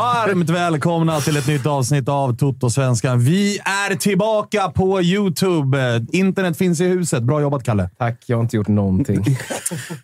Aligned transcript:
Varmt, 0.00 0.50
välkomna 0.50 1.20
till 1.20 1.36
ett 1.36 1.46
nytt 1.48 1.66
avsnitt 1.66 2.08
av 2.08 2.36
Toto-svenskan. 2.36 3.18
Vi 3.20 3.58
är 3.58 3.96
tillbaka 3.96 4.68
på 4.68 5.02
YouTube. 5.02 6.06
Internet 6.12 6.56
finns 6.56 6.80
i 6.80 6.86
huset. 6.86 7.22
Bra 7.22 7.40
jobbat, 7.40 7.62
Kalle. 7.64 7.90
Tack, 7.98 8.24
jag 8.26 8.36
har 8.36 8.42
inte 8.42 8.56
gjort 8.56 8.68
någonting. 8.68 9.24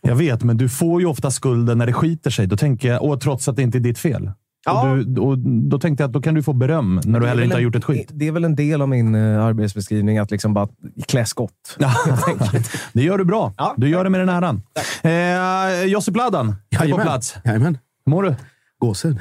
Jag 0.02 0.14
vet, 0.16 0.42
men 0.42 0.56
du 0.56 0.68
får 0.68 1.00
ju 1.00 1.06
ofta 1.06 1.30
skulden 1.30 1.78
när 1.78 1.86
det 1.86 1.92
skiter 1.92 2.30
sig. 2.30 2.46
Då 2.46 2.56
tänker 2.56 2.88
jag, 2.88 3.02
och 3.04 3.20
trots 3.20 3.48
att 3.48 3.56
det 3.56 3.62
inte 3.62 3.78
är 3.78 3.80
ditt 3.80 3.98
fel. 3.98 4.30
Ja. 4.66 4.90
Och 4.90 4.96
du, 5.06 5.20
och 5.20 5.38
då 5.38 5.78
tänkte 5.78 6.02
jag 6.02 6.08
att 6.08 6.12
då 6.12 6.22
kan 6.22 6.34
du 6.34 6.42
få 6.42 6.52
beröm 6.52 7.00
när 7.04 7.20
du 7.20 7.26
heller 7.26 7.42
inte 7.42 7.54
har 7.54 7.60
en- 7.60 7.64
gjort 7.64 7.74
ett 7.74 7.84
skit. 7.84 8.08
Det 8.12 8.28
är 8.28 8.32
väl 8.32 8.44
en 8.44 8.56
del 8.56 8.82
av 8.82 8.88
min 8.88 9.14
eh, 9.14 9.44
arbetsbeskrivning, 9.44 10.18
att 10.18 10.30
liksom 10.30 10.54
bara 10.54 10.68
klä 11.08 11.26
skott. 11.26 11.52
det 12.92 13.02
gör 13.02 13.18
du 13.18 13.24
bra. 13.24 13.54
Ja. 13.56 13.74
Du 13.76 13.88
gör 13.88 14.04
det 14.04 14.10
med 14.10 14.20
den 14.20 14.28
äran. 14.28 14.62
Eh, 15.02 15.84
Josip 15.84 16.16
Ladan 16.16 16.54
är 16.80 16.90
på 16.90 16.98
plats. 16.98 17.36
Jajamän. 17.44 17.78
Hur 18.06 18.10
mår 18.10 18.22
du? 18.22 18.34
Gåshud. 18.78 19.18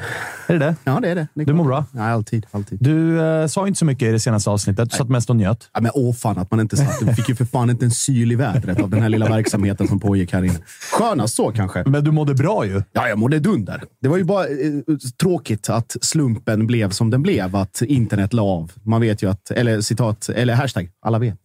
Är 0.48 0.54
det 0.54 0.60
det? 0.60 0.76
Ja, 0.84 1.00
det 1.00 1.10
är 1.10 1.16
det. 1.16 1.28
det 1.34 1.42
är 1.42 1.46
Du 1.46 1.54
mår 1.54 1.66
bra? 1.66 1.86
Ja, 1.92 2.04
alltid. 2.04 2.46
alltid. 2.52 2.78
Du 2.82 3.22
eh, 3.22 3.48
sa 3.48 3.68
inte 3.68 3.80
så 3.80 3.86
mycket 3.86 4.08
i 4.10 4.12
det 4.12 4.20
senaste 4.20 4.50
avsnittet. 4.50 4.92
Du 4.92 4.98
satt 4.98 5.10
mest 5.10 5.30
och 5.30 5.36
njöt. 5.36 5.70
Ja, 5.74 5.82
men 5.82 5.92
åh 5.94 6.14
fan 6.14 6.38
att 6.38 6.52
man 6.52 6.60
inte 6.60 6.78
satt. 6.78 7.00
Du 7.00 7.14
fick 7.14 7.30
ju 7.30 7.36
för 7.36 7.46
fan 7.46 7.70
inte 7.70 7.86
en 7.86 7.92
syl 7.92 8.32
i 8.32 8.36
vädret 8.36 8.82
av 8.82 8.90
den 8.90 9.02
här 9.02 9.10
lilla 9.10 9.30
verksamheten 9.30 9.88
som 9.88 10.00
pågick 10.00 10.34
här 10.34 10.44
inne. 10.44 10.60
Skönast 10.92 11.36
så 11.36 11.52
kanske. 11.52 11.84
Men 11.86 12.04
du 12.04 12.12
mådde 12.12 12.34
bra 12.34 12.66
ju. 12.66 12.82
Ja, 12.94 13.08
jag 13.08 13.18
mådde 13.18 13.40
dunder. 13.40 13.84
Det 14.02 14.08
var 14.08 14.18
ju 14.18 14.24
bara 14.24 14.44
eh, 14.44 14.98
tråkigt 15.22 15.70
att 15.70 15.96
slumpen 16.02 16.68
blev 16.68 16.90
som 16.90 17.10
den 17.10 17.22
blev. 17.22 17.56
Att 17.56 17.82
internet 17.82 18.34
la 18.34 18.44
av. 18.44 18.72
Man 18.84 19.02
vet 19.02 19.24
ju 19.24 19.30
att, 19.30 19.52
eller 19.52 19.82
citat, 19.82 20.30
eller 20.30 20.54
hashtag, 20.54 20.90
alla 21.02 21.20
vet. 21.20 21.40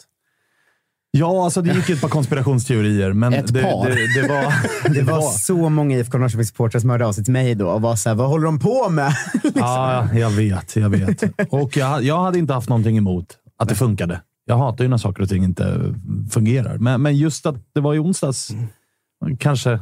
Ja, 1.12 1.44
alltså 1.44 1.62
det 1.62 1.74
gick 1.74 1.90
ett 1.90 2.00
par 2.00 2.08
konspirationsteorier, 2.08 3.12
men 3.12 3.34
Ett 3.34 3.52
det, 3.52 3.62
par. 3.62 3.88
Det, 3.88 4.20
det 4.22 4.28
var... 4.28 4.54
Det 4.94 5.02
var 5.02 5.20
så 5.20 5.68
många 5.68 5.96
IFK 5.96 6.18
Norrköping-supportrar 6.18 6.80
som 6.80 6.90
hörde 6.90 7.06
av 7.06 7.12
sig 7.12 7.24
till 7.24 7.32
mig 7.32 7.54
då 7.54 7.68
och 7.68 7.82
var 7.82 7.96
såhär, 7.96 8.16
vad 8.16 8.28
håller 8.28 8.44
de 8.44 8.58
på 8.58 8.88
med? 8.88 9.16
Ja, 9.54 10.08
jag 10.14 10.30
vet. 10.30 10.76
Jag 10.76 10.90
vet. 10.90 11.22
Och 11.50 11.76
jag, 11.76 12.02
jag 12.02 12.22
hade 12.22 12.38
inte 12.38 12.52
haft 12.52 12.68
någonting 12.68 12.98
emot 12.98 13.26
att 13.58 13.68
det 13.68 13.74
funkade. 13.74 14.20
Jag 14.44 14.58
hatar 14.58 14.84
ju 14.84 14.90
när 14.90 14.96
saker 14.96 15.22
och 15.22 15.28
ting 15.28 15.44
inte 15.44 15.94
fungerar. 16.30 16.78
Men, 16.78 17.02
men 17.02 17.16
just 17.16 17.46
att 17.46 17.56
det 17.74 17.80
var 17.80 17.94
i 17.94 17.98
onsdags, 17.98 18.50
kanske... 19.38 19.80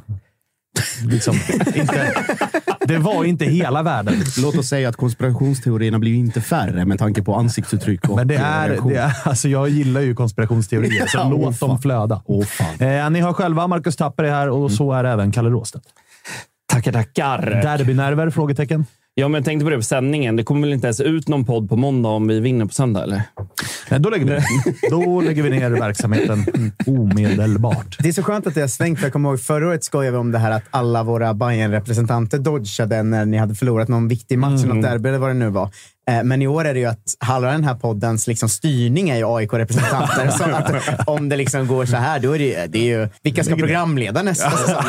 Liksom, 1.05 1.35
inte, 1.75 2.13
det 2.89 2.99
var 2.99 3.25
inte 3.25 3.45
hela 3.45 3.83
världen. 3.83 4.15
Låt 4.39 4.57
oss 4.57 4.69
säga 4.69 4.89
att 4.89 4.97
konspirationsteorierna 4.97 5.99
blir 5.99 6.11
ju 6.11 6.19
inte 6.19 6.41
färre 6.41 6.85
med 6.85 6.99
tanke 6.99 7.23
på 7.23 7.35
ansiktsuttryck 7.35 8.09
och 8.09 8.17
Men 8.17 8.29
det 8.29 8.37
är, 8.37 8.81
det 8.89 8.97
är, 8.97 9.13
alltså 9.25 9.49
jag 9.49 9.69
gillar 9.69 10.01
ju 10.01 10.15
konspirationsteorier, 10.15 11.07
så 11.07 11.19
Ja, 11.19 11.25
åh, 11.25 11.41
låt 11.41 11.61
dem 11.61 11.79
flöda. 11.79 12.23
Åh, 12.25 12.45
fan. 12.45 12.89
Eh, 12.89 13.11
ni 13.11 13.21
hör 13.21 13.33
själva, 13.33 13.67
Marcus 13.67 13.97
Tapper 13.97 14.25
är 14.25 14.31
här 14.31 14.49
och 14.49 14.73
så 14.73 14.93
är 14.93 15.05
även 15.05 15.33
Kalle 15.33 15.51
Råstedt. 15.51 15.85
Tackar, 16.73 16.93
tackar. 16.93 17.41
Derbynerver? 17.63 18.31
Frågetecken. 18.31 18.87
Ja, 19.21 19.29
men 19.29 19.35
jag 19.39 19.45
tänkte 19.45 19.65
på 19.65 19.71
det 19.71 19.77
på 19.77 19.83
sändningen. 19.83 20.37
Det 20.37 20.45
kommer 20.45 20.61
väl 20.61 20.73
inte 20.73 20.87
ens 20.87 21.01
ut 21.01 21.29
någon 21.29 21.45
podd 21.45 21.69
på 21.69 21.77
måndag 21.77 22.09
om 22.09 22.29
vi 22.29 22.41
vinner 22.41 22.65
på 22.67 22.73
söndag, 22.75 23.03
eller? 23.03 23.23
Nej, 23.91 24.01
då, 24.01 24.11
lägger 24.11 24.25
vi, 24.25 24.41
då 24.91 25.21
lägger 25.21 25.43
vi 25.43 25.51
ner 25.51 25.71
verksamheten 25.71 26.45
omedelbart. 26.87 27.97
Det 28.01 28.09
är 28.09 28.13
så 28.13 28.23
skönt 28.23 28.47
att 28.47 28.55
det 28.55 28.61
har 28.61 28.69
svängt. 28.69 28.99
för 28.99 29.07
Jag 29.07 29.13
kommer 29.13 29.29
ihåg 29.29 29.41
förra 29.41 29.69
året 29.69 29.85
skojade 29.85 30.11
vi 30.11 30.17
om 30.19 30.33
det 30.33 30.39
här 30.39 30.51
att 30.51 30.63
alla 30.71 31.03
våra 31.03 31.35
bayern 31.35 31.71
representanter 31.71 32.39
dodgade 32.39 33.03
när 33.03 33.27
ni 33.27 33.37
hade 33.37 33.55
förlorat 33.55 33.89
någon 33.89 34.09
viktig 34.09 34.39
match, 34.39 34.65
Mm. 34.65 34.77
något 34.77 34.85
derby 34.91 35.09
eller 35.09 35.19
vad 35.19 35.31
det 35.31 35.35
nu 35.35 35.49
var. 35.49 35.71
Eh, 36.09 36.23
Men 36.25 36.43
i 36.43 36.47
år 36.47 36.65
är 36.65 36.75
det 36.75 36.81
ju 36.81 36.87
att 36.87 37.17
halva 37.21 37.51
den 37.53 37.65
här 37.65 37.75
poddens 37.75 38.27
liksom 38.27 38.49
styrning 38.49 39.11
är 39.11 39.17
ju 39.17 39.25
AIK-representanter. 39.37 40.31
så 40.39 40.45
att 40.45 41.09
om 41.09 41.29
det 41.29 41.37
liksom 41.37 41.67
går 41.67 41.87
så 41.87 41.97
här, 41.97 42.21
då 42.21 42.33
är 42.33 42.39
det, 42.39 42.67
det 42.67 42.79
är 42.79 42.99
ju... 43.01 43.09
Vilka 43.23 43.45
ska 43.45 43.57
programleda 43.57 44.23
nästa 44.23 44.51
säsong? 44.51 44.85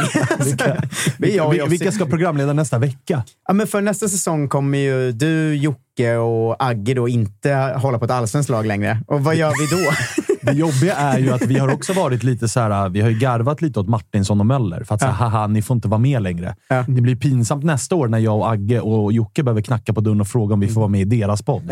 Vi 1.17 1.31
är 1.31 1.37
jag 1.37 1.47
och 1.47 1.53
Vi- 1.53 1.57
Jossi. 1.57 1.69
Vilka 1.69 1.91
ska 1.91 2.05
programleda 2.05 2.53
nästa 2.53 2.77
vecka? 2.77 3.23
Ja, 3.47 3.53
men 3.53 3.67
för 3.67 3.81
nästa 3.81 4.07
säsong 4.09 4.49
kommer 4.49 4.77
ju 4.77 5.11
du, 5.11 5.55
Jocke 5.55 6.15
och 6.15 6.55
Agge 6.63 6.93
då 6.93 7.07
inte 7.07 7.53
hålla 7.75 7.99
på 7.99 8.05
ett 8.05 8.11
allsvenskt 8.11 8.49
lag 8.49 8.65
längre. 8.65 8.99
Och 9.07 9.23
vad 9.23 9.35
gör 9.35 9.49
vi 9.51 9.83
då? 9.85 9.91
Det 10.41 10.51
jobbiga 10.51 10.95
är 10.95 11.19
ju 11.19 11.31
att 11.31 11.41
vi 11.41 11.59
har 11.59 11.73
också 11.73 11.93
varit 11.93 12.23
lite 12.23 12.47
så 12.47 12.59
här. 12.59 12.89
Vi 12.89 13.01
har 13.01 13.09
ju 13.09 13.19
garvat 13.19 13.61
lite 13.61 13.79
åt 13.79 13.87
Martinsson 13.87 14.39
och 14.39 14.45
Möller 14.45 14.83
för 14.83 14.95
att 14.95 15.01
säga 15.01 15.11
haha, 15.11 15.47
ni 15.47 15.61
får 15.61 15.75
inte 15.75 15.87
vara 15.87 15.99
med 15.99 16.21
längre. 16.21 16.55
Ja. 16.67 16.85
Det 16.87 17.01
blir 17.01 17.15
pinsamt 17.15 17.63
nästa 17.63 17.95
år 17.95 18.07
när 18.07 18.19
jag 18.19 18.37
och 18.37 18.51
Agge 18.51 18.79
och 18.79 19.13
Jocke 19.13 19.43
behöver 19.43 19.61
knacka 19.61 19.93
på 19.93 20.01
dörren 20.01 20.21
och 20.21 20.27
fråga 20.27 20.53
om 20.53 20.59
vi 20.59 20.67
får 20.67 20.81
vara 20.81 20.89
med 20.89 21.01
i 21.01 21.19
deras 21.19 21.41
podd. 21.41 21.71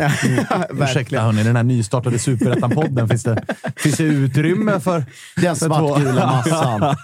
Ursäkta 0.70 1.20
hörni, 1.20 1.42
den 1.42 1.56
här 1.56 1.62
nystartade 1.62 2.16
Superettan-podden, 2.16 3.08
finns 3.08 3.22
det, 3.22 3.44
finns 3.76 3.96
det 3.96 4.04
utrymme 4.04 4.80
för... 4.80 5.04
Den 5.36 5.56
svartgula 5.56 6.26
massan. 6.48 6.96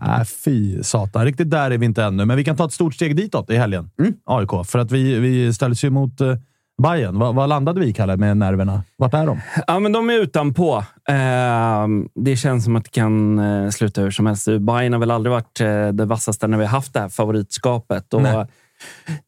Nej, 0.00 0.24
fy 0.44 0.82
satan. 0.82 1.24
Riktigt 1.24 1.50
där 1.50 1.70
är 1.70 1.78
vi 1.78 1.86
inte 1.86 2.04
ännu, 2.04 2.24
men 2.24 2.36
vi 2.36 2.44
kan 2.44 2.56
ta 2.56 2.64
ett 2.64 2.72
stort 2.72 2.94
steg 2.94 3.16
ditåt 3.16 3.50
i 3.50 3.56
helgen. 3.56 3.90
AIK. 4.26 4.50
För 4.66 4.78
att 4.78 4.92
vi, 4.92 5.18
vi 5.18 5.54
ställdes 5.54 5.84
ju 5.84 5.90
mot 5.90 6.20
eh, 6.20 6.34
Bayern. 6.82 7.18
Vad 7.18 7.34
vad 7.34 7.48
landade 7.48 7.80
vi, 7.80 7.92
Kalle, 7.92 8.16
med 8.16 8.36
nerverna? 8.36 8.82
Vart 8.96 9.14
är 9.14 9.26
de? 9.26 9.40
Ja, 9.66 9.78
men 9.78 9.92
de 9.92 10.10
är 10.10 10.14
utanpå. 10.14 10.84
Ehm, 11.08 12.08
det 12.14 12.36
känns 12.36 12.64
som 12.64 12.76
att 12.76 12.84
det 12.84 12.90
kan 12.90 13.38
eh, 13.38 13.70
sluta 13.70 14.00
hur 14.00 14.10
som 14.10 14.26
helst. 14.26 14.48
Bayern 14.60 14.92
har 14.92 15.00
väl 15.00 15.10
aldrig 15.10 15.32
varit 15.32 15.60
eh, 15.60 15.88
det 15.88 16.04
vassaste 16.04 16.46
när 16.46 16.58
vi 16.58 16.64
har 16.64 16.70
haft 16.70 16.94
det 16.94 17.00
här 17.00 17.08
favoritskapet. 17.08 18.14
Och 18.14 18.22
Nej. 18.22 18.46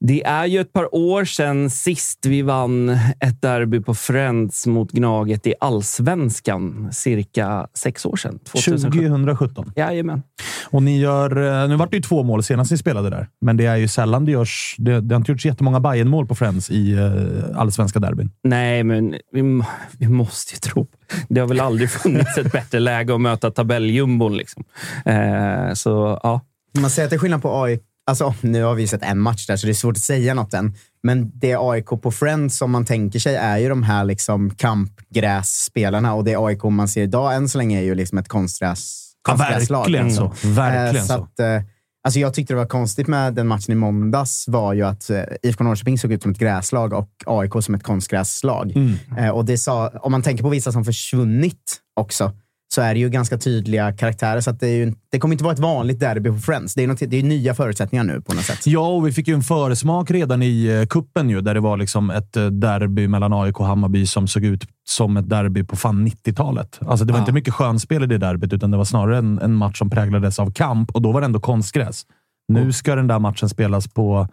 Det 0.01 0.25
är 0.25 0.47
ju 0.47 0.61
ett 0.61 0.73
par 0.73 0.95
år 0.95 1.25
sedan 1.25 1.71
sist 1.71 2.27
vi 2.27 2.43
vann 2.43 2.89
ett 3.21 3.43
derby 3.43 3.81
på 3.81 3.95
Friends 3.95 4.67
mot 4.67 4.93
Gnaget 4.93 5.47
i 5.47 5.55
allsvenskan. 5.61 6.89
Cirka 6.93 7.67
sex 7.75 8.07
år 8.07 8.17
sedan. 8.17 8.39
2017. 8.45 9.73
Jajamän. 9.77 10.23
Och 10.71 10.83
ni 10.83 11.01
gör... 11.01 11.63
eh, 11.63 11.69
Nu 11.69 11.77
vart 11.77 11.91
det 11.91 11.97
ju 11.97 12.03
två 12.03 12.23
mål 12.23 12.43
senast 12.43 12.71
ni 12.71 12.79
spelade 12.79 13.11
där, 13.11 13.29
men 13.41 13.57
det 13.57 13.67
är 13.67 13.77
ju 13.77 13.89
sällan 13.89 14.25
det 14.25 14.33
görs... 14.33 14.75
Det, 14.79 15.01
det 15.01 15.15
har 15.15 15.21
inte 15.21 15.33
gjorts 15.33 15.47
jättemånga 15.47 15.81
bayern 15.81 16.09
mål 16.09 16.27
på 16.27 16.35
Friends 16.35 16.71
i 16.71 16.95
uh, 16.95 17.45
allsvenska 17.61 17.99
derbyn. 17.99 18.31
Nej, 18.45 18.85
men 18.85 19.15
vi, 19.33 19.63
vi 19.99 20.09
måste 20.09 20.55
ju 20.55 20.59
tro 20.59 20.85
på 20.85 20.97
Det 21.29 21.41
har 21.41 21.49
väl 21.49 21.61
aldrig 21.61 21.91
funnits 22.03 22.39
ett 22.39 22.53
bättre 22.53 22.81
läge 22.81 23.15
att 23.15 23.21
möta 23.21 23.51
tabelljumbon. 23.51 24.37
Liksom. 24.37 24.65
Eh, 25.05 25.73
så 25.75 26.21
ja. 26.23 26.41
Man 26.81 26.91
säger 26.91 27.07
att 27.07 27.11
det 27.11 27.17
är 27.17 27.19
skillnad 27.19 27.43
på 27.43 27.63
AIK. 27.63 27.81
Alltså, 28.11 28.35
nu 28.41 28.63
har 28.63 28.75
vi 28.75 28.87
sett 28.87 29.03
en 29.03 29.19
match 29.19 29.47
där, 29.47 29.57
så 29.57 29.67
det 29.67 29.73
är 29.73 29.75
svårt 29.75 29.97
att 29.97 30.03
säga 30.03 30.35
något 30.35 30.55
än. 30.55 30.75
Men 31.03 31.31
det 31.35 31.57
AIK 31.61 31.87
på 31.87 32.11
Friends 32.11 32.57
som 32.57 32.71
man 32.71 32.85
tänker 32.85 33.19
sig 33.19 33.35
är 33.37 33.59
ju 33.59 33.69
de 33.69 33.83
här 33.83 34.05
liksom 34.05 34.51
kampgrässpelarna 34.51 36.15
och 36.15 36.25
det 36.25 36.37
AIK 36.37 36.63
man 36.65 36.89
ser 36.89 37.03
idag 37.03 37.35
än 37.35 37.49
så 37.49 37.59
länge 37.59 37.79
är 37.79 37.83
ju 37.83 37.95
liksom 37.95 38.19
ett 38.19 38.29
konstgräs, 38.29 39.07
Ja, 39.29 39.33
konstgräslag. 39.33 39.79
verkligen 39.81 40.13
så. 40.13 40.33
Verkligen 40.45 40.97
Eh, 40.97 41.03
så. 41.03 41.13
Att, 41.15 41.41
eh, 41.41 41.63
alltså 42.05 42.21
jag 42.21 42.35
tyckte 42.35 42.53
det 42.55 42.59
var 42.59 42.67
konstigt 42.67 43.07
med 43.07 43.35
den 43.35 43.47
matchen 43.47 43.73
i 43.73 43.75
måndags 43.75 44.45
var 44.49 44.73
ju 44.75 44.83
att 44.83 45.11
eh, 45.11 45.23
IFK 45.43 45.65
Norrköping 45.65 45.99
såg 45.99 46.13
ut 46.13 46.23
som 46.23 46.33
ett 46.33 46.39
gräslag 46.39 46.93
och 46.93 47.11
AIK 47.27 47.53
som 47.61 47.75
ett 47.75 47.83
konstgrässlag. 47.83 48.73
Mm. 48.77 49.35
Och 49.35 49.45
det 49.45 49.59
sa, 49.59 49.89
om 49.89 50.13
man 50.13 50.23
tänker 50.23 50.43
på 50.43 50.49
vissa 50.49 50.73
som 50.73 50.85
försvunnit 50.85 51.77
också, 51.97 52.33
så 52.75 52.81
är 52.83 52.95
det 52.95 53.01
ju 53.01 53.09
ganska 53.09 53.39
tydliga 53.39 53.93
karaktärer. 53.93 54.41
Så 54.41 54.51
att 54.51 54.61
det, 54.61 54.67
är 54.69 54.77
ju, 54.77 54.95
det 55.11 55.19
kommer 55.19 55.35
inte 55.35 55.45
vara 55.45 55.55
ett 55.55 55.59
vanligt 55.61 56.01
derby 56.01 56.31
på 56.31 56.39
Friends. 56.39 56.75
Det 56.75 56.83
är, 56.85 56.89
något, 56.89 56.99
det 57.07 57.17
är 57.17 57.23
nya 57.23 57.55
förutsättningar 57.55 58.05
nu 58.05 58.21
på 58.21 58.35
något 58.35 58.45
sätt. 58.45 58.67
Ja, 58.67 58.89
och 58.89 59.07
vi 59.07 59.13
fick 59.13 59.29
ju 59.29 59.35
en 59.35 59.43
försmak 59.43 60.11
redan 60.11 60.43
i 60.43 60.67
eh, 60.67 60.87
kuppen 60.87 61.31
ju, 61.31 61.41
där 61.41 61.55
det 61.55 61.61
var 61.61 61.77
liksom 61.77 62.11
ett 62.11 62.37
eh, 62.37 62.47
derby 62.47 63.09
mellan 63.09 63.33
AIK 63.33 63.61
och 63.61 63.67
Hammarby 63.67 64.07
som 64.07 64.29
såg 64.29 64.45
ut 64.45 64.65
som 64.89 65.17
ett 65.17 65.29
derby 65.29 65.65
på 65.65 65.77
fan 65.77 66.07
90-talet. 66.09 66.79
Alltså 66.87 67.05
det 67.05 67.13
var 67.13 67.19
Ja. 67.19 67.23
inte 67.23 67.33
mycket 67.33 67.55
skönspel 67.55 68.03
i 68.03 68.07
det 68.07 68.19
derbyt, 68.19 68.53
utan 68.53 68.71
det 68.71 68.77
var 68.77 68.85
snarare 68.85 69.19
en, 69.19 69.39
en 69.39 69.55
match 69.55 69.79
som 69.79 69.91
präglades 69.91 70.39
av 70.39 70.53
kamp 70.53 70.91
och 70.91 71.03
då 71.03 71.13
var 71.13 71.21
det 71.21 71.25
ändå 71.25 71.41
konstgräs. 71.41 72.03
Nu 72.49 72.73
ska 72.73 72.95
den 72.95 73.07
där 73.07 73.19
matchen 73.19 73.49
spelas 73.49 73.89
på 73.89 74.29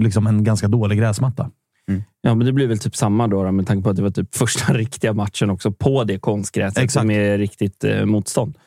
liksom 0.00 0.26
en 0.26 0.44
ganska 0.44 0.68
dålig 0.68 0.98
gräsmatta. 0.98 1.50
Ja, 2.26 2.34
men 2.34 2.46
det 2.46 2.52
blir 2.52 2.66
väl 2.66 2.78
typ 2.78 2.96
samma 2.96 3.26
då, 3.26 3.44
då 3.44 3.52
med 3.52 3.66
tanke 3.66 3.84
på 3.84 3.90
att 3.90 3.96
det 3.96 4.02
var 4.02 4.10
typ 4.10 4.34
första 4.34 4.72
riktiga 4.72 5.12
matchen 5.12 5.50
också 5.50 5.72
på 5.72 6.04
det 6.04 6.18
konstgräset 6.18 6.78
Exakt. 6.78 7.06
med 7.06 7.38
riktigt 7.38 7.84
eh, 7.84 8.04
motstånd. 8.04 8.58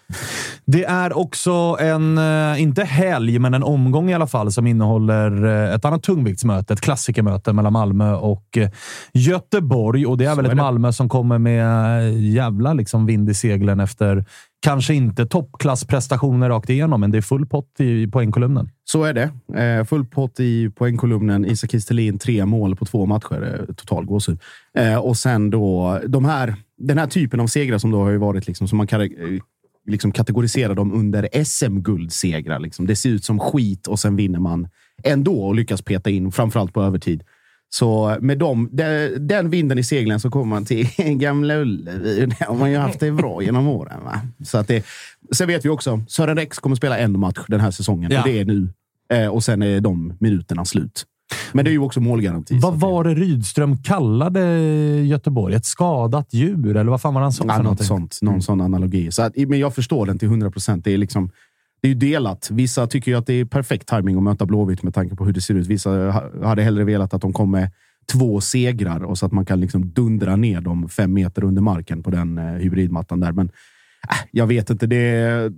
Det 0.65 0.85
är 0.85 1.17
också 1.17 1.77
en, 1.79 2.17
eh, 2.17 2.61
inte 2.61 2.83
helg, 2.83 3.39
men 3.39 3.53
en 3.53 3.63
omgång 3.63 4.09
i 4.09 4.13
alla 4.13 4.27
fall 4.27 4.51
som 4.51 4.67
innehåller 4.67 5.45
eh, 5.45 5.75
ett 5.75 5.85
annat 5.85 6.03
tungviktsmöte. 6.03 6.73
Ett 6.73 6.81
klassikermöte 6.81 7.53
mellan 7.53 7.73
Malmö 7.73 8.13
och 8.13 8.57
eh, 8.57 8.69
Göteborg. 9.13 10.05
Och 10.05 10.17
det 10.17 10.25
är 10.25 10.35
väl 10.35 10.45
är 10.45 10.49
ett. 10.49 10.57
Malmö 10.57 10.93
som 10.93 11.09
kommer 11.09 11.37
med 11.37 12.13
jävla 12.13 12.73
liksom 12.73 13.05
vind 13.05 13.29
i 13.29 13.33
seglen 13.33 13.79
efter 13.79 14.25
kanske 14.59 14.93
inte 14.93 15.25
toppklassprestationer 15.25 16.49
rakt 16.49 16.69
igenom, 16.69 17.01
men 17.01 17.11
det 17.11 17.17
är 17.17 17.21
full 17.21 17.45
pott 17.45 17.79
i 17.79 18.07
poängkolumnen. 18.07 18.69
Så 18.83 19.03
är 19.03 19.13
det. 19.13 19.59
Eh, 19.61 19.85
full 19.85 20.05
pott 20.05 20.39
i 20.39 20.69
poängkolumnen. 20.69 21.45
Isak 21.45 21.71
Kistelin, 21.71 22.19
tre 22.19 22.45
mål 22.45 22.75
på 22.75 22.85
två 22.85 23.05
matcher. 23.05 23.65
Eh, 23.69 23.75
total 23.75 24.05
gåshud. 24.05 24.39
Eh, 24.77 24.97
och 24.97 25.17
sen 25.17 25.49
då 25.49 25.99
de 26.07 26.25
här, 26.25 26.55
den 26.77 26.97
här 26.97 27.07
typen 27.07 27.39
av 27.39 27.47
segrar 27.47 27.77
som 27.77 27.91
då 27.91 28.03
har 28.03 28.09
ju 28.09 28.17
varit 28.17 28.47
liksom, 28.47 28.67
som 28.67 28.77
man 28.77 28.87
kan 28.87 29.01
eh, 29.01 29.07
liksom 29.87 30.11
kategorisera 30.11 30.73
dem 30.73 30.93
under 30.93 31.43
SM-guldsegrar. 31.43 32.59
Liksom. 32.59 32.87
Det 32.87 32.95
ser 32.95 33.09
ut 33.09 33.25
som 33.25 33.39
skit 33.39 33.87
och 33.87 33.99
sen 33.99 34.15
vinner 34.15 34.39
man 34.39 34.67
ändå 35.03 35.41
och 35.41 35.55
lyckas 35.55 35.81
peta 35.81 36.09
in, 36.09 36.31
framförallt 36.31 36.73
på 36.73 36.81
övertid. 36.81 37.23
Så 37.69 38.17
med 38.21 38.37
dem, 38.37 38.69
de, 38.71 39.09
den 39.19 39.49
vinden 39.49 39.77
i 39.77 39.83
seglen 39.83 40.19
så 40.19 40.29
kommer 40.29 40.45
man 40.45 40.65
till 40.65 40.87
Gamla 40.97 41.55
Ullevi. 41.55 42.29
Har 42.39 42.55
man 42.55 42.71
ju 42.71 42.77
haft 42.77 42.99
det 42.99 43.11
bra 43.11 43.43
genom 43.43 43.67
åren. 43.67 44.03
Va? 44.03 44.21
Så 44.43 44.57
att 44.57 44.67
det, 44.67 44.85
sen 45.31 45.47
vet 45.47 45.65
vi 45.65 45.69
också, 45.69 46.01
Sören 46.07 46.37
Rex 46.37 46.59
kommer 46.59 46.75
spela 46.75 46.97
en 46.97 47.19
match 47.19 47.45
den 47.47 47.59
här 47.59 47.71
säsongen. 47.71 48.11
Ja. 48.11 48.21
Och 48.21 48.27
det 48.27 48.39
är 48.39 48.45
nu. 48.45 48.69
Eh, 49.13 49.27
och 49.27 49.43
sen 49.43 49.61
är 49.61 49.81
de 49.81 50.13
minuterna 50.19 50.65
slut. 50.65 51.05
Men 51.51 51.65
det 51.65 51.71
är 51.71 51.73
ju 51.73 51.79
också 51.79 51.99
målgaranti. 51.99 52.59
Vad 52.59 52.79
var 52.79 53.03
det 53.03 53.13
Rydström 53.13 53.77
kallade 53.77 54.41
Göteborg? 55.03 55.55
Ett 55.55 55.65
skadat 55.65 56.33
djur? 56.33 56.77
Eller 56.77 56.91
vad 56.91 57.01
fan 57.01 57.13
var 57.13 57.21
han 57.21 57.33
sa? 57.33 57.43
Ja, 57.47 57.61
något 57.61 57.83
sånt. 57.83 58.19
Någon 58.21 58.41
sån 58.41 58.61
analogi. 58.61 59.11
Så 59.11 59.21
att, 59.21 59.33
men 59.35 59.59
jag 59.59 59.75
förstår 59.75 60.05
den 60.05 60.19
till 60.19 60.27
100 60.27 60.51
procent. 60.51 60.85
Det 60.85 60.93
är 60.93 60.97
liksom 60.97 61.31
det 61.81 61.87
är 61.87 61.89
ju 61.89 61.99
delat. 61.99 62.49
Vissa 62.51 62.87
tycker 62.87 63.11
ju 63.11 63.17
att 63.17 63.25
det 63.25 63.33
är 63.33 63.45
perfekt 63.45 63.87
timing 63.87 64.17
att 64.17 64.23
möta 64.23 64.45
Blåvitt 64.45 64.83
med 64.83 64.93
tanke 64.93 65.15
på 65.15 65.25
hur 65.25 65.33
det 65.33 65.41
ser 65.41 65.53
ut. 65.53 65.67
Vissa 65.67 65.89
hade 66.43 66.63
hellre 66.63 66.83
velat 66.83 67.13
att 67.13 67.21
de 67.21 67.33
kom 67.33 67.51
med 67.51 67.71
två 68.11 68.41
segrar 68.41 69.03
och 69.03 69.17
så 69.17 69.25
att 69.25 69.31
man 69.31 69.45
kan 69.45 69.61
liksom 69.61 69.89
dundra 69.89 70.35
ner 70.35 70.61
dem 70.61 70.89
fem 70.89 71.13
meter 71.13 71.43
under 71.43 71.61
marken 71.61 72.03
på 72.03 72.11
den 72.11 72.37
eh, 72.37 72.43
hybridmattan 72.43 73.19
där. 73.19 73.31
Men 73.31 73.45
äh, 74.09 74.17
jag 74.31 74.47
vet 74.47 74.69
inte. 74.69 74.87
Det 74.87 74.95
är, 74.95 75.53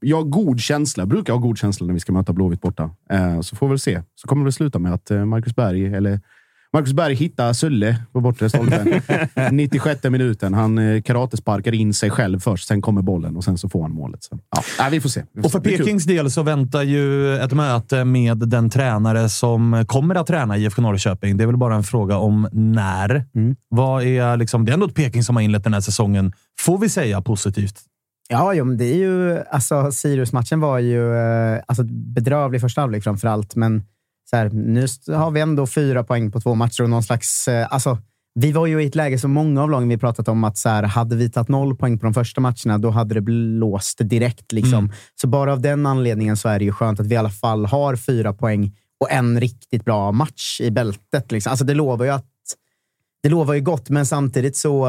jag 0.00 0.16
har 0.16 0.24
god 0.24 0.60
känsla. 0.60 1.06
Brukar 1.06 1.32
ha 1.32 1.40
god 1.40 1.58
känsla 1.58 1.86
när 1.86 1.94
vi 1.94 2.00
ska 2.00 2.12
möta 2.12 2.32
Blåvitt 2.32 2.60
borta. 2.60 2.90
Eh, 3.10 3.40
så 3.40 3.56
får 3.56 3.66
vi 3.66 3.70
väl 3.70 3.78
se. 3.78 4.02
Så 4.14 4.28
kommer 4.28 4.44
det 4.44 4.52
sluta 4.52 4.78
med 4.78 4.94
att 4.94 5.10
eh, 5.10 5.24
Marcus 5.24 5.56
Berg, 5.56 5.94
eller 5.94 6.20
Marcus 6.74 6.92
Berg 6.92 7.14
hittar 7.14 7.52
Sulle 7.52 7.96
på 8.12 8.20
bortre 8.20 8.48
stolpen. 8.48 9.00
96 9.52 10.04
minuten. 10.04 10.54
Han 10.54 10.78
eh, 10.78 11.02
karatesparkar 11.02 11.74
in 11.74 11.94
sig 11.94 12.10
själv 12.10 12.40
först, 12.40 12.68
sen 12.68 12.82
kommer 12.82 13.02
bollen 13.02 13.36
och 13.36 13.44
sen 13.44 13.58
så 13.58 13.68
får 13.68 13.82
han 13.82 13.92
målet. 13.92 14.24
Så, 14.24 14.38
ja, 14.50 14.62
nej, 14.78 14.90
vi 14.90 15.00
får 15.00 15.08
se. 15.08 15.22
Vi 15.32 15.42
får 15.42 15.46
Och 15.46 15.52
för. 15.52 15.60
Pekings 15.60 16.04
del 16.04 16.30
så 16.30 16.42
väntar 16.42 16.82
ju 16.82 17.36
ett 17.36 17.52
möte 17.52 18.04
med 18.04 18.36
den 18.36 18.70
tränare 18.70 19.28
som 19.28 19.84
kommer 19.88 20.14
att 20.14 20.26
träna 20.26 20.56
IFK 20.56 20.82
Norrköping. 20.82 21.36
Det 21.36 21.44
är 21.44 21.46
väl 21.46 21.56
bara 21.56 21.74
en 21.74 21.84
fråga 21.84 22.16
om 22.16 22.48
när. 22.52 23.24
Mm. 23.34 23.56
Vad 23.68 24.02
är 24.02 24.36
liksom, 24.36 24.64
det 24.64 24.72
är 24.72 24.74
ändå 24.74 24.86
ett 24.86 24.94
Peking 24.94 25.22
som 25.24 25.36
har 25.36 25.42
inlett 25.42 25.64
den 25.64 25.74
här 25.74 25.80
säsongen, 25.80 26.32
får 26.60 26.78
vi 26.78 26.88
säga 26.88 27.20
positivt. 27.20 27.80
Ja, 28.28 28.54
jo, 28.54 28.64
men 28.64 28.76
det 28.76 28.84
är 28.84 28.96
ju... 28.96 29.42
Alltså, 29.50 29.92
Sirius-matchen 29.92 30.60
var 30.60 30.78
ju 30.78 31.14
eh, 31.16 31.60
alltså, 31.66 31.84
bedrövlig 31.84 32.60
första 32.60 32.80
halvlek 32.80 33.04
framför 33.04 33.28
allt, 33.28 33.56
men 33.56 33.82
så 34.34 34.36
här, 34.36 34.50
nu 34.50 34.86
har 35.14 35.30
vi 35.30 35.40
ändå 35.40 35.66
fyra 35.66 36.04
poäng 36.04 36.30
på 36.30 36.40
två 36.40 36.54
matcher 36.54 36.82
och 36.82 36.90
någon 36.90 37.02
slags... 37.02 37.48
Eh, 37.48 37.66
alltså, 37.70 37.98
vi 38.34 38.52
var 38.52 38.66
ju 38.66 38.82
i 38.82 38.86
ett 38.86 38.94
läge 38.94 39.18
som 39.18 39.30
många 39.30 39.62
av 39.62 39.70
lagen 39.70 39.88
vi 39.88 39.98
pratat 39.98 40.28
om 40.28 40.44
att 40.44 40.58
så 40.58 40.68
här, 40.68 40.82
hade 40.82 41.16
vi 41.16 41.30
tagit 41.30 41.48
noll 41.48 41.76
poäng 41.76 41.98
på 41.98 42.06
de 42.06 42.14
första 42.14 42.40
matcherna, 42.40 42.78
då 42.78 42.90
hade 42.90 43.14
det 43.14 43.20
blåst 43.20 43.98
direkt. 44.02 44.52
Liksom. 44.52 44.92
Så 45.20 45.26
bara 45.26 45.52
av 45.52 45.60
den 45.60 45.86
anledningen 45.86 46.36
så 46.36 46.48
är 46.48 46.58
det 46.58 46.64
ju 46.64 46.72
skönt 46.72 47.00
att 47.00 47.06
vi 47.06 47.14
i 47.14 47.18
alla 47.18 47.30
fall 47.30 47.66
har 47.66 47.96
fyra 47.96 48.32
poäng 48.32 48.76
och 49.00 49.12
en 49.12 49.40
riktigt 49.40 49.84
bra 49.84 50.12
match 50.12 50.60
i 50.60 50.70
bältet. 50.70 51.32
Liksom. 51.32 51.50
Alltså, 51.50 51.64
det 51.64 51.74
lovar 51.74 52.04
ju 52.04 52.10
att 52.10 52.26
det 53.22 53.28
lovar 53.28 53.54
ju 53.54 53.60
gott, 53.60 53.90
men 53.90 54.06
samtidigt 54.06 54.56
så 54.56 54.86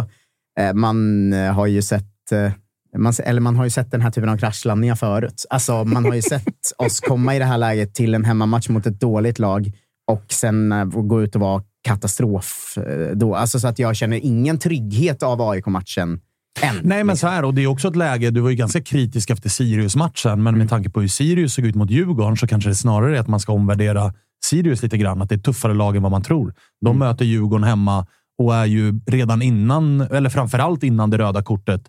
eh, 0.59 0.73
man 0.73 1.33
eh, 1.33 1.54
har 1.54 1.68
ju 1.68 1.81
sett 1.81 2.31
eh, 2.31 2.52
man, 2.97 3.14
eller 3.23 3.42
man 3.42 3.56
har 3.56 3.64
ju 3.64 3.69
sett 3.69 3.92
den 3.92 4.02
här 4.02 4.12
typen 4.12 4.30
av 4.30 4.38
kraschlandningar 4.38 4.95
förut. 4.95 5.45
Alltså, 5.50 5.83
man 5.83 6.06
har 6.06 6.14
ju 6.14 6.21
sett 6.33 6.71
oss 6.78 7.00
komma 7.00 7.35
i 7.35 7.40
det 7.40 7.45
här 7.45 7.57
läget 7.57 7.95
till 7.95 8.14
en 8.16 8.26
hemmamatch 8.26 8.69
mot 8.69 8.85
ett 8.85 9.00
dåligt 9.00 9.40
lag 9.40 9.71
och 10.12 10.26
sen 10.30 10.71
eh, 10.71 10.85
gå 10.85 11.23
ut 11.23 11.35
och 11.35 11.42
vara 11.42 11.64
katastrof. 11.83 12.78
eh, 12.78 13.16
Då. 13.18 13.35
Alltså, 13.35 13.59
så 13.59 13.68
att 13.68 13.80
jag 13.80 13.95
känner 13.95 14.18
ingen 14.26 14.59
trygghet 14.59 15.23
av 15.23 15.42
AIK-matchen 15.42 16.19
än. 16.62 16.76
Nej, 16.83 17.04
men 17.04 17.18
så 17.18 17.28
här. 17.28 17.45
Och 17.45 17.54
det 17.54 17.64
är 17.64 17.68
också 17.68 17.88
ett 17.88 17.95
läge. 17.95 18.31
Du 18.31 18.42
var 18.42 18.50
ju 18.50 18.56
ganska 18.56 18.81
kritisk 18.81 19.30
efter 19.30 19.50
Sirius-matchen, 19.50 20.44
men 20.44 20.57
med 20.57 20.69
tanke 20.69 20.90
på 20.90 21.02
hur 21.02 21.07
Sirius 21.07 21.54
såg 21.54 21.66
ut 21.66 21.76
mot 21.76 21.90
Djurgården 21.92 22.38
så 22.38 22.47
kanske 22.47 22.69
det 22.69 22.76
snarare 22.76 23.18
är 23.18 23.19
att 23.21 23.28
man 23.28 23.40
ska 23.40 23.54
omvärdera 23.54 24.14
Sirius 24.45 24.83
lite 24.83 24.97
grann. 24.97 25.21
Att 25.21 25.30
det 25.30 25.35
är 25.35 25.40
tuffare 25.40 25.73
lag 25.73 25.95
än 25.95 26.04
vad 26.04 26.12
man 26.12 26.23
tror. 26.23 26.54
De 26.85 27.00
möter 27.00 27.26
Djurgården 27.26 27.64
hemma 27.64 28.07
och 28.38 28.56
är 28.56 28.66
ju 28.66 29.00
redan 29.07 29.42
innan, 29.42 30.02
eller 30.02 30.30
framförallt 30.30 30.83
innan 30.83 31.09
det 31.09 31.18
röda 31.18 31.44
kortet, 31.44 31.81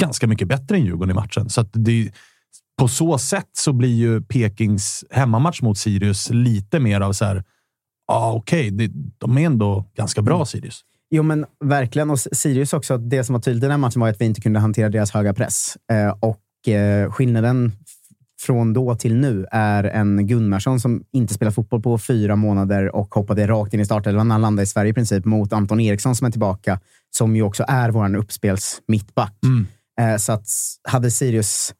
ganska 0.00 0.26
mycket 0.26 0.48
bättre 0.48 0.76
än 0.76 0.84
Djurgården 0.84 1.10
i 1.10 1.14
matchen. 1.14 1.48
Så 1.50 1.62
det, 1.72 2.10
på 2.78 2.88
så 2.88 3.18
sätt 3.18 3.48
så 3.52 3.72
blir 3.72 3.94
ju 3.94 4.22
Pekings 4.22 5.04
hemmamatch 5.10 5.62
mot 5.62 5.78
Sirius 5.78 6.30
lite 6.30 6.80
mer 6.80 7.00
av 7.00 7.12
så 7.12 7.24
här, 7.24 7.36
ja 7.36 8.14
ah, 8.14 8.32
okej, 8.32 8.70
det- 8.70 8.92
de 9.18 9.38
är 9.38 9.42
ändå 9.46 9.84
ganska 9.96 10.22
bra 10.22 10.44
Sirius. 10.46 10.80
Jo, 11.10 11.22
men 11.22 11.46
verkligen. 11.64 12.10
Och 12.10 12.18
Sirius 12.20 12.72
också, 12.72 12.98
det 12.98 13.24
som 13.24 13.32
var 13.32 13.40
tydligt 13.40 13.60
i 13.62 13.64
den 13.64 13.70
här 13.70 13.78
matchen 13.78 14.00
var 14.00 14.08
att 14.08 14.20
vi 14.20 14.24
inte 14.24 14.40
kunde 14.40 14.60
hantera 14.60 14.88
deras 14.88 15.10
höga 15.10 15.34
press. 15.34 15.76
Eh, 15.92 16.14
och 16.20 16.68
eh, 16.72 17.10
skillnaden 17.12 17.72
från 18.40 18.72
då 18.72 18.94
till 18.94 19.16
nu 19.16 19.46
är 19.50 19.84
en 19.84 20.26
Gunnarsson 20.26 20.80
som 20.80 21.04
inte 21.12 21.34
spelat 21.34 21.54
fotboll 21.54 21.82
på 21.82 21.98
fyra 21.98 22.36
månader 22.36 22.96
och 22.96 23.14
hoppade 23.14 23.46
rakt 23.46 23.74
in 23.74 23.80
i 23.80 23.84
startelvan 23.84 24.28
när 24.28 24.34
han 24.34 24.42
landade 24.42 24.62
i 24.62 24.66
Sverige 24.66 24.90
i 24.90 24.94
princip 24.94 25.24
mot 25.24 25.52
Anton 25.52 25.80
Eriksson 25.80 26.16
som 26.16 26.26
är 26.26 26.30
tillbaka, 26.30 26.80
som 27.10 27.36
ju 27.36 27.42
också 27.42 27.64
är 27.68 27.90
vår 27.90 28.16
uppspels 28.16 28.80
mittback. 28.88 29.34
Eh, 30.00 30.16
så 30.16 30.32
att 30.32 30.48
hade 30.88 31.10
Sirius 31.10 31.74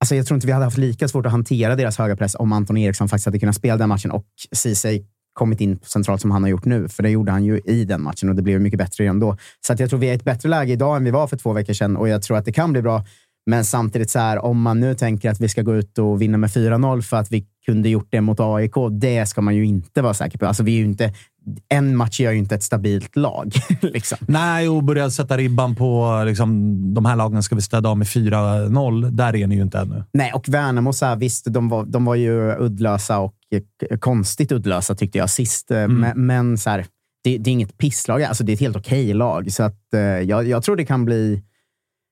Alltså 0.00 0.14
jag 0.14 0.26
tror 0.26 0.36
inte 0.36 0.46
vi 0.46 0.52
hade 0.52 0.64
haft 0.64 0.78
lika 0.78 1.08
svårt 1.08 1.26
att 1.26 1.32
hantera 1.32 1.76
deras 1.76 1.98
höga 1.98 2.16
press 2.16 2.34
om 2.34 2.52
Anton 2.52 2.76
Eriksson 2.76 3.08
faktiskt 3.08 3.26
hade 3.26 3.38
kunnat 3.38 3.56
spela 3.56 3.76
den 3.76 3.88
matchen 3.88 4.10
och 4.10 4.26
Ceesay 4.52 5.04
kommit 5.32 5.60
in 5.60 5.78
centralt 5.82 6.20
som 6.20 6.30
han 6.30 6.42
har 6.42 6.50
gjort 6.50 6.64
nu. 6.64 6.88
För 6.88 7.02
det 7.02 7.10
gjorde 7.10 7.32
han 7.32 7.44
ju 7.44 7.60
i 7.64 7.84
den 7.84 8.02
matchen 8.02 8.28
och 8.28 8.34
det 8.34 8.42
blev 8.42 8.60
mycket 8.60 8.78
bättre 8.78 9.06
ändå. 9.06 9.36
Så 9.66 9.72
att 9.72 9.80
jag 9.80 9.90
tror 9.90 9.98
vi 9.98 10.06
är 10.08 10.12
i 10.12 10.16
ett 10.16 10.24
bättre 10.24 10.48
läge 10.48 10.72
idag 10.72 10.96
än 10.96 11.04
vi 11.04 11.10
var 11.10 11.26
för 11.26 11.36
två 11.36 11.52
veckor 11.52 11.72
sedan 11.72 11.96
och 11.96 12.08
jag 12.08 12.22
tror 12.22 12.36
att 12.36 12.44
det 12.44 12.52
kan 12.52 12.72
bli 12.72 12.82
bra. 12.82 13.04
Men 13.48 13.64
samtidigt, 13.64 14.10
så 14.10 14.18
här, 14.18 14.44
om 14.44 14.62
man 14.62 14.80
nu 14.80 14.94
tänker 14.94 15.30
att 15.30 15.40
vi 15.40 15.48
ska 15.48 15.62
gå 15.62 15.74
ut 15.76 15.98
och 15.98 16.22
vinna 16.22 16.38
med 16.38 16.50
4-0 16.50 17.02
för 17.02 17.16
att 17.16 17.32
vi 17.32 17.46
kunde 17.66 17.88
gjort 17.88 18.08
det 18.10 18.20
mot 18.20 18.40
AIK, 18.40 18.72
det 18.90 19.26
ska 19.26 19.40
man 19.40 19.56
ju 19.56 19.66
inte 19.66 20.02
vara 20.02 20.14
säker 20.14 20.38
på. 20.38 20.46
Alltså, 20.46 20.62
vi 20.62 20.80
är 20.80 20.84
inte, 20.84 21.12
en 21.68 21.96
match 21.96 22.20
gör 22.20 22.32
ju 22.32 22.38
inte 22.38 22.54
ett 22.54 22.62
stabilt 22.62 23.16
lag. 23.16 23.52
liksom. 23.82 24.18
Nej, 24.20 24.68
och 24.68 24.84
börja 24.84 25.10
sätta 25.10 25.36
ribban 25.36 25.74
på 25.76 26.22
liksom, 26.26 26.54
de 26.94 27.04
här 27.04 27.16
lagen 27.16 27.42
ska 27.42 27.54
vi 27.54 27.62
städa 27.62 27.88
av 27.88 27.98
med 27.98 28.06
4-0. 28.06 29.10
Där 29.10 29.36
är 29.36 29.46
ni 29.46 29.54
ju 29.54 29.62
inte 29.62 29.78
ännu. 29.78 30.04
Nej, 30.12 30.32
och 30.32 30.48
Värnamo, 30.48 30.92
så 30.92 31.06
här, 31.06 31.16
visst, 31.16 31.46
de 31.48 31.68
var, 31.68 31.84
de 31.84 32.04
var 32.04 32.14
ju 32.14 32.56
uddlösa 32.58 33.18
och 33.18 33.34
konstigt 34.00 34.52
uddlösa 34.52 34.94
tyckte 34.94 35.18
jag 35.18 35.30
sist. 35.30 35.70
Eh, 35.70 35.88
Men, 35.88 36.26
men 36.26 36.58
så 36.58 36.70
här, 36.70 36.86
det, 37.24 37.38
det 37.38 37.50
är 37.50 37.52
inget 37.52 37.78
pisslag. 37.78 38.22
Alltså, 38.22 38.44
det 38.44 38.52
är 38.52 38.54
ett 38.54 38.60
helt 38.60 38.76
okej 38.76 39.14
lag. 39.14 39.52
Så 39.52 39.62
att, 39.62 39.94
eh, 39.94 40.00
jag, 40.00 40.48
jag 40.48 40.62
tror 40.62 40.76
det 40.76 40.84
kan 40.84 41.04
bli 41.04 41.42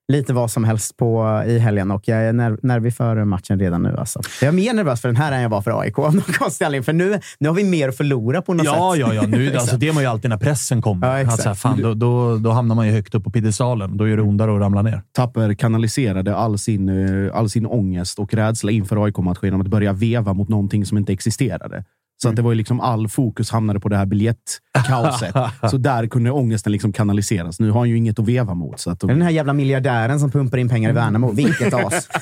lite 0.07 0.33
vad 0.33 0.51
som 0.51 0.63
helst 0.63 0.97
på, 0.97 1.43
i 1.47 1.59
helgen 1.59 1.91
och 1.91 2.07
jag 2.07 2.17
är 2.25 2.33
nerv, 2.33 2.57
nervig 2.63 2.95
för 2.95 3.25
matchen 3.25 3.59
redan 3.59 3.83
nu. 3.83 3.95
Alltså. 3.97 4.21
Jag 4.41 4.47
är 4.47 4.51
mer 4.51 4.73
nervös 4.73 5.01
för 5.01 5.07
den 5.07 5.15
här 5.15 5.31
än 5.31 5.41
jag 5.41 5.49
var 5.49 5.61
för 5.61 5.81
AIK 5.81 5.99
av 5.99 6.15
någon 6.15 6.21
konstig 6.39 6.65
anledning. 6.65 6.83
För 6.83 6.93
nu, 6.93 7.19
nu 7.39 7.49
har 7.49 7.55
vi 7.55 7.63
mer 7.63 7.89
att 7.89 7.97
förlora 7.97 8.41
på 8.41 8.53
något 8.53 8.65
Ja, 8.65 8.91
sätt. 8.93 8.99
ja, 8.99 9.13
ja. 9.13 9.21
Nu, 9.27 9.55
alltså, 9.57 9.77
det 9.77 9.87
är 9.87 9.93
man 9.93 10.03
ju 10.03 10.09
alltid 10.09 10.29
när 10.29 10.37
pressen 10.37 10.81
kommer. 10.81 11.07
Ja, 11.07 11.19
exakt. 11.19 11.33
att, 11.39 11.43
så 11.43 11.49
här, 11.49 11.55
fan, 11.55 11.81
då, 11.81 11.93
då, 11.93 12.37
då 12.37 12.51
hamnar 12.51 12.75
man 12.75 12.87
ju 12.87 12.93
högt 12.93 13.15
upp 13.15 13.23
på 13.23 13.29
piedestalen. 13.31 13.97
Då 13.97 14.07
gör 14.07 14.17
det 14.17 14.23
ondare 14.23 14.55
att 14.55 14.61
ramla 14.61 14.81
ner. 14.81 15.01
Tapper 15.11 15.53
kanaliserade 15.53 16.35
all 16.35 16.57
sin, 16.57 16.89
eh, 17.27 17.35
all 17.37 17.49
sin 17.49 17.65
ångest 17.65 18.19
och 18.19 18.33
rädsla 18.33 18.71
inför 18.71 19.05
AIK-matchen 19.05 19.39
genom 19.43 19.61
att 19.61 19.67
börja 19.67 19.93
veva 19.93 20.33
mot 20.33 20.49
någonting 20.49 20.85
som 20.85 20.97
inte 20.97 21.13
existerade. 21.13 21.83
Så 22.21 22.29
att 22.29 22.35
det 22.35 22.41
var 22.41 22.51
ju 22.51 22.55
liksom 22.55 22.79
all 22.79 23.07
fokus 23.07 23.51
hamnade 23.51 23.79
på 23.79 23.89
det 23.89 23.97
här 23.97 24.05
biljettkaoset. 24.05 25.35
så 25.71 25.77
där 25.77 26.07
kunde 26.07 26.31
ångesten 26.31 26.71
liksom 26.71 26.93
kanaliseras. 26.93 27.59
Nu 27.59 27.71
har 27.71 27.79
han 27.79 27.89
ju 27.89 27.97
inget 27.97 28.19
att 28.19 28.27
veva 28.27 28.53
mot. 28.53 28.79
Så 28.79 28.91
att 28.91 28.99
Det 28.99 29.07
är 29.07 29.07
Den 29.07 29.21
här 29.21 29.29
jävla 29.29 29.53
miljardären 29.53 30.19
som 30.19 30.31
pumpar 30.31 30.57
in 30.57 30.69
pengar 30.69 30.89
i 30.89 30.93
Värnamo. 30.93 31.31
Vilket 31.31 31.73
as! 31.73 32.09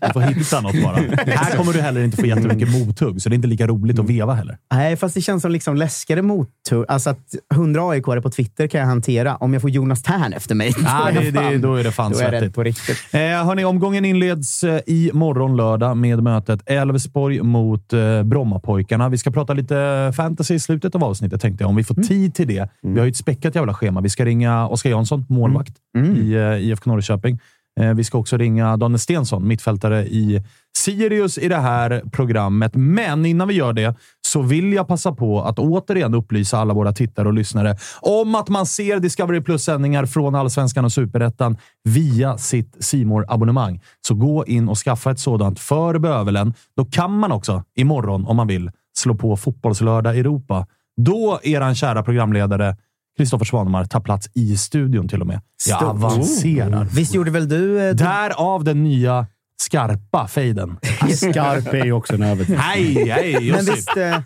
Du 0.00 0.12
får 0.12 0.20
hitta 0.20 0.60
något 0.60 0.82
bara. 0.82 0.96
Här 1.26 1.56
kommer 1.56 1.72
du 1.72 1.80
heller 1.80 2.04
inte 2.04 2.16
få 2.16 2.26
jättemycket 2.26 2.70
mothugg, 2.70 3.22
så 3.22 3.28
det 3.28 3.32
är 3.32 3.36
inte 3.36 3.48
lika 3.48 3.66
roligt 3.66 3.98
att 3.98 4.10
veva 4.10 4.34
heller. 4.34 4.58
Nej, 4.72 4.96
fast 4.96 5.14
det 5.14 5.20
känns 5.20 5.42
som 5.42 5.52
liksom 5.52 5.76
läskigare 5.76 6.22
mothugg. 6.22 6.84
Alltså 6.88 7.10
att 7.10 7.34
100 7.54 7.90
aik 7.90 8.04
på 8.04 8.30
Twitter 8.30 8.66
kan 8.66 8.80
jag 8.80 8.86
hantera. 8.86 9.36
Om 9.36 9.52
jag 9.52 9.62
får 9.62 9.70
Jonas 9.70 10.02
Tern 10.02 10.32
efter 10.32 10.54
mig, 10.54 10.72
Nej, 10.78 11.14
då, 11.14 11.20
det, 11.40 11.50
det, 11.50 11.58
då 11.58 11.74
är 11.74 11.84
det 11.84 11.92
fan 11.92 12.12
då 12.12 12.18
är 12.18 12.22
jag 12.22 12.32
rädd 12.32 12.40
svettigt. 12.40 12.54
på 12.54 12.64
riktigt. 12.64 12.96
Eh, 13.10 13.20
hörni, 13.20 13.64
omgången 13.64 14.04
inleds 14.04 14.64
eh, 14.64 14.80
i 14.86 15.10
morgon 15.14 15.56
lördag 15.56 15.96
med 15.96 16.22
mötet 16.22 16.60
Elfsborg 16.66 17.42
mot 17.42 17.92
eh, 17.92 18.22
Brommapojkarna. 18.22 18.69
Vi 19.10 19.18
ska 19.18 19.30
prata 19.30 19.52
lite 19.54 20.12
fantasy 20.16 20.54
i 20.54 20.58
slutet 20.58 20.94
av 20.94 21.04
avsnittet, 21.04 21.40
tänkte 21.40 21.64
jag. 21.64 21.68
Om 21.68 21.76
vi 21.76 21.84
får 21.84 21.94
tid 21.94 22.34
till 22.34 22.48
det. 22.48 22.68
Vi 22.82 22.98
har 22.98 23.06
ju 23.06 23.10
ett 23.10 23.16
späckat 23.16 23.54
jävla 23.54 23.74
schema. 23.74 24.00
Vi 24.00 24.08
ska 24.08 24.24
ringa 24.24 24.68
Oskar 24.68 24.90
Jansson, 24.90 25.24
målvakt 25.28 25.72
i 26.16 26.34
eh, 26.34 26.68
IFK 26.68 26.90
Norrköping. 26.90 27.38
Eh, 27.80 27.94
vi 27.94 28.04
ska 28.04 28.18
också 28.18 28.36
ringa 28.36 28.76
Daniel 28.76 28.98
Stensson, 28.98 29.48
mittfältare 29.48 30.06
i 30.06 30.42
Sirius 30.76 31.38
i 31.38 31.48
det 31.48 31.56
här 31.56 32.02
programmet. 32.12 32.72
Men 32.74 33.26
innan 33.26 33.48
vi 33.48 33.54
gör 33.54 33.72
det 33.72 33.96
så 34.26 34.42
vill 34.42 34.72
jag 34.72 34.88
passa 34.88 35.12
på 35.12 35.42
att 35.42 35.58
återigen 35.58 36.14
upplysa 36.14 36.58
alla 36.58 36.74
våra 36.74 36.92
tittare 36.92 37.28
och 37.28 37.34
lyssnare 37.34 37.76
om 38.00 38.34
att 38.34 38.48
man 38.48 38.66
ser 38.66 39.00
Discovery 39.00 39.40
Plus-sändningar 39.40 40.06
från 40.06 40.34
Allsvenskan 40.34 40.84
och 40.84 40.92
Superettan 40.92 41.56
via 41.84 42.38
sitt 42.38 42.76
simor 42.84 43.24
abonnemang 43.28 43.80
Så 44.00 44.14
gå 44.14 44.46
in 44.46 44.68
och 44.68 44.78
skaffa 44.78 45.10
ett 45.10 45.20
sådant 45.20 45.60
för 45.60 45.98
bövelen. 45.98 46.54
Då 46.76 46.84
kan 46.84 47.18
man 47.18 47.32
också 47.32 47.64
imorgon, 47.76 48.26
om 48.26 48.36
man 48.36 48.46
vill, 48.46 48.70
slå 48.98 49.14
på 49.14 49.36
Fotbollslördag 49.36 50.18
Europa. 50.18 50.66
Då 50.96 51.40
eran 51.42 51.74
kära 51.74 52.02
programledare 52.02 52.76
Kristoffer 53.16 53.44
Svanemar 53.44 53.84
tar 53.84 54.00
plats 54.00 54.30
i 54.34 54.56
studion 54.56 55.08
till 55.08 55.20
och 55.20 55.26
med. 55.26 55.40
Jag 55.68 55.82
avancerar. 55.82 56.84
Visst 56.84 57.14
gjorde 57.14 57.30
väl 57.30 57.48
du... 57.48 57.88
Eh, 57.88 57.94
Därav 57.94 58.64
den 58.64 58.82
nya 58.82 59.26
skarpa 59.60 60.28
fejden. 60.28 60.78
Skarp 61.16 61.74
är 61.74 61.84
ju 61.84 61.92
också 61.92 62.14
en 62.14 62.22
överdrift. 62.22 62.62
Hej, 62.62 63.08
hej 63.08 63.52
men 63.52 63.64
visst, 63.64 63.96
eh, 63.96 64.20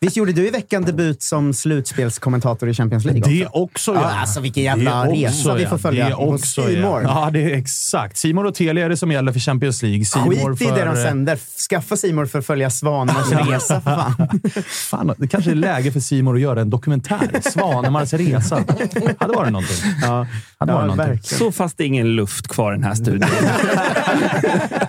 visst 0.00 0.16
gjorde 0.16 0.32
du 0.32 0.46
i 0.46 0.50
veckan 0.50 0.82
debut 0.82 1.22
som 1.22 1.54
slutspelskommentator 1.54 2.68
i 2.68 2.74
Champions 2.74 3.04
League? 3.04 3.22
Det 3.26 3.46
också? 3.46 3.58
också, 3.62 3.94
Ja, 3.94 4.00
ja. 4.00 4.20
alltså, 4.20 4.40
vilken 4.40 4.62
jävla 4.62 5.04
Det 5.04 5.10
resa 5.12 5.54
vi 5.54 5.66
får 5.66 5.78
följa 5.78 6.08
Det 6.08 6.14
också, 6.14 6.60
More. 6.60 6.74
ja. 6.76 7.00
ja, 7.24 7.30
det 7.32 7.52
är 7.52 7.56
exakt. 7.58 8.16
Simon 8.16 8.46
och 8.46 8.54
Telia 8.54 8.84
är 8.84 8.88
det 8.88 8.96
som 8.96 9.12
gäller 9.12 9.32
för 9.32 9.40
Champions 9.40 9.82
League. 9.82 10.04
Skit 10.04 10.62
i 10.62 10.64
det 10.64 10.70
de 10.70 10.76
för, 10.76 10.86
eh, 10.86 10.94
sänder. 11.04 11.38
Skaffa 11.70 11.96
Simor 11.96 12.26
för 12.26 12.38
att 12.38 12.46
följa 12.46 12.70
Svanemars 12.70 13.32
resa, 13.48 13.80
för 13.80 13.90
fan. 13.90 14.40
Fan, 14.90 15.14
det 15.18 15.28
kanske 15.28 15.50
är 15.50 15.54
läge 15.54 15.92
för 15.92 16.00
Simon 16.00 16.34
att 16.34 16.40
göra 16.40 16.60
en 16.60 16.70
dokumentär. 16.70 17.50
Svanemars 17.50 18.12
resa. 18.12 18.64
Hade 19.18 19.32
varit 19.34 19.52
någonting. 19.52 19.76
Ja, 20.02 20.26
Hade 20.58 20.72
varit 20.72 20.86
någonting. 20.86 20.96
verkligen. 20.96 21.38
Så 21.38 21.52
fast 21.52 21.78
det 21.78 21.84
är 21.84 21.86
ingen 21.86 22.16
luft 22.16 22.48
kvar 22.48 22.72
i 22.72 22.76
den 22.76 22.84
här 22.84 22.94
studion. 22.94 23.28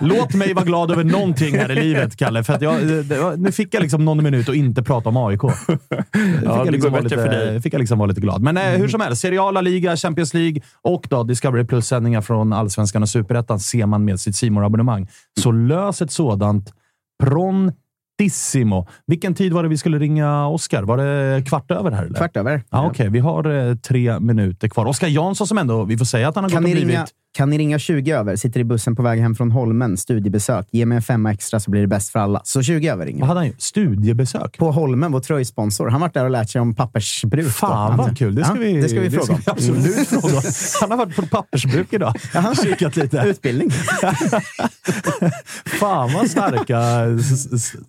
Låt 0.00 0.34
mig 0.34 0.54
vara 0.54 0.64
glad 0.64 0.90
över 0.90 1.04
någonting 1.04 1.58
här 1.58 1.70
i 1.70 1.74
livet, 1.74 2.16
Kalle. 2.16 2.44
För 2.44 2.52
att 2.52 2.62
jag, 2.62 2.86
det- 2.86 3.36
nu 3.36 3.52
fick 3.52 3.74
jag 3.74 3.82
liksom 3.82 4.04
någon 4.04 4.22
minut 4.24 4.48
att 4.48 4.54
inte 4.54 4.82
prata 4.82 5.01
om 5.06 5.16
AIK. 5.16 5.40
Ja, 5.42 5.50
fick 5.50 6.46
jag 6.46 6.66
det 6.66 6.70
liksom 6.70 6.90
går 6.90 6.90
vara 6.90 7.02
bättre 7.02 7.16
lite, 7.16 7.28
för 7.30 7.46
dig. 7.46 7.60
fick 7.62 7.74
jag 7.74 7.78
liksom 7.78 7.98
vara 7.98 8.06
lite 8.08 8.20
glad. 8.20 8.42
Men 8.42 8.56
eh, 8.56 8.62
hur 8.62 8.88
som 8.88 9.00
helst, 9.00 9.22
Serie 9.22 9.42
A, 9.42 9.50
La 9.50 9.60
Liga, 9.60 9.96
Champions 9.96 10.34
League 10.34 10.60
och 10.82 11.06
då 11.10 11.22
Discovery 11.22 11.64
Plus-sändningar 11.64 12.20
från 12.20 12.52
Allsvenskan 12.52 13.02
och 13.02 13.08
Superettan 13.08 13.60
ser 13.60 13.86
man 13.86 14.04
med 14.04 14.20
sitt 14.20 14.36
simor 14.36 14.64
abonnemang 14.64 15.08
Så 15.40 15.52
lös 15.52 16.02
ett 16.02 16.10
sådant 16.12 16.72
prontissimo. 17.22 18.86
Vilken 19.06 19.34
tid 19.34 19.52
var 19.52 19.62
det 19.62 19.68
vi 19.68 19.76
skulle 19.76 19.98
ringa 19.98 20.46
Oskar? 20.48 20.82
Var 20.82 20.96
det 20.96 21.42
kvart 21.44 21.70
över 21.70 21.90
här? 21.90 22.04
Eller? 22.04 22.14
Kvart 22.16 22.36
över. 22.36 22.62
Ja, 22.70 22.86
Okej, 22.86 23.08
vi 23.10 23.18
har 23.18 23.68
eh, 23.68 23.74
tre 23.76 24.20
minuter 24.20 24.68
kvar. 24.68 24.86
Oskar 24.86 25.08
Jansson 25.08 25.46
som 25.46 25.58
ändå, 25.58 25.84
vi 25.84 25.98
får 25.98 26.04
säga 26.04 26.28
att 26.28 26.34
han 26.34 26.44
har 26.44 26.50
Kan 26.50 26.62
gått 26.62 26.70
och 26.70 26.74
blivit... 26.74 26.90
ringa, 26.94 27.06
kan 27.32 27.50
ni 27.50 27.58
ringa 27.58 27.78
20 27.78 28.12
över? 28.12 28.36
Sitter 28.36 28.60
i 28.60 28.64
bussen 28.64 28.96
på 28.96 29.02
väg 29.02 29.20
hem 29.20 29.34
från 29.34 29.50
Holmen. 29.50 29.96
Studiebesök. 29.96 30.68
Ge 30.70 30.86
mig 30.86 30.96
en 30.96 31.02
femma 31.02 31.32
extra 31.32 31.60
så 31.60 31.70
blir 31.70 31.80
det 31.80 31.86
bäst 31.86 32.12
för 32.12 32.18
alla. 32.18 32.40
Så 32.44 32.62
20 32.62 32.88
över 32.88 33.06
ringer 33.06 33.20
Vad 33.20 33.28
hade 33.28 33.40
han 33.40 33.46
gjort? 33.46 33.60
Studiebesök? 33.60 34.58
På 34.58 34.70
Holmen, 34.72 35.12
vår 35.12 35.20
tröjsponsor. 35.20 35.84
Han 35.84 35.92
har 35.92 36.00
varit 36.00 36.14
där 36.14 36.24
och 36.24 36.30
lärt 36.30 36.50
sig 36.50 36.60
om 36.60 36.74
pappersbruk. 36.74 37.52
Fan 37.52 37.96
vad 37.96 38.18
kul! 38.18 38.34
Det 38.34 38.44
ska, 38.44 38.54
Ja, 38.54 38.60
vi, 38.60 38.80
det 38.80 38.88
ska 38.88 39.00
vi 39.00 39.10
fråga 39.10 39.32
om. 39.34 39.40
absolut 39.46 40.08
fråga 40.08 40.36
om. 40.36 40.42
Han 40.80 40.90
har 40.90 40.98
varit 40.98 41.16
på 41.16 41.26
pappersbruk 41.26 41.92
idag. 41.92 42.14
Kikat 42.62 42.96
lite. 42.96 43.24
Utbildning. 43.26 43.70
Fan 45.64 46.12
vad 46.12 46.30
starka, 46.30 46.80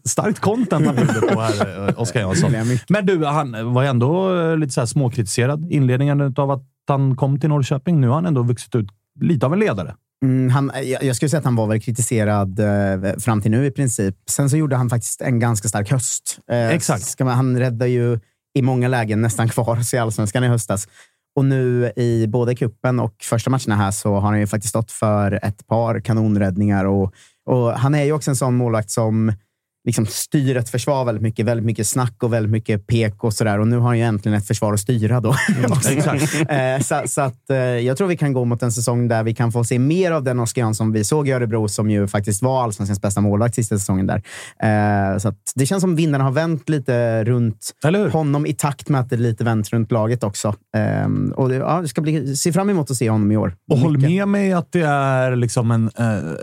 starkt 0.10 0.40
content 0.40 0.86
han 0.86 0.96
bjuder 0.96 1.34
på 1.34 1.42
här, 1.42 1.88
eh, 1.90 2.02
Oskar 2.02 2.20
Jansson. 2.20 2.54
Men 2.90 3.06
du, 3.06 3.26
han 3.26 3.74
var 3.74 3.84
ändå 3.84 4.36
eh, 4.40 4.58
lite 4.58 4.74
så 4.74 4.88
småkritiserad 4.88 5.72
inledningen 5.72 6.34
av 6.38 6.52
att 6.52 6.64
han 6.88 7.16
kom 7.16 7.40
till 7.40 7.50
Norrköping. 7.50 8.02
Nu 8.02 8.08
har 8.08 8.16
han 8.16 8.26
ändå 8.26 8.44
vuxit 8.44 8.76
ut 8.76 8.90
lite 9.20 9.46
av 9.46 9.54
en 9.54 9.60
ledare. 9.60 9.96
Mm, 10.24 10.50
han, 10.50 10.72
jag, 10.84 11.04
jag 11.04 11.16
skulle 11.16 11.30
säga 11.30 11.40
att 11.40 11.46
han 11.46 11.56
var 11.56 11.68
väl 11.68 11.82
kritiserad 11.82 12.60
eh, 12.60 13.18
fram 13.20 13.42
till 13.42 13.52
nu 13.52 13.66
i 13.66 13.72
princip. 13.72 14.16
Sen 14.30 14.50
så 14.50 14.58
gjorde 14.58 14.76
han 14.76 14.90
faktiskt 14.90 15.22
en 15.22 15.40
ganska 15.40 15.68
stark 15.68 15.92
höst. 15.92 16.40
Eh, 16.52 16.70
Exakt. 16.70 17.20
Man, 17.20 17.28
han 17.28 17.60
räddade 17.60 17.92
ju 17.92 18.20
i 18.54 18.62
många 18.62 18.88
lägen 18.88 19.22
nästan 19.22 19.50
kvar 19.50 19.82
sig 19.82 19.98
i 19.98 20.00
Allsvenskan 20.00 20.44
i 20.44 20.48
höstas. 20.48 20.88
Och 21.36 21.46
nu 21.46 21.92
i 21.96 22.28
både 22.28 22.56
kuppen 22.56 23.00
och 23.00 23.16
första 23.24 23.50
matcherna 23.50 23.76
här 23.76 23.92
så 23.92 24.14
har 24.14 24.22
han 24.22 24.40
ju 24.40 24.48
faktiskt 24.48 24.70
stått 24.70 24.92
för 24.92 25.40
ett 25.46 25.68
par 25.68 26.00
kanonräddningar. 26.00 26.86
Och, 26.86 27.14
och 27.46 27.72
han 27.72 27.96
är 27.96 28.04
ju 28.04 28.12
också 28.12 28.32
en 28.32 28.36
sån 28.36 28.56
målvakt 28.56 28.92
som 28.92 29.32
liksom 29.86 30.06
styr 30.06 30.58
ett 30.58 30.70
försvar 30.70 31.06
väldigt 31.06 31.22
mycket. 31.22 31.46
Väldigt 31.46 31.66
mycket 31.66 31.88
snack 31.88 32.24
och 32.24 32.34
väldigt 32.34 32.52
mycket 32.52 32.88
pek 32.88 33.24
och 33.24 33.34
sådär. 33.34 33.60
Och 33.60 33.68
nu 33.68 33.78
har 33.78 33.88
han 33.88 33.98
ju 33.98 34.04
äntligen 34.04 34.38
ett 34.38 34.48
försvar 34.48 34.74
att 34.74 34.80
styra 34.80 35.20
då. 35.20 35.36
exakt. 35.90 36.50
Eh, 36.50 36.80
så 36.82 37.02
så 37.06 37.22
att, 37.22 37.50
eh, 37.50 37.58
jag 37.58 37.98
tror 37.98 38.08
vi 38.08 38.18
kan 38.18 38.34
gå 38.34 38.46
mot 38.46 38.64
en 38.64 38.72
säsong 38.72 39.08
där 39.08 39.24
vi 39.24 39.36
kan 39.36 39.52
få 39.52 39.64
se 39.64 39.80
mer 39.80 40.12
av 40.12 40.24
den 40.24 40.40
Oskar 40.40 40.62
Jansson 40.62 40.92
vi 40.92 41.04
såg 41.04 41.28
i 41.28 41.32
Örebro, 41.32 41.68
som 41.68 41.90
ju 41.90 42.08
faktiskt 42.08 42.42
var 42.42 42.64
allsvenskans 42.64 43.02
bästa 43.02 43.22
målvakt 43.22 43.56
sista 43.56 43.80
säsongen 43.80 44.08
där. 44.08 44.24
Eh, 44.64 45.18
så 45.18 45.34
det 45.56 45.66
känns 45.66 45.82
som 45.82 45.96
vinnarna 45.96 46.24
har 46.24 46.32
vänt 46.32 46.70
lite 46.70 47.24
runt 47.24 47.72
honom 48.12 48.46
i 48.46 48.54
takt 48.54 48.90
med 48.90 49.02
att 49.02 49.10
det 49.10 49.18
lite 49.18 49.44
vänt 49.44 49.70
runt 49.74 49.92
laget 49.92 50.24
också. 50.24 50.56
Eh, 50.78 51.34
och 51.36 51.50
det, 51.50 51.56
ja, 51.56 51.82
det 51.82 51.88
ska 51.88 52.02
bli, 52.02 52.36
se 52.36 52.54
fram 52.54 52.70
emot 52.70 52.92
att 52.92 52.98
se 52.98 53.10
honom 53.10 53.32
i 53.32 53.38
år. 53.38 53.56
Och 53.72 53.78
håll 53.78 53.98
Mycket. 53.98 54.10
med 54.10 54.28
mig 54.28 54.54
att 54.54 54.72
det 54.72 54.82
är 54.82 55.36
liksom 55.36 55.72
en 55.72 55.92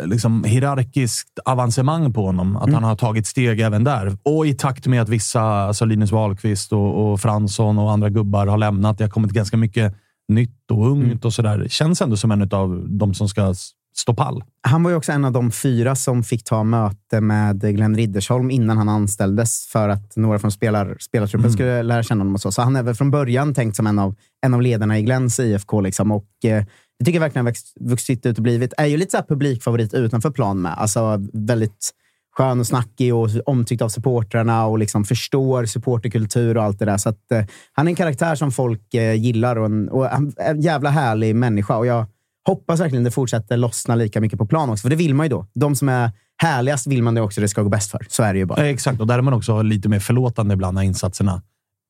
liksom 0.04 0.44
hierarkiskt 0.44 1.38
avancemang 1.44 2.12
på 2.12 2.26
honom. 2.26 2.56
Att 2.56 2.72
han 2.72 2.84
har 2.84 2.96
tagit 2.96 3.26
steg 3.30 3.60
även 3.60 3.84
där. 3.84 4.16
Och 4.22 4.46
i 4.46 4.54
takt 4.54 4.86
med 4.86 5.02
att 5.02 5.08
vissa, 5.08 5.42
alltså 5.42 5.84
Linus 5.84 6.12
Wahlqvist 6.12 6.72
och, 6.72 7.12
och 7.12 7.20
Fransson 7.20 7.78
och 7.78 7.92
andra 7.92 8.08
gubbar 8.08 8.46
har 8.46 8.58
lämnat. 8.58 8.98
Det 8.98 9.04
har 9.04 9.10
kommit 9.10 9.30
ganska 9.30 9.56
mycket 9.56 9.94
nytt 10.28 10.70
och 10.70 10.90
ungt 10.90 11.24
och 11.24 11.32
sådär. 11.32 11.66
Känns 11.68 12.02
ändå 12.02 12.16
som 12.16 12.30
en 12.30 12.42
av 12.52 12.84
de 12.88 13.14
som 13.14 13.28
ska 13.28 13.54
stå 13.96 14.14
pall. 14.14 14.44
Han 14.62 14.82
var 14.82 14.90
ju 14.90 14.96
också 14.96 15.12
en 15.12 15.24
av 15.24 15.32
de 15.32 15.50
fyra 15.50 15.96
som 15.96 16.22
fick 16.22 16.44
ta 16.44 16.64
möte 16.64 17.20
med 17.20 17.60
Glenn 17.60 17.96
Riddersholm 17.96 18.50
innan 18.50 18.78
han 18.78 18.88
anställdes 18.88 19.66
för 19.66 19.88
att 19.88 20.16
några 20.16 20.38
från 20.38 20.50
spelar, 20.50 20.96
spelartruppen 21.00 21.52
skulle 21.52 21.82
lära 21.82 22.02
känna 22.02 22.20
honom. 22.20 22.34
Och 22.34 22.40
så. 22.40 22.52
så 22.52 22.62
han 22.62 22.76
är 22.76 22.82
väl 22.82 22.94
från 22.94 23.10
början 23.10 23.54
tänkt 23.54 23.76
som 23.76 23.86
en 23.86 23.98
av, 23.98 24.14
en 24.40 24.54
av 24.54 24.62
ledarna 24.62 24.98
i 24.98 25.02
Glenns 25.02 25.40
IFK. 25.40 25.80
Liksom. 25.80 26.10
Och, 26.12 26.44
eh, 26.44 26.64
det 26.98 27.04
tycker 27.04 27.16
jag 27.16 27.20
verkligen 27.20 27.46
har 27.46 27.50
växt, 27.50 27.76
vuxit 27.80 28.26
ut 28.26 28.36
och 28.36 28.42
blivit. 28.42 28.72
Är 28.78 28.86
ju 28.86 28.96
lite 28.96 29.10
så 29.10 29.16
här 29.16 29.24
publikfavorit 29.24 29.94
utanför 29.94 30.30
plan 30.30 30.62
med. 30.62 30.72
Alltså 30.72 31.20
väldigt 31.32 31.90
skön 32.40 32.60
och 32.60 32.66
snackig 32.66 33.14
och 33.14 33.28
omtyckt 33.46 33.82
av 33.82 33.88
supportrarna 33.88 34.66
och 34.66 34.78
liksom 34.78 35.04
förstår 35.04 35.64
supporterkultur 35.64 36.56
och 36.56 36.62
allt 36.62 36.78
det 36.78 36.84
där. 36.84 36.96
Så 36.96 37.08
att, 37.08 37.32
eh, 37.32 37.44
han 37.72 37.86
är 37.86 37.90
en 37.90 37.96
karaktär 37.96 38.34
som 38.34 38.52
folk 38.52 38.94
eh, 38.94 39.14
gillar 39.14 39.56
och 39.56 39.66
en, 39.66 39.88
och 39.88 40.12
en, 40.12 40.32
en 40.36 40.60
jävla 40.60 40.90
härlig 40.90 41.36
människa. 41.36 41.76
Och 41.76 41.86
jag 41.86 42.06
hoppas 42.46 42.80
verkligen 42.80 43.04
det 43.04 43.10
fortsätter 43.10 43.56
lossna 43.56 43.94
lika 43.94 44.20
mycket 44.20 44.38
på 44.38 44.46
plan 44.46 44.70
också, 44.70 44.82
för 44.82 44.90
det 44.90 44.96
vill 44.96 45.14
man 45.14 45.26
ju 45.26 45.30
då. 45.30 45.46
De 45.54 45.76
som 45.76 45.88
är 45.88 46.10
härligast 46.42 46.86
vill 46.86 47.02
man 47.02 47.14
det 47.14 47.20
också 47.20 47.40
det 47.40 47.48
ska 47.48 47.62
gå 47.62 47.68
bäst 47.68 47.90
för. 47.90 48.06
Så 48.08 48.22
är 48.22 48.32
det 48.32 48.38
ju 48.38 48.44
bara. 48.44 48.68
Exakt, 48.68 49.00
och 49.00 49.06
där 49.06 49.18
är 49.18 49.22
man 49.22 49.34
också 49.34 49.62
lite 49.62 49.88
mer 49.88 50.00
förlåtande 50.00 50.54
ibland 50.54 50.74
när 50.74 50.82
insatserna 50.82 51.42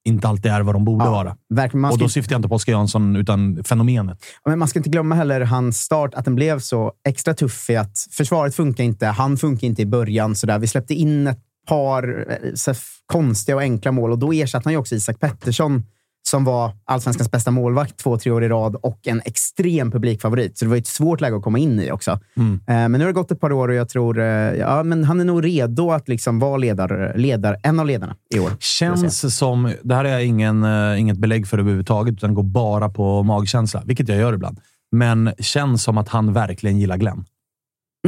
inte 0.04 0.28
alltid 0.28 0.52
är 0.52 0.60
vad 0.60 0.74
de 0.74 0.84
borde 0.84 1.04
Ja, 1.04 1.10
vara. 1.10 1.36
verkligen. 1.54 1.84
Och 1.84 1.98
då 1.98 2.08
syftar 2.08 2.32
jag 2.34 2.38
inte 2.38 2.48
på 2.48 2.54
Oskar 2.54 2.72
Jansson, 2.72 3.16
utan 3.16 3.64
fenomenet. 3.64 4.18
men 4.46 4.58
man 4.58 4.68
ska 4.68 4.78
inte 4.78 4.90
glömma 4.90 5.14
heller 5.14 5.40
hans 5.40 5.78
start, 5.78 6.14
att 6.14 6.24
den 6.24 6.34
blev 6.34 6.58
så 6.60 6.92
extra 7.08 7.34
tuff 7.34 7.70
i 7.70 7.76
att 7.76 8.06
försvaret 8.12 8.54
funkar 8.54 8.84
inte. 8.84 9.06
Han 9.06 9.36
funkar 9.36 9.66
inte 9.66 9.82
i 9.82 9.86
början. 9.86 10.34
Så 10.34 10.46
där. 10.46 10.58
Vi 10.58 10.66
släppte 10.66 10.94
in 10.94 11.26
ett 11.26 11.38
par 11.68 12.26
eh, 12.66 12.74
konstiga 13.06 13.56
och 13.56 13.62
enkla 13.62 13.92
mål 13.92 14.10
och 14.12 14.18
då 14.18 14.32
ersatte 14.32 14.66
han 14.66 14.72
ju 14.72 14.78
också 14.78 14.94
Isak 14.94 15.20
Pettersson 15.20 15.82
som 16.30 16.44
var 16.44 16.72
allsvenskans 16.84 17.30
bästa 17.30 17.50
målvakt 17.50 17.96
två, 17.96 18.18
tre 18.18 18.32
år 18.32 18.44
i 18.44 18.48
rad 18.48 18.76
och 18.76 19.00
en 19.06 19.20
extrem 19.24 19.90
publikfavorit. 19.90 20.58
Så 20.58 20.64
det 20.64 20.68
var 20.68 20.76
ett 20.76 20.86
svårt 20.86 21.20
läge 21.20 21.36
att 21.36 21.42
komma 21.42 21.58
in 21.58 21.80
i 21.80 21.90
också. 21.90 22.20
Mm. 22.36 22.54
Eh, 22.54 22.74
Men 22.74 22.92
nu 22.92 22.98
har 22.98 23.06
det 23.06 23.12
gått 23.12 23.30
ett 23.30 23.40
par 23.40 23.52
år 23.52 23.68
och 23.68 23.74
jag 23.74 23.88
tror 23.88 24.18
eh, 24.18 24.24
ja, 24.54 24.82
men 24.82 25.04
han 25.04 25.20
är 25.20 25.24
nog 25.24 25.44
redo 25.44 25.90
att 25.92 26.08
liksom 26.08 26.38
vara 26.38 26.56
ledar, 26.56 27.12
ledar, 27.16 27.56
en 27.62 27.80
av 27.80 27.86
ledarna 27.86 28.16
i 28.34 28.38
år. 28.38 28.50
Känns 28.60 29.36
som, 29.36 29.72
det 29.82 29.94
här 29.94 30.04
är 30.04 30.18
ingen, 30.18 30.64
eh, 30.64 31.00
inget 31.00 31.18
belägg 31.18 31.48
för 31.48 31.58
överhuvudtaget, 31.58 32.14
utan 32.14 32.34
går 32.34 32.42
bara 32.42 32.88
på 32.88 33.22
magkänsla, 33.22 33.82
vilket 33.86 34.08
jag 34.08 34.18
gör 34.18 34.32
ibland. 34.32 34.60
Men 34.92 35.32
känns 35.38 35.82
som 35.82 35.98
att 35.98 36.08
han 36.08 36.32
verkligen 36.32 36.78
gillar 36.78 36.96
Glenn. 36.96 37.24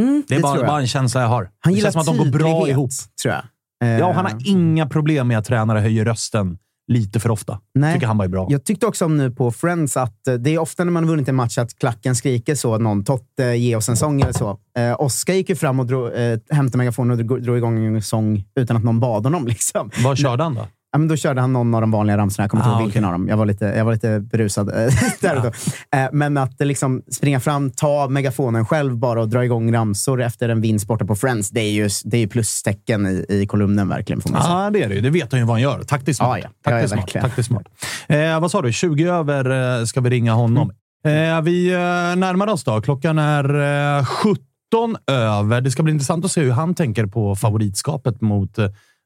Mm, 0.00 0.22
Det 0.28 0.34
är 0.36 0.40
bara, 0.40 0.52
tror 0.52 0.64
jag. 0.64 0.72
bara 0.72 0.80
en 0.80 0.86
känsla 0.86 1.20
jag 1.20 1.28
har. 1.28 1.50
Han 1.60 1.72
det 1.72 1.76
gillar 1.76 1.90
känns 1.92 2.06
som 2.06 2.14
att 2.14 2.18
de 2.18 2.30
går 2.30 2.38
bra 2.38 2.68
ihop. 2.68 2.90
tror 3.22 3.34
jag. 3.34 3.42
Ja, 4.00 4.12
han 4.12 4.24
har 4.24 4.34
inga 4.44 4.86
problem 4.86 5.28
med 5.28 5.38
att 5.38 5.44
tränare 5.44 5.78
höjer 5.80 6.04
rösten 6.04 6.58
lite 6.88 7.20
för 7.20 7.30
ofta. 7.30 7.60
Nej. 7.74 7.94
tycker 7.94 8.06
han 8.06 8.18
var 8.18 8.28
bra. 8.28 8.46
Jag 8.50 8.64
tyckte 8.64 8.86
också 8.86 9.04
om 9.04 9.16
nu 9.16 9.30
på 9.30 9.50
Friends 9.50 9.96
att 9.96 10.28
eh, 10.28 10.34
det 10.34 10.54
är 10.54 10.58
ofta 10.58 10.84
när 10.84 10.92
man 10.92 11.04
har 11.04 11.10
vunnit 11.10 11.28
en 11.28 11.34
match 11.34 11.58
att 11.58 11.78
klacken 11.78 12.14
skriker 12.14 12.54
så. 12.54 12.78
Någon 12.78 13.04
Totte, 13.04 13.44
ge 13.44 13.76
oss 13.76 13.88
en 13.88 13.96
sång 13.96 14.20
eller 14.20 14.32
så. 14.32 14.58
Eh, 14.78 15.00
Oskar 15.00 15.34
gick 15.34 15.48
ju 15.48 15.56
fram 15.56 15.80
och 15.80 15.86
drog, 15.86 16.06
eh, 16.06 16.38
hämtade 16.50 16.78
megafonen 16.78 17.18
och 17.18 17.24
drog, 17.24 17.42
drog 17.42 17.56
igång 17.56 17.86
en 17.86 18.02
sång 18.02 18.44
utan 18.60 18.76
att 18.76 18.84
någon 18.84 19.00
bad 19.00 19.24
honom. 19.24 19.46
Liksom. 19.52 19.90
Vad 20.04 20.18
körde 20.18 20.42
han 20.42 20.54
då? 20.54 20.66
Ja, 20.92 20.98
men 20.98 21.08
då 21.08 21.16
körde 21.16 21.40
han 21.40 21.52
någon 21.52 21.74
av 21.74 21.80
de 21.80 21.90
vanliga 21.90 22.16
ramsorna. 22.16 22.44
Jag 22.44 22.50
kommer 22.50 22.62
inte 22.64 22.70
Ah, 22.70 22.78
ihåg 22.78 22.82
vilken 22.84 23.04
okej. 23.04 23.12
av 23.14 23.20
dem. 23.20 23.28
Jag 23.28 23.36
var 23.36 23.46
lite, 23.46 23.64
jag 23.64 23.84
var 23.84 23.92
lite 23.92 24.20
berusad 24.20 24.68
eh, 24.68 24.92
där 25.20 25.36
och 25.36 25.42
då. 25.42 25.48
Eh, 25.98 26.08
Men 26.12 26.36
att 26.36 26.60
liksom 26.60 27.02
springa 27.10 27.40
fram, 27.40 27.70
ta 27.70 28.08
megafonen 28.08 28.66
själv 28.66 28.96
bara 28.96 29.20
och 29.20 29.28
dra 29.28 29.44
igång 29.44 29.74
ramsor 29.74 30.22
efter 30.22 30.48
en 30.48 30.60
vinst 30.60 30.86
borta 30.86 31.04
på 31.04 31.16
Friends. 31.16 31.50
Det 31.50 31.60
är 31.60 31.70
ju, 31.70 31.88
det 32.04 32.18
är 32.18 32.26
plustecken 32.26 33.06
i, 33.06 33.26
i 33.28 33.46
kolumnen 33.46 33.88
verkligen, 33.88 34.20
får 34.22 34.30
man 34.30 34.42
säga. 34.42 34.54
Ja, 34.54 34.70
det 34.70 34.82
är 34.82 34.88
det 34.88 34.94
ju. 34.94 35.00
Det 35.00 35.10
vet 35.10 35.32
han 35.32 35.40
ju 35.40 35.46
vad 35.46 35.54
han 35.54 35.62
gör. 35.62 35.82
Taktiskt 35.82 36.18
smart. 36.18 36.38
Ja, 36.42 36.48
ja. 36.64 36.70
Taktiskt, 36.70 36.94
smart. 36.94 37.22
Taktiskt 37.22 37.48
smart. 37.48 37.64
Eh, 38.08 38.40
vad 38.40 38.50
sa 38.50 38.62
du? 38.62 38.72
20 38.72 39.04
över 39.08 39.78
eh, 39.80 39.84
ska 39.84 40.00
vi 40.00 40.10
ringa 40.10 40.32
honom. 40.32 40.70
Mm. 41.04 41.36
Eh, 41.36 41.42
vi 41.42 41.70
närmar 42.16 42.46
oss 42.46 42.64
då. 42.64 42.80
Klockan 42.80 43.18
är 43.18 43.44
eh, 43.98 44.04
17 44.04 44.36
över. 45.06 45.60
Det 45.60 45.70
ska 45.70 45.82
bli 45.82 45.92
intressant 45.92 46.24
att 46.24 46.32
se 46.32 46.40
hur 46.40 46.50
han 46.50 46.74
tänker 46.74 47.06
på 47.06 47.36
favoritskapet 47.36 48.20
mot 48.20 48.58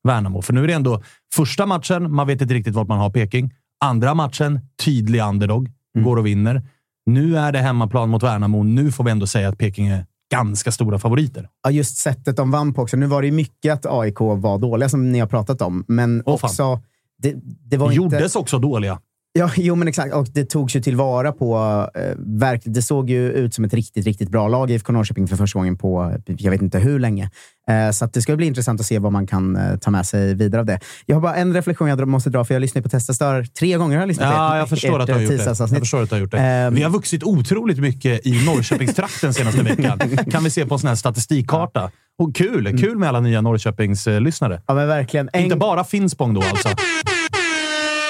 Värnamo. 0.07 0.43
För 0.43 0.53
nu 0.53 0.65
är 0.65 0.67
det 0.67 0.73
ändå 0.73 1.03
första 1.35 1.67
matchen. 1.67 2.15
Man 2.15 2.27
vet 2.27 2.43
inte 2.43 2.55
riktigt 2.55 2.75
vart 2.75 2.89
man 2.89 2.99
har 2.99 3.11
Peking. 3.11 3.55
Andra 3.85 4.15
matchen, 4.15 4.61
tydlig 4.85 5.21
underdog. 5.21 5.69
Mm. 5.97 6.05
Går 6.05 6.17
och 6.17 6.27
vinner. 6.27 6.63
Nu 7.07 7.39
är 7.39 7.53
det 7.53 7.59
hemmaplan 7.59 8.09
mot 8.09 8.23
Värnamo. 8.23 8.63
Nu 8.63 8.93
får 8.93 9.05
vi 9.05 9.11
ändå 9.11 9.27
säga 9.27 9.49
att 9.49 9.59
Peking 9.59 9.87
är 9.87 10.07
ganska 10.33 10.73
stora 10.73 10.99
favoriter. 10.99 11.49
Ja, 11.63 11.71
just 11.71 11.97
sättet 11.97 12.37
de 12.37 12.51
vann 12.51 12.75
på 12.75 12.83
också. 12.83 12.97
Nu 12.97 13.07
var 13.07 13.23
det 13.23 13.27
ju 13.27 13.33
mycket 13.33 13.75
att 13.75 13.87
AIK 13.87 14.21
var 14.21 14.59
dåliga, 14.59 14.89
som 14.89 15.13
ni 15.13 15.19
har 15.19 15.27
pratat 15.27 15.63
om. 15.63 15.85
Men 15.89 16.23
fan. 16.25 16.35
också... 16.35 16.81
Det, 17.19 17.35
det 17.65 17.77
Gjordes 17.77 18.23
inte... 18.23 18.39
också 18.39 18.59
dåliga. 18.59 18.99
Ja, 19.37 19.51
jo, 19.57 19.75
men 19.75 19.89
exakt. 19.89 20.15
Och 20.15 20.27
det 20.35 20.45
togs 20.45 20.77
ju 20.77 20.81
tillvara 20.81 21.33
på... 21.33 21.57
Eh, 21.95 22.03
verkligen, 22.19 22.73
det 22.73 22.83
såg 22.83 23.11
ju 23.11 23.33
ut 23.33 23.55
som 23.55 23.65
ett 23.65 23.75
riktigt, 23.75 24.05
riktigt 24.05 24.29
bra 24.29 24.49
lag 24.49 24.71
i 24.71 24.75
IFK 24.75 24.93
Norrköping 24.93 25.29
för 25.29 25.37
första 25.37 25.59
gången 25.59 25.79
på 25.79 26.15
jag 26.27 26.51
vet 26.51 26.63
inte 26.63 26.79
hur 26.79 26.99
länge. 26.99 27.31
Eh, 27.71 27.91
så 27.91 28.07
det 28.07 28.23
ska 28.23 28.37
bli 28.37 28.47
intressant 28.47 28.81
att 28.81 28.87
se 28.87 28.99
vad 28.99 29.13
man 29.13 29.27
kan 29.27 29.57
eh, 29.57 29.77
ta 29.77 29.91
med 29.91 30.07
sig 30.07 30.35
vidare 30.35 30.61
av 30.61 30.67
det. 30.67 30.81
Jag 31.07 31.17
har 31.17 31.21
bara 31.21 31.35
en 31.35 31.55
reflektion 31.55 31.89
jag 31.89 32.09
måste 32.09 32.31
dra, 32.31 32.45
för 32.45 32.55
jag 32.55 32.61
lyssnade 32.61 32.83
på 32.83 32.89
Testa 32.89 33.13
Stör. 33.13 33.45
Tre 33.59 33.77
gånger 33.77 33.97
har 33.97 34.03
jag 34.03 34.09
lyssnat 34.09 34.35
Ja, 34.35 34.59
jag 34.59 34.69
förstår 34.69 34.97
ert, 34.97 35.01
att 35.01 35.07
du 35.07 35.13
har 35.13 35.21
gjort 35.21 35.31
det. 35.31 35.45
Jag 35.59 35.69
förstår 35.69 36.03
att 36.03 36.09
du 36.09 36.15
har 36.15 36.21
gjort 36.21 36.31
det. 36.31 36.39
Ehm. 36.39 36.75
Vi 36.75 36.83
har 36.83 36.91
vuxit 36.91 37.23
otroligt 37.23 37.79
mycket 37.79 38.27
i 38.27 38.45
Norrköpingstrakten 38.47 39.35
senaste 39.35 39.63
veckan. 39.77 39.99
kan 40.31 40.45
vi 40.45 40.51
se 40.51 40.67
på 40.67 40.75
en 40.75 40.79
sån 40.79 40.89
här 40.89 40.97
statistikkarta. 40.97 41.91
Och 42.19 42.37
kul! 42.37 42.79
Kul 42.79 42.99
med 42.99 43.09
alla 43.09 43.21
nya 43.21 43.41
Norrköpingslyssnare. 43.41 44.63
Ja, 44.67 44.75
men 44.75 44.89
verkligen. 44.89 45.31
En... 45.33 45.45
Inte 45.45 45.57
bara 45.57 45.85
Finspång 45.85 46.35
då 46.35 46.43
alltså. 46.43 46.69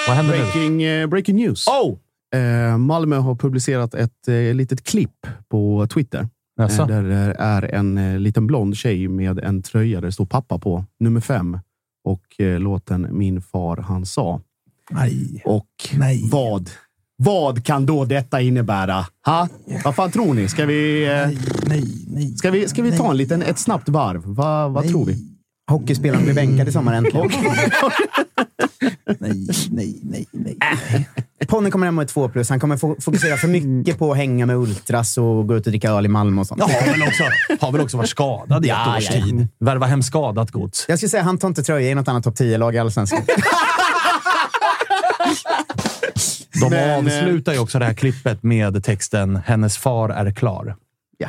Vad 0.07 0.17
händer 0.17 0.33
nu? 0.33 0.39
Breaking, 0.39 0.83
eh, 0.83 1.07
breaking 1.07 1.37
news. 1.37 1.67
Oh! 1.69 1.99
Eh, 2.41 2.79
Malmö 2.79 3.17
har 3.17 3.35
publicerat 3.35 3.95
ett 3.95 4.29
eh, 4.29 4.55
litet 4.55 4.85
klipp 4.85 5.27
på 5.49 5.87
Twitter. 5.87 6.29
Jaså? 6.59 6.85
Där 6.87 7.03
det 7.03 7.37
är 7.39 7.63
en 7.75 8.23
liten 8.23 8.47
blond 8.47 8.77
tjej 8.77 9.09
med 9.09 9.39
en 9.39 9.63
tröja 9.63 10.01
där 10.01 10.07
det 10.07 10.13
står 10.13 10.27
pappa 10.27 10.59
på, 10.59 10.85
nummer 11.01 11.21
fem. 11.21 11.59
Och 12.05 12.23
låten 12.39 13.09
Min 13.11 13.43
far 13.43 13.77
han 13.77 14.07
sa. 14.07 14.41
Nej. 14.91 15.43
Och 15.45 15.67
Nej. 15.99 16.29
vad? 16.31 16.71
Vad 17.19 17.65
kan 17.65 17.87
då 17.87 18.05
detta 18.05 18.41
innebära? 18.41 19.07
Ha? 19.27 19.49
Vad 19.85 19.95
fan 19.95 20.11
tror 20.11 20.35
ni? 20.35 20.49
Ska 20.49 20.67
vi, 20.67 21.05
eh, 21.05 21.29
Nej, 21.69 21.85
nej. 22.07 22.37
ska 22.37 22.51
vi, 22.51 22.69
ska 22.69 22.83
vi 22.83 22.97
ta 22.97 23.11
en 23.11 23.17
liten, 23.17 23.43
ett 23.43 23.59
snabbt 23.59 23.89
varv? 23.89 24.23
Va, 24.25 24.69
vad 24.69 24.89
tror 24.89 25.05
vi? 25.05 25.36
Hockeyspelaren 25.71 26.25
blir 26.25 26.35
bänkad 26.35 26.69
i 26.69 26.73
sommar 26.73 26.93
äntligen. 26.95 27.31
Nej, 29.19 29.47
nej, 29.71 29.97
nej, 30.03 30.27
nej. 30.33 30.57
Ponny 31.47 31.71
kommer 31.71 31.87
hem 31.87 31.95
med 31.95 32.09
två 32.09 32.29
plus. 32.29 32.49
Han 32.51 32.61
kommer 32.61 32.77
fo- 32.77 33.01
fokusera 33.01 33.37
för 33.37 33.49
mycket 33.49 33.99
på 33.99 34.11
att 34.13 34.17
hänga 34.17 34.47
med 34.47 34.57
ultras 34.57 35.19
och 35.19 35.47
gå 35.49 35.57
ut 35.57 35.67
och 35.67 35.73
dricka 35.73 35.91
öl 35.91 36.05
i 36.05 36.09
Malmö 36.09 36.41
och 36.41 36.47
sånt. 36.47 36.61
Ja, 36.69 36.81
har, 36.81 36.87
väl 36.93 37.03
också, 37.03 37.25
har 37.61 37.73
väl 37.73 37.81
också 37.81 37.97
varit 37.97 38.09
skadad 38.11 38.67
i 38.67 38.69
ett 38.69 38.77
Ja, 38.87 38.97
års 38.97 39.11
ja. 39.11 39.25
tid. 39.25 39.49
Värva 39.61 39.87
hem 39.87 40.03
skadat 40.03 40.51
gods. 40.51 40.85
Jag 40.89 40.99
skulle 40.99 41.11
säga 41.11 41.23
han 41.23 41.39
tar 41.39 41.49
inte 41.49 41.63
tröja 41.63 41.91
i 41.91 41.95
något 41.95 42.09
annat 42.09 42.25
topp 42.25 42.35
10-lag 42.35 42.75
i 42.75 42.79
Allsvenskan. 42.79 43.23
De 46.61 46.71
Men, 46.71 46.91
eh, 46.91 46.99
avslutar 46.99 47.53
ju 47.53 47.59
också 47.59 47.79
det 47.79 47.85
här 47.85 47.95
klippet 47.95 48.43
med 48.43 48.85
texten 48.85 49.37
“Hennes 49.37 49.79
far 49.79 50.09
är 50.09 50.31
klar”. 50.33 50.77
Ja. 51.19 51.29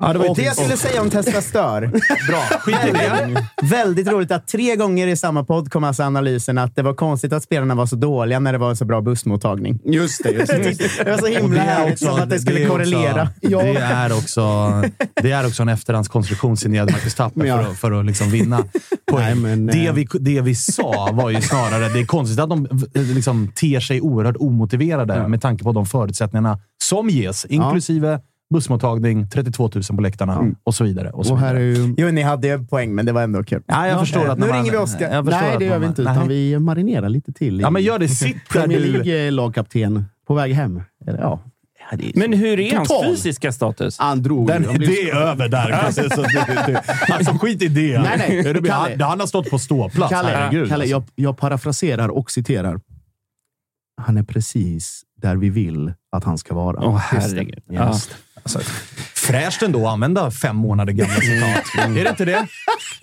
Ja, 0.00 0.12
det 0.12 0.18
var 0.18 0.26
ju 0.26 0.32
Det 0.34 0.42
jag 0.42 0.56
skulle 0.56 0.76
säga 0.76 1.02
om 1.02 1.10
Testa 1.10 1.42
Stör. 1.42 1.86
Bra. 2.28 2.40
Skit 2.60 2.76
i 2.88 2.92
det. 2.92 3.44
Väldigt 3.62 4.08
roligt 4.08 4.30
att 4.32 4.48
tre 4.48 4.76
gånger 4.76 5.06
i 5.06 5.16
samma 5.16 5.44
podd 5.44 5.70
kom 5.72 5.84
alltså 5.84 6.02
analysen 6.02 6.58
att 6.58 6.76
det 6.76 6.82
var 6.82 6.94
konstigt 6.94 7.32
att 7.32 7.42
spelarna 7.42 7.74
var 7.74 7.86
så 7.86 7.96
dåliga 7.96 8.40
när 8.40 8.52
det 8.52 8.58
var 8.58 8.70
en 8.70 8.76
så 8.76 8.84
bra 8.84 9.00
bussmottagning. 9.00 9.80
Just 9.84 10.22
det. 10.22 10.30
Just 10.30 10.46
det. 10.52 10.88
Det 11.04 11.10
var 11.10 11.18
så 11.18 11.24
Och 11.24 11.28
himla 11.30 11.62
är 11.62 11.66
härligt 11.66 11.98
som 11.98 12.14
att 12.20 12.30
det 12.30 12.38
skulle 12.40 12.60
också- 12.60 12.72
korrelera. 12.72 13.28
Det 13.40 13.54
är 13.54 14.12
också, 14.12 14.42
det 15.22 15.30
är 15.32 15.46
också 15.46 15.62
en 15.62 15.68
efterhandskonstruktion 15.68 16.56
signerad 16.56 16.90
Marcus 16.92 17.14
Tapper 17.14 17.44
Ja. 17.44 17.62
för, 17.62 17.70
att- 17.70 17.76
för 17.78 17.92
att 17.92 18.06
liksom 18.06 18.30
vinna 18.30 18.64
poäng. 19.06 19.24
Nej, 19.24 19.34
men, 19.34 19.66
det, 19.66 19.86
eh, 19.86 19.92
vi, 19.94 20.06
det 20.20 20.40
vi 20.40 20.54
sa 20.54 21.08
var 21.12 21.30
ju 21.30 21.40
snarare 21.42 21.88
det 21.88 22.00
är 22.00 22.06
konstigt 22.06 22.38
att 22.40 22.48
de 22.50 22.66
eh, 22.94 23.02
liksom 23.02 23.48
ter 23.54 23.80
sig 23.80 24.00
oerhört 24.00 24.36
omotiverade 24.38 25.28
med 25.28 25.40
tanke 25.42 25.64
på 25.64 25.72
de 25.72 25.86
förutsättningarna 25.86 26.58
som 26.84 27.08
ges, 27.10 27.44
inklusive 27.44 28.20
bussmottagning, 28.54 29.28
32 29.30 29.70
000 29.74 29.82
på 29.96 30.02
läktarna 30.02 30.52
och 30.64 30.74
så 30.74 30.84
vidare. 30.84 31.10
Och 31.10 31.26
så 31.26 31.32
Och 31.32 31.38
här 31.38 31.54
är 31.54 31.58
vidare. 31.60 31.86
ju... 31.86 31.94
Jo, 31.98 32.10
ni 32.10 32.22
hade 32.22 32.48
ju 32.48 32.66
poäng, 32.66 32.94
men 32.94 33.06
det 33.06 33.12
var 33.12 33.22
ändå 33.22 33.44
kul. 33.44 33.62
Ja, 33.66 33.86
jag 33.88 34.00
förstår 34.00 34.24
eh, 34.24 34.30
att 34.30 34.38
nu 34.38 34.46
man- 34.46 34.56
ringer 34.56 34.70
vi 34.72 34.76
Oskar. 34.78 35.22
Nej, 35.22 35.56
det 35.58 35.64
gör 35.64 35.78
vi 35.78 35.86
inte. 35.86 36.02
Nej. 36.02 36.12
Utan 36.12 36.28
vi 36.28 36.58
marinerar 36.58 37.08
lite 37.08 37.32
till. 37.32 37.60
Ja, 37.60 37.70
men 37.70 37.82
gör 37.82 37.98
det. 37.98 38.08
Sitt 38.08 38.36
där 38.52 38.60
Premier 38.60 38.80
du... 38.80 39.02
League-lagkapten 39.02 40.04
på 40.26 40.34
väg 40.34 40.52
hem. 40.52 40.82
Eller, 41.06 41.18
ja. 41.18 41.40
Ja, 41.90 41.98
Men 42.14 42.32
hur 42.32 42.60
är 42.60 42.76
hans 42.76 42.88
Total. 42.88 43.06
fysiska 43.10 43.52
status? 43.52 43.98
Han 43.98 44.22
drog. 44.22 44.46
Den, 44.48 44.62
det 44.62 45.10
är 45.10 45.14
över 45.16 45.48
där. 45.48 45.70
Alltså, 45.70 46.02
så 46.10 46.22
det, 46.22 46.46
det, 46.66 46.82
alltså 47.12 47.32
skit 47.34 47.62
i 47.62 47.68
det. 47.68 47.98
Nej, 48.00 48.42
nej. 48.44 48.52
Det 48.54 48.70
han, 48.70 49.00
han 49.00 49.20
har 49.20 49.26
stått 49.26 49.50
på 49.50 49.58
ståplats. 49.58 50.12
Kalle, 50.12 50.28
Herregud. 50.28 50.68
Kalle 50.68 50.82
alltså. 50.82 50.90
jag, 50.90 51.04
jag 51.14 51.38
parafraserar 51.38 52.08
och 52.08 52.30
citerar. 52.30 52.80
Han 54.00 54.16
är 54.16 54.22
precis 54.22 55.02
där 55.22 55.36
vi 55.36 55.50
vill 55.50 55.92
att 56.12 56.24
han 56.24 56.38
ska 56.38 56.54
vara. 56.54 56.80
Åh, 56.86 56.96
herregud. 56.96 57.62
Just. 57.70 58.10
Alltså, 58.56 58.72
fräscht 59.14 59.62
ändå 59.62 59.86
att 59.86 59.92
använda 59.92 60.30
fem 60.30 60.56
månader 60.56 60.92
gamla 60.92 61.14
citat. 61.14 61.86
är 61.98 62.04
det 62.04 62.10
inte 62.10 62.24
det? 62.24 62.32
Är 62.32 62.46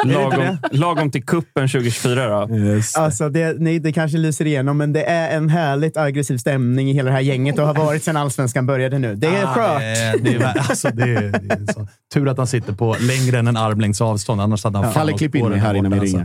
det 0.07 0.13
inte 0.13 0.21
Lagom, 0.21 0.57
det? 0.71 0.77
lagom 0.77 1.11
till 1.11 1.25
kuppen 1.25 1.67
2024 1.67 2.27
då. 2.29 2.49
Alltså 2.95 3.29
det, 3.29 3.55
nej, 3.59 3.79
det 3.79 3.93
kanske 3.93 4.17
lyser 4.17 4.47
igenom, 4.47 4.77
men 4.77 4.93
det 4.93 5.03
är 5.03 5.37
en 5.37 5.49
härligt 5.49 5.97
aggressiv 5.97 6.37
stämning 6.37 6.89
i 6.89 6.93
hela 6.93 7.09
det 7.09 7.15
här 7.15 7.21
gänget 7.21 7.59
och 7.59 7.67
har 7.67 7.73
varit 7.73 8.03
sedan 8.03 8.17
allsvenskan 8.17 8.65
började 8.65 8.99
nu. 8.99 9.15
Det 9.15 9.27
är 9.27 9.43
Ah, 9.43 9.53
skört. 9.53 9.79
Det 9.79 9.85
är, 9.85 10.17
det 10.17 10.35
är, 10.35 10.57
alltså, 10.69 10.89
det 10.89 11.03
är, 11.03 11.39
det 11.41 11.53
är 11.53 11.73
så. 11.73 11.87
Tur 12.13 12.27
att 12.29 12.37
han 12.37 12.47
sitter 12.47 12.73
på 12.73 12.95
längre 12.99 13.39
än 13.39 13.47
en 13.47 13.57
armlängds 13.57 14.01
avstånd, 14.01 14.41
annars 14.41 14.63
hade 14.63 14.77
han 14.77 14.85
fan 14.85 14.93
Kalle, 14.93 15.17
klipp 15.17 15.31
på 15.31 15.37
in 15.37 15.43
den 15.43 15.51
mig 15.51 15.59
här 15.61 15.73
innan 15.73 15.91
vi 15.91 15.99
alltså. 15.99 16.17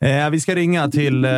Eh, 0.00 0.30
vi 0.30 0.40
ska 0.40 0.54
ringa 0.54 0.88
till 0.88 1.24
eh, 1.24 1.30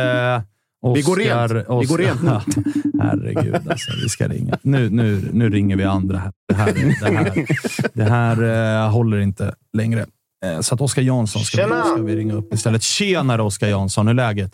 Oscar. 0.81 0.95
Vi 0.95 1.01
går 1.01 1.15
rent. 1.15 1.51
Vi 1.51 1.63
går 1.63 1.83
Oscar- 1.83 1.97
rent 1.97 2.21
nu. 2.23 2.63
Herregud, 3.01 3.55
alltså. 3.55 3.91
Vi 4.03 4.09
ska 4.09 4.27
ringa. 4.27 4.57
Nu, 4.61 4.89
nu, 4.89 5.29
nu 5.33 5.49
ringer 5.49 5.75
vi 5.75 5.83
andra. 5.83 6.17
Här. 6.17 6.31
Det 6.47 6.53
här, 6.53 6.73
det 6.73 7.05
här, 7.17 7.45
det 7.93 8.03
här 8.03 8.83
eh, 8.85 8.91
håller 8.91 9.19
inte 9.19 9.55
längre. 9.73 10.05
Eh, 10.45 10.59
så 10.59 10.75
att 10.75 10.81
Oskar 10.81 11.01
Jansson 11.01 11.41
ska 11.41 11.67
vi, 11.67 11.81
ska 11.81 12.01
vi 12.01 12.15
ringa 12.15 12.33
upp 12.33 12.53
istället. 12.53 12.81
Tjenare 12.83 13.41
Oskar 13.41 13.67
Jansson, 13.67 14.07
hur 14.07 14.11
är 14.13 14.15
läget? 14.15 14.51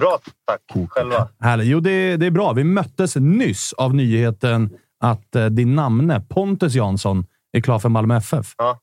Bra, 0.00 0.18
tack. 0.46 0.88
Själva? 0.90 1.28
Härligt. 1.40 1.66
Jo, 1.66 1.80
det, 1.80 2.16
det 2.16 2.26
är 2.26 2.30
bra. 2.30 2.52
Vi 2.52 2.64
möttes 2.64 3.16
nyss 3.16 3.72
av 3.72 3.94
nyheten 3.94 4.70
att 5.00 5.36
eh, 5.36 5.46
din 5.46 5.74
namne 5.74 6.20
Pontus 6.20 6.74
Jansson 6.74 7.26
är 7.52 7.60
klar 7.60 7.78
för 7.78 7.88
Malmö 7.88 8.16
FF. 8.16 8.54
Ja. 8.58 8.80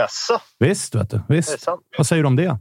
Jaså? 0.00 0.40
Visst, 0.58 0.94
vet 0.94 1.10
du. 1.10 1.20
Visst. 1.28 1.66
Vad 1.98 2.06
säger 2.06 2.22
du 2.22 2.26
om 2.26 2.36
det? 2.36 2.58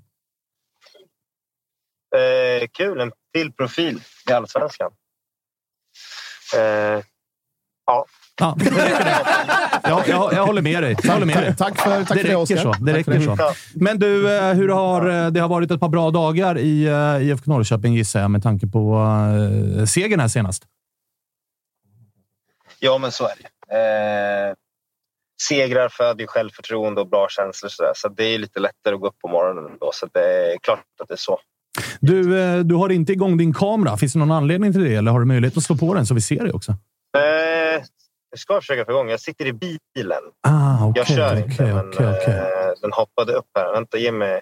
Eh, 2.16 2.68
kul. 2.72 3.00
En 3.00 3.12
till 3.34 3.54
profil 3.54 4.02
i 4.30 4.34
Allsvenskan. 4.34 4.92
Eh, 6.56 7.04
ja. 7.86 8.06
Ja, 8.40 8.56
räcker. 8.60 9.16
Ja, 9.90 10.04
jag, 10.08 10.34
jag 10.34 10.46
håller 10.46 10.62
med 10.62 10.84
dig. 10.84 10.96
Jag 11.04 11.14
håller 11.14 11.26
med 11.26 11.38
dig. 11.38 11.56
Tack 11.56 11.82
för, 11.82 11.90
tack 11.90 12.00
det 12.00 12.06
för 12.06 12.16
det, 12.16 12.42
räcker 12.42 12.58
så. 12.58 12.72
Det 12.72 12.94
räcker 12.94 13.20
så. 13.20 13.54
Men 13.74 14.00
du, 14.00 14.36
eh, 14.38 14.54
hur 14.54 14.70
har, 14.70 15.10
eh, 15.10 15.28
det 15.28 15.40
har 15.40 15.48
varit 15.48 15.72
ett 15.72 15.80
par 15.80 15.90
bra 15.90 16.12
dagar 16.12 16.58
i 16.58 16.86
eh, 16.86 17.28
IFK 17.28 17.52
Norrköping 17.52 17.94
gissar 17.94 18.20
jag, 18.20 18.32
med 18.32 18.44
tanke 18.44 18.68
på 18.68 18.96
uh, 18.96 19.86
segern 19.86 20.20
här 20.20 20.28
senast. 20.28 20.64
ja, 22.80 22.98
men 22.98 23.12
så 23.12 23.26
är 23.26 23.34
det. 23.42 23.50
Eh, 23.78 24.54
segrar 25.48 25.90
föder 25.90 26.22
ju 26.22 26.28
självförtroende 26.28 27.02
och 27.02 27.10
bra 27.10 27.28
känslor. 27.30 27.70
Så, 27.70 27.84
där. 27.84 27.92
så 27.96 28.08
det 28.08 28.24
är 28.24 28.38
lite 28.38 28.60
lättare 28.60 28.96
att 28.96 29.02
gå 29.02 29.08
upp 29.08 29.20
på 29.20 29.28
morgonen 29.28 29.78
då. 29.80 29.92
Så 29.94 30.08
det 30.14 30.54
är 30.54 30.58
klart 30.58 30.86
att 31.02 31.08
det 31.08 31.14
är 31.14 31.18
så. 31.18 31.40
Du, 32.00 32.40
eh, 32.42 32.60
du 32.60 32.76
har 32.76 32.90
inte 32.90 33.12
igång 33.14 33.38
din 33.38 33.54
kamera. 33.54 33.98
Finns 33.98 34.14
det 34.14 34.20
någon 34.20 34.32
anledning 34.32 34.72
till 34.74 34.84
det? 34.84 34.96
Eller 34.96 35.12
har 35.12 35.20
du 35.20 35.26
möjlighet 35.26 35.58
att 35.58 35.64
slå 35.64 35.76
på 35.78 35.94
den 35.94 36.06
så 36.06 36.14
vi 36.14 36.22
ser 36.22 36.44
dig 36.44 36.52
också? 36.52 36.72
Eh, 37.18 37.84
jag 38.32 38.40
ska 38.40 38.60
försöka 38.62 38.86
få 38.86 38.92
igång. 38.92 39.10
Jag 39.10 39.20
sitter 39.20 39.46
i 39.46 39.54
bilen. 39.54 40.22
Ah, 40.48 40.86
okej. 40.88 41.04
jag 41.08 41.08
kör 41.18 41.36
inte, 41.38 41.54
okej, 41.64 41.74
men 41.74 41.90
okej, 41.90 42.08
okej. 42.22 42.34
eh, 42.34 42.46
den 42.82 42.92
hoppade 42.94 43.34
upp 43.34 43.46
här. 43.58 43.74
Vänta, 43.74 43.98
ge 43.98 44.12
mig... 44.12 44.42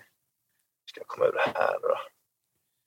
Ska 0.89 0.99
jag 0.99 1.07
komma 1.07 1.25
ur 1.25 1.31
det 1.33 1.59
här 1.59 1.71
då? 1.81 1.87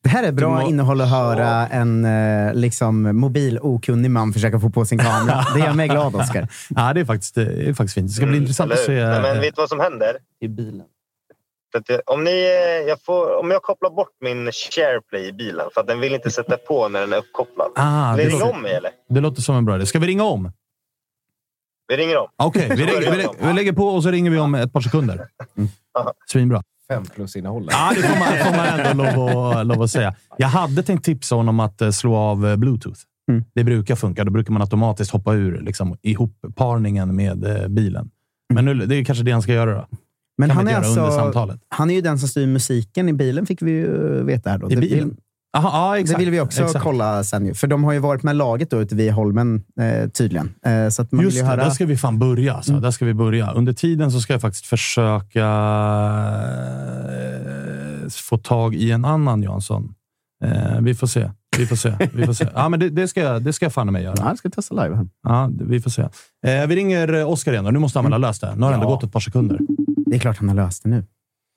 Det 0.02 0.09
här 0.09 0.22
är 0.24 0.32
bra 0.32 0.50
må- 0.62 0.68
innehåll 0.68 1.00
att 1.00 1.11
höra 1.11 1.68
en 1.68 2.04
eh, 2.04 2.54
liksom, 2.54 3.02
mobil 3.16 3.59
okunnig 3.62 4.11
man 4.11 4.32
försöka 4.32 4.61
få 4.61 4.70
på 4.70 4.85
sin 4.85 4.98
kamera. 4.98 5.44
Det 5.54 5.61
gör 5.61 5.72
mig 5.72 5.88
glad, 5.88 6.14
Oskar. 6.14 6.48
Ja, 6.68 6.92
det 6.92 7.00
är 7.00 7.04
faktiskt, 7.04 7.35
det 7.35 7.68
är 7.68 7.74
faktiskt 7.74 7.94
fint. 7.94 8.09
Det 8.09 8.12
ska 8.14 8.24
bli 8.26 8.32
Mm, 8.37 8.42
intressant 8.42 8.72
att 8.72 8.78
se. 8.78 8.92
Men 9.06 9.40
vet 9.40 9.54
du 9.56 9.61
vad 9.62 9.68
som 9.68 9.80
händer? 9.80 10.16
I 10.40 10.48
bilen. 10.48 10.87
För 11.72 11.79
att 11.79 11.88
jag, 11.88 12.00
om, 12.07 12.24
ni, 12.24 12.31
eh, 12.31 12.88
jag 12.88 13.02
får, 13.02 13.40
om 13.40 13.50
jag 13.50 13.62
kopplar 13.62 13.90
bort 13.90 14.09
min 14.20 14.52
SharePlay 14.52 15.29
i 15.29 15.33
bilen 15.33 15.66
för 15.74 15.81
att 15.81 15.87
den 15.87 16.00
vill 16.00 16.14
inte 16.14 16.31
sätta 16.31 16.57
på 16.57 16.88
när 16.88 17.00
den 17.00 17.12
är 17.12 17.16
uppkopplad. 17.16 17.70
Ah, 17.74 18.14
Vill 18.16 18.24
det, 18.26 18.33
ni 18.33 18.35
ringa 18.35 18.44
låter, 18.44 18.57
om 18.57 18.62
mig 18.62 18.74
eller? 18.74 18.90
det 19.09 19.20
låter 19.20 19.42
som 19.42 19.57
en 19.57 19.64
bra 19.64 19.76
idé. 19.76 19.87
Ska 19.87 19.98
vi 19.98 20.07
ringa 20.07 20.24
om? 20.24 20.52
Vi 21.88 21.96
ringer 21.96 22.16
om. 22.16 22.29
Okej, 22.37 22.68
vi, 22.68 22.76
ringer- 22.87 23.16
vi, 23.40 23.46
vi 23.46 23.52
lägger 23.52 23.72
på 23.72 23.87
och 23.87 24.02
så 24.02 24.11
ringer 24.11 24.31
vi 24.31 24.38
om 24.38 24.55
ett 24.55 24.72
par 24.72 24.81
sekunder. 24.81 25.29
Svinbra. 26.26 26.62
Fem 26.88 27.05
plus 27.05 27.37
innehållet. 27.37 27.70
Ja, 27.72 27.92
det 27.96 28.02
får 28.02 28.18
man, 28.18 28.29
får 28.44 28.57
man 28.57 28.66
ändå 28.81 29.05
lov 29.05 29.29
att, 29.46 29.66
lov 29.66 29.83
att 29.83 29.90
säga. 29.90 30.14
Jag 30.37 30.48
hade 30.48 30.83
tänkt 30.83 31.05
tipsa 31.05 31.35
honom 31.35 31.61
att 31.61 31.81
eh, 31.81 31.90
slå 31.90 32.16
av 32.16 32.46
eh, 32.46 32.57
bluetooth. 32.57 33.00
Mm. 33.31 33.44
Det 33.55 33.64
brukar 33.64 33.96
funka. 33.96 34.24
Då 34.24 34.31
brukar 34.31 34.52
man 34.52 34.62
automatiskt 34.62 35.11
hoppa 35.12 35.35
ur 35.35 35.61
liksom, 35.61 35.98
ihopparningen 36.02 37.16
med 37.16 37.66
bilen. 37.70 38.11
Men 38.55 38.64
nu, 38.64 38.74
det 38.74 38.96
är 38.96 39.05
kanske 39.05 39.24
det 39.24 39.31
han 39.33 39.42
ska 39.42 39.52
göra 39.52 39.74
då. 39.74 39.87
Men 40.38 40.51
han 40.51 40.68
är, 40.68 40.75
alltså, 40.77 41.33
han 41.68 41.90
är 41.90 41.94
ju 41.94 42.01
den 42.01 42.18
som 42.18 42.29
styr 42.29 42.46
musiken 42.46 43.09
i 43.09 43.12
bilen, 43.12 43.46
fick 43.46 43.62
vi 43.62 43.70
ju 43.70 44.22
veta 44.25 44.51
här. 44.51 44.59
Då. 44.59 44.70
I 44.70 44.75
Det 44.75 44.81
bilen? 44.81 45.16
Aha, 45.57 45.88
ja, 45.88 45.94
Det 45.94 46.01
exakt. 46.01 46.20
vill 46.20 46.31
vi 46.31 46.40
också 46.40 46.62
exakt. 46.64 46.83
kolla 46.85 47.25
sen. 47.25 47.55
För 47.55 47.66
de 47.66 47.85
har 47.85 47.92
ju 47.92 47.99
varit 47.99 48.22
med 48.22 48.37
laget 48.37 48.70
då 48.70 48.81
ute 48.83 48.94
vid 48.94 49.12
Holmen, 49.12 49.64
eh, 49.81 50.09
tydligen. 50.11 50.55
Eh, 50.66 50.88
så 50.88 51.03
att 51.03 51.12
man 51.12 51.25
Just 51.25 51.37
vill 51.37 51.44
det, 51.44 51.51
höra... 51.51 51.64
där 51.64 51.70
ska 51.70 51.87
vi 51.87 51.96
fan 51.96 52.18
börja. 52.18 52.55
Alltså. 52.55 52.72
Där 52.81 52.90
ska 52.90 53.05
vi 53.05 53.14
börja. 53.14 53.51
Under 53.53 53.72
tiden 53.72 54.11
så 54.12 54.20
ska 54.20 54.33
jag 54.33 54.40
faktiskt 54.40 54.66
försöka 54.66 55.46
eh, 57.09 58.09
få 58.11 58.38
tag 58.38 58.75
i 58.75 58.90
en 58.90 59.05
annan 59.05 59.42
Jansson. 59.42 59.94
Eh, 60.44 60.81
vi 60.81 60.94
får 60.94 61.07
se. 61.07 61.31
Vi 61.59 61.66
får 61.66 61.77
se. 61.77 61.94
Vi 62.12 62.27
får 62.27 62.33
se. 62.33 62.49
Ja, 62.55 62.68
men 62.68 62.81
det, 62.81 62.88
det, 62.90 63.09
ska 63.09 63.20
jag, 63.20 63.42
det 63.42 63.53
ska 63.53 63.64
jag 63.64 63.72
fan 63.72 63.92
med 63.92 64.03
göra. 64.03 64.14
Ja, 64.18 64.29
jag 64.29 64.38
ska 64.38 64.51
testa 64.51 64.83
live 64.85 64.96
här. 64.96 65.07
Ja, 65.22 65.49
det- 65.53 65.64
vi 65.64 65.81
får 65.81 65.90
se. 65.90 66.03
Eh, 66.46 66.66
vi 66.66 66.77
ringer 66.77 67.12
eh, 67.14 67.31
Oskar 67.31 67.53
igen. 67.53 67.64
Då. 67.64 67.70
Nu 67.70 67.79
måste 67.79 67.99
han 67.99 68.05
väl 68.05 68.12
ha 68.12 68.18
löst 68.18 68.40
det. 68.40 68.55
Nu 68.57 68.62
har 68.62 68.68
det 68.70 68.75
ändå 68.75 68.87
Ja. 68.87 68.90
gått 68.90 69.03
ett 69.05 69.12
par 69.12 69.20
sekunder. 69.20 69.59
Det 70.07 70.16
är 70.16 70.21
klart 70.21 70.38
han 70.38 70.49
har 70.49 70.57
löst 70.57 70.83
det 70.83 70.88
nu. 70.88 71.05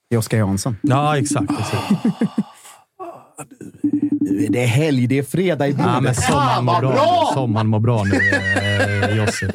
Det 0.10 0.16
är 0.16 0.20
Oskar 0.20 0.38
Jansson. 0.38 0.76
Ja, 0.82 1.18
exakt. 1.18 1.52
exakt. 1.60 2.06
Nu 4.22 4.46
är 4.46 4.50
det 4.50 4.66
helg, 4.66 5.08
det 5.08 5.18
är 5.18 5.24
fredag 5.24 5.68
i 5.68 5.74
bordet. 5.74 5.92
Ja, 5.92 6.02
men 6.02 6.16
som 6.16 6.36
han 6.36 6.66
mår 6.66 6.80
bra, 6.80 7.32
som 7.34 7.56
han 7.56 7.68
mår 7.68 7.80
bra 7.80 8.04
nu, 8.04 8.18
eh, 8.18 9.18
Jossi. 9.18 9.50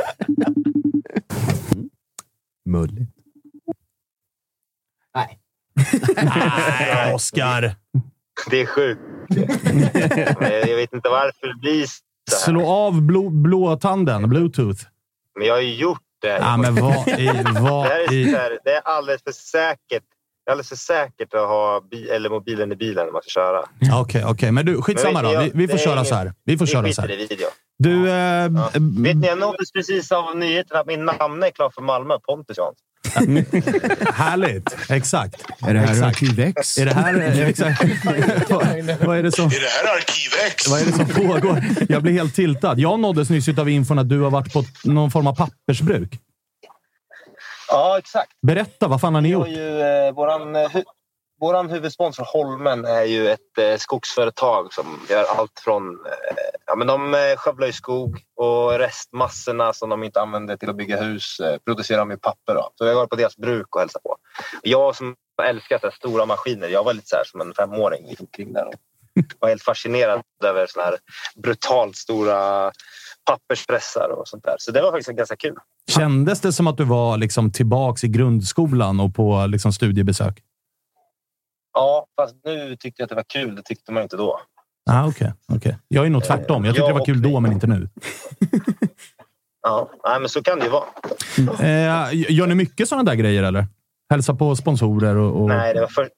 Mulligt. 2.65 3.11
Nej. 5.15 5.41
Nej, 6.17 7.15
Oskar. 7.15 7.75
Det 8.51 8.61
är 8.61 8.67
sjukt. 8.67 9.01
Jag 10.41 10.77
vet 10.77 10.93
inte 10.93 11.09
varför 11.09 11.47
det 11.47 11.61
blir 11.61 11.87
så 11.87 11.93
här. 12.31 12.39
Slå 12.45 12.67
av 12.67 13.03
blå, 13.03 13.31
blåtanden, 13.31 14.29
bluetooth. 14.29 14.85
Men 15.39 15.47
jag 15.47 15.55
har 15.55 15.61
ju 15.61 15.75
gjort 15.75 16.01
det. 16.25 16.39
Ja, 16.39 16.57
men 16.57 16.75
vad 16.75 17.09
i... 17.09 17.27
Vad 17.61 17.87
det, 17.87 17.93
är 17.95 18.13
i 18.13 18.25
här, 18.25 18.59
det 18.65 18.71
är 18.71 18.81
alldeles 18.85 19.23
för 19.23 19.33
säkert. 19.33 20.03
Det 20.45 20.51
är 20.51 20.53
alldeles 20.53 20.69
för 20.69 20.77
säkert 20.77 21.35
att 21.35 21.41
ha 21.49 21.81
bi 21.91 22.09
eller 22.11 22.31
mobilen 22.31 22.73
i 22.73 22.77
bilen 22.77 23.07
när 23.07 23.13
man 23.13 23.23
ska 23.23 23.31
köra. 23.41 23.65
Ja, 23.81 24.01
Okej, 24.01 24.25
okej. 24.27 24.53
Men 24.53 24.67
du, 24.67 24.83
skitsamma 24.83 25.23
Men 25.23 25.35
då. 25.35 25.41
Vi, 25.41 25.51
vi 25.55 25.69
får 25.69 25.75
är 25.75 25.79
köra 25.79 25.93
ingen- 25.93 26.05
så 26.07 26.15
här. 26.15 26.33
Vi 26.45 26.59
får 26.59 26.67
Vi 26.67 26.73
köra 26.73 26.93
så 26.93 27.01
här. 27.03 27.11
i 27.11 27.17
video. 27.17 27.47
Du, 27.79 28.09
Ja. 28.09 28.45
eh, 28.45 28.51
Vet 29.03 29.17
ni, 29.17 29.27
jag 29.27 29.39
nåddes 29.39 29.73
precis 29.73 30.13
av 30.13 30.37
nyheten 30.37 30.77
att 30.77 30.87
min 30.87 31.05
namn 31.05 31.43
är 31.43 31.51
klar 31.51 31.71
för 31.75 31.83
Malmö. 31.83 32.15
Pontus 32.19 32.57
Jansson. 32.59 32.75
härligt. 34.15 34.77
Exakt. 34.91 35.45
Är 35.67 35.75
det 35.75 35.81
här 35.81 35.91
Exakt. 35.91 36.07
Arkiv 36.07 36.41
X? 36.41 36.79
Är 36.79 36.87
det 36.87 36.95
här... 36.95 37.15
eh, 37.21 37.49
Exakt. 37.49 37.83
vad, 38.51 39.07
vad 39.07 39.19
är 39.19 39.23
det 39.23 39.33
som... 39.33 39.45
Är 39.45 39.51
det 39.51 39.89
här 39.89 39.97
Arkiv 39.97 40.33
X? 40.47 40.69
Vad 40.69 40.81
är 40.81 40.85
det 40.87 40.93
som 40.93 41.07
pågår? 41.07 41.65
Jag 41.89 42.03
blir 42.03 42.13
helt 42.13 42.35
tiltad. 42.35 42.79
Jag 42.79 43.01
nåddes 43.01 43.31
nyss 43.31 43.49
av 43.59 43.69
infon 43.69 43.99
att 43.99 44.09
du 44.09 44.21
har 44.21 44.31
varit 44.31 44.53
på 44.53 44.65
någon 44.85 45.11
form 45.11 45.27
av 45.27 45.35
pappersbruk. 45.35 46.21
Ja, 47.69 47.99
exakt. 47.99 48.31
Berätta, 48.47 48.89
vad 48.89 49.01
fan 49.01 49.15
har 49.15 49.21
ni 49.21 49.29
Vi 49.29 49.35
har 49.35 49.47
gjort? 49.47 49.59
ju, 49.59 49.81
eh, 49.81 50.13
våran, 50.15 50.57
vår 51.41 51.69
huvudsponsor 51.69 52.25
Holmen 52.33 52.85
är 52.85 53.05
ju 53.05 53.29
ett 53.29 53.59
eh, 53.59 53.77
skogsföretag 53.77 54.73
som 54.73 55.01
gör 55.11 55.25
allt 55.25 55.61
från... 55.65 55.83
Eh, 56.07 56.37
ja, 56.67 56.77
men 56.77 56.87
de 56.87 57.15
eh, 57.15 57.37
skövlar 57.37 57.67
ju 57.67 57.73
skog 57.73 58.19
och 58.37 58.79
restmassorna 58.79 59.73
som 59.73 59.91
de 59.91 60.05
inte 60.05 60.21
använder 60.21 60.57
till 60.57 60.71
att 60.71 60.77
bygga 60.77 61.03
hus 61.03 61.41
eh, 61.41 61.59
producerar 61.59 61.99
de 61.99 62.13
i 62.13 62.17
papper. 62.17 62.55
Då. 62.55 62.71
Så 62.75 62.85
jag 62.85 62.95
var 62.95 63.07
på 63.07 63.17
deras 63.17 63.37
bruk 63.37 63.75
och 63.75 63.81
hälsade 63.81 64.03
på. 64.03 64.17
Jag 64.63 64.97
som 64.97 65.15
älskar 65.43 65.79
så 65.79 65.87
här 65.87 65.95
stora 65.95 66.27
maskiner, 66.27 66.69
jag 66.69 66.85
var 66.85 66.95
lite 66.95 67.09
så 67.09 67.17
här 67.17 67.25
som 67.25 67.41
en 67.41 67.55
femåring 67.55 68.07
Liksom, 68.09 68.27
kring 68.27 68.53
där 68.53 68.67
och 68.67 68.75
var 69.39 69.49
helt 69.49 69.63
fascinerad 69.63 70.23
över 70.45 70.67
såna 70.67 70.85
här 70.85 70.97
brutalt 71.37 71.97
stora 71.97 72.71
papperspressar 73.25 74.09
och 74.09 74.29
sånt 74.29 74.45
där. 74.45 74.57
Så 74.59 74.71
det 74.73 74.83
var 74.83 74.93
faktiskt 74.93 75.17
ganska 75.17 75.37
kul. 75.37 75.57
Kändes 75.91 76.41
det 76.41 76.53
som 76.53 76.67
att 76.67 76.77
du 76.77 76.85
var 76.85 77.17
liksom 77.17 77.53
tillbaks 77.53 78.05
i 78.05 78.09
grundskolan 78.09 79.01
och 79.01 79.15
på 79.15 79.47
liksom 79.47 79.73
studiebesök? 79.73 80.43
Ja, 81.75 82.07
fast 82.17 82.35
nu 82.45 82.77
tyckte 82.77 83.03
jag 83.03 83.05
att 83.05 83.09
det 83.09 83.15
var 83.15 83.23
kul. 83.23 83.55
Det 83.57 83.63
tyckte 83.63 83.93
man 83.93 84.03
inte 84.03 84.17
då. 84.17 84.41
Ah, 84.91 85.07
Okej, 85.07 85.33
okej. 85.55 85.79
Jag 85.89 86.07
är 86.07 86.11
nog 86.11 86.25
tvärtom. 86.25 86.65
Jag 86.65 86.75
tyckte 86.75 86.85
Ja, 86.85 86.89
det 86.89 86.99
var 86.99 87.07
kul 87.07 87.23
då, 87.23 87.41
men 87.41 87.53
inte 87.53 87.67
nu. 87.67 87.89
Ja, 89.67 89.91
nej, 90.05 90.21
men 90.21 90.29
så 90.29 90.43
kan 90.43 90.59
det 90.59 90.65
ju 90.65 90.71
vara. 90.71 90.85
Eh, 91.61 92.09
gör 92.33 92.47
ni 92.47 92.55
mycket 92.55 92.89
sådana 92.89 93.11
där 93.11 93.15
grejer, 93.15 93.43
eller? 93.43 93.67
Hälsa 94.11 94.35
på 94.35 94.57
sponsorer 94.57 95.17
och... 95.17 95.41
och... 95.43 95.49
Nej, 95.49 95.75
det 95.75 95.81
var 95.81 95.89
för... 95.89 96.09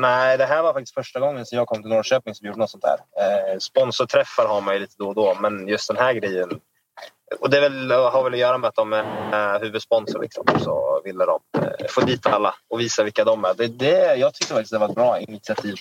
Nej, 0.00 0.38
det 0.38 0.44
här 0.46 0.62
var 0.62 0.72
faktiskt 0.72 0.94
första 0.94 1.20
gången 1.20 1.46
som 1.46 1.58
jag 1.58 1.66
kom 1.66 1.82
till 1.82 1.90
Norrköping 1.90 2.34
som 2.34 2.46
gjorde 2.46 2.58
något 2.58 2.70
sånt 2.70 2.84
där. 2.84 2.96
Eh, 3.52 3.58
sponsorträffar 3.58 4.48
har 4.48 4.60
man 4.60 4.74
ju 4.74 4.80
lite 4.80 4.94
då 4.98 5.08
och 5.08 5.14
då, 5.14 5.36
men 5.40 5.68
just 5.68 5.88
den 5.88 5.96
här 5.96 6.12
grejen... 6.14 6.48
Och 7.40 7.50
det 7.50 7.56
är 7.56 7.60
väl, 7.60 7.90
har 7.90 8.24
väl 8.24 8.32
att 8.32 8.38
göra 8.38 8.58
med 8.58 8.68
att 8.68 8.74
de 8.74 8.92
är 8.92 9.54
eh, 9.54 9.60
huvudsponsor. 9.60 10.22
Liksom. 10.22 10.44
Så 10.58 11.00
ville 11.04 11.24
de 11.24 11.40
eh, 11.58 11.86
få 11.90 12.00
dit 12.00 12.26
alla 12.26 12.54
och 12.70 12.80
visa 12.80 13.02
vilka 13.02 13.24
de 13.24 13.44
är. 13.44 13.54
Det, 13.54 13.66
det, 13.66 14.16
jag 14.16 14.34
tyckte 14.34 14.54
faktiskt 14.54 14.72
det 14.72 14.78
var 14.78 14.88
ett 14.88 14.94
bra 14.94 15.20
initiativ. 15.20 15.74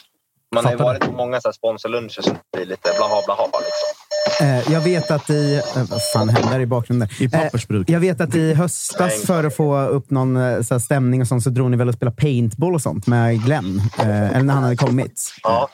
Man 0.56 0.66
har 0.66 0.72
ju 0.72 0.78
Fattar 0.78 0.94
varit 0.94 1.06
på 1.06 1.12
många 1.12 1.42
så 1.42 1.48
här 1.48 1.54
sponsorluncher 1.54 2.22
som 2.22 2.38
blir 2.54 2.66
lite 2.66 2.90
blaha 2.98 3.22
blaha. 3.26 3.44
Liksom. 3.44 3.98
Eh, 4.42 4.74
jag 4.74 4.82
vet 4.82 5.12
att 5.12 5.30
i... 5.30 5.56
Eh, 5.76 5.84
vad 5.90 6.02
fan 6.14 6.30
händer 6.30 6.60
i 6.60 6.66
bakgrunden? 6.66 7.10
I 7.20 7.30
pappersbruk. 7.30 7.90
Eh, 7.90 7.94
jag 7.94 8.00
vet 8.00 8.22
att 8.22 8.36
i 8.36 8.54
höstas, 8.54 9.26
för 9.26 9.44
att 9.44 9.56
få 9.56 9.80
upp 9.80 10.10
någon 10.10 10.64
så 10.64 10.74
här, 10.74 10.80
stämning 10.80 11.22
och 11.22 11.28
sånt, 11.28 11.44
så 11.44 11.50
drog 11.50 11.72
ni 11.72 11.78
väl 11.78 11.88
och 11.88 11.94
spela 11.94 12.12
paintball 12.12 12.74
och 12.74 12.82
sånt 12.82 13.08
med 13.08 13.44
Glenn? 13.44 13.82
Eller 14.00 14.44
när 14.44 14.54
han 14.54 14.64
hade 14.64 14.76
kommit. 14.76 15.34
Ja. 15.44 15.70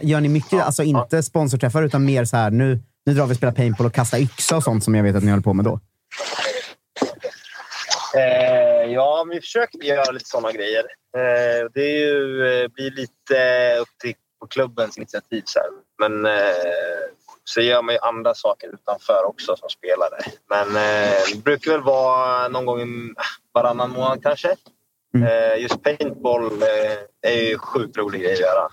Gör 0.00 0.20
ni 0.20 0.28
mycket, 0.28 0.62
alltså 0.62 0.82
inte 0.82 1.22
sponsorträffar, 1.22 1.82
utan 1.82 2.04
mer 2.04 2.24
så 2.24 2.36
här, 2.36 2.50
nu, 2.50 2.80
nu 3.06 3.14
drar 3.14 3.26
vi 3.26 3.32
och 3.32 3.36
spelar 3.36 3.52
paintball 3.52 3.86
och 3.86 3.94
kastar 3.94 4.18
yxa 4.18 4.56
och 4.56 4.62
sånt 4.62 4.84
som 4.84 4.94
jag 4.94 5.02
vet 5.02 5.16
att 5.16 5.22
ni 5.22 5.30
håller 5.30 5.42
på 5.42 5.54
med 5.54 5.64
då? 5.64 5.80
Eh, 8.16 8.92
ja, 8.92 9.26
vi 9.30 9.40
försöker 9.40 9.78
göra 9.78 10.10
lite 10.10 10.28
sådana 10.28 10.52
grejer. 10.52 10.84
Eh, 11.16 11.70
det 11.74 11.80
är 11.80 11.98
ju, 11.98 12.46
eh, 12.46 12.68
blir 12.68 12.90
lite 12.90 13.76
upp 13.80 13.98
till 14.02 14.14
på 14.40 14.46
klubbens 14.46 14.98
initiativ. 14.98 15.42
Så 15.44 15.58
här. 15.58 15.68
Men 15.98 16.26
eh, 16.26 16.42
så 17.44 17.60
gör 17.60 17.82
man 17.82 17.94
ju 17.94 17.98
andra 17.98 18.34
saker 18.34 18.68
utanför 18.74 19.24
också 19.24 19.56
som 19.56 19.68
spelare. 19.68 20.18
Men 20.50 20.68
eh, 20.68 21.18
det 21.32 21.44
brukar 21.44 21.72
väl 21.72 21.82
vara 21.82 22.48
någon 22.48 22.66
gång 22.66 23.14
varannan 23.52 23.90
månad 23.90 24.22
kanske. 24.22 24.56
Eh, 25.28 25.62
just 25.62 25.82
paintball 25.82 26.62
är 27.22 27.40
ju 27.42 27.58
sjukt 27.58 27.96
rolig 27.96 28.20
grej 28.20 28.32
att 28.32 28.40
göra. 28.40 28.68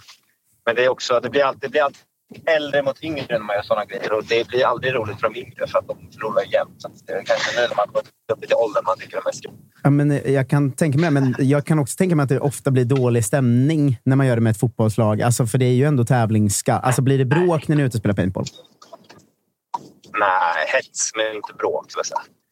Men 0.65 0.75
det 0.75 0.85
är 0.85 0.89
också, 0.89 1.19
det 1.19 1.29
blir 1.29 1.43
alltid, 1.43 1.61
det 1.61 1.69
blir 1.69 1.81
alltid 1.81 2.01
äldre 2.45 2.83
mot 2.83 3.03
yngre 3.03 3.25
när 3.29 3.39
man 3.39 3.55
gör 3.55 3.63
sådana 3.63 3.85
grejer. 3.85 4.13
Och 4.13 4.23
det 4.23 4.47
blir 4.47 4.65
aldrig 4.65 4.93
roligt 4.93 5.19
för 5.19 5.29
de 5.29 5.39
yngre 5.39 5.67
för 5.67 5.79
att 5.79 5.87
de 5.87 5.97
förlorar 6.13 6.43
jämt. 6.53 6.75
Så 6.77 6.89
det 7.05 7.13
är 7.13 7.23
kanske 7.23 7.61
nu 7.61 7.67
när 7.67 7.75
man 7.75 7.87
gått 7.93 8.09
upp 8.33 8.51
i 8.51 8.53
åldern 8.53 8.83
man 8.85 8.97
tycker 8.97 9.11
det 9.11 9.21
är 9.21 9.25
mest 9.25 9.43
kul. 9.43 9.51
Ja, 9.83 9.89
men 9.89 10.11
eh, 10.11 10.31
jag 10.31 10.49
kan 10.49 10.71
tänka 10.71 10.97
mig 10.99 11.11
men 11.11 11.35
jag 11.39 11.65
kan 11.65 11.79
också 11.79 11.97
tänka 11.97 12.15
mig 12.15 12.23
att 12.23 12.29
det 12.29 12.39
ofta 12.39 12.71
blir 12.71 12.85
dålig 12.85 13.25
stämning 13.25 13.99
när 14.03 14.15
man 14.15 14.27
gör 14.27 14.35
det 14.35 14.41
med 14.41 14.51
ett 14.51 14.59
fotbollslag. 14.59 15.21
Alltså, 15.21 15.45
för 15.45 15.57
det 15.57 15.65
är 15.65 15.73
ju 15.73 15.85
ändå 15.85 16.05
tävlingsska. 16.05 16.73
Alltså, 16.73 17.01
blir 17.01 17.17
det 17.17 17.25
bråk 17.25 17.67
när 17.67 17.75
ni 17.75 17.81
är 17.81 17.87
ute 17.87 17.97
och 17.97 17.99
spelar 17.99 18.15
paintball? 18.15 18.45
Nej, 20.19 20.65
hets 20.67 21.11
men 21.15 21.35
inte 21.35 21.53
bråk. 21.53 21.85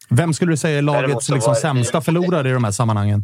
Vem 0.09 0.33
skulle 0.33 0.51
du 0.51 0.57
säga 0.57 0.77
är 0.77 0.81
lagets 0.81 1.29
liksom, 1.29 1.55
sämsta 1.55 2.01
förlorare 2.01 2.49
i 2.49 2.51
de 2.51 2.63
här 2.63 2.71
sammanhangen? 2.71 3.23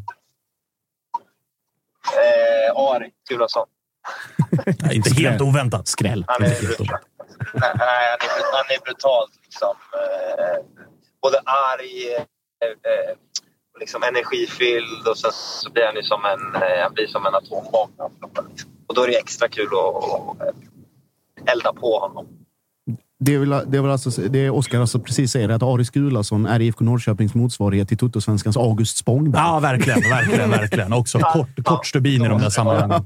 Eh, 2.14 2.82
Ari 2.82 3.10
Gulason. 3.30 3.68
Nej, 4.82 4.96
inte 4.96 5.14
helt 5.14 5.42
oväntat. 5.42 5.88
Skräll. 5.88 6.26
Han 6.28 6.44
är, 6.44 6.62
brutal. 6.62 6.88
Nej, 7.54 7.72
han 7.74 7.80
är, 7.80 8.58
han 8.58 8.78
är 8.78 8.86
brutalt 8.86 9.32
liksom. 9.44 9.76
Eh, 9.94 10.66
både 11.22 11.38
arg, 11.46 12.16
eh, 12.16 12.92
eh, 12.92 13.16
och 13.74 13.80
liksom 13.80 14.04
energifylld 14.04 15.08
och 15.08 15.18
sen 15.18 15.32
så 15.34 15.70
blir 15.72 15.86
han 15.86 15.96
ju 15.96 16.04
som 16.04 16.26
en, 16.26 16.64
eh, 16.64 16.84
han 16.84 16.94
blir 16.94 17.08
som 17.08 17.26
en 17.26 17.36
atombomb. 17.36 18.02
Och 18.88 18.96
då 18.96 19.04
är 19.04 19.08
det 19.08 19.18
extra 19.18 19.48
kul 19.48 19.68
att, 19.68 20.42
att 20.42 20.56
elda 21.46 21.74
på 21.74 22.00
honom. 22.00 22.28
Det 23.20 23.36
är, 23.36 23.40
väl, 23.40 23.50
det 23.50 23.78
är 23.78 23.88
alltså, 23.88 24.22
det 24.22 24.50
Oskar 24.50 24.80
alltså 24.80 25.00
precis 25.00 25.32
säger, 25.32 25.50
att 25.50 25.64
Aris 25.64 25.90
Gulason 25.90 26.46
är 26.46 26.60
IFK 26.60 26.84
Norrköpings 26.84 27.34
motsvarighet 27.34 27.88
till 27.88 27.98
Tuttosvenskans 27.98 28.58
August 28.58 28.98
Spångberg. 28.98 29.42
Ja, 29.42 29.60
verkligen. 29.60 30.02
verkligen, 30.10 30.50
verkligen. 30.50 30.94
Också 30.94 31.20
kort, 31.20 31.64
kort 31.64 31.86
stubin 31.86 32.26
i 32.26 32.28
de 32.28 32.42
där 32.42 32.50
sammanhangen. 32.50 33.06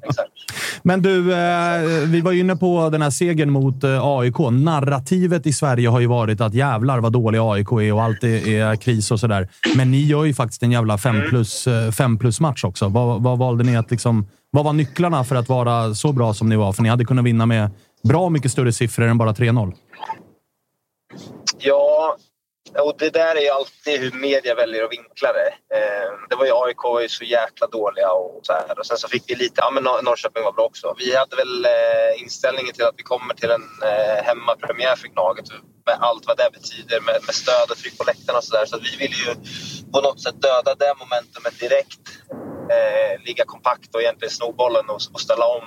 Men 0.84 1.02
du, 1.02 1.34
eh, 1.34 1.82
vi 2.06 2.22
var 2.22 2.32
ju 2.32 2.40
inne 2.40 2.56
på 2.56 2.90
den 2.90 3.02
här 3.02 3.10
segern 3.10 3.50
mot 3.50 3.84
eh, 3.84 4.00
AIK. 4.04 4.40
Narrativet 4.52 5.48
i 5.48 5.54
Sverige 5.54 5.90
har 5.90 6.00
ju 6.00 6.08
varit 6.08 6.42
att 6.42 6.54
jävlar 6.54 7.00
vad 7.00 7.14
dålig 7.14 7.40
AIK 7.40 7.72
är 7.72 7.94
och 7.94 8.04
allt 8.04 8.24
är, 8.24 8.48
är 8.48 8.76
kris 8.76 9.12
och 9.12 9.20
sådär. 9.20 9.50
Men 9.76 9.92
ni 9.92 10.02
gör 10.02 10.26
ju 10.26 10.34
faktiskt 10.34 10.64
en 10.64 10.72
jävla 10.72 10.98
fem 10.98 11.16
plus, 11.30 11.68
eh, 11.68 11.92
fem 11.92 12.18
plus 12.18 12.40
match 12.40 12.64
också. 12.64 12.88
Vad, 12.88 13.24
vad 13.24 13.38
valde 13.38 13.64
ni 13.64 13.78
att 13.78 13.92
liksom... 13.92 14.28
Vad 14.54 14.66
var 14.66 14.74
nycklarna 14.74 15.24
för 15.24 15.36
att 15.36 15.50
vara 15.50 15.96
så 15.96 16.12
bra 16.12 16.34
som 16.34 16.50
ni 16.50 16.56
var? 16.56 16.74
För 16.74 16.84
ni 16.84 16.90
hade 16.90 17.06
kunnat 17.06 17.26
vinna 17.26 17.46
med 17.46 17.70
bra 18.04 18.30
mycket 18.30 18.52
större 18.52 18.74
siffror 18.74 19.08
än 19.08 19.18
bara 19.18 19.34
3-0. 19.34 19.74
Ja, 21.58 22.18
och 22.80 22.96
det 22.98 23.10
där 23.10 23.36
är 23.36 23.42
ju 23.42 23.50
alltid 23.50 24.00
hur 24.00 24.12
media 24.12 24.56
väljer 24.56 24.84
att 24.84 24.92
vinkla 24.92 25.30
det. 25.34 25.50
Eh, 25.78 26.10
det 26.30 26.36
var 26.36 26.46
ju 26.46 26.52
AIK 26.56 26.84
var 26.84 27.02
ju 27.02 27.10
så 27.10 27.24
jäkla 27.24 27.68
dåliga 27.68 28.12
och 28.12 28.40
så 28.44 28.54
här. 28.54 28.80
Och 28.80 28.86
sen 28.86 28.98
så 28.98 29.08
fick 29.08 29.24
vi 29.28 29.36
lite, 29.36 29.62
ja 29.62 29.72
men 29.72 29.84
Norrköping 29.84 30.44
var 30.44 30.52
bra 30.52 30.66
också. 30.66 30.96
Vi 30.98 31.16
hade 31.16 31.36
väl 31.36 31.66
eh, 31.66 32.22
inställningen 32.24 32.74
till 32.74 32.86
att 32.86 32.96
vi 32.98 33.04
kommer 33.04 33.34
till 33.34 33.52
en 33.52 33.68
eh, 33.90 34.24
hemmapremiär 34.24 34.96
för 34.96 35.08
Gnaget 35.08 35.50
med 35.86 35.98
allt 36.00 36.28
vad 36.28 36.38
det 36.38 36.50
betyder 36.54 37.02
med, 37.02 37.18
med 37.28 37.36
stöd 37.36 37.68
och 37.72 37.78
tryck 37.78 37.98
på 37.98 38.04
läktarna 38.04 38.38
och 38.38 38.44
sådär. 38.44 38.66
Så 38.66 38.78
vi 38.88 38.92
ville 39.02 39.18
ju 39.26 39.32
på 39.94 40.02
något 40.02 40.22
sätt 40.24 40.42
döda 40.42 40.76
det 40.76 40.94
momentumet 41.04 41.60
direkt. 41.60 42.06
Ligga 43.26 43.46
kompakt 43.46 43.96
och 43.96 44.02
egentligen 44.02 44.32
sno 44.32 44.52
bollen 44.52 44.90
och, 44.90 45.02
och 45.14 45.22
ställa 45.22 45.46
om. 45.46 45.66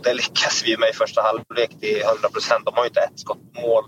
Och 0.00 0.06
det 0.06 0.14
lyckas 0.14 0.62
vi 0.66 0.76
med 0.76 0.90
i 0.90 0.92
första 0.92 1.22
halvlek 1.22 1.80
till 1.80 2.02
100 2.02 2.28
procent. 2.28 2.64
De 2.64 2.74
har 2.74 2.82
ju 2.82 2.88
inte 2.88 3.00
ett 3.00 3.20
skott 3.20 3.52
på 3.54 3.60
mål. 3.60 3.84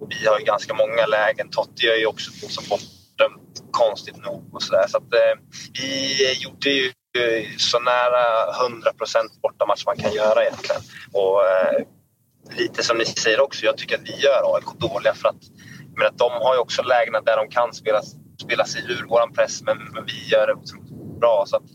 Och 0.00 0.08
vi 0.10 0.26
har 0.26 0.38
ju 0.38 0.44
ganska 0.44 0.74
många 0.74 1.06
lägen. 1.06 1.50
Totti 1.50 1.86
gör 1.86 1.96
ju 1.96 2.06
också 2.06 2.30
som 2.48 2.64
bortdömt 2.68 3.62
konstigt 3.70 4.16
nog. 4.16 4.54
Och 4.54 4.62
så 4.62 4.72
där. 4.72 4.86
så 4.88 4.96
att, 4.96 5.12
eh, 5.14 5.34
vi 5.72 6.32
gjorde 6.44 6.70
ju 6.70 6.86
eh, 7.18 7.46
så 7.58 7.78
nära 7.80 8.22
100 8.64 8.92
procent 8.92 9.32
bortamatch 9.42 9.86
man 9.86 9.96
kan 9.96 10.12
göra 10.12 10.42
egentligen. 10.42 10.82
Och 11.12 11.46
eh, 11.46 11.78
lite 12.58 12.82
som 12.82 12.98
ni 12.98 13.04
säger 13.04 13.40
också, 13.40 13.66
jag 13.66 13.76
tycker 13.76 13.96
att 13.96 14.08
vi 14.08 14.16
gör 14.16 14.54
AIK 14.56 14.78
dåliga 14.78 15.14
för 15.14 15.28
att, 15.28 15.42
men 15.96 16.06
att 16.06 16.18
de 16.18 16.32
har 16.32 16.54
ju 16.54 16.60
också 16.60 16.82
lägena 16.82 17.20
där 17.20 17.36
de 17.36 17.48
kan 17.48 17.72
spela, 17.72 18.00
spela 18.44 18.64
sig 18.64 18.82
ur 18.88 19.06
vår 19.08 19.34
press 19.34 19.62
men, 19.62 19.78
men 19.94 20.04
vi 20.04 20.28
gör 20.28 20.46
det 20.46 20.52
otroligt 20.52 21.20
bra. 21.20 21.44
Så 21.46 21.56
att, 21.56 21.66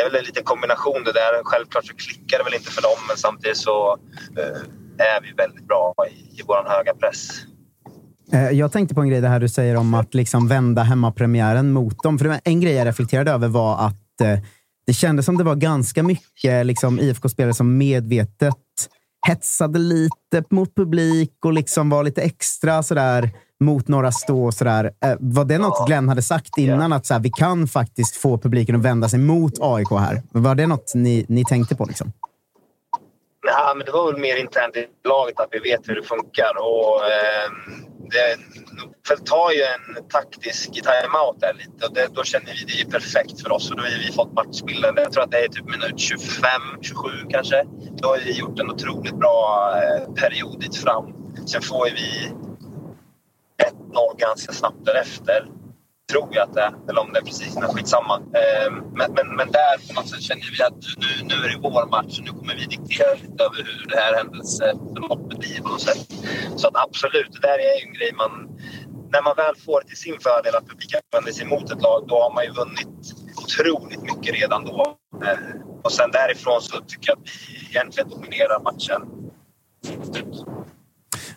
det 0.00 0.04
är 0.04 0.10
väl 0.10 0.20
en 0.20 0.26
liten 0.26 0.44
kombination 0.44 1.04
det 1.04 1.12
där. 1.12 1.44
Självklart 1.44 1.86
så 1.86 1.94
klickar 1.94 2.38
det 2.38 2.44
väl 2.44 2.54
inte 2.54 2.70
för 2.70 2.82
dem 2.82 2.98
men 3.08 3.16
samtidigt 3.16 3.56
så 3.56 3.98
eh, 4.38 4.60
är 5.14 5.20
vi 5.22 5.32
väldigt 5.32 5.66
bra 5.68 5.94
i, 6.10 6.40
i 6.40 6.42
vår 6.46 6.68
höga 6.68 6.94
press. 6.94 7.28
Eh, 8.32 8.50
jag 8.50 8.72
tänkte 8.72 8.94
på 8.94 9.00
en 9.00 9.08
grej 9.08 9.20
det 9.20 9.28
här 9.28 9.40
du 9.40 9.48
säger 9.48 9.76
om 9.76 9.94
att 9.94 10.14
liksom 10.14 10.48
vända 10.48 10.82
hemmapremiären 10.82 11.72
mot 11.72 12.02
dem. 12.02 12.18
För 12.18 12.40
en 12.44 12.60
grej 12.60 12.72
jag 12.72 12.86
reflekterade 12.86 13.30
över 13.30 13.48
var 13.48 13.86
att 13.86 14.20
eh, 14.20 14.38
det 14.86 14.92
kändes 14.92 15.26
som 15.26 15.38
det 15.38 15.44
var 15.44 15.54
ganska 15.54 16.02
mycket 16.02 16.66
liksom, 16.66 17.00
IFK-spelare 17.00 17.54
som 17.54 17.78
medvetet 17.78 18.54
hetsade 19.26 19.78
lite 19.78 20.44
mot 20.50 20.74
publik 20.74 21.32
och 21.44 21.52
liksom 21.52 21.90
var 21.90 22.04
lite 22.04 22.22
extra 22.22 22.82
sådär 22.82 23.30
mot 23.64 23.88
några 23.88 24.12
stå 24.12 24.44
och 24.44 24.54
sådär. 24.54 24.90
Eh, 25.04 25.14
Var 25.20 25.44
det 25.44 25.58
något 25.58 25.86
Glenn 25.86 26.08
hade 26.08 26.22
sagt 26.22 26.58
innan? 26.58 26.92
Att 26.92 27.06
så 27.06 27.14
här, 27.14 27.20
vi 27.20 27.30
kan 27.30 27.68
faktiskt 27.68 28.16
få 28.16 28.38
publiken 28.38 28.76
att 28.76 28.82
vända 28.82 29.08
sig 29.08 29.18
mot 29.18 29.52
AIK 29.60 29.90
här. 29.90 30.22
Var 30.32 30.54
det 30.54 30.66
något 30.66 30.92
ni, 30.94 31.26
ni 31.28 31.44
tänkte 31.44 31.76
på? 31.76 31.84
Liksom? 31.84 32.12
Nej, 33.44 33.76
men 33.76 33.86
det 33.86 33.92
var 33.92 34.12
väl 34.12 34.20
mer 34.20 34.36
internt 34.36 34.76
i 34.76 34.86
laget 35.04 35.40
att 35.40 35.48
vi 35.50 35.58
vet 35.58 35.88
hur 35.88 35.94
det 35.94 36.02
funkar. 36.02 36.52
Och, 36.58 37.04
eh, 37.04 37.50
det, 38.10 38.36
Nordfeldt 38.82 39.26
tar 39.26 39.50
ju 39.50 39.62
en 39.62 40.08
taktisk 40.08 40.72
timeout 40.72 41.40
där 41.40 41.54
lite 41.54 41.86
och 41.86 41.94
det, 41.94 42.08
då 42.14 42.24
känner 42.24 42.46
vi 42.46 42.64
det 42.64 42.80
är 42.80 42.90
perfekt 42.90 43.42
för 43.42 43.52
oss. 43.52 43.70
Och 43.70 43.76
då 43.76 43.82
har 43.82 44.06
vi 44.06 44.12
fått 44.12 44.32
matchbilden. 44.32 44.94
Jag 44.96 45.12
tror 45.12 45.24
att 45.24 45.30
det 45.30 45.44
är 45.44 45.48
typ 45.48 45.64
minut 45.64 46.00
25, 46.00 46.50
27 46.80 47.08
kanske. 47.30 47.64
Då 48.02 48.08
har 48.08 48.18
vi 48.18 48.38
gjort 48.38 48.58
en 48.58 48.70
otroligt 48.70 49.14
bra 49.14 49.74
eh, 49.76 50.14
period 50.14 50.60
dit 50.60 50.76
fram. 50.76 51.12
Sen 51.46 51.62
får 51.62 51.88
ju 51.88 51.94
vi 51.94 52.32
1-0 53.92 54.18
ganska 54.18 54.52
snabbt 54.52 54.84
därefter. 54.84 55.59
Tror 56.10 56.28
jag 56.30 56.48
att 56.48 56.54
det 56.54 56.60
är. 56.60 56.72
Eller 56.88 57.00
om 57.00 57.12
det 57.12 57.18
är 57.18 57.24
precis, 57.24 57.56
innan, 57.56 57.74
skitsamma. 57.74 58.14
Eh, 58.14 58.72
men, 58.98 59.12
men, 59.16 59.36
men 59.36 59.48
där 59.50 59.88
på 59.88 59.92
något 59.94 60.08
sätt 60.10 60.22
känner 60.22 60.56
vi 60.56 60.62
att 60.62 60.82
nu, 61.02 61.10
nu 61.28 61.34
är 61.44 61.48
det 61.48 61.58
vår 61.62 61.86
match 61.86 62.18
och 62.18 62.24
nu 62.24 62.30
kommer 62.30 62.54
vi 62.54 62.66
diktera 62.66 63.12
lite 63.14 63.44
över 63.44 63.56
hur 63.56 63.86
det 63.90 63.96
här 63.96 64.12
händelseförloppet 64.16 65.38
blir 65.38 65.60
på 65.62 65.68
något 65.68 65.82
sätt. 65.82 66.02
Så 66.56 66.68
att 66.68 66.76
absolut, 66.76 67.32
det 67.32 67.40
där 67.48 67.58
är 67.58 67.74
ju 67.80 67.86
en 67.86 67.94
grej 67.94 68.12
man... 68.22 68.32
När 69.12 69.22
man 69.22 69.34
väl 69.36 69.54
får 69.66 69.80
till 69.80 69.96
sin 69.96 70.20
fördel 70.20 70.54
att 70.56 70.68
publiken 70.68 71.00
vänder 71.12 71.32
sig 71.32 71.46
mot 71.46 71.70
ett 71.70 71.82
lag, 71.82 72.04
då 72.08 72.14
har 72.22 72.34
man 72.34 72.44
ju 72.44 72.50
vunnit 72.50 72.96
otroligt 73.42 74.02
mycket 74.02 74.40
redan 74.40 74.64
då. 74.64 74.96
Eh, 75.24 75.38
och 75.82 75.92
sen 75.92 76.10
därifrån 76.10 76.60
så 76.62 76.80
tycker 76.80 77.08
jag 77.10 77.18
att 77.18 77.24
vi 77.24 77.68
egentligen 77.70 78.08
dominerar 78.10 78.60
matchen. 78.60 79.02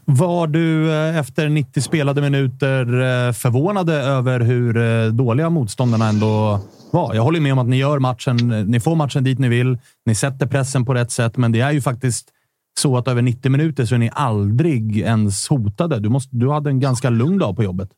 Var 0.06 0.48
du 0.48 0.92
eh, 0.92 1.18
efter 1.18 1.50
90 1.50 1.82
spelade 1.82 2.22
minuter 2.22 2.86
eh, 2.86 3.34
förvånade 3.34 3.94
över 3.94 4.40
hur 4.40 4.78
eh, 4.78 5.06
dåliga 5.08 5.50
motståndarna 5.50 6.10
ändå 6.10 6.60
var? 6.92 7.14
Jag 7.14 7.24
håller 7.24 7.40
med 7.40 7.54
om 7.54 7.60
att 7.60 7.68
ni 7.68 7.78
gör 7.78 8.00
matchen. 8.00 8.66
Ni 8.68 8.80
får 8.80 8.96
matchen 8.96 9.24
dit 9.24 9.40
ni 9.40 9.48
vill. 9.48 9.78
Ni 10.06 10.16
sätter 10.16 10.48
pressen 10.48 10.86
på 10.86 10.94
rätt 10.94 11.12
sätt, 11.12 11.38
men 11.38 11.52
det 11.52 11.60
är 11.60 11.72
ju 11.72 11.82
faktiskt 11.82 12.30
så 12.80 12.98
att 12.98 13.08
över 13.08 13.22
90 13.22 13.52
minuter 13.52 13.86
så 13.86 13.96
är 13.96 14.00
ni 14.00 14.12
aldrig 14.14 14.98
ens 14.98 15.48
hotade. 15.50 16.00
Du, 16.00 16.10
måste, 16.10 16.36
du 16.36 16.50
hade 16.50 16.70
en 16.70 16.80
ganska 16.80 17.10
lugn 17.10 17.38
dag 17.38 17.56
på 17.56 17.64
jobbet. 17.64 17.90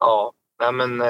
Ja, 0.00 0.32
nej 0.60 0.72
men... 0.72 1.00
Eh, 1.00 1.06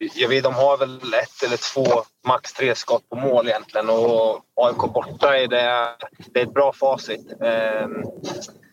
jag 0.00 0.28
vet, 0.28 0.44
de 0.44 0.54
har 0.54 0.76
väl 0.76 1.14
ett 1.14 1.42
eller 1.44 1.72
två, 1.74 2.02
max 2.26 2.52
tre 2.52 2.74
skott 2.74 3.08
på 3.08 3.16
mål 3.16 3.48
egentligen. 3.48 3.90
Och 3.90 4.44
AIK 4.54 4.92
borta 4.94 5.36
är 5.36 5.48
det, 5.48 5.88
det 6.32 6.40
är 6.40 6.46
ett 6.46 6.54
bra 6.54 6.72
facit. 6.72 7.32
Ehm, 7.42 8.02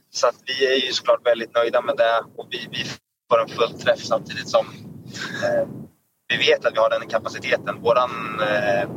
så 0.09 0.27
att 0.27 0.35
vi 0.45 0.65
är 0.65 0.85
ju 0.85 0.91
såklart 0.91 1.25
väldigt 1.25 1.55
nöjda 1.55 1.81
med 1.81 1.97
det. 1.97 2.23
Och 2.37 2.47
vi, 2.49 2.67
vi 2.71 2.85
får 3.29 3.41
en 3.41 3.47
full 3.47 3.79
träff 3.79 3.99
samtidigt 3.99 4.49
som 4.49 4.65
ehm, 5.45 5.69
vi 6.27 6.37
vet 6.37 6.65
att 6.65 6.73
vi 6.73 6.79
har 6.79 6.89
den 6.89 7.09
kapaciteten. 7.09 7.81
Våran 7.81 8.39
eh, 8.39 8.89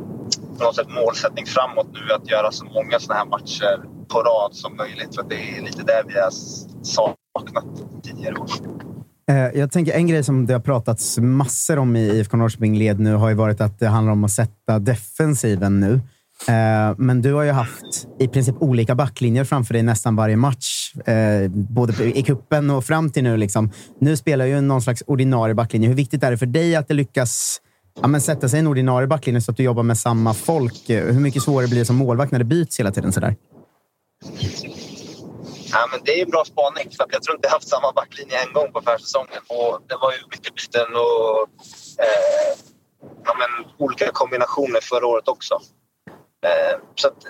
på 0.57 0.63
något 0.63 0.75
sätt 0.75 0.89
målsättning 0.89 1.45
framåt 1.45 1.87
nu 1.93 1.99
är 1.99 2.15
att 2.15 2.29
göra 2.29 2.51
så 2.51 2.65
många 2.65 2.99
sådana 2.99 3.19
här 3.19 3.27
matcher 3.27 3.83
på 4.07 4.19
rad 4.19 4.55
som 4.55 4.77
möjligt. 4.77 5.15
För 5.15 5.23
det 5.23 5.57
är 5.57 5.61
lite 5.61 5.83
det 5.83 6.03
vi 6.07 6.19
har 6.19 6.31
saknat 6.83 7.65
tidigare 8.03 8.35
år. 8.35 8.90
Eh, 9.31 9.59
jag 9.59 9.71
tänker 9.71 9.93
en 9.93 10.07
grej 10.07 10.23
som 10.23 10.45
det 10.45 10.53
har 10.53 10.59
pratats 10.59 11.17
massor 11.17 11.79
om 11.79 11.95
i 11.95 12.09
IFK 12.09 12.37
Norrköping 12.37 12.77
led 12.77 12.99
nu 12.99 13.13
har 13.13 13.29
ju 13.29 13.35
varit 13.35 13.61
att 13.61 13.79
det 13.79 13.87
handlar 13.87 14.13
om 14.13 14.23
att 14.23 14.31
sätta 14.31 14.79
defensiven 14.79 15.79
nu. 15.79 15.93
Eh, 16.47 16.95
men 16.97 17.21
du 17.21 17.33
har 17.33 17.43
ju 17.43 17.51
haft 17.51 18.07
i 18.19 18.27
princip 18.27 18.55
olika 18.59 18.95
backlinjer 18.95 19.43
framför 19.43 19.73
dig 19.73 19.83
nästan 19.83 20.15
varje 20.15 20.35
match. 20.35 20.95
Eh, 20.95 21.51
både 21.51 22.19
i 22.19 22.23
kuppen 22.23 22.69
och 22.69 22.85
fram 22.85 23.09
till 23.11 23.23
nu. 23.23 23.37
Liksom. 23.37 23.71
Nu 23.99 24.17
spelar 24.17 24.45
ju 24.45 24.61
någon 24.61 24.81
slags 24.81 25.03
ordinarie 25.07 25.55
backlinje. 25.55 25.87
Hur 25.87 25.95
viktigt 25.95 26.23
är 26.23 26.31
det 26.31 26.37
för 26.37 26.45
dig 26.45 26.75
att 26.75 26.87
det 26.87 26.93
lyckas 26.93 27.61
ja, 28.01 28.07
men 28.07 28.21
sätta 28.21 28.49
sig 28.49 28.57
i 28.57 28.59
en 28.59 28.67
ordinarie 28.67 29.07
backlinje 29.07 29.41
så 29.41 29.51
att 29.51 29.57
du 29.57 29.63
jobbar 29.63 29.83
med 29.83 29.97
samma 29.97 30.33
folk? 30.33 30.89
Hur 30.89 31.19
mycket 31.19 31.43
svårare 31.43 31.67
blir 31.67 31.79
det 31.79 31.85
som 31.85 31.95
målvakt 31.95 32.31
när 32.31 32.39
det 32.39 32.45
byts 32.45 32.79
hela 32.79 32.91
tiden? 32.91 33.11
Sådär? 33.11 33.35
Ja, 35.71 35.87
men 35.91 35.99
det 36.03 36.19
är 36.19 36.23
en 36.25 36.31
bra 36.31 36.45
spaning. 36.45 36.91
För 36.91 37.05
jag 37.09 37.23
tror 37.23 37.35
inte 37.35 37.47
jag 37.47 37.53
haft 37.53 37.67
samma 37.67 37.91
backlinje 37.91 38.43
en 38.43 38.53
gång 38.53 38.71
på 38.71 38.81
försäsongen. 38.81 39.41
Och 39.47 39.81
det 39.87 39.95
var 39.95 40.11
ju 40.11 40.17
mycket 40.31 40.55
byten 40.55 40.95
och 40.95 41.41
eh, 42.05 42.53
ja, 43.25 43.35
men 43.39 43.71
olika 43.77 44.11
kombinationer 44.11 44.79
förra 44.81 45.07
året 45.07 45.27
också. 45.27 45.59
Eh, 46.45 46.79
så 46.95 47.07
att, 47.07 47.25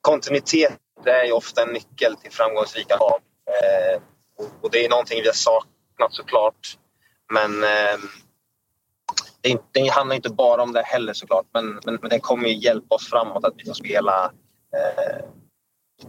kontinuitet 0.00 0.78
är 1.06 1.24
ju 1.24 1.32
ofta 1.32 1.62
en 1.62 1.72
nyckel 1.72 2.16
till 2.16 2.32
framgångsrika 2.32 2.96
lag. 2.96 3.20
Eh, 3.46 4.02
och 4.62 4.70
det 4.70 4.84
är 4.84 4.88
någonting 4.90 5.20
vi 5.22 5.28
har 5.28 5.34
saknat 5.34 6.12
såklart. 6.12 6.78
Men 7.32 7.62
eh, 7.62 7.98
det, 9.40 9.48
inte, 9.48 9.64
det 9.72 9.88
handlar 9.88 10.16
inte 10.16 10.30
bara 10.30 10.62
om 10.62 10.72
det 10.72 10.82
heller 10.82 11.12
såklart. 11.12 11.46
Men, 11.54 11.80
men, 11.84 11.98
men 12.00 12.10
det 12.10 12.20
kommer 12.20 12.48
ju 12.48 12.54
hjälpa 12.54 12.94
oss 12.94 13.10
framåt 13.10 13.44
att 13.44 13.54
vi 13.56 13.64
får 13.64 13.74
spela 13.74 14.32
eh, 14.76 15.24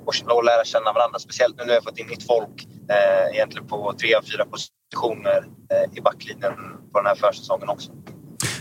och, 0.05 0.37
och 0.37 0.43
lära 0.43 0.63
känna 0.65 0.93
varandra. 0.93 1.19
Speciellt 1.19 1.55
nu 1.57 1.63
när 1.63 1.73
vi 1.73 1.75
har 1.75 1.81
fått 1.81 1.99
in 1.99 2.07
nytt 2.07 2.27
folk 2.27 2.67
eh, 2.89 3.35
egentligen 3.35 3.67
på 3.67 3.93
tre 4.01 4.15
av 4.15 4.21
fyra 4.31 4.45
positioner 4.45 5.39
eh, 5.71 5.97
i 5.97 6.01
backlinjen 6.01 6.53
på 6.91 6.99
den 6.99 7.05
här 7.05 7.15
försäsongen 7.15 7.69
också. 7.69 7.91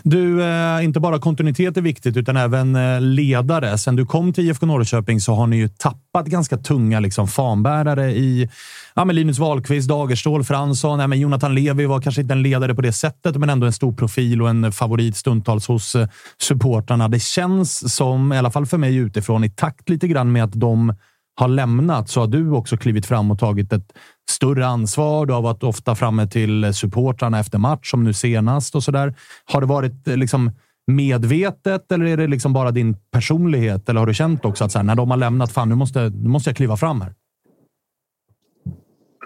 Du, 0.02 0.42
eh, 0.42 0.84
inte 0.84 1.00
bara 1.00 1.18
kontinuitet 1.18 1.76
är 1.76 1.80
viktigt, 1.80 2.16
utan 2.16 2.36
även 2.36 2.76
eh, 2.76 3.00
ledare. 3.00 3.78
Sen 3.78 3.96
du 3.96 4.06
kom 4.06 4.32
till 4.32 4.48
IFK 4.48 4.66
Norrköping 4.66 5.20
så 5.20 5.34
har 5.34 5.46
ni 5.46 5.56
ju 5.56 5.68
tappat 5.68 6.26
ganska 6.26 6.56
tunga 6.56 7.00
liksom, 7.00 7.28
fanbärare 7.28 8.10
i 8.10 8.48
ja, 8.94 9.04
men 9.04 9.16
Linus 9.16 9.38
Wahlqvist, 9.38 9.88
Dagerstål, 9.88 10.44
Fransson. 10.44 11.00
Ja, 11.00 11.06
men 11.06 11.20
Jonathan 11.20 11.54
Levi 11.54 11.86
var 11.86 12.00
kanske 12.00 12.20
inte 12.20 12.34
en 12.34 12.42
ledare 12.42 12.74
på 12.74 12.82
det 12.82 12.92
sättet, 12.92 13.36
men 13.36 13.50
ändå 13.50 13.66
en 13.66 13.72
stor 13.72 13.92
profil 13.92 14.42
och 14.42 14.48
en 14.48 14.72
favorit 14.72 15.16
stundtals 15.16 15.68
hos 15.68 15.94
eh, 15.94 16.08
supportrarna. 16.38 17.08
Det 17.08 17.22
känns 17.22 17.94
som, 17.94 18.32
i 18.32 18.38
alla 18.38 18.50
fall 18.50 18.66
för 18.66 18.78
mig 18.78 18.96
utifrån, 18.96 19.44
i 19.44 19.50
takt 19.50 19.88
lite 19.88 20.08
grann 20.08 20.32
med 20.32 20.44
att 20.44 20.52
de 20.52 20.94
har 21.34 21.48
lämnat 21.48 22.08
så 22.08 22.20
har 22.20 22.26
du 22.26 22.50
också 22.50 22.76
klivit 22.76 23.06
fram 23.06 23.30
och 23.30 23.38
tagit 23.38 23.72
ett 23.72 23.92
större 24.30 24.66
ansvar. 24.66 25.26
Du 25.26 25.32
har 25.32 25.42
varit 25.42 25.62
ofta 25.62 25.94
framme 25.94 26.26
till 26.26 26.74
supportrarna 26.74 27.38
efter 27.38 27.58
match, 27.58 27.90
som 27.90 28.04
nu 28.04 28.12
senast 28.14 28.74
och 28.74 28.82
så 28.82 28.90
där. 28.90 29.14
Har 29.44 29.60
det 29.60 29.66
varit 29.66 30.08
eh, 30.08 30.16
liksom 30.16 30.50
medvetet 30.86 31.92
eller 31.92 32.06
är 32.06 32.16
det 32.16 32.26
liksom 32.26 32.52
bara 32.52 32.70
din 32.70 32.96
personlighet? 33.12 33.88
Eller 33.88 34.00
har 34.00 34.06
du 34.06 34.14
känt 34.14 34.44
också 34.44 34.64
att 34.64 34.72
så 34.72 34.78
här, 34.78 34.84
när 34.84 34.94
de 34.94 35.10
har 35.10 35.16
lämnat, 35.16 35.52
fan 35.52 35.68
nu 35.68 35.74
måste, 35.74 36.00
nu 36.00 36.28
måste 36.28 36.50
jag 36.50 36.56
kliva 36.56 36.76
fram 36.76 37.00
här? 37.00 37.14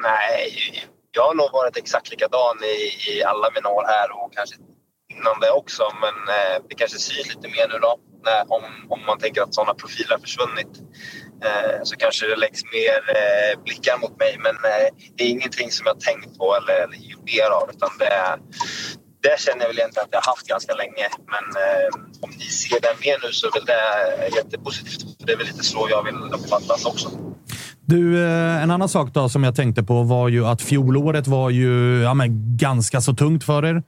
Nej, 0.02 0.52
jag 1.12 1.22
har 1.22 1.34
nog 1.34 1.50
varit 1.52 1.76
exakt 1.76 2.10
likadan 2.10 2.56
i, 2.74 2.76
i 3.10 3.24
alla 3.24 3.50
mina 3.54 3.68
år 3.68 3.84
här 3.86 4.08
och 4.24 4.32
kanske 4.32 4.56
innan 5.14 5.40
det 5.40 5.50
också. 5.50 5.82
Men 6.02 6.16
eh, 6.36 6.56
det 6.68 6.74
kanske 6.74 6.98
syns 6.98 7.34
lite 7.34 7.48
mer 7.48 7.68
nu 7.72 7.78
då, 7.86 7.92
när, 8.24 8.40
om, 8.56 8.64
om 8.88 9.00
man 9.06 9.18
tänker 9.18 9.42
att 9.42 9.54
sådana 9.54 9.74
profiler 9.74 10.10
har 10.10 10.18
försvunnit. 10.18 10.72
Eh, 11.44 11.78
så 11.82 11.96
kanske 11.96 12.26
det 12.26 12.36
läggs 12.36 12.62
mer 12.76 12.98
eh, 13.18 13.62
blickar 13.64 13.98
mot 13.98 14.18
mig. 14.18 14.32
Men 14.46 14.56
eh, 14.70 14.88
det 15.16 15.24
är 15.24 15.28
ingenting 15.28 15.70
som 15.70 15.86
jag 15.86 16.00
tänkt 16.00 16.38
på 16.38 16.56
eller, 16.58 16.74
eller 16.84 16.96
gjort 16.96 17.24
mer 17.32 17.48
av. 17.58 17.70
Utan 17.74 17.90
det, 17.98 18.14
det 19.22 19.40
känner 19.40 19.60
jag 19.60 19.68
väl 19.68 19.78
egentligen 19.78 20.04
att 20.04 20.16
jag 20.18 20.30
haft 20.32 20.46
ganska 20.46 20.74
länge. 20.74 21.06
Men 21.34 21.44
om 22.24 22.30
ni 22.40 22.44
ser 22.44 22.80
det 22.80 22.94
mer 23.04 23.16
nu 23.22 23.32
så 23.32 23.46
är 23.46 23.52
väl 23.52 23.64
det 23.64 24.36
jättepositivt. 24.36 25.00
För 25.18 25.26
det 25.26 25.32
är 25.32 25.36
väl 25.36 25.46
lite 25.46 25.64
så 25.64 25.86
jag 25.90 26.02
vill 26.04 26.20
uppfattas 26.36 26.84
också. 26.84 27.08
Du, 27.80 28.26
en 28.62 28.70
annan 28.70 28.88
sak 28.88 29.08
då 29.14 29.28
som 29.28 29.44
jag 29.44 29.56
tänkte 29.56 29.82
på 29.82 30.02
var 30.02 30.28
ju 30.28 30.46
att 30.46 30.62
fjolåret 30.62 31.26
var 31.26 31.50
ju 31.50 32.02
ja, 32.02 32.14
men 32.14 32.56
ganska 32.56 33.00
så 33.00 33.14
tungt 33.14 33.44
för 33.44 33.64
er. 33.64 33.82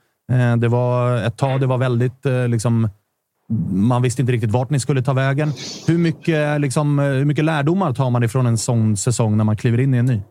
Det 0.56 0.68
var 0.68 1.16
ett 1.16 1.38
tag 1.38 1.60
det 1.60 1.66
var 1.66 1.78
väldigt 1.78 2.24
liksom, 2.48 2.88
man 3.70 4.02
visste 4.02 4.22
inte 4.22 4.32
riktigt 4.32 4.50
vart 4.50 4.70
ni 4.70 4.80
skulle 4.80 5.02
ta 5.02 5.12
vägen. 5.12 5.52
Hur 5.86 5.98
mycket, 5.98 6.60
liksom, 6.60 6.98
eh, 6.98 7.04
hur 7.04 7.24
mycket 7.24 7.44
lärdomar 7.44 7.92
tar 7.92 8.10
man 8.10 8.22
ifrån 8.22 8.46
en 8.46 8.58
sån 8.58 8.96
säsong 8.96 9.36
när 9.36 9.44
man 9.44 9.56
kliver 9.56 9.80
in 9.80 9.94
i 9.94 9.98
en 9.98 10.06
ny? 10.06 10.14
Eh, 10.14 10.22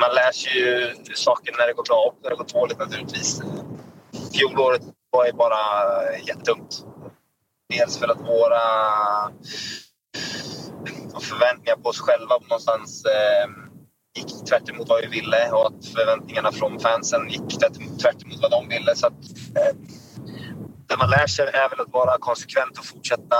man 0.00 0.14
lär 0.14 0.32
sig 0.32 0.58
ju 0.58 0.94
saker 1.14 1.54
när 1.58 1.66
det 1.66 1.72
går 1.72 1.84
bra 1.84 2.12
och 2.12 2.18
när 2.22 2.30
det 2.30 2.36
går 2.36 2.60
dåligt 2.60 2.78
naturligtvis. 2.78 3.42
Fjolåret 4.32 4.82
var 5.10 5.26
ju 5.26 5.32
bara 5.32 5.56
jättetungt. 6.26 6.84
Dels 7.68 7.98
för 7.98 8.08
att 8.08 8.20
våra 8.20 8.62
eh, 10.86 11.20
förväntningar 11.20 11.76
på 11.82 11.88
oss 11.88 12.00
själva 12.00 12.38
någonstans 12.48 13.04
eh, 13.04 13.61
gick 14.14 14.44
tvärt 14.48 14.68
emot 14.68 14.88
vad 14.88 15.00
vi 15.00 15.06
ville 15.06 15.50
och 15.50 15.66
att 15.66 15.86
förväntningarna 15.86 16.52
från 16.52 16.80
fansen 16.80 17.28
gick 17.28 17.58
tvärt 18.00 18.22
emot 18.22 18.42
vad 18.42 18.50
de 18.50 18.68
ville. 18.68 18.96
Så 18.96 19.06
att, 19.06 19.12
eh, 19.56 19.76
det 20.86 20.96
man 20.96 21.10
lär 21.10 21.26
sig 21.26 21.46
är 21.46 21.68
väl 21.68 21.80
att 21.80 21.92
vara 21.92 22.18
konsekvent 22.18 22.78
och 22.78 22.84
fortsätta 22.84 23.36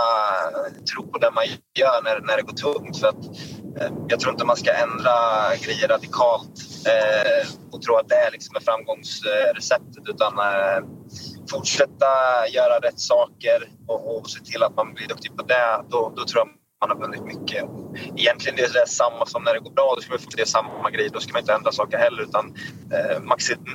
eh, 0.52 0.84
tro 0.92 1.06
på 1.06 1.18
det 1.18 1.30
man 1.30 1.44
gör 1.74 2.02
när, 2.04 2.20
när 2.20 2.36
det 2.36 2.42
går 2.42 2.52
tungt. 2.52 2.98
För 3.00 3.08
att, 3.08 3.24
eh, 3.80 3.92
jag 4.08 4.20
tror 4.20 4.32
inte 4.32 4.44
man 4.44 4.56
ska 4.56 4.72
ändra 4.72 5.14
grejer 5.64 5.88
radikalt 5.88 6.56
eh, 6.86 7.48
och 7.72 7.82
tro 7.82 7.96
att 7.96 8.08
det 8.08 8.14
är 8.14 8.30
liksom 8.30 8.56
framgångsreceptet 8.60 10.08
utan 10.08 10.38
eh, 10.38 10.80
fortsätta 11.50 12.10
göra 12.48 12.78
rätt 12.82 13.00
saker 13.00 13.68
och, 13.86 14.16
och 14.16 14.30
se 14.30 14.40
till 14.44 14.62
att 14.62 14.76
man 14.76 14.94
blir 14.94 15.08
duktig 15.08 15.36
på 15.36 15.42
det. 15.42 15.84
Då, 15.88 16.12
då 16.16 16.24
tror 16.24 16.38
jag 16.38 16.48
man 16.82 16.90
har 16.90 17.06
vunnit 17.06 17.24
mycket. 17.24 17.64
Egentligen 18.16 18.58
är 18.58 18.72
det 18.72 18.86
samma 18.88 19.26
som 19.26 19.44
när 19.44 19.54
det 19.54 19.60
går 19.60 19.70
bra. 19.70 19.94
Då 19.96 20.00
ska 20.00 20.10
man 20.10 20.18
få 20.18 20.30
det 20.36 20.48
samma 20.48 20.90
grej. 20.90 21.08
Då 21.12 21.20
ska 21.20 21.32
man 21.32 21.40
inte 21.40 21.52
ändra 21.52 21.72
saker 21.72 21.98
heller 21.98 22.22
utan 22.22 22.54
eh, 22.94 23.20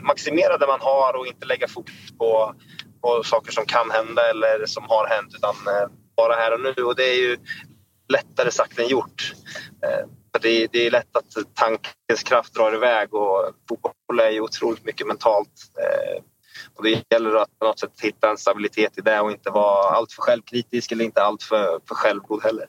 maximera 0.01 0.57
det 0.57 0.67
man 0.67 0.81
har 0.81 1.13
och 1.17 1.27
inte 1.27 1.45
lägga 1.45 1.67
fokus 1.67 2.11
på, 2.17 2.55
på 3.01 3.23
saker 3.23 3.51
som 3.51 3.65
kan 3.65 3.91
hända 3.91 4.29
eller 4.29 4.65
som 4.65 4.83
har 4.87 5.07
hänt 5.07 5.35
utan 5.35 5.55
eh, 5.55 5.87
bara 6.17 6.33
här 6.33 6.53
och 6.53 6.61
nu. 6.61 6.83
Och 6.83 6.95
det 6.95 7.03
är 7.03 7.17
ju 7.17 7.37
lättare 8.09 8.51
sagt 8.51 8.79
än 8.79 8.87
gjort. 8.87 9.33
Eh, 9.83 10.05
för 10.33 10.41
det, 10.41 10.67
det, 10.71 10.87
är 10.87 10.91
lätt 10.91 11.17
att 11.17 11.55
tankens 11.55 12.23
kraft 12.25 12.53
drar 12.53 12.75
iväg 12.75 13.13
och 13.13 13.51
fotboll 13.69 14.19
är 14.19 14.29
ju 14.29 14.41
otroligt 14.41 14.85
mycket 14.85 15.07
mentalt. 15.07 15.53
Eh, 15.81 16.23
och 16.75 16.83
det 16.83 17.03
gäller 17.09 17.35
att 17.35 17.59
på 17.59 17.65
något 17.65 17.79
sätt 17.79 18.01
hitta 18.01 18.29
en 18.29 18.37
stabilitet 18.37 18.97
i 18.97 19.01
det 19.01 19.19
och 19.19 19.31
inte 19.31 19.49
vara 19.49 19.95
alltför 19.95 20.21
självkritisk 20.21 20.91
eller 20.91 21.05
inte 21.05 21.23
alltför 21.23 21.79
för 21.87 21.95
självgod 21.95 22.43
heller. 22.43 22.65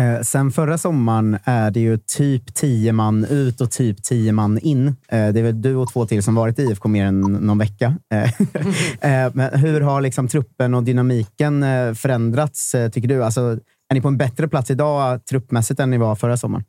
Eh, 0.00 0.20
sen 0.20 0.50
förra 0.50 0.78
sommaren 0.78 1.38
är 1.44 1.70
det 1.70 1.80
ju 1.80 1.98
typ 1.98 2.54
tio 2.54 2.92
man 2.92 3.24
ut 3.24 3.60
och 3.60 3.70
typ 3.70 4.02
tio 4.02 4.32
man 4.32 4.58
in. 4.58 4.86
Eh, 4.86 4.92
det 5.08 5.40
är 5.40 5.42
väl 5.42 5.62
du 5.62 5.76
och 5.76 5.92
två 5.92 6.06
till 6.06 6.22
som 6.22 6.34
varit 6.34 6.58
i 6.58 6.62
IFK 6.62 6.88
mer 6.88 7.04
än 7.04 7.20
någon 7.20 7.58
vecka. 7.58 7.96
Eh, 8.12 8.24
eh, 9.24 9.30
men 9.34 9.58
hur 9.58 9.80
har 9.80 10.00
liksom 10.00 10.28
truppen 10.28 10.74
och 10.74 10.82
dynamiken 10.82 11.62
eh, 11.62 11.94
förändrats, 11.94 12.74
eh, 12.74 12.90
tycker 12.90 13.08
du? 13.08 13.24
Alltså, 13.24 13.40
är 13.88 13.94
ni 13.94 14.00
på 14.00 14.08
en 14.08 14.16
bättre 14.16 14.48
plats 14.48 14.70
idag 14.70 15.24
truppmässigt 15.24 15.80
än 15.80 15.90
ni 15.90 15.98
var 15.98 16.16
förra 16.16 16.36
sommaren? 16.36 16.64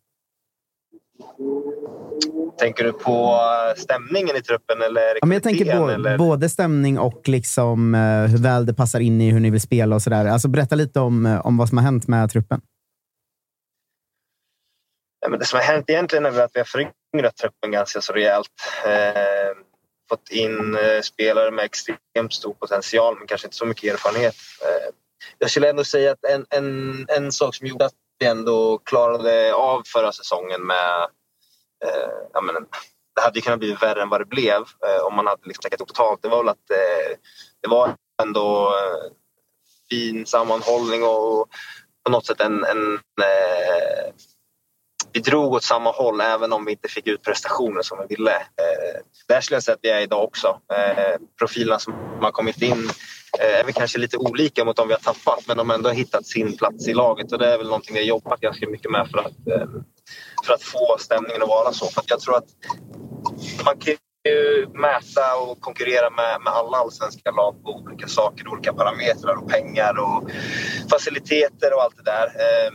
Tänker 2.60 2.84
du 2.84 2.94
på 2.94 3.40
stämningen 3.78 4.36
i 4.36 4.42
truppen? 4.42 4.82
Eller 4.82 5.02
ja, 5.22 5.26
men 5.26 5.32
jag 5.32 5.44
tänker 5.44 5.78
på 5.78 5.90
eller? 5.90 6.18
både 6.18 6.50
stämning 6.50 7.00
och 7.00 7.30
liksom, 7.30 7.94
hur 8.30 8.38
väl 8.38 8.66
det 8.66 8.74
passar 8.74 9.00
in 9.00 9.22
i 9.22 9.32
hur 9.32 9.40
ni 9.40 9.50
vill 9.50 9.62
spela 9.62 9.96
och 9.96 10.02
sådär. 10.02 10.26
Alltså, 10.26 10.48
berätta 10.48 10.76
lite 10.76 11.00
om, 11.00 11.40
om 11.44 11.58
vad 11.58 11.70
som 11.70 11.78
har 11.78 11.86
hänt 11.86 12.08
med 12.08 12.32
truppen 12.32 12.62
men 15.30 15.40
det 15.40 15.46
som 15.46 15.60
har 15.60 15.64
hänt 15.64 15.90
egentligen 15.90 16.26
är 16.26 16.40
att 16.40 16.52
vi 16.54 16.60
har 16.60 16.66
föryngrat 16.66 17.38
truppen 17.38 17.72
ganska 17.72 18.02
så 18.02 18.14
rejält. 18.14 18.50
Eh, 18.86 19.58
fått 20.10 20.30
in 20.30 20.78
eh, 20.78 21.02
spelare 21.02 21.52
med 21.52 21.66
extremt 21.66 22.34
stor 22.34 22.54
potential 22.54 23.18
men 23.18 23.28
kanske 23.28 23.48
inte 23.48 23.58
så 23.58 23.66
mycket 23.66 23.94
erfarenhet. 23.94 24.36
Eh, 24.62 24.94
jag 25.38 25.50
skulle 25.52 25.70
ändå 25.70 25.84
säga 25.84 26.12
att 26.12 26.24
en, 26.24 26.46
en, 26.50 27.06
en 27.10 27.32
sak 27.32 27.56
som 27.56 27.68
gjorde 27.68 27.86
att 27.86 27.94
vi 28.20 28.26
ändå 28.26 28.78
klarade 28.78 29.54
av 29.54 29.84
förra 29.86 30.12
säsongen 30.12 30.62
med... 30.62 31.08
Eh, 31.86 32.12
jag 32.34 32.44
menar, 32.44 32.62
det 33.16 33.22
hade 33.22 33.40
ju 33.40 33.42
kunnat 33.42 33.60
bli 33.60 33.74
värre 33.74 34.02
än 34.02 34.10
vad 34.10 34.22
det 34.22 34.26
blev 34.26 34.62
eh, 34.62 35.04
om 35.04 35.16
man 35.16 35.28
hade 35.28 35.42
liksom 35.46 35.62
täckt 35.62 35.82
upp 35.82 35.88
totalt. 35.88 36.22
Det 36.22 36.30
var 36.30 36.38
väl 36.38 36.50
att 36.50 36.72
eh, 36.72 37.18
det 37.62 37.68
var 37.68 37.96
ändå 38.24 38.68
eh, 38.68 39.12
fin 39.90 40.26
sammanhållning 40.26 41.04
och 41.04 41.50
på 42.04 42.12
något 42.12 42.26
sätt 42.26 42.42
en, 42.42 42.64
en 42.64 42.94
eh, 42.96 44.14
vi 45.14 45.20
drog 45.20 45.54
åt 45.54 45.64
samma 45.64 45.92
håll 45.92 46.22
även 46.22 46.54
om 46.54 46.66
vi 46.66 46.72
inte 46.72 46.88
fick 46.88 47.08
ut 47.08 47.24
prestationer 47.24 47.82
som 47.82 47.98
vi 48.00 48.16
ville. 48.16 48.32
Eh, 48.36 49.02
där 49.28 49.42
skulle 49.42 49.56
jag 49.56 49.64
säga 49.64 49.76
att 49.76 49.80
vi 49.84 49.90
är 49.90 50.02
idag 50.02 50.24
också. 50.24 50.60
Eh, 50.74 51.16
profilerna 51.40 51.80
som 51.80 51.94
har 52.22 52.32
kommit 52.32 52.62
in 52.62 52.90
eh, 53.40 53.60
är 53.60 53.64
väl 53.64 53.74
kanske 53.74 53.98
lite 53.98 54.18
olika 54.18 54.66
mot 54.66 54.76
de 54.76 54.88
vi 54.88 54.94
har 54.94 55.14
tappat 55.14 55.48
men 55.48 55.58
de 55.58 55.70
har 55.70 55.78
ändå 55.78 55.90
hittat 55.90 56.26
sin 56.26 56.58
plats 56.58 56.88
i 56.88 56.94
laget 56.94 57.32
och 57.32 57.40
det 57.40 57.54
är 57.54 57.58
väl 57.58 57.68
någonting 57.68 57.94
vi 57.94 58.00
har 58.00 58.08
jobbat 58.08 58.40
ganska 58.40 58.70
mycket 58.70 58.92
med 58.92 59.08
för 59.12 59.18
att, 59.18 59.48
eh, 59.48 59.68
för 60.46 60.54
att 60.54 60.64
få 60.64 60.98
stämningen 61.00 61.42
att 61.42 61.50
vara 61.50 61.74
så. 61.74 61.86
För 61.86 62.04
jag 62.08 62.20
tror 62.20 62.38
att 62.38 62.50
man 63.66 63.78
kan 63.78 63.94
ju 63.94 64.68
mäta 64.74 65.36
och 65.36 65.62
konkurrera 65.62 66.10
med, 66.10 66.42
med 66.44 66.54
alla 66.54 66.78
allsvenska 66.78 67.32
lag 67.32 67.64
på 67.64 67.70
olika 67.72 68.08
saker, 68.08 68.48
olika 68.48 68.74
parametrar 68.74 69.36
och 69.36 69.50
pengar 69.50 70.00
och 70.00 70.30
faciliteter 70.92 71.74
och 71.76 71.84
allt 71.84 71.98
det 71.98 72.04
där. 72.04 72.26
Eh, 72.26 72.72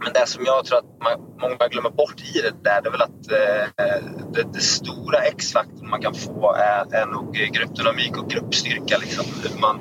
men 0.00 0.12
det 0.12 0.26
som 0.26 0.44
jag 0.44 0.64
tror 0.64 0.78
att 0.78 0.98
man, 1.00 1.12
många 1.40 1.68
glömmer 1.68 1.90
bort 1.90 2.20
i 2.34 2.40
det 2.40 2.64
där, 2.64 2.82
det 2.82 2.88
är 2.88 2.90
väl 2.90 3.02
att 3.02 3.30
eh, 3.30 4.04
det, 4.32 4.42
det, 4.52 4.60
stora 4.60 5.18
X-faktorn 5.18 5.90
man 5.90 6.00
kan 6.00 6.14
få 6.14 6.54
är, 6.54 6.94
är 6.94 7.06
nog 7.06 7.34
gruppdynamik 7.34 8.16
och 8.16 8.30
gruppstyrka. 8.30 8.98
Liksom. 8.98 9.24
Hur, 9.42 9.60
man, 9.60 9.76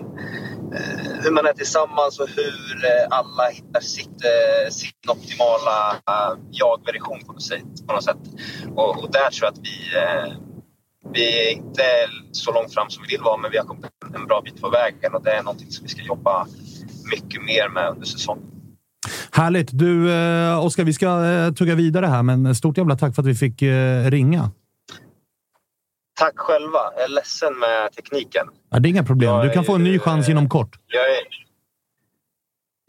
eh, 0.76 1.24
hur 1.24 1.32
man 1.32 1.46
är 1.46 1.54
tillsammans 1.54 2.20
och 2.20 2.30
hur 2.30 2.86
eh, 2.86 3.08
alla 3.10 3.50
hittar 3.50 3.82
sitt, 3.82 4.26
eh, 4.26 4.70
sin 4.72 5.10
optimala 5.10 5.96
eh, 6.10 6.38
jag-version 6.52 7.20
på, 7.20 7.34
på 7.88 7.94
något 7.94 8.04
sätt. 8.04 8.24
Och, 8.76 9.04
och, 9.04 9.12
där 9.12 9.30
tror 9.30 9.46
jag 9.46 9.54
att 9.54 9.60
vi, 9.60 9.98
eh, 9.98 10.34
vi 11.14 11.48
är 11.48 11.52
inte 11.52 11.84
så 12.32 12.52
långt 12.52 12.74
fram 12.74 12.90
som 12.90 13.04
vi 13.08 13.16
vill 13.16 13.24
vara, 13.24 13.38
men 13.38 13.52
vi 13.52 13.58
har 13.58 13.66
kommit 13.66 13.86
en 14.16 14.28
bra 14.28 14.42
bit 14.42 14.62
på 14.62 14.70
vägen 14.70 15.14
och 15.14 15.24
det 15.24 15.32
är 15.32 15.44
någonting 15.44 15.72
som 15.72 15.84
vi 15.84 15.90
ska 15.90 16.02
jobba 16.02 16.48
mycket 17.12 17.42
mer 17.44 17.70
med 17.70 17.90
under 17.90 18.06
säsongen. 18.06 18.61
Härligt! 19.34 19.70
Du, 19.72 20.14
eh, 20.14 20.66
Oskar, 20.66 20.84
vi 20.84 20.94
ska 20.94 21.26
eh, 21.26 21.54
tugga 21.54 21.76
vidare 21.76 22.06
här, 22.06 22.24
men 22.24 22.56
stort 22.56 22.78
jävla 22.78 22.96
tack 22.96 23.16
för 23.16 23.22
att 23.22 23.28
vi 23.28 23.36
fick 23.36 23.62
eh, 23.62 24.10
ringa. 24.12 24.52
Tack 26.20 26.34
själva. 26.36 26.80
Jag 26.96 27.04
är 27.04 27.08
ledsen 27.10 27.60
med 27.60 27.92
tekniken. 27.92 28.48
Ja, 28.70 28.80
det 28.80 28.88
är 28.88 28.90
inga 28.90 29.04
problem. 29.04 29.30
Jag 29.30 29.46
Du 29.46 29.50
kan 29.50 29.64
få 29.66 29.76
en 29.76 29.84
ny 29.84 30.00
chans 30.00 30.30
inom 30.30 30.50
kort. 30.50 30.80
Jag 30.88 31.04
är... 31.04 31.22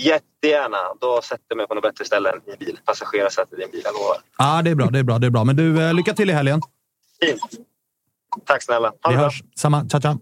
Jättegärna. 0.03 0.77
Då 1.01 1.21
sätter 1.23 1.45
jag 1.49 1.57
mig 1.57 1.67
på 1.69 1.75
något 1.75 1.83
bättre 1.83 2.05
ställe 2.05 2.31
än 2.31 2.55
i 2.55 2.65
bil. 2.65 2.79
Passagerarsätet 2.85 3.59
i 3.59 3.63
en 3.63 3.71
bil, 3.71 3.81
jag 3.85 3.93
lovar. 3.93 4.17
Ja, 4.39 4.63
det 4.63 4.71
är 4.71 4.75
bra. 4.75 4.87
Det 4.87 4.99
är 4.99 5.03
bra. 5.03 5.19
Det 5.19 5.27
är 5.27 5.31
bra. 5.31 5.45
Men 5.45 5.57
du, 5.57 5.83
eh, 5.83 5.95
lycka 5.95 6.15
till 6.15 6.31
i 6.31 6.33
helgen. 6.33 6.61
Fint. 7.21 7.41
Tack 8.47 8.63
snälla. 8.63 8.93
Ha 9.03 9.11
Vi 9.11 9.17
hörs. 9.17 9.43
Samma. 9.57 9.89
Ciao, 9.89 10.01
ciao. 10.01 10.19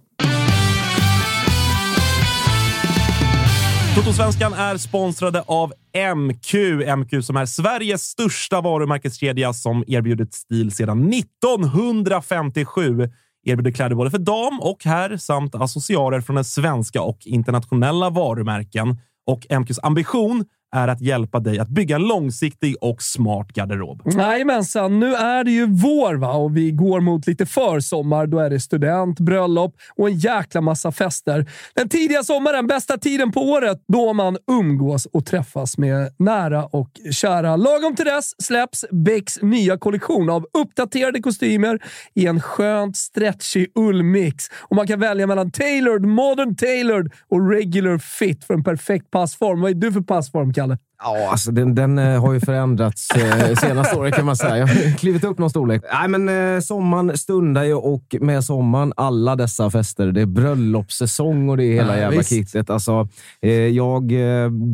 Totosvenskan 4.10 4.52
är 4.52 4.76
sponsrade 4.76 5.44
av 5.46 5.72
MQ. 6.16 6.54
MQ 6.96 7.24
som 7.24 7.36
är 7.36 7.46
Sveriges 7.46 8.02
största 8.02 8.60
varumärkeskedja 8.60 9.52
som 9.52 9.84
erbjudit 9.86 10.34
stil 10.34 10.70
sedan 10.70 11.12
1957. 11.12 13.10
Erbjuder 13.46 13.70
kläder 13.70 13.96
både 13.96 14.10
för 14.10 14.18
dam 14.18 14.60
och 14.60 14.84
herr 14.84 15.16
samt 15.16 15.54
accessoarer 15.54 16.20
från 16.20 16.36
den 16.36 16.44
svenska 16.44 17.02
och 17.02 17.18
internationella 17.24 18.10
varumärken. 18.10 18.98
Och 19.26 19.46
MQs 19.50 19.78
ambition 19.82 20.44
är 20.72 20.88
att 20.88 21.00
hjälpa 21.00 21.40
dig 21.40 21.58
att 21.58 21.68
bygga 21.68 21.96
en 21.96 22.02
långsiktig 22.02 22.76
och 22.80 23.02
smart 23.02 23.48
garderob. 23.52 24.02
Jajamensan, 24.16 25.00
nu 25.00 25.14
är 25.14 25.44
det 25.44 25.50
ju 25.50 25.66
vår 25.66 26.14
va? 26.14 26.32
och 26.32 26.56
vi 26.56 26.70
går 26.70 27.00
mot 27.00 27.26
lite 27.26 27.46
försommar. 27.46 28.26
Då 28.26 28.38
är 28.38 28.50
det 28.50 28.60
student, 28.60 29.20
bröllop 29.20 29.74
och 29.96 30.08
en 30.08 30.18
jäkla 30.18 30.60
massa 30.60 30.92
fester. 30.92 31.46
Den 31.74 31.88
tidiga 31.88 32.22
sommaren, 32.22 32.66
bästa 32.66 32.98
tiden 32.98 33.32
på 33.32 33.40
året 33.40 33.84
då 33.88 34.12
man 34.12 34.36
umgås 34.50 35.06
och 35.06 35.26
träffas 35.26 35.78
med 35.78 36.14
nära 36.18 36.64
och 36.64 36.90
kära. 37.12 37.56
Lagom 37.56 37.96
till 37.96 38.04
dess 38.04 38.42
släpps 38.42 38.84
Becks 38.90 39.42
nya 39.42 39.78
kollektion 39.78 40.30
av 40.30 40.46
uppdaterade 40.58 41.20
kostymer 41.20 41.78
i 42.14 42.26
en 42.26 42.40
skönt 42.40 42.96
stretchig 42.96 43.72
ullmix. 43.74 44.44
Och 44.52 44.76
man 44.76 44.86
kan 44.86 45.00
välja 45.00 45.26
mellan 45.26 45.50
tailored, 45.50 46.06
modern 46.06 46.56
tailored 46.56 47.12
och 47.28 47.50
regular 47.50 47.98
fit 47.98 48.44
för 48.44 48.54
en 48.54 48.64
perfekt 48.64 49.10
passform. 49.10 49.60
Vad 49.60 49.70
är 49.70 49.74
du 49.74 49.92
för 49.92 50.00
passform, 50.00 50.52
Kalle? 50.60 50.78
Ja, 51.02 51.28
alltså 51.30 51.50
den, 51.52 51.74
den 51.74 51.98
eh, 51.98 52.20
har 52.24 52.32
ju 52.32 52.40
förändrats 52.40 53.10
eh, 53.10 53.54
senaste 53.54 53.96
året 53.96 54.14
kan 54.14 54.24
man 54.26 54.36
säga. 54.36 54.56
Jag 54.58 54.66
har 54.66 54.98
klivit 54.98 55.24
upp 55.24 55.38
någon 55.38 55.50
storlek. 55.50 55.82
Nej, 55.92 56.08
men 56.08 56.54
eh, 56.54 56.60
sommaren 56.60 57.18
stundar 57.18 57.64
ju 57.64 57.74
och 57.74 58.04
med 58.20 58.44
sommaren 58.44 58.92
alla 58.96 59.36
dessa 59.36 59.70
fester. 59.70 60.06
Det 60.12 60.20
är 60.20 60.26
bröllopssäsong 60.26 61.48
och 61.48 61.56
det 61.56 61.64
är 61.64 61.72
hela 61.74 61.94
Ja, 61.96 62.00
jävla 62.02 62.18
visst. 62.18 62.30
kittet. 62.30 62.70
Alltså, 62.70 63.08
eh, 63.42 63.50
jag 63.52 64.12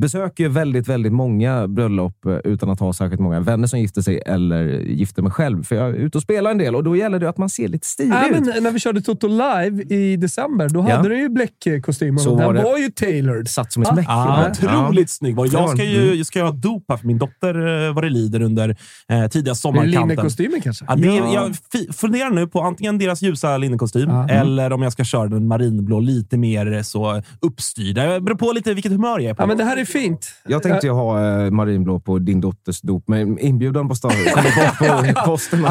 besöker 0.00 0.44
ju 0.44 0.50
väldigt, 0.50 0.88
väldigt 0.88 1.12
många 1.12 1.68
bröllop 1.68 2.26
utan 2.44 2.70
att 2.70 2.80
ha 2.80 2.92
särskilt 2.92 3.20
många 3.20 3.40
vänner 3.40 3.66
som 3.66 3.78
gifter 3.80 4.02
sig 4.02 4.22
eller 4.26 4.64
gifter 4.80 5.22
mig 5.22 5.32
själv. 5.32 5.64
För 5.64 5.76
jag 5.76 5.88
är 5.88 5.92
ute 5.94 6.18
och 6.18 6.22
spelar 6.22 6.50
en 6.50 6.58
del 6.58 6.74
och 6.76 6.84
då 6.84 6.96
gäller 6.96 7.18
det 7.18 7.28
att 7.28 7.38
man 7.38 7.48
ser 7.50 7.68
lite 7.68 7.86
stilig 7.86 8.10
Nej, 8.10 8.30
ut. 8.30 8.46
men 8.54 8.62
när 8.62 8.70
vi 8.70 8.78
körde 8.80 9.00
Toto 9.00 9.26
live 9.28 9.82
i 9.94 10.16
december, 10.16 10.68
då 10.68 10.86
Ja. 10.88 10.96
hade 10.96 11.08
du 11.08 11.18
ju 11.18 11.28
var 12.46 12.52
den 12.54 12.62
det. 12.64 12.70
var 12.70 12.78
ju 12.78 12.88
tailored. 12.90 13.48
Satt 13.48 13.72
som 13.72 13.82
ett 13.82 13.88
smäck. 13.88 14.06
Ah, 14.08 14.42
Ja. 14.42 14.50
otroligt 14.86 15.10
snygg 15.10 15.36
var 15.36 15.46
det. 15.46 15.52
Jag 15.52 15.70
ska 15.70 15.82
Mm. 15.82 16.15
Ju 16.16 16.24
ska 16.24 16.38
jag 16.38 16.46
ha 16.46 16.52
dop 16.52 16.84
här 16.88 16.96
för 16.96 17.06
min 17.06 17.18
dotter 17.18 17.86
eh, 17.86 17.94
vad 17.94 18.04
det 18.04 18.10
lider 18.10 18.42
under 18.42 18.76
eh, 19.12 19.26
tidiga 19.26 19.54
sommarkanten. 19.54 20.08
Linnekostymen 20.08 20.60
kanske? 20.60 20.84
Ja, 20.88 20.96
det 20.96 21.06
Ja. 21.06 21.50
Jag 21.72 21.94
funderar 21.96 22.30
nu 22.30 22.46
på 22.46 22.60
antingen 22.60 22.98
deras 22.98 23.22
ljusa 23.22 23.56
linnekostym 23.56 24.10
Ja. 24.10 24.28
eller 24.28 24.72
om 24.72 24.82
jag 24.82 24.92
ska 24.92 25.04
köra 25.04 25.26
den 25.28 25.46
marinblå 25.48 26.00
lite 26.00 26.36
mer 26.38 26.82
så 26.82 27.22
uppstyrda. 27.40 28.04
Det 28.06 28.20
beror 28.20 28.36
på 28.36 28.52
lite 28.52 28.74
vilket 28.74 28.92
humör 28.92 29.20
jag 29.20 29.30
är 29.30 29.34
på. 29.34 29.42
Ja, 29.42 29.46
men 29.46 29.56
det 29.58 29.64
här 29.64 29.76
är 29.76 29.84
fint. 29.84 30.28
Jag 30.48 30.62
tänkte 30.62 30.86
ju 30.86 30.92
ha 30.92 31.42
eh, 31.44 31.50
marinblå 31.50 32.00
på 32.00 32.18
din 32.18 32.40
dotters 32.40 32.80
dop, 32.80 33.04
men 33.08 33.38
inbjudan 33.38 33.88
på 33.88 33.94
stan 33.94 34.10
kom 34.10 34.42
bort 34.42 35.14
på 35.14 35.20
posten 35.26 35.66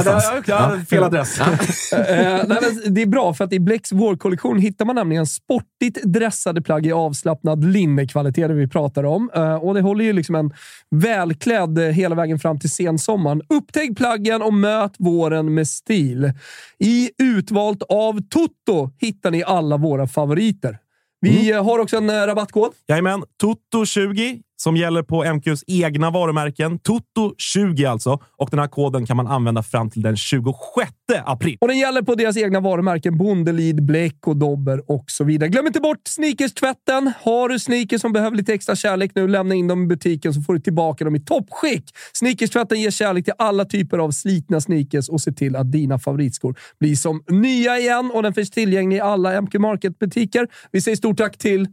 Ja, 0.48 0.72
det- 0.76 0.86
fel 0.86 1.04
adress. 1.04 1.40
Eh, 1.96 2.16
nej, 2.48 2.48
men 2.48 2.94
det 2.94 3.02
är 3.02 3.06
bra, 3.06 3.34
för 3.34 3.44
att 3.44 3.54
i 3.54 3.60
Blecks 3.60 3.92
vårkollektion 3.92 4.60
hittar 4.60 4.86
man 4.86 4.96
nämligen 4.96 5.26
sportigt 5.26 6.04
dressade 6.04 6.62
plagg 6.62 6.86
i 6.86 6.92
avslappnad 6.92 7.66
linnekvalitet, 7.66 8.48
det 8.48 8.54
vi 8.54 8.68
pratar 8.68 9.04
om. 9.04 9.30
Eh, 9.36 9.56
och 9.56 9.74
det 9.74 9.82
håller 9.82 10.06
ju 10.06 10.14
liksom 10.14 10.35
en 10.36 10.54
välklädd 10.92 11.78
eh, 11.78 11.86
hela 11.86 12.16
vägen 12.16 12.40
fram 12.40 12.60
till 12.60 12.72
sensommaren. 12.72 13.42
Upptäck 13.50 13.98
plaggen 13.98 14.42
och 14.42 14.54
möt 14.54 14.96
våren 15.00 15.54
med 15.54 15.68
stil. 15.68 16.32
I 16.80 17.12
Utvalt 17.18 17.84
av 17.84 18.22
Toto 18.30 18.92
hittar 19.00 19.32
ni 19.32 19.44
alla 19.44 19.78
våra 19.78 20.08
favoriter. 20.08 20.78
Vi 21.22 21.52
eh, 21.52 21.66
har 21.66 21.80
också 21.80 21.98
en 21.98 22.10
eh, 22.10 22.14
rabattkod. 22.14 22.72
Jajamän, 22.88 23.24
Toto20 23.44 24.42
som 24.58 24.78
gäller 24.78 25.04
på 25.04 25.24
MQs 25.24 25.64
egna 25.68 26.12
varumärken. 26.12 26.80
Toto20 26.80 27.90
alltså. 27.90 28.20
Och 28.38 28.50
den 28.50 28.60
här 28.60 28.68
koden 28.68 29.06
kan 29.06 29.18
man 29.18 29.28
använda 29.28 29.64
fram 29.64 29.90
till 29.90 30.02
den 30.02 30.18
26 30.18 30.92
april. 31.26 31.58
Och 31.62 31.68
den 31.68 31.78
gäller 31.78 32.02
på 32.02 32.16
deras 32.16 32.38
egna 32.38 32.60
varumärken 32.60 33.18
Bondelid, 33.18 33.86
Bleck 33.86 34.28
och 34.28 34.38
Dobber 34.38 34.92
och 34.92 35.06
så 35.08 35.24
vidare. 35.24 35.50
Glöm 35.50 35.68
inte 35.68 35.80
bort 35.80 36.02
sneakers-tvätten. 36.08 37.12
Har 37.22 37.50
du 37.50 37.60
sneakers 37.60 38.02
som 38.02 38.14
behöver 38.14 38.38
lite 38.38 38.54
extra 38.54 38.76
kärlek 38.76 39.12
nu, 39.16 39.28
lämna 39.28 39.56
in 39.56 39.68
dem 39.68 39.84
i 39.84 39.88
butiken 39.88 40.34
så 40.34 40.42
får 40.42 40.54
du 40.54 40.60
tillbaka 40.60 41.06
dem 41.06 41.16
i 41.16 41.20
toppskick. 41.20 41.84
Sneakers-tvätten 42.14 42.82
ger 42.82 42.92
kärlek 42.92 43.26
till 43.26 43.34
alla 43.38 43.66
typer 43.66 43.98
av 43.98 44.12
slitna 44.12 44.62
sneakers 44.62 45.10
och 45.10 45.22
ser 45.22 45.32
till 45.32 45.56
att 45.56 45.72
dina 45.72 46.00
favoritskor 46.00 46.60
blir 46.80 46.96
som 46.96 47.24
nya 47.30 47.80
igen. 47.80 48.12
Och 48.14 48.24
den 48.24 48.34
finns 48.34 48.52
tillgänglig 48.52 48.98
i 48.98 49.00
alla 49.00 49.42
MQ 49.42 49.54
Market-butiker. 49.54 50.48
Vi 50.72 50.82
säger 50.82 50.98
stort 50.98 51.18
tack 51.18 51.38
till 51.38 51.68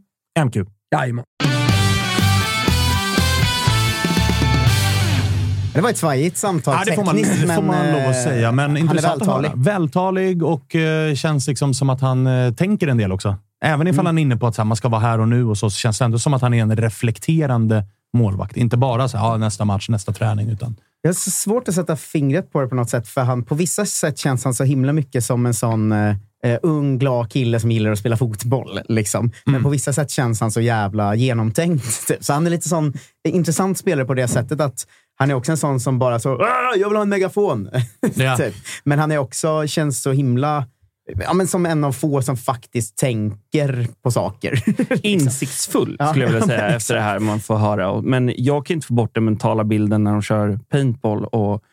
MQ. 0.45 0.55
Jajamän. 0.95 1.25
Det 5.73 5.81
var 5.81 5.89
ett 5.89 5.97
svajigt 5.97 6.37
samtal. 6.37 6.75
Ja, 6.79 6.83
det 6.85 6.95
får 6.95 7.05
man, 7.05 7.15
tekniskt, 7.15 7.41
det 7.41 7.53
får 7.55 7.61
men, 7.61 7.65
man 7.65 7.91
lov 7.91 8.01
att 8.09 8.15
eh, 8.15 8.23
säga. 8.23 8.51
Men 8.51 8.65
han 8.65 8.77
är 8.77 8.81
intressant 8.81 9.25
höra. 9.25 9.41
vältalig. 9.41 9.63
Vältalig 9.63 10.43
och 10.43 10.75
eh, 10.75 11.15
känns 11.15 11.47
liksom 11.47 11.73
som 11.73 11.89
att 11.89 12.01
han 12.01 12.27
eh, 12.27 12.53
tänker 12.53 12.87
en 12.87 12.97
del 12.97 13.11
också. 13.11 13.35
Även 13.65 13.87
ifall 13.87 13.99
Mm. 13.99 14.05
han 14.05 14.17
är 14.17 14.21
inne 14.21 14.37
på 14.37 14.47
att 14.47 14.57
här, 14.57 14.63
man 14.65 14.77
ska 14.77 14.89
vara 14.89 15.01
här 15.01 15.19
och 15.19 15.27
nu 15.27 15.45
och 15.45 15.57
så, 15.57 15.69
så 15.69 15.77
känns 15.77 15.99
det 15.99 16.05
ändå 16.05 16.19
som 16.19 16.33
att 16.33 16.41
han 16.41 16.53
är 16.53 16.61
en 16.61 16.75
reflekterande 16.75 17.83
målvakt. 18.17 18.57
Inte 18.57 18.77
bara 18.77 19.07
så 19.07 19.17
här, 19.17 19.25
ja, 19.25 19.37
nästa 19.37 19.65
match, 19.65 19.89
nästa 19.89 20.13
träning. 20.13 20.49
Utan, 20.49 20.75
har 21.03 21.13
så 21.13 21.31
svårt 21.31 21.67
att 21.67 21.75
sätta 21.75 21.95
fingret 21.95 22.51
på 22.51 22.61
det 22.61 22.67
på 22.67 22.75
något 22.75 22.89
sätt, 22.89 23.07
för 23.07 23.21
han, 23.21 23.43
på 23.43 23.55
vissa 23.55 23.85
sätt 23.85 24.17
känns 24.17 24.43
han 24.43 24.53
så 24.53 24.63
himla 24.63 24.93
mycket 24.93 25.25
som 25.25 25.45
en 25.45 25.53
sån 25.53 25.91
eh, 25.91 26.15
ung, 26.61 26.97
glad 26.99 27.31
kille 27.31 27.59
som 27.59 27.71
gillar 27.71 27.91
att 27.91 27.99
spela 27.99 28.17
fotboll. 28.17 28.79
Liksom. 28.89 29.31
Men 29.45 29.63
på 29.63 29.69
vissa 29.69 29.93
sätt 29.93 30.11
känns 30.11 30.41
han 30.41 30.51
så 30.51 30.61
jävla 30.61 31.15
genomtänkt. 31.15 32.07
Typ. 32.07 32.23
Så 32.23 32.33
han 32.33 32.45
är 32.45 32.51
lite 32.51 32.69
sån 32.69 32.93
intressant 33.27 33.77
spelare 33.77 34.05
på 34.05 34.13
det 34.13 34.27
sättet 34.27 34.61
att 34.61 34.87
han 35.15 35.31
är 35.31 35.33
också 35.33 35.51
en 35.51 35.57
sån 35.57 35.79
som 35.79 35.99
bara 35.99 36.19
så 36.19 36.35
"Ah, 36.41 36.75
“jag 36.77 36.89
vill 36.89 36.95
ha 36.95 37.01
en 37.03 37.09
megafon”. 37.09 37.69
Ja. 38.15 38.37
typ. 38.37 38.53
Men 38.83 38.99
han 38.99 39.11
är 39.11 39.17
också, 39.17 39.67
känns 39.67 40.01
så 40.01 40.11
himla 40.11 40.65
Ja, 41.23 41.33
men 41.33 41.47
som 41.47 41.65
en 41.65 41.83
av 41.83 41.91
få 41.91 42.21
som 42.21 42.37
faktiskt 42.37 42.97
tänker 42.97 43.87
på 44.03 44.11
saker. 44.11 44.63
Insiktsfull, 45.05 45.95
Ja. 45.99 46.07
skulle 46.07 46.25
jag 46.25 46.31
vilja 46.31 46.47
säga, 46.47 46.67
efter 46.75 46.95
det 46.95 47.01
här 47.01 47.19
man 47.19 47.39
får 47.39 47.55
höra. 47.55 48.01
Men 48.01 48.33
jag 48.37 48.65
kan 48.65 48.73
inte 48.75 48.87
få 48.87 48.93
bort 48.93 49.15
den 49.15 49.25
mentala 49.25 49.63
bilden 49.63 50.03
när 50.03 50.11
de 50.11 50.21
kör 50.21 50.59
paintball 50.69 51.25
och 51.25 51.63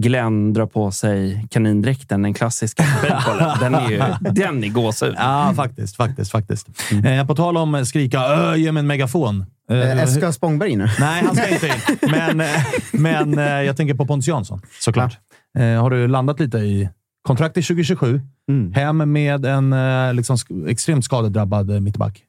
Glenn 0.00 0.52
drar 0.52 0.66
på 0.66 0.90
sig 0.90 1.46
kanindräkten, 1.50 2.22
den 2.22 2.34
klassiska. 2.34 2.84
Den 3.60 3.74
är 3.74 3.90
ju 3.90 4.02
den 4.32 4.64
är 4.64 4.68
gåshud. 4.68 5.14
ja, 5.18 5.52
faktiskt. 5.56 5.96
faktiskt, 5.96 6.30
faktiskt. 6.30 6.68
Eh, 7.04 7.26
på 7.26 7.34
tal 7.34 7.56
om 7.56 7.86
skrika 7.86 8.20
“Öh, 8.20 8.56
ge 8.56 8.72
mig 8.72 8.80
en 8.80 8.86
megafon”. 8.86 9.44
Eh, 9.70 10.00
Eh, 10.00 10.06
Ska 10.06 10.32
Spångberg 10.32 10.76
nu? 10.76 10.88
Nej, 11.00 11.24
han 11.26 11.36
ska 11.36 11.48
inte 11.48 11.66
in. 11.66 11.72
Men, 12.10 12.40
eh, 12.40 12.46
men 12.92 13.38
eh, 13.38 13.44
jag 13.44 13.76
tänker 13.76 13.94
på 13.94 14.06
Pontus 14.06 14.28
Jansson, 14.28 14.60
såklart. 14.80 15.18
Eh, 15.58 15.82
har 15.82 15.90
du 15.90 16.08
landat 16.08 16.40
lite 16.40 16.58
i 16.58 16.88
kontrakt 17.22 17.54
till 17.54 17.64
2027? 17.64 18.20
Mm. 18.48 18.72
Hem 18.72 19.12
med 19.12 19.44
en 19.46 19.72
eh, 19.72 20.14
liksom, 20.14 20.36
extremt 20.68 21.04
skadedrabbad 21.04 21.70
eh, 21.70 21.80
mittback. 21.80 22.22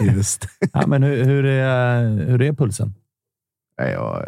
Just. 0.00 0.48
Ja, 0.72 0.86
men 0.86 1.02
hur, 1.02 1.24
hur, 1.24 1.44
är, 1.44 2.02
hur 2.28 2.42
är 2.42 2.52
pulsen? 2.52 2.94
Jag, 3.76 4.26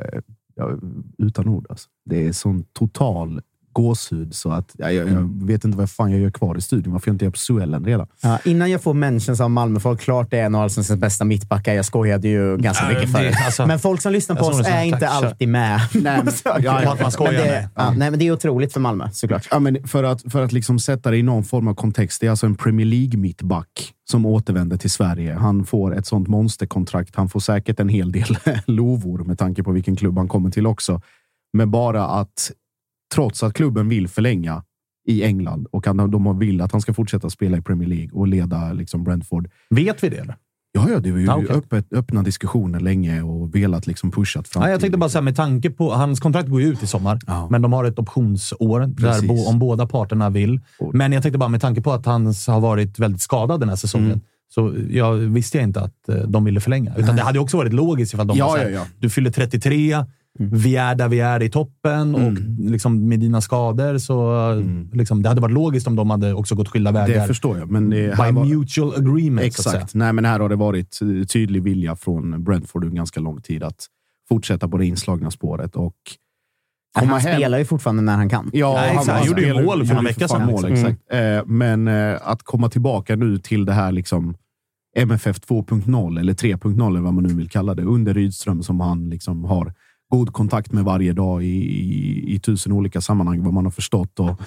utan 1.18 1.48
ord 1.48 1.66
alltså. 1.70 1.88
Det 2.04 2.26
är 2.26 2.32
sån 2.32 2.64
total 2.64 3.40
gåshud 3.72 4.34
så 4.34 4.50
att 4.52 4.70
ja, 4.78 4.90
jag, 4.92 5.08
jag 5.08 5.46
vet 5.46 5.64
inte 5.64 5.78
vad 5.78 5.90
fan 5.90 6.10
jag 6.10 6.20
gör 6.20 6.30
kvar 6.30 6.56
i 6.56 6.60
studion. 6.60 6.92
Varför 6.92 7.08
jag 7.08 7.14
inte 7.14 7.26
är 7.26 7.30
på 7.30 7.38
Suellen 7.38 7.84
redan. 7.84 8.06
Ja, 8.22 8.38
innan 8.44 8.70
jag 8.70 8.82
får 8.82 8.94
mentions 8.94 9.40
av 9.40 9.50
Malmöfolk, 9.50 10.00
klart 10.00 10.30
det 10.30 10.38
är 10.38 10.44
en 10.46 10.54
av 10.54 10.62
allsvenskans 10.62 11.00
bästa 11.00 11.24
mittbackar. 11.24 11.74
Jag 11.74 11.84
skojade 11.84 12.28
ju 12.28 12.56
ganska 12.56 12.88
mycket 12.88 13.02
det- 13.02 13.08
förut. 13.18 13.34
alltså- 13.46 13.66
men 13.66 13.78
folk 13.78 14.00
som 14.00 14.12
lyssnar 14.12 14.36
på 14.36 14.44
oss 14.44 14.66
är 14.66 14.82
inte 14.84 14.98
Tack, 15.00 15.10
alltid 15.24 15.48
med. 15.48 15.80
nej, 15.94 16.20
men, 16.24 16.32
Ja, 16.62 16.92
att 16.92 17.00
man 17.00 17.12
skojar 17.12 17.32
men 17.32 17.40
det, 17.42 17.68
ja, 17.74 17.90
nej, 17.96 18.10
men 18.10 18.18
det 18.18 18.26
är 18.26 18.32
otroligt 18.32 18.72
för 18.72 18.80
Malmö, 18.80 19.08
såklart. 19.12 19.48
Ja, 19.50 19.58
men 19.58 19.88
för 19.88 20.04
att, 20.04 20.32
för 20.32 20.44
att 20.44 20.52
liksom 20.52 20.78
sätta 20.78 21.10
det 21.10 21.16
i 21.16 21.22
någon 21.22 21.44
form 21.44 21.68
av 21.68 21.74
kontext. 21.74 22.20
Det 22.20 22.26
är 22.26 22.30
alltså 22.30 22.46
en 22.46 22.54
Premier 22.54 22.86
League-mittback 22.86 23.92
som 24.10 24.26
återvänder 24.26 24.76
till 24.76 24.90
Sverige. 24.90 25.34
Han 25.34 25.64
får 25.64 25.96
ett 25.98 26.06
sånt 26.06 26.28
monsterkontrakt. 26.28 27.16
Han 27.16 27.28
får 27.28 27.40
säkert 27.40 27.80
en 27.80 27.88
hel 27.88 28.12
del 28.12 28.36
lovor 28.66 29.24
med 29.24 29.38
tanke 29.38 29.62
på 29.62 29.72
vilken 29.72 29.96
klubb 29.96 30.18
han 30.18 30.28
kommer 30.28 30.50
till 30.50 30.66
också. 30.66 31.00
Men 31.52 31.70
bara 31.70 32.04
att 32.06 32.50
trots 33.14 33.42
att 33.42 33.54
klubben 33.54 33.88
vill 33.88 34.08
förlänga 34.08 34.62
i 35.08 35.22
England 35.24 35.66
och 35.70 35.86
han, 35.86 36.10
de 36.10 36.38
vill 36.38 36.60
att 36.60 36.72
han 36.72 36.80
ska 36.80 36.94
fortsätta 36.94 37.30
spela 37.30 37.56
i 37.58 37.62
Premier 37.62 37.88
League 37.88 38.10
och 38.12 38.28
leda 38.28 38.72
liksom 38.72 39.04
Brentford. 39.04 39.48
Vet 39.70 40.04
vi 40.04 40.08
det? 40.08 40.16
Eller? 40.16 40.36
Ja, 40.74 40.88
ja, 40.90 40.98
det 41.00 41.12
var 41.12 41.18
ju 41.18 41.30
Ah, 41.30 41.36
okej. 41.36 41.56
öppet, 41.56 41.92
öppna 41.92 42.22
diskussioner 42.22 42.80
länge 42.80 43.22
och 43.22 43.54
velat 43.54 43.86
liksom 43.86 44.10
pushat 44.10 44.48
fram 44.48 44.62
Ja, 44.62 44.70
jag 44.70 44.80
tänkte 44.80 44.98
bara 44.98 45.10
säga 45.10 45.22
med 45.22 45.36
tanke 45.36 45.70
på... 45.70 45.92
Hans 45.92 46.20
kontrakt 46.20 46.48
går 46.48 46.60
ju 46.60 46.66
ut 46.68 46.82
i 46.82 46.86
sommar, 46.86 47.18
Ja. 47.26 47.48
men 47.50 47.62
de 47.62 47.72
har 47.72 47.84
ett 47.84 47.98
optionsår 47.98 48.80
där 48.86 49.26
bo, 49.28 49.44
om 49.48 49.58
båda 49.58 49.86
parterna 49.86 50.30
vill. 50.30 50.60
Men 50.92 51.12
jag 51.12 51.22
tänkte 51.22 51.38
bara 51.38 51.48
med 51.48 51.60
tanke 51.60 51.80
på 51.82 51.92
att 51.92 52.06
han 52.06 52.26
har 52.26 52.60
varit 52.60 52.98
väldigt 52.98 53.22
skadad 53.22 53.60
den 53.60 53.68
här 53.68 53.76
säsongen, 53.76 54.06
Mm. 54.06 54.20
så 54.54 54.74
jag 54.90 55.12
visste 55.14 55.58
jag 55.58 55.64
inte 55.64 55.80
att 55.80 56.08
eh, 56.08 56.14
de 56.16 56.44
ville 56.44 56.60
förlänga. 56.60 56.94
Utan 56.96 57.16
det 57.16 57.22
hade 57.22 57.38
också 57.38 57.56
varit 57.56 57.72
logiskt 57.72 58.14
ifall 58.14 58.26
de 58.26 58.36
Ja, 58.38 58.46
var 58.46 58.56
så 58.56 58.62
här, 58.62 58.70
ja, 58.70 58.78
ja. 58.78 58.86
du 59.00 59.10
fyller 59.10 59.30
33, 59.30 59.96
vi 60.38 60.76
är 60.76 60.94
där 60.94 61.08
vi 61.08 61.20
är 61.20 61.42
i 61.42 61.50
toppen 61.50 62.14
och 62.14 62.32
liksom 62.58 63.08
med 63.08 63.20
dina 63.20 63.40
skador 63.40 63.98
så 63.98 64.32
liksom, 64.92 65.22
det 65.22 65.28
hade 65.28 65.40
varit 65.40 65.52
logiskt 65.54 65.86
om 65.86 65.96
de 65.96 66.10
hade 66.10 66.34
också 66.34 66.54
gått 66.54 66.68
skilda 66.68 66.92
vägar. 66.92 67.20
Det 67.20 67.26
förstår 67.26 67.58
jag, 67.58 67.70
men 67.70 67.90
det 67.90 68.14
här 68.16 68.32
By 68.32 68.36
var- 68.38 68.44
mutual 68.44 68.94
agreement. 68.96 69.40
Exakt. 69.46 69.94
Nej, 69.94 70.12
men 70.12 70.24
här 70.24 70.40
har 70.40 70.48
det 70.48 70.56
varit 70.56 70.98
eh, 71.02 71.26
tydlig 71.26 71.62
vilja 71.62 71.96
från 71.96 72.44
Brentford 72.44 72.84
under 72.84 72.96
ganska 72.96 73.20
lång 73.20 73.40
tid 73.40 73.62
att 73.62 73.86
fortsätta 74.28 74.68
på 74.68 74.78
det 74.78 74.86
inslagna 74.86 75.30
spåret 75.30 75.76
och 75.76 75.94
Han 76.94 77.08
hem. 77.08 77.20
spelar 77.20 77.58
ju 77.58 77.64
fortfarande 77.64 78.02
när 78.02 78.16
han 78.16 78.28
kan. 78.28 78.50
Ja, 78.52 78.74
Nej, 78.74 78.90
exakt. 78.90 79.18
Han 79.18 79.26
gjorde 79.26 79.42
ju 79.42 79.62
mål 79.64 79.86
för 79.86 79.96
ju 79.96 80.04
vecka 80.04 80.28
sedan, 80.28 80.46
Mål, 80.46 80.54
liksom. 80.68 80.72
exakt. 80.88 81.00
Eh, 81.12 81.46
Men 81.46 81.88
eh, 81.88 82.16
att 82.22 82.42
komma 82.42 82.68
tillbaka 82.68 83.16
nu 83.16 83.38
till 83.38 83.64
det 83.64 83.72
här 83.72 83.92
liksom 83.92 84.34
MFF 84.96 85.40
2.0 85.40 86.20
eller 86.20 86.34
3.0 86.34 86.86
eller 86.90 87.00
vad 87.00 87.14
man 87.14 87.24
nu 87.24 87.34
vill 87.34 87.48
kalla 87.50 87.74
det 87.74 87.82
under 87.82 88.14
Rydström 88.14 88.62
som 88.62 88.80
han 88.80 89.10
liksom 89.10 89.44
har 89.44 89.74
god 90.12 90.32
kontakt 90.32 90.72
med 90.72 90.84
varje 90.84 91.12
dag 91.12 91.44
i, 91.44 91.46
i, 91.46 92.34
i 92.34 92.38
tusen 92.40 92.72
olika 92.72 93.00
sammanhang 93.00 93.42
vad 93.44 93.54
man 93.54 93.64
har 93.64 93.70
förstått. 93.70 94.20
Och 94.20 94.40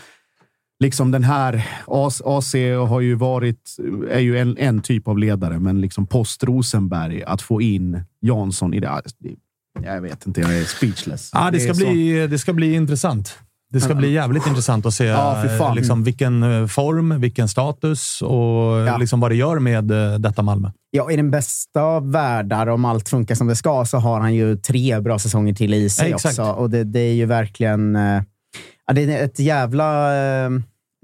liksom 0.79 1.11
den 1.11 1.23
här 1.23 1.67
AC, 1.87 2.53
har 2.89 3.01
ju 3.01 3.15
varit, 3.15 3.75
är 4.09 4.19
ju 4.19 4.37
en, 4.37 4.57
en 4.57 4.81
typ 4.81 5.07
av 5.07 5.17
ledare, 5.17 5.59
men 5.59 5.81
liksom 5.81 6.07
post 6.07 6.43
Rosenberg 6.43 7.23
att 7.23 7.41
få 7.41 7.61
in 7.61 8.03
Jansson 8.21 8.73
i 8.73 8.79
det. 8.79 9.01
det- 9.19 9.35
Jag 9.83 10.01
vet 10.01 10.27
inte, 10.27 10.41
jag 10.41 10.57
är 10.57 10.63
speechless. 10.63 11.29
Ja, 11.33 11.51
det, 11.51 11.59
ska 11.59 11.73
så- 11.73 11.85
bli, 11.91 12.27
det 12.27 12.37
ska 12.39 12.53
bli 12.53 12.73
intressant. 12.73 13.39
Det 13.75 13.81
ska 13.81 13.95
bli 13.95 14.11
jävligt 14.11 14.47
intressant 14.47 14.85
att 14.85 14.93
se 14.93 15.05
Ja, 15.05 15.45
eh, 15.45 15.75
liksom, 15.75 16.03
vilken 16.03 16.43
eh, 16.43 16.67
form, 16.67 17.21
vilken 17.21 17.47
status 17.47 18.21
och 18.21 18.79
Ja. 18.87 18.97
liksom, 18.97 19.19
vad 19.19 19.31
det 19.31 19.35
gör 19.35 19.59
med 19.59 19.91
eh, 19.91 20.19
detta 20.19 20.41
Malmö. 20.41 20.71
Ja, 20.91 21.11
i 21.11 21.15
den 21.15 21.31
bästa 21.31 21.81
av 21.81 22.11
världar, 22.11 22.67
om 22.67 22.85
allt 22.85 23.09
funkar 23.09 23.35
som 23.35 23.47
det 23.47 23.55
ska, 23.55 23.85
så 23.85 23.97
har 23.97 24.19
han 24.19 24.33
ju 24.33 24.57
tre 24.57 24.99
bra 24.99 25.19
säsonger 25.19 25.53
till 25.53 25.73
i 25.73 25.89
sig 25.89 26.09
Ja, 26.09 26.15
också. 26.15 26.43
Och 26.43 26.69
det, 26.69 26.83
det 26.83 26.99
är 26.99 27.13
ju 27.13 27.25
verkligen... 27.25 27.95
eh, 27.95 28.21
Ja, 28.87 28.93
det 28.93 29.01
är 29.03 29.23
ett 29.25 29.39
jävla... 29.39 30.15
eh, 30.15 30.49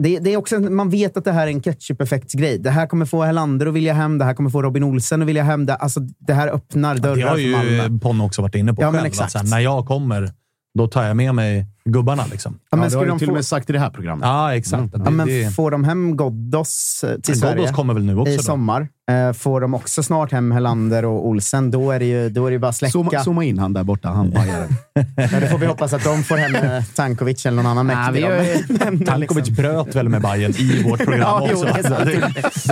Det, 0.04 0.20
det 0.20 0.34
är 0.34 0.38
också, 0.38 0.60
man 0.60 0.90
vet 0.90 1.18
att 1.18 1.24
det 1.26 1.32
här 1.32 1.48
är 1.48 1.52
en 1.52 1.62
ketchup-effektsgrej. 1.62 2.58
Det 2.58 2.70
här 2.70 2.88
kommer 2.88 3.06
få 3.06 3.24
Helander 3.24 3.66
att 3.68 3.74
vilja 3.74 3.94
hem, 3.94 4.18
det 4.18 4.26
här 4.26 4.34
kommer 4.34 4.50
få 4.50 4.62
Robin 4.62 4.84
Olsen 4.84 5.22
att 5.22 5.28
vilja 5.28 5.44
hem. 5.44 5.66
Det, 5.66 5.76
alltså, 5.76 6.00
det 6.20 6.34
här 6.34 6.48
öppnar 6.48 6.96
Det 6.96 7.02
dörrar 7.02 7.28
har 7.28 7.36
för 7.38 7.52
Malmö. 7.52 7.84
ju 7.88 8.00
Ponne 8.00 8.24
också 8.24 8.42
varit 8.42 8.56
inne 8.56 8.74
på 8.74 8.82
Ja, 8.82 8.92
själv. 8.92 9.12
Att, 9.22 9.34
här, 9.34 9.44
när 9.44 9.60
jag 9.60 9.86
kommer, 9.88 10.32
då 10.78 10.88
tar 10.88 11.04
jag 11.04 11.16
med 11.18 11.36
mig 11.36 11.66
gubbarna. 11.86 12.26
Liksom. 12.32 12.60
Ja, 12.72 12.78
men 12.78 12.84
Ja, 12.84 12.90
det 12.90 12.96
har 12.98 13.06
de 13.06 13.20
till 13.20 13.28
och 13.28 13.32
få- 13.32 13.36
med 13.36 13.46
sagt 13.46 13.70
i 13.70 13.74
det 13.74 13.80
här 13.80 13.90
programmet. 13.90 14.26
Ja, 14.28 14.56
exakt. 14.56 14.84
Ja, 14.94 15.00
Det- 15.00 15.12
men 15.12 15.28
det- 15.28 15.56
får 15.56 15.72
de 15.72 15.84
hem 15.84 16.18
Ghoddos 16.18 17.04
eh, 17.08 17.20
till 17.20 17.40
Sverige 17.40 17.56
Ghoddos 17.56 17.76
kommer 17.76 17.94
väl 17.94 18.04
nu 18.04 18.18
också 18.18 18.34
i 18.34 18.38
då? 18.38 18.44
sommar, 18.44 18.88
eh, 19.12 19.34
får 19.34 19.62
de 19.62 19.74
också 19.74 20.04
snart 20.04 20.32
hem 20.32 20.52
Helander 20.52 21.06
och 21.06 21.28
Olsen, 21.28 21.72
då 21.72 21.92
är 21.92 22.00
det 22.00 22.06
ju, 22.06 22.30
då 22.30 22.46
är 22.46 22.50
det 22.52 22.54
ju 22.54 22.60
bara 22.60 22.74
släcka. 22.74 22.92
Zooma, 22.92 23.24
zooma 23.24 23.44
in 23.44 23.60
han 23.60 23.74
där 23.74 23.84
borta, 23.84 24.10
han 24.10 24.30
bajaren. 24.36 24.70
Ja, 25.16 25.40
det 25.40 25.50
får 25.52 25.58
vi 25.58 25.66
hoppas 25.66 25.94
att 25.94 26.04
de 26.04 26.24
får 26.24 26.38
hem 26.38 26.56
eh, 26.56 26.84
Tankovic 26.96 27.46
eller 27.46 27.64
någon 27.64 27.78
annan 27.78 27.90
Ja, 27.90 28.12
mäktig. 28.12 28.24
då. 28.24 28.30
gör- 28.30 28.80
Men- 28.86 28.98
men 28.98 29.06
Tankovic 29.06 29.48
liksom- 29.48 29.56
bröt 29.64 29.96
väl 29.96 30.10
med 30.10 30.22
Bayern 30.22 30.52
i 30.52 30.84
vårt 30.84 31.00
program 31.06 31.20
Ja, 31.22 31.48
jo, 31.52 31.58
också. 31.58 31.84
Så 31.84 32.70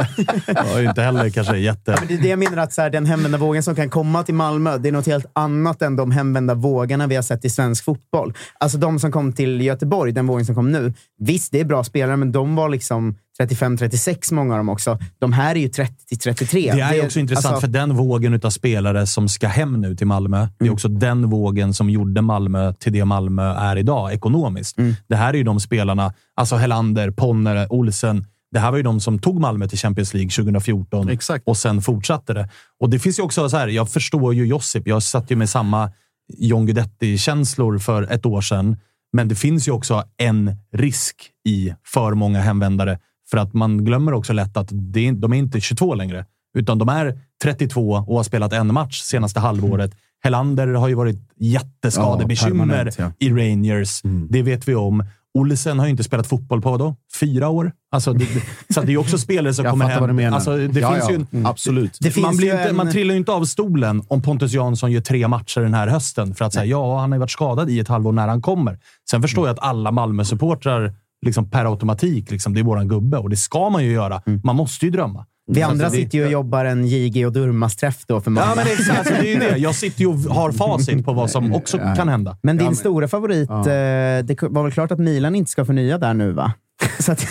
det 0.47 0.63
var 0.73 0.79
ju 0.79 0.89
inte 0.89 1.01
heller 1.01 1.29
kanske 1.29 1.57
jätte... 1.57 1.95
Men 1.99 2.07
det 2.07 2.13
är 2.13 2.17
det 2.21 2.27
jag 2.27 2.39
menar, 2.39 2.57
att 2.57 2.73
så 2.73 2.81
här, 2.81 2.89
den 2.89 3.05
hemvända 3.05 3.37
vågen 3.37 3.63
som 3.63 3.75
kan 3.75 3.89
komma 3.89 4.23
till 4.23 4.35
Malmö, 4.35 4.77
det 4.77 4.87
är 4.89 4.91
något 4.93 5.05
helt 5.07 5.25
annat 5.33 5.81
än 5.81 5.95
de 5.95 6.11
hemvända 6.11 6.53
vågarna 6.53 7.07
vi 7.07 7.15
har 7.15 7.23
sett 7.23 7.45
i 7.45 7.49
svensk 7.49 7.83
fotboll. 7.85 8.33
Alltså 8.59 8.77
de 8.77 8.98
som 8.99 9.11
kom 9.11 9.33
till 9.33 9.61
Göteborg, 9.61 10.11
den 10.11 10.27
vågen 10.27 10.45
som 10.45 10.55
kom 10.55 10.71
nu. 10.71 10.93
Visst, 11.19 11.51
det 11.51 11.59
är 11.59 11.65
bra 11.65 11.83
spelare, 11.83 12.17
men 12.17 12.31
de 12.31 12.55
var 12.55 12.69
liksom 12.69 13.15
35-36, 13.41 14.33
många 14.33 14.53
av 14.53 14.57
dem 14.59 14.69
också. 14.69 14.99
De 15.19 15.33
här 15.33 15.55
är 15.55 15.59
ju 15.59 15.67
30-33. 15.67 16.75
Det 16.75 16.81
är 16.81 16.93
ju 16.93 17.05
också 17.05 17.19
intressant, 17.19 17.45
alltså- 17.45 17.61
för 17.67 17.73
den 17.73 17.95
vågen 17.95 18.39
av 18.43 18.49
spelare 18.49 19.07
som 19.07 19.29
ska 19.29 19.47
hem 19.47 19.81
nu 19.81 19.95
till 19.95 20.07
Malmö, 20.07 20.37
det 20.37 20.43
Mm. 20.65 20.71
är 20.71 20.73
också 20.73 20.87
den 20.87 21.29
vågen 21.29 21.73
som 21.73 21.89
gjorde 21.89 22.21
Malmö 22.21 22.73
till 22.73 22.93
det 22.93 23.05
Malmö 23.05 23.43
är 23.53 23.75
idag 23.75 24.13
ekonomiskt. 24.13 24.77
Mm. 24.77 24.95
Det 25.07 25.15
här 25.15 25.33
är 25.33 25.37
ju 25.37 25.43
de 25.43 25.59
spelarna, 25.59 26.13
alltså 26.35 26.55
Helander, 26.55 27.11
Ponne, 27.11 27.67
Olsen. 27.69 28.25
Det 28.51 28.59
här 28.59 28.71
var 28.71 28.77
ju 28.77 28.83
de 28.83 28.99
som 28.99 29.19
tog 29.19 29.39
Malmö 29.39 29.67
till 29.67 29.77
Champions 29.77 30.13
League 30.13 30.29
2014 30.29 31.09
Exakt. 31.09 31.47
och 31.47 31.57
sen 31.57 31.81
fortsatte 31.81 32.33
det. 32.33 32.49
Och 32.79 32.89
det 32.89 32.99
finns 32.99 33.19
ju 33.19 33.23
också 33.23 33.49
så 33.49 33.57
här, 33.57 33.67
jag 33.67 33.89
förstår 33.89 34.33
ju 34.33 34.45
Josip. 34.45 34.87
Jag 34.87 35.03
satt 35.03 35.31
ju 35.31 35.35
med 35.35 35.49
samma 35.49 35.91
John 36.37 36.65
Guidetti-känslor 36.67 37.79
för 37.79 38.03
ett 38.11 38.25
år 38.25 38.41
sedan. 38.41 38.77
Men 39.13 39.27
det 39.27 39.35
finns 39.35 39.67
ju 39.67 39.71
också 39.71 40.03
en 40.17 40.55
risk 40.73 41.15
i 41.45 41.73
för 41.85 42.13
många 42.13 42.41
hemvändare. 42.41 42.99
För 43.29 43.37
att 43.37 43.53
man 43.53 43.85
glömmer 43.85 44.13
också 44.13 44.33
lätt 44.33 44.57
att 44.57 44.69
det 44.71 45.11
de 45.11 45.33
är 45.33 45.37
inte 45.37 45.61
22 45.61 45.95
längre, 45.95 46.25
utan 46.57 46.77
de 46.77 46.89
är 46.89 47.19
32 47.43 47.91
och 47.91 48.15
har 48.15 48.23
spelat 48.23 48.53
en 48.53 48.73
match 48.73 49.01
senaste 49.01 49.39
halvåret. 49.39 49.91
Helander 50.23 50.67
har 50.67 50.87
ju 50.87 50.95
varit 50.95 51.19
jätteskadebekymmer 51.37 52.85
Ja, 52.97 53.11
ja. 53.19 53.27
i 53.27 53.29
Rangers. 53.29 54.01
Det 54.29 54.41
vet 54.41 54.67
vi 54.67 54.75
om. 54.75 55.03
Olsen 55.37 55.79
har 55.79 55.85
ju 55.85 55.91
inte 55.91 56.03
spelat 56.03 56.27
fotboll 56.27 56.61
på 56.61 56.71
vadå? 56.71 56.95
Fyra 57.19 57.49
år? 57.49 57.71
Alltså, 57.91 58.13
det, 58.13 58.25
det, 58.33 58.73
så 58.73 58.81
det 58.81 58.87
är 58.87 58.91
ju 58.91 58.97
också 58.97 59.17
spelare 59.17 59.53
som 59.53 59.65
Jag 59.65 59.71
kommer 59.71 59.85
fattar 59.85 59.93
hem. 59.93 60.01
vad 60.01 60.09
du 60.09 60.13
menar. 60.13 60.35
Alltså, 60.35 60.57
det 60.57 60.79
Ja, 60.79 60.91
finns 60.93 61.03
ja. 61.09 61.11
ju 61.11 61.25
en, 61.39 61.45
Absolut. 61.45 61.97
Det 62.01 62.17
man, 62.17 62.37
blir 62.37 62.47
ju 62.47 62.53
inte, 62.53 62.69
en- 62.69 62.75
man 62.75 62.91
trillar 62.91 63.13
ju 63.13 63.17
inte 63.19 63.31
av 63.31 63.45
stolen 63.45 64.03
om 64.07 64.21
Pontus 64.21 64.53
Jansson 64.53 64.91
gör 64.91 65.01
tre 65.01 65.27
matcher 65.27 65.61
den 65.61 65.73
här 65.73 65.87
hösten. 65.87 66.35
För 66.35 66.45
att 66.45 66.53
säga 66.53 66.65
ja, 66.65 66.99
han 66.99 67.11
har 67.11 67.15
ju 67.15 67.19
varit 67.19 67.31
skadad 67.31 67.69
i 67.69 67.79
ett 67.79 67.87
halvår 67.87 68.11
när 68.11 68.27
han 68.27 68.41
kommer. 68.41 68.79
Sen 69.11 69.21
förstår 69.21 69.47
jag 69.47 69.53
att 69.53 69.63
alla 69.63 69.91
Malmö-supportrar 69.91 70.93
liksom 71.25 71.49
per 71.49 71.65
automatik, 71.65 72.31
liksom, 72.31 72.53
det 72.53 72.59
är 72.59 72.63
våran 72.63 72.87
gubbe. 72.87 73.17
Och 73.17 73.29
det 73.29 73.37
ska 73.37 73.69
man 73.69 73.83
ju 73.85 73.91
göra. 73.91 74.21
Man 74.43 74.55
måste 74.55 74.85
ju 74.85 74.91
drömma. 74.91 75.25
Vi 75.51 75.61
andra 75.61 75.85
Alltså, 75.85 75.99
det- 75.99 76.03
sitter 76.05 76.17
ju 76.17 76.25
och 76.25 76.31
jobbar 76.31 76.65
en 76.65 76.87
JG 76.87 77.25
och 77.25 77.31
Durmas-träff 77.33 78.05
då 78.07 78.21
för 78.21 78.31
Malmö. 78.31 78.49
Ja, 78.51 78.55
men 78.55 78.67
exakt. 78.67 78.99
Alltså, 78.99 79.13
det 79.13 79.19
är 79.29 79.33
ju 79.33 79.39
det. 79.39 79.57
Jag 79.57 79.75
sitter 79.75 80.01
ju 80.01 80.07
och 80.07 80.15
har 80.15 80.51
facit 80.51 81.05
på 81.05 81.13
vad 81.13 81.29
som 81.29 81.53
också 81.53 81.77
kan 81.77 82.09
hända. 82.09 82.37
Men 82.43 82.57
din 82.57 82.65
Ja, 82.65 82.69
men- 82.71 82.75
stora 82.75 83.07
favorit, 83.07 83.49
Ja. 83.49 83.59
eh, 83.59 84.23
det 84.23 84.37
var 84.41 84.63
väl 84.63 84.71
klart 84.71 84.91
att 84.91 84.99
Milan 84.99 85.35
inte 85.35 85.51
ska 85.51 85.65
förnya 85.65 85.97
där 85.97 86.13
nu, 86.13 86.31
va? 86.31 86.53
Så 86.99 87.11
att, 87.11 87.25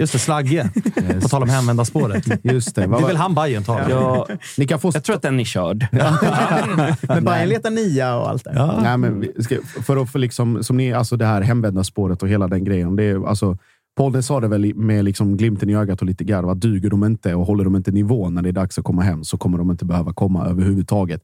Just 0.00 0.12
det, 0.12 0.18
Slagge. 0.18 0.70
På 1.22 1.28
tal 1.28 1.42
om 1.42 1.48
hemvända 1.48 1.84
spåret. 1.84 2.24
Just 2.42 2.74
det. 2.74 2.80
Det 2.80 2.86
Vad 2.86 2.98
är 2.98 3.02
var- 3.02 3.08
väl 3.08 3.16
han 3.16 3.34
Bajen 3.34 3.64
tar? 3.64 3.90
Jag, 3.90 4.26
Ni 4.58 4.66
kan 4.66 4.80
få... 4.80 4.90
jag 4.94 5.04
tror 5.04 5.16
att 5.16 5.22
den 5.22 5.40
är 5.40 5.44
körd. 5.44 5.86
men 7.08 7.24
Bayern 7.24 7.48
letar 7.48 7.70
nia 7.70 8.16
och 8.16 8.28
allt 8.30 8.44
det. 8.44 8.52
Ja. 8.54 8.80
Nej, 8.82 8.96
men 8.98 9.24
ska, 9.40 9.56
för 9.86 9.96
att 9.96 10.12
få 10.12 10.18
liksom, 10.18 10.64
som 10.64 10.76
ni, 10.76 10.92
alltså 10.92 11.16
det 11.16 11.26
här 11.26 11.40
hemvända 11.42 11.84
spåret 11.84 12.22
och 12.22 12.28
hela 12.28 12.48
den 12.48 12.64
grejen. 12.64 12.96
Det 12.96 13.04
är, 13.04 13.28
alltså, 13.28 13.58
Polde 13.96 14.22
sa 14.22 14.40
det 14.40 14.48
väl 14.48 14.74
med 14.74 15.04
liksom 15.04 15.36
glimten 15.36 15.70
i 15.70 15.76
ögat 15.76 16.00
och 16.00 16.06
lite 16.06 16.24
garv, 16.24 16.48
att 16.48 16.60
duger 16.60 16.90
de 16.90 17.04
inte 17.04 17.34
och 17.34 17.46
håller 17.46 17.64
de 17.64 17.76
inte 17.76 17.90
nivån 17.90 18.34
när 18.34 18.42
det 18.42 18.48
är 18.48 18.52
dags 18.52 18.78
att 18.78 18.84
komma 18.84 19.02
hem 19.02 19.24
så 19.24 19.38
kommer 19.38 19.58
de 19.58 19.70
inte 19.70 19.84
behöva 19.84 20.12
komma 20.12 20.46
överhuvudtaget. 20.46 21.22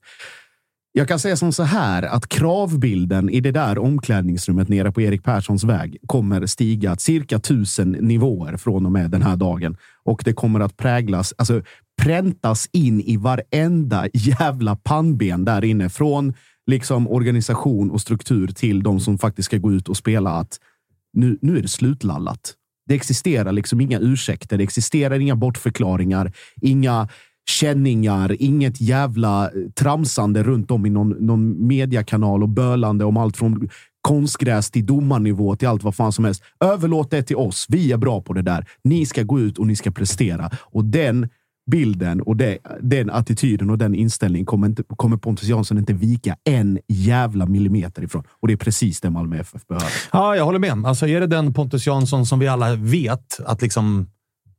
Jag 0.92 1.08
kan 1.08 1.18
säga 1.18 1.36
som 1.36 1.52
så 1.52 1.62
här 1.62 2.02
att 2.02 2.28
kravbilden 2.28 3.30
i 3.30 3.40
det 3.40 3.50
där 3.50 3.78
omklädningsrummet 3.78 4.68
nere 4.68 4.92
på 4.92 5.00
Erik 5.00 5.24
Perssons 5.24 5.64
väg 5.64 5.96
kommer 6.06 6.46
stiga 6.46 6.96
cirka 6.96 7.38
tusen 7.38 7.90
nivåer 7.90 8.56
från 8.56 8.86
och 8.86 8.92
med 8.92 9.10
den 9.10 9.22
här 9.22 9.36
dagen. 9.36 9.76
Och 10.04 10.22
det 10.24 10.32
kommer 10.32 10.60
att 10.60 10.76
präglas, 10.76 11.34
alltså 11.38 11.62
präntas 12.02 12.68
in 12.72 13.00
i 13.00 13.16
varenda 13.16 14.06
jävla 14.12 14.76
pannben 14.76 15.44
där 15.44 15.64
inne. 15.64 15.88
Från 15.88 16.34
liksom 16.66 17.08
organisation 17.08 17.90
och 17.90 18.00
struktur 18.00 18.48
till 18.48 18.82
de 18.82 19.00
som 19.00 19.18
faktiskt 19.18 19.46
ska 19.46 19.56
gå 19.56 19.72
ut 19.72 19.88
och 19.88 19.96
spela 19.96 20.30
att 20.30 20.58
nu, 21.12 21.38
nu 21.42 21.58
är 21.58 21.62
det 21.62 21.68
slutlallat. 21.68 22.54
Det 22.90 22.94
existerar 22.94 23.52
liksom 23.52 23.80
inga 23.80 23.98
ursäkter, 23.98 24.58
det 24.58 24.64
existerar 24.64 25.20
inga 25.20 25.36
bortförklaringar, 25.36 26.32
inga 26.60 27.08
känningar, 27.50 28.36
inget 28.38 28.80
jävla 28.80 29.44
eh, 29.44 29.50
tramsande 29.78 30.42
runt 30.42 30.70
om 30.70 30.86
i 30.86 30.90
någon, 30.90 31.08
någon 31.08 31.66
mediekanal 31.66 32.42
och 32.42 32.48
bölande 32.48 33.04
om 33.04 33.16
allt 33.16 33.36
från 33.36 33.68
konstgräs 34.00 34.70
till 34.70 34.86
domarnivå 34.86 35.56
till 35.56 35.68
allt 35.68 35.82
vad 35.82 35.94
fan 35.94 36.12
som 36.12 36.24
helst. 36.24 36.42
Överlåt 36.64 37.10
det 37.10 37.22
till 37.22 37.36
oss. 37.36 37.66
Vi 37.68 37.92
är 37.92 37.96
bra 37.96 38.22
på 38.22 38.32
det 38.32 38.42
där. 38.42 38.66
Ni 38.84 39.06
ska 39.06 39.22
gå 39.22 39.40
ut 39.40 39.58
och 39.58 39.66
ni 39.66 39.76
ska 39.76 39.90
prestera. 39.90 40.50
Och 40.56 40.84
den 40.84 41.28
bilden 41.70 42.20
och 42.20 42.36
det, 42.36 42.58
den 42.80 43.10
attityden 43.10 43.70
och 43.70 43.78
den 43.78 43.94
inställningen 43.94 44.46
kommer, 44.46 44.66
inte, 44.66 44.82
kommer 44.96 45.16
Pontus 45.16 45.48
Jansson 45.48 45.78
inte 45.78 45.92
vika 45.92 46.36
en 46.44 46.78
jävla 46.88 47.46
millimeter 47.46 48.02
ifrån. 48.02 48.24
Och 48.30 48.48
det 48.48 48.54
är 48.54 48.56
precis 48.56 49.00
det 49.00 49.10
Malmö 49.10 49.38
FF 49.38 49.66
behöver. 49.66 49.92
Ja, 50.12 50.36
jag 50.36 50.44
håller 50.44 50.58
med. 50.58 50.86
Alltså, 50.86 51.06
är 51.06 51.20
det 51.20 51.26
den 51.26 51.54
Pontus 51.54 51.86
Jansson 51.86 52.26
som 52.26 52.38
vi 52.38 52.48
alla 52.48 52.74
vet 52.74 53.40
att 53.44 53.62
liksom 53.62 54.06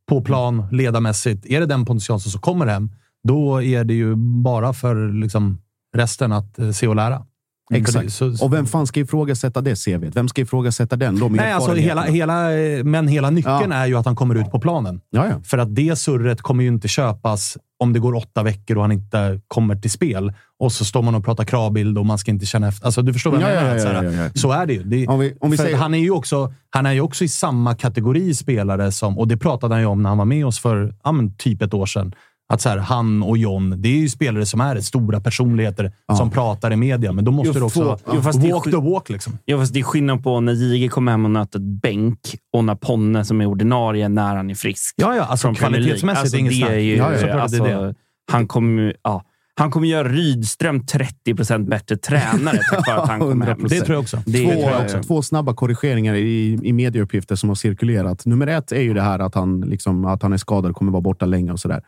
på 0.08 0.22
plan, 0.22 0.66
ledarmässigt, 0.72 1.46
är 1.46 1.60
det 1.60 1.66
den 1.66 1.84
Pontus 1.84 2.08
Jansson 2.08 2.32
som 2.32 2.40
kommer 2.40 2.66
hem, 2.66 2.90
då 3.28 3.62
är 3.62 3.84
det 3.84 3.94
ju 3.94 4.14
bara 4.42 4.72
för 4.72 5.12
liksom 5.12 5.58
resten 5.96 6.32
att 6.32 6.58
eh, 6.58 6.70
se 6.70 6.88
och 6.88 6.96
lära. 6.96 7.26
Exakt. 7.74 8.12
Så- 8.12 8.44
Och 8.44 8.52
vem 8.52 8.66
fan 8.66 8.86
ska 8.86 9.00
ifrågasätta 9.00 9.60
det 9.60 9.74
CVt? 9.84 10.16
Vem 10.16 10.28
ska 10.28 10.40
ifrågasätta 10.42 10.96
den? 10.96 11.18
De 11.18 11.32
Nej, 11.32 11.52
alltså 11.52 11.74
hela, 11.74 12.02
hela, 12.02 12.58
eh, 12.58 12.84
men 12.84 13.08
hela 13.08 13.30
nyckeln 13.30 13.70
Ja. 13.70 13.74
är 13.76 13.86
ju 13.86 13.96
att 13.96 14.06
han 14.06 14.16
kommer 14.16 14.34
ut 14.34 14.50
på 14.50 14.60
planen. 14.60 15.00
Ja, 15.10 15.26
ja. 15.28 15.34
För 15.44 15.58
att 15.58 15.74
det 15.74 15.98
surret 15.98 16.42
kommer 16.42 16.62
ju 16.62 16.68
inte 16.68 16.88
köpas 16.88 17.58
om 17.78 17.92
det 17.92 17.98
går 17.98 18.14
åtta 18.14 18.42
veckor 18.42 18.76
och 18.76 18.82
han 18.82 18.92
inte 18.92 19.40
kommer 19.48 19.74
till 19.76 19.90
spel. 19.90 20.32
Och 20.58 20.72
så 20.72 20.84
står 20.84 21.02
man 21.02 21.14
och 21.14 21.24
pratar 21.24 21.44
kravbild 21.44 21.98
och 21.98 22.06
man 22.06 22.18
ska 22.18 22.30
inte 22.30 22.46
känna 22.46 22.68
efter. 22.68 22.86
Alltså, 22.86 23.02
du 23.02 23.12
förstår 23.12 23.30
vad 23.30 23.40
jag 23.40 23.50
Ja, 23.50 23.60
menar? 23.60 24.30
så, 24.38 24.52
är 24.52 24.66
det 24.66 24.72
ju. 24.72 24.82
Det, 24.82 25.06
Om 25.06 25.18
vi- 25.20 25.34
om 25.40 25.50
vi 25.50 25.56
säger- 25.56 25.76
han, 25.76 25.94
är 25.94 25.98
ju 25.98 26.10
också, 26.10 26.52
han 26.70 26.86
är 26.86 26.92
ju 26.92 27.00
också 27.00 27.24
i 27.24 27.28
samma 27.28 27.74
kategori 27.74 28.34
spelare 28.34 28.92
som, 28.92 29.18
och 29.18 29.28
det 29.28 29.36
pratade 29.36 29.74
han 29.74 29.80
ju 29.82 29.86
om 29.86 30.02
när 30.02 30.08
han 30.08 30.18
var 30.18 30.24
med 30.24 30.46
oss 30.46 30.58
för 30.60 30.94
ja, 31.04 31.14
typ 31.38 31.62
ett 31.62 31.74
år 31.74 31.86
sedan. 31.86 32.14
Att 32.52 32.60
så 32.60 32.68
här, 32.68 32.78
han 32.78 33.22
och 33.22 33.38
John, 33.38 33.74
det 33.82 33.88
är 33.88 33.96
ju 33.98 34.08
spelare 34.08 34.46
som 34.46 34.60
är 34.60 34.80
stora 34.80 35.20
personligheter 35.20 35.92
som 36.16 36.30
pratar 36.30 36.72
i 36.72 36.76
media, 36.76 37.12
men 37.12 37.24
då 37.24 37.30
måste 37.30 37.48
Jo, 37.48 37.60
du 37.60 37.62
också 37.64 37.80
två- 37.80 37.98
jo, 38.06 38.18
är 38.48 38.52
walk 38.52 38.64
the 38.64 38.90
walk. 38.90 39.08
Liksom. 39.08 39.38
Ja, 39.44 39.58
fast 39.58 39.74
det 39.74 39.80
är 39.80 39.84
skillnad 39.84 40.22
på 40.24 40.40
när 40.40 40.52
Jige 40.52 40.88
kommer 40.88 41.12
hem 41.12 41.24
och 41.24 41.30
nöter 41.30 41.58
ett 41.58 41.82
bänk 41.82 42.18
och 42.52 42.64
när 42.64 42.74
Ponne 42.74 43.24
som 43.24 43.40
är 43.40 43.46
ordinarie 43.46 44.08
när 44.08 44.36
han 44.36 44.50
är 44.50 44.54
frisk. 44.54 44.94
Ja, 44.96 45.16
ja, 45.16 45.22
alltså 45.24 45.54
kvalitetsmässigt, 45.54 46.20
alltså, 46.20 46.36
inget 46.36 46.52
det 46.52 46.56
snack. 46.58 46.70
är 46.70 46.78
Ja, 46.78 47.12
ja, 47.26 47.40
alltså, 47.40 47.64
det 47.64 47.70
är. 47.70 47.94
Han 48.32 48.48
kommer 48.48 48.96
ja, 49.02 49.24
han 49.54 49.70
kommer 49.70 49.88
göra 49.88 50.08
Rydström 50.08 50.86
30 50.86 51.58
bättre 51.64 51.96
tränare 51.96 52.58
tack 52.70 52.86
vare 52.88 52.96
att 53.02 53.08
han 53.08 53.20
kommer 53.30 53.46
hem. 53.46 53.58
100%. 53.58 53.68
Det 53.68 53.80
tror 53.80 53.94
jag 53.94 54.00
också. 54.02 54.22
Det 54.26 54.44
två, 54.44 54.50
tror 54.50 54.70
jag 54.70 54.82
också. 54.82 55.02
två 55.02 55.22
snabba 55.22 55.54
korrigeringar 55.54 56.14
i, 56.14 56.58
i 56.62 56.72
medieuppgifter 56.72 57.36
som 57.36 57.48
har 57.50 57.54
cirkulerat. 57.56 58.26
Nummer 58.26 58.46
ett 58.46 58.72
är 58.72 58.80
ju 58.80 58.94
det 58.94 59.02
här 59.02 59.18
att 59.18 59.34
han, 59.34 59.60
liksom, 59.60 60.04
att 60.04 60.22
han 60.22 60.32
är 60.32 60.36
skadad 60.36 60.70
och 60.70 60.76
kommer 60.76 60.92
vara 60.92 61.00
borta 61.00 61.26
länge 61.26 61.52
och 61.52 61.60
sådär. 61.60 61.82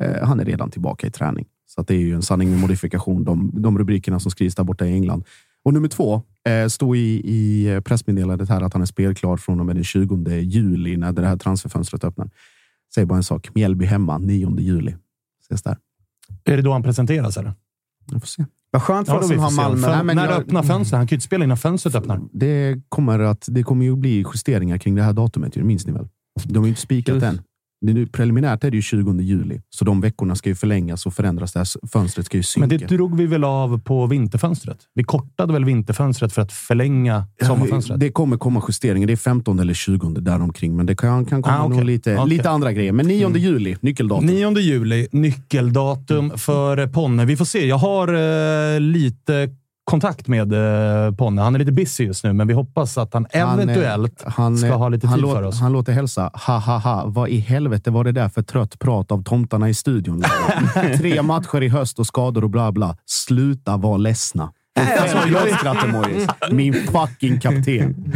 Eh, 0.00 0.26
han 0.26 0.40
är 0.40 0.44
redan 0.44 0.70
tillbaka 0.70 1.06
i 1.06 1.10
träning. 1.10 1.46
Så 1.66 1.80
att 1.80 1.86
det 1.88 1.94
är 1.94 1.98
ju 2.00 2.14
en 2.14 2.22
sanning 2.22 2.50
med 2.50 2.58
modifikation, 2.60 3.24
de, 3.24 3.50
de 3.54 3.78
rubrikerna 3.78 4.20
som 4.20 4.30
skrivs 4.30 4.54
där 4.54 4.64
borta 4.64 4.86
i 4.86 4.92
England. 4.92 5.24
Och 5.64 5.72
nummer 5.74 5.88
två, 5.88 6.22
eh, 6.48 6.66
står 6.68 6.96
i, 6.96 7.22
i 7.24 7.80
pressmeddelandet 7.84 8.48
här 8.48 8.62
att 8.62 8.72
han 8.72 8.82
är 8.82 8.86
spelklar 8.86 9.36
från 9.36 9.60
och 9.60 9.66
med 9.66 9.76
den 9.76 9.84
20 9.84 10.38
juli 10.40 10.96
när 10.96 11.12
det 11.12 11.26
här 11.26 11.36
transferfönstret 11.36 12.04
öppnar. 12.04 12.30
Säg 12.94 13.06
bara 13.06 13.16
en 13.16 13.22
sak. 13.24 13.54
Mjällby 13.54 13.84
hemma 13.84 14.18
9 14.18 14.56
juli. 14.60 14.94
Ses 15.42 15.62
där. 15.62 15.76
Är 16.44 16.56
det 16.56 16.62
då 16.62 16.72
han 16.72 16.82
presenteras? 16.82 17.36
Eller? 17.36 17.52
Jag 18.10 18.20
får 18.22 18.26
se. 18.26 18.44
Vad 18.70 18.82
skönt 18.82 19.08
för 19.08 19.14
Ja, 19.14 19.20
dem 19.20 19.30
att 19.30 19.38
ha. 19.38 19.50
Malmö. 19.50 19.82
För, 19.82 19.94
Nej, 19.96 20.04
men 20.04 20.16
när 20.16 20.24
jag- 20.30 20.40
öppnar 20.40 20.62
fönstret? 20.62 20.98
Han 20.98 21.06
kan 21.06 21.14
ju 21.14 21.16
inte 21.16 21.24
spela 21.26 21.44
innan 21.44 21.56
fönstret 21.56 21.94
öppnar. 21.94 22.20
Det 22.32 22.82
kommer, 22.88 23.18
att, 23.18 23.46
det 23.50 23.62
kommer 23.62 23.84
ju 23.84 23.96
bli 23.96 24.24
justeringar 24.34 24.78
kring 24.78 24.94
det 24.94 25.02
här 25.02 25.12
datumet, 25.12 25.56
ju, 25.56 25.62
minns 25.64 25.86
ni 25.86 25.92
väl? 25.92 26.08
De 26.44 26.58
har 26.58 26.64
ju 26.64 26.68
inte 26.68 26.80
spikat 26.80 27.22
än. 27.22 27.40
Nu, 27.82 28.06
preliminärt 28.06 28.64
är 28.64 28.70
det 28.70 28.76
ju 28.76 28.82
20 28.82 29.20
juli, 29.20 29.60
så 29.70 29.84
de 29.84 30.00
veckorna 30.00 30.36
ska 30.36 30.48
ju 30.48 30.54
förlängas 30.54 31.06
och 31.06 31.14
förändras. 31.14 31.52
Det 31.52 31.58
här 31.58 31.88
fönstret 31.92 32.26
ska 32.26 32.36
ju 32.36 32.42
synka. 32.42 32.66
Men 32.68 32.78
det 32.78 32.86
drog 32.96 33.16
vi 33.16 33.26
väl 33.26 33.44
av 33.44 33.80
på 33.80 34.06
vinterfönstret? 34.06 34.78
Vi 34.94 35.04
kortade 35.04 35.52
väl 35.52 35.64
vinterfönstret 35.64 36.32
för 36.32 36.42
att 36.42 36.52
förlänga 36.52 37.24
sommarfönstret? 37.42 38.00
Det 38.00 38.10
kommer 38.10 38.36
komma 38.36 38.62
justeringar. 38.68 39.06
Det 39.06 39.12
är 39.12 39.16
15 39.16 39.58
eller 39.58 39.74
20 39.74 40.08
däromkring, 40.20 40.76
men 40.76 40.86
det 40.86 40.94
kan, 40.96 41.24
kan 41.24 41.42
komma 41.42 41.58
Ah, 41.58 41.68
nog 41.68 41.84
lite, 41.84 42.16
Okej. 42.18 42.28
lite 42.36 42.50
andra 42.50 42.72
grejer. 42.72 42.92
Men 42.92 43.06
9 43.06 43.26
Mm. 43.26 43.40
juli, 43.42 43.76
nyckeldatum. 43.80 44.26
9 44.26 44.58
juli, 44.58 45.08
nyckeldatum 45.12 46.30
för 46.38 46.86
Ponne. 46.86 47.24
Vi 47.24 47.36
får 47.36 47.44
se. 47.44 47.66
Jag 47.66 47.78
har 47.78 48.08
eh, 48.74 48.80
lite 48.80 49.48
kontakt 49.90 50.28
med 50.28 50.52
eh, 50.52 51.14
Ponne. 51.14 51.42
Han 51.42 51.54
är 51.54 51.58
lite 51.58 51.72
busy 51.72 52.04
just 52.04 52.24
nu, 52.24 52.32
men 52.32 52.46
vi 52.46 52.54
hoppas 52.54 52.98
att 52.98 53.14
han, 53.14 53.26
Han, 53.34 53.60
eventuellt 53.60 54.24
han, 54.26 54.58
ska 54.58 54.72
ha 54.74 54.88
lite 54.88 55.06
han 55.06 55.16
tid 55.16 55.22
låt- 55.22 55.34
för 55.36 55.42
oss. 55.42 55.60
Han 55.60 55.72
låter 55.72 55.92
hälsa. 55.92 56.30
Ha, 56.46 56.58
ha, 56.58 56.78
ha. 56.78 57.04
Vad 57.06 57.28
i 57.28 57.38
helvete 57.38 57.90
var 57.90 58.04
det 58.04 58.12
där 58.12 58.28
för 58.28 58.42
trött 58.42 58.78
prat 58.78 59.12
av 59.12 59.22
tomtarna 59.22 59.68
i 59.68 59.74
studion? 59.74 60.22
Tre 60.98 61.22
matcher 61.22 61.62
i 61.62 61.68
höst 61.68 61.98
och 61.98 62.06
skador 62.06 62.44
och 62.44 62.50
bla 62.50 62.72
bla. 62.72 62.96
Sluta 63.06 63.76
vara 63.76 63.96
ledsna. 63.96 64.52
alltså, 64.78 65.18
Skrattemojis. 65.58 66.26
Min 66.50 66.74
fucking 66.74 67.40
kapten. 67.40 68.12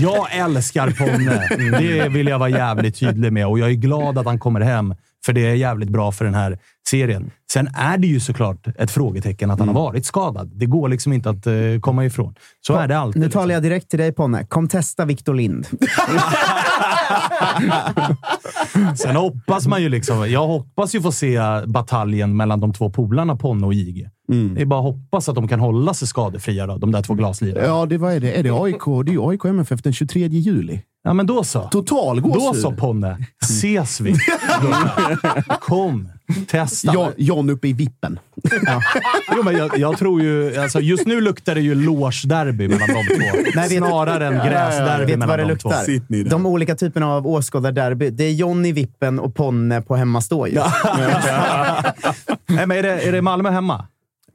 Jag 0.00 0.36
älskar 0.36 0.90
Ponne. 0.90 1.48
Det 1.78 2.08
vill 2.08 2.26
jag 2.26 2.38
vara 2.38 2.48
jävligt 2.48 2.98
tydlig 3.00 3.32
med 3.32 3.46
och 3.46 3.58
jag 3.58 3.70
är 3.70 3.74
glad 3.74 4.18
att 4.18 4.26
han 4.26 4.38
kommer 4.38 4.60
hem, 4.60 4.94
för 5.26 5.32
det 5.32 5.46
är 5.46 5.54
jävligt 5.54 5.88
bra 5.90 6.12
för 6.12 6.24
den 6.24 6.34
här 6.34 6.58
serien. 6.88 7.30
Sen 7.52 7.68
är 7.74 7.98
det 7.98 8.06
ju 8.06 8.20
såklart 8.20 8.66
ett 8.78 8.90
frågetecken 8.90 9.50
att 9.50 9.58
han 9.58 9.68
Mm. 9.68 9.76
har 9.76 9.82
varit 9.84 10.06
skadad. 10.06 10.50
Det 10.54 10.66
går 10.66 10.88
liksom 10.88 11.12
inte 11.12 11.30
att 11.30 11.46
eh, 11.46 11.52
komma 11.80 12.04
ifrån. 12.04 12.34
Så 12.66 12.74
är 12.74 12.88
det 12.88 12.98
alltid. 12.98 13.20
Nu 13.20 13.26
liksom. 13.26 13.40
talar 13.40 13.54
jag 13.54 13.62
direkt 13.62 13.88
till 13.90 13.98
dig 13.98 14.12
Ponne. 14.12 14.44
Kom 14.46 14.68
testa 14.68 15.04
Victor 15.04 15.34
Lind. 15.34 15.66
Sen 18.96 19.16
hoppas 19.16 19.66
man 19.66 19.82
ju 19.82 19.88
liksom... 19.88 20.30
Jag 20.30 20.46
hoppas 20.46 20.94
ju 20.94 21.00
få 21.02 21.12
se 21.12 21.38
bataljen 21.66 22.36
mellan 22.36 22.60
de 22.60 22.72
två 22.72 22.90
polarna 22.90 23.36
Ponne 23.36 23.66
och 23.66 23.74
IG. 23.74 24.08
Mm. 24.32 24.54
Det 24.54 24.60
är 24.62 24.66
bara 24.66 24.80
att 24.80 24.84
hoppas 24.94 25.28
att 25.28 25.34
de 25.34 25.48
kan 25.48 25.60
hålla 25.60 25.94
sig 25.94 26.08
skadefria, 26.08 26.66
då, 26.66 26.78
de 26.78 26.92
där 26.92 27.02
två 27.02 27.14
glaslirarna. 27.14 27.66
Ja, 27.66 27.86
det, 27.86 27.98
vad 27.98 28.12
är 28.12 28.20
det? 28.20 28.32
Är 28.38 28.42
det 28.42 28.50
AIK? 28.50 29.04
Det 29.06 29.10
är 29.10 29.14
ju 29.14 29.28
AIK 29.30 29.44
MFF 29.44 29.82
den 29.82 29.92
23 29.92 30.26
juli. 30.26 30.80
Ja, 31.04 31.12
men 31.12 31.26
då 31.26 31.44
så. 31.44 31.60
Total 31.62 32.22
Då 32.22 32.28
gåshud. 32.28 32.62
så 32.62 32.72
Ponne. 32.72 33.16
Ses 33.42 34.00
vi. 34.00 34.14
Kom, 35.60 36.08
testa. 36.48 36.90
Ja, 36.94 37.10
John 37.16 37.50
uppe 37.50 37.68
i 37.68 37.72
vippen. 37.72 38.18
Jo, 39.36 39.42
men 39.44 39.56
jag, 39.56 39.78
jag 39.78 39.98
tror 39.98 40.22
ju... 40.22 40.56
Alltså, 40.56 40.80
just 40.80 41.06
nu 41.06 41.20
luktar 41.20 41.54
det 41.54 41.60
ju 41.60 41.74
loge-derby 41.74 42.68
mellan 42.68 42.88
de 42.88 42.94
två. 42.94 43.38
Nej, 43.54 43.68
vet- 43.68 43.78
Snarare 43.78 44.26
än 44.26 44.34
gräsderby 44.48 45.04
Vet 45.04 45.18
mellan 45.18 45.28
vad 45.28 45.38
det 45.38 45.54
de 45.54 45.58
två. 45.58 45.68
luktar? 45.68 46.14
Där. 46.24 46.30
De 46.30 46.46
olika 46.46 46.74
typerna 46.74 47.06
av 47.08 47.26
åskådarderby. 47.26 48.10
Det 48.10 48.24
är 48.24 48.32
John 48.32 48.66
i 48.66 48.72
vippen 48.72 49.18
och 49.18 49.34
Ponne 49.34 49.80
på 49.82 49.96
hemmastå. 49.96 50.46
ju. 50.46 50.54
Nej, 52.46 52.66
men 52.66 52.70
är, 52.78 52.82
det, 52.82 53.00
är 53.08 53.12
det 53.12 53.22
Malmö 53.22 53.50
hemma? 53.50 53.86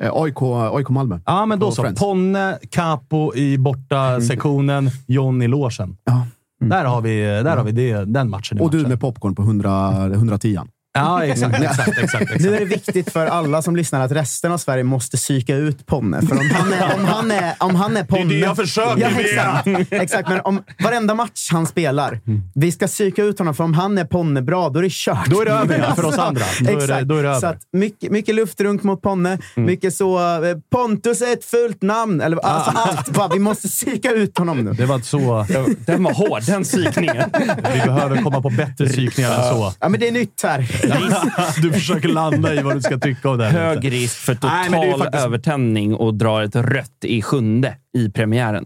Eh, 0.03 0.09
AIK, 0.13 0.37
AIK 0.73 0.89
Malmö. 0.89 1.19
Ja, 1.25 1.45
men 1.45 1.59
då 1.59 1.71
så. 1.71 1.81
Friends. 1.81 1.99
Ponne, 1.99 2.57
Capo 2.71 3.35
i 3.35 3.57
borta 3.57 4.21
sektionen, 4.21 4.89
John 5.07 5.41
i 5.41 5.47
logen. 5.47 5.97
Ja. 6.03 6.25
Där 6.59 6.85
har 6.85 7.01
vi, 7.01 7.19
där 7.21 7.57
har 7.57 7.63
vi 7.63 7.71
det, 7.71 8.05
den 8.05 8.29
matchen. 8.29 8.59
Och 8.59 8.71
du 8.71 8.77
matchen. 8.77 8.89
med 8.89 8.99
popcorn 8.99 9.35
på 9.35 9.41
100, 9.41 10.05
110 10.05 10.59
Ja, 10.97 11.23
exakt. 11.25 11.55
exakt, 11.63 11.87
exakt, 11.97 12.21
exakt. 12.21 12.41
Nu 12.41 12.55
är 12.55 12.59
det 12.59 12.65
viktigt 12.65 13.11
för 13.11 13.25
alla 13.25 13.61
som 13.61 13.75
lyssnar 13.75 14.01
att 14.01 14.11
resten 14.11 14.51
av 14.51 14.57
Sverige 14.57 14.83
måste 14.83 15.17
psyka 15.17 15.55
ut 15.55 15.85
Ponne. 15.85 16.21
För 16.21 16.39
om 16.39 16.49
han 16.53 16.73
är, 16.73 16.95
om 16.95 17.05
han 17.05 17.31
är, 17.31 17.53
om 17.59 17.75
han 17.75 17.97
är 17.97 18.03
Ponne... 18.03 18.25
Det 18.25 18.35
är 18.35 18.39
det 18.39 18.45
jag 18.45 18.55
försöker 18.55 19.01
ja, 19.01 19.09
exakt, 19.19 19.93
exakt, 19.93 20.29
men 20.29 20.41
om 20.43 20.63
varenda 20.83 21.15
match 21.15 21.49
han 21.51 21.65
spelar, 21.67 22.19
vi 22.55 22.71
ska 22.71 22.87
psyka 22.87 23.23
ut 23.23 23.39
honom. 23.39 23.55
För 23.55 23.63
om 23.63 23.73
han 23.73 23.97
är 23.97 24.05
Ponne 24.05 24.41
bra, 24.41 24.69
då 24.69 24.79
är 24.79 24.83
det 24.83 24.91
kört. 24.91 25.25
Då 25.29 25.41
är 25.41 25.45
det 25.45 25.51
över, 25.51 25.79
ja, 25.79 25.95
för 25.95 26.05
oss 26.05 26.17
andra. 26.17 26.43
Då 26.61 26.69
är 26.71 26.75
det- 26.77 26.83
exakt. 26.83 27.03
då 27.07 27.15
är 27.17 27.23
det 27.23 27.29
över. 27.29 27.39
Så 27.39 27.47
att 27.47 27.59
mycket, 27.73 28.11
mycket 28.11 28.35
luftrunk 28.35 28.83
mot 28.83 29.01
Ponne. 29.01 29.37
Mycket 29.55 29.93
så... 29.95 30.19
eh, 30.45 30.57
Pontus 30.71 31.21
är 31.21 31.33
ett 31.33 31.45
fult 31.45 31.81
namn. 31.81 32.21
Eller, 32.21 32.37
alltså, 32.45 32.71
allt. 32.75 33.09
Bara, 33.09 33.27
vi 33.27 33.39
måste 33.39 33.67
psyka 33.67 34.11
ut 34.11 34.37
honom 34.37 34.57
nu. 34.57 34.71
Det 34.73 34.85
var 34.85 34.99
så... 34.99 35.45
Den 35.85 36.03
var 36.03 36.13
hård, 36.13 36.41
den 36.45 36.63
psykningen. 36.63 37.29
Vi 37.73 37.79
behöver 37.85 38.21
komma 38.21 38.41
på 38.41 38.49
bättre 38.49 38.87
psykningar 38.89 39.31
än 39.31 39.43
så. 39.55 39.73
Ja, 39.79 39.89
men 39.89 39.99
det 39.99 40.07
är 40.07 40.11
nytt 40.11 40.43
här. 40.43 40.86
Du 41.61 41.71
försöker 41.71 42.07
landa 42.09 42.53
i 42.53 42.61
vad 42.61 42.75
du 42.75 42.81
ska 42.81 42.97
tycka 42.99 43.29
om 43.29 43.37
det. 43.37 43.45
här. 43.45 43.65
Hög 43.75 43.91
risk 43.91 44.15
för 44.17 44.35
total 44.35 44.51
Nej, 44.71 44.97
faktiskt- 44.97 45.25
övertändning 45.25 45.95
och 45.95 46.13
drar 46.13 46.41
ett 46.41 46.55
rött 46.55 46.97
i 47.03 47.21
sjunde 47.21 47.75
i 47.97 48.09
premiären. 48.09 48.65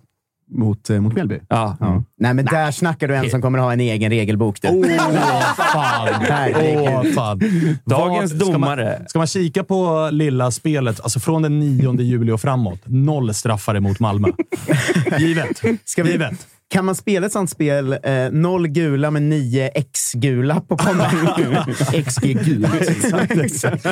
mot, 0.53 0.89
eh, 0.89 0.99
mot 0.99 1.13
Mjällby. 1.13 1.39
Ja. 1.49 1.78
Nej, 2.19 2.34
men 2.34 2.45
där 2.45 2.72
snackar 2.72 3.07
du 3.07 3.15
en 3.15 3.30
som 3.30 3.41
kommer 3.41 3.59
ha 3.59 3.74
en 3.74 3.80
egen 3.80 4.09
regelbok. 4.11 4.57
Åh, 4.63 4.84
fan! 5.74 6.07
Herregud. 6.30 6.89
Åh, 6.89 7.03
fan. 7.03 7.39
Dagens 7.86 8.34
Vad- 8.34 8.41
ska 8.41 8.57
man- 8.57 8.78
domare. 8.78 9.01
Ska 9.07 9.19
man 9.19 9.28
kika 9.28 9.63
på 9.63 10.09
lilla 10.11 10.51
spelet, 10.51 10.99
alltså 11.01 11.19
från 11.19 11.41
den 11.41 11.59
9 11.59 12.01
juli 12.01 12.32
och 12.32 12.41
framåt, 12.41 12.80
noll 12.86 13.34
straffar 13.34 13.76
emot 13.76 13.99
Malmö. 13.99 14.28
Givet. 15.19 15.61
Ska 15.86 16.03
vi- 16.03 16.11
Givet. 16.11 16.47
Kan 16.72 16.86
man 16.86 16.95
spela 16.95 17.26
ett 17.26 17.34
sånt 17.34 17.49
spel, 17.49 17.93
eh, 18.03 18.11
noll 18.32 18.67
gula 18.67 19.11
med 19.11 19.22
nio 19.22 19.67
X-gula 19.76 20.61
på 20.67 20.78
Ponne? 20.78 21.09
XG 22.05 22.34
gult. 22.45 22.74
Exakt, 22.89 23.32
exakt. 23.38 23.88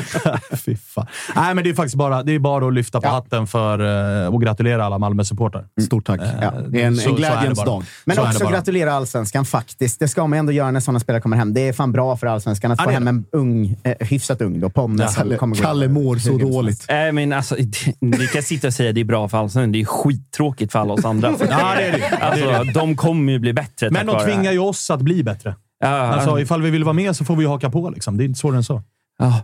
Fy 0.66 0.76
fan. 0.76 1.06
Nej, 1.36 1.56
men 1.56 1.64
det 1.64 1.70
är 1.70 1.74
faktiskt 1.74 1.96
bara, 1.96 2.24
det 2.24 2.36
är 2.36 2.40
bara 2.40 2.68
att 2.68 2.74
lyfta 2.74 3.02
på 3.02 3.08
hatten 3.08 3.48
för, 3.48 4.24
eh, 4.26 4.34
och 4.34 4.42
gratulera 4.42 4.86
alla 4.86 4.98
Malmö-supportrar. 4.98 5.66
Stort 5.86 6.06
tack. 6.08 6.22
Ja, 6.42 6.54
det 6.70 6.82
är 6.82 6.86
en, 6.88 6.96
så- 6.98 7.10
en 7.10 7.16
glädjens 7.16 7.64
dag. 7.64 7.84
Men 8.06 8.16
Så 8.16 8.24
också 8.28 8.48
gratulera 8.48 8.94
allsvenskan 8.94 9.46
faktiskt. 9.46 10.00
Det 10.00 10.08
ska 10.08 10.28
man 10.28 10.40
ändå 10.40 10.52
göra 10.52 10.72
när 10.72 10.80
sådana 10.80 11.00
spelare 11.00 11.22
kommer 11.22 11.38
hem. 11.38 11.54
Det 11.54 11.68
är 11.68 11.74
fan 11.74 11.92
bra 11.92 12.18
för 12.18 12.28
allsvenskan 12.28 12.72
att 12.72 12.80
Ja, 12.80 12.84
få 12.86 12.90
hem 12.92 13.08
en 13.08 13.26
ung, 13.32 13.76
eh, 13.84 14.08
hyfsat 14.08 14.42
ung 14.42 14.60
då, 14.60 14.70
Ponne. 14.70 15.08
som 15.08 15.16
Kalle, 15.38 15.56
Kalle 15.62 15.88
mår 15.88 16.16
så 16.16 16.38
dåligt. 16.38 16.86
Nej, 16.90 17.12
men 17.12 17.34
alltså, 17.34 17.56
det- 18.00 18.18
vi 18.18 18.28
kan 18.28 18.44
sitta 18.44 18.68
och 18.68 18.74
säga 18.74 18.90
att 18.90 18.96
det 18.96 19.02
är 19.02 19.06
bra 19.06 19.30
för 19.30 19.38
Allsvenskan. 19.38 19.72
Det 19.72 19.82
är 19.82 19.86
skittråkigt 19.86 20.72
för 20.72 20.80
alla 20.80 20.94
oss 20.94 21.06
andra. 21.06 21.30
Ja, 21.50 21.74
det 21.78 21.84
är 21.84 21.92
det. 21.92 22.18
Alltså, 22.18 22.46
Det 22.46 22.52
är 22.52 22.64
det. 22.66 22.69
De 22.74 22.96
kommer 22.96 23.34
ju 23.34 23.40
bli 23.40 23.54
bättre 23.54 23.92
Men 23.92 24.06
de 24.06 24.20
tvingar 24.20 24.52
ju 24.52 24.60
oss 24.60 24.92
att 24.92 25.02
bli 25.02 25.24
bättre. 25.24 25.56
Ja, 25.80 25.88
Alltså, 25.88 26.40
ifall 26.40 26.62
vi 26.62 26.70
vill 26.70 26.84
vara 26.84 26.94
med 26.94 27.16
så 27.16 27.26
får 27.26 27.36
vi 27.36 27.46
haka 27.46 27.70
på. 27.70 27.90
Liksom. 27.90 28.18
Det 28.18 28.24
är 28.24 28.26
inte 28.26 28.40
svårare 28.40 28.58
än 28.58 28.64
så. 28.64 28.82
ja, 29.18 29.44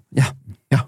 ja. 0.69 0.79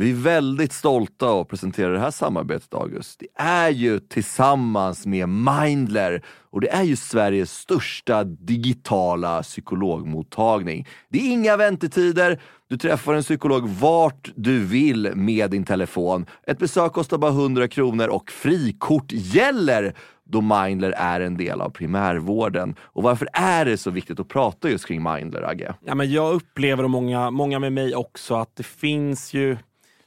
Vi 0.00 0.10
är 0.10 0.14
väldigt 0.14 0.72
stolta 0.72 1.40
att 1.40 1.48
presentera 1.48 1.92
det 1.92 1.98
här 1.98 2.10
samarbetet, 2.10 2.74
August. 2.74 3.20
Det 3.20 3.42
är 3.42 3.68
ju 3.68 4.00
tillsammans 4.00 5.06
med 5.06 5.28
Mindler 5.28 6.22
och 6.50 6.60
det 6.60 6.68
är 6.68 6.82
ju 6.82 6.96
Sveriges 6.96 7.52
största 7.52 8.24
digitala 8.24 9.42
psykologmottagning. 9.42 10.88
Det 11.08 11.18
är 11.18 11.32
inga 11.32 11.56
väntetider, 11.56 12.40
du 12.68 12.76
träffar 12.76 13.14
en 13.14 13.22
psykolog 13.22 13.68
vart 13.68 14.30
du 14.34 14.64
vill 14.64 15.12
med 15.14 15.50
din 15.50 15.64
telefon. 15.64 16.26
Ett 16.46 16.58
besök 16.58 16.92
kostar 16.92 17.18
bara 17.18 17.30
100 17.30 17.68
kronor 17.68 18.08
och 18.08 18.30
frikort 18.30 19.12
gäller 19.12 19.94
då 20.24 20.40
Mindler 20.40 20.90
är 20.90 21.20
en 21.20 21.36
del 21.36 21.60
av 21.60 21.70
primärvården. 21.70 22.74
Och 22.80 23.02
varför 23.02 23.28
är 23.32 23.64
det 23.64 23.76
så 23.76 23.90
viktigt 23.90 24.20
att 24.20 24.28
prata 24.28 24.70
just 24.70 24.86
kring 24.86 25.02
Mindler, 25.02 25.42
Agge? 25.42 25.74
Ja, 25.84 25.94
men 25.94 26.10
jag 26.10 26.34
upplever, 26.34 26.84
och 26.84 26.90
många, 26.90 27.30
många 27.30 27.58
med 27.58 27.72
mig 27.72 27.94
också, 27.94 28.34
att 28.34 28.56
det 28.56 28.66
finns 28.66 29.34
ju 29.34 29.56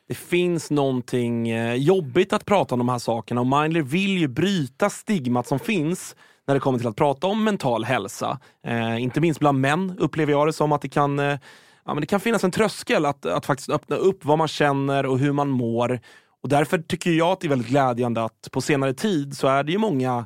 det 0.07 0.15
finns 0.15 0.71
någonting 0.71 1.49
eh, 1.49 1.75
jobbigt 1.75 2.33
att 2.33 2.45
prata 2.45 2.75
om 2.75 2.79
de 2.79 2.89
här 2.89 2.99
sakerna 2.99 3.41
och 3.41 3.47
Mindler 3.47 3.81
vill 3.81 4.17
ju 4.17 4.27
bryta 4.27 4.89
stigmat 4.89 5.47
som 5.47 5.59
finns 5.59 6.15
när 6.47 6.53
det 6.53 6.59
kommer 6.59 6.79
till 6.79 6.87
att 6.87 6.95
prata 6.95 7.27
om 7.27 7.43
mental 7.43 7.83
hälsa. 7.83 8.39
Eh, 8.67 9.03
inte 9.03 9.21
minst 9.21 9.39
bland 9.39 9.59
män 9.59 9.95
upplever 9.99 10.31
jag 10.31 10.47
det 10.47 10.53
som 10.53 10.71
att 10.71 10.81
det 10.81 10.89
kan, 10.89 11.19
eh, 11.19 11.39
ja, 11.85 11.93
men 11.93 12.01
det 12.01 12.07
kan 12.07 12.19
finnas 12.19 12.43
en 12.43 12.51
tröskel 12.51 13.05
att, 13.05 13.25
att 13.25 13.45
faktiskt 13.45 13.69
öppna 13.69 13.95
upp 13.95 14.25
vad 14.25 14.37
man 14.37 14.47
känner 14.47 15.05
och 15.05 15.19
hur 15.19 15.31
man 15.31 15.49
mår. 15.49 15.99
Och 16.43 16.49
därför 16.49 16.77
tycker 16.77 17.11
jag 17.11 17.27
att 17.27 17.39
det 17.39 17.47
är 17.47 17.49
väldigt 17.49 17.67
glädjande 17.67 18.23
att 18.23 18.47
på 18.51 18.61
senare 18.61 18.93
tid 18.93 19.37
så 19.37 19.47
är 19.47 19.63
det 19.63 19.71
ju 19.71 19.77
många 19.77 20.25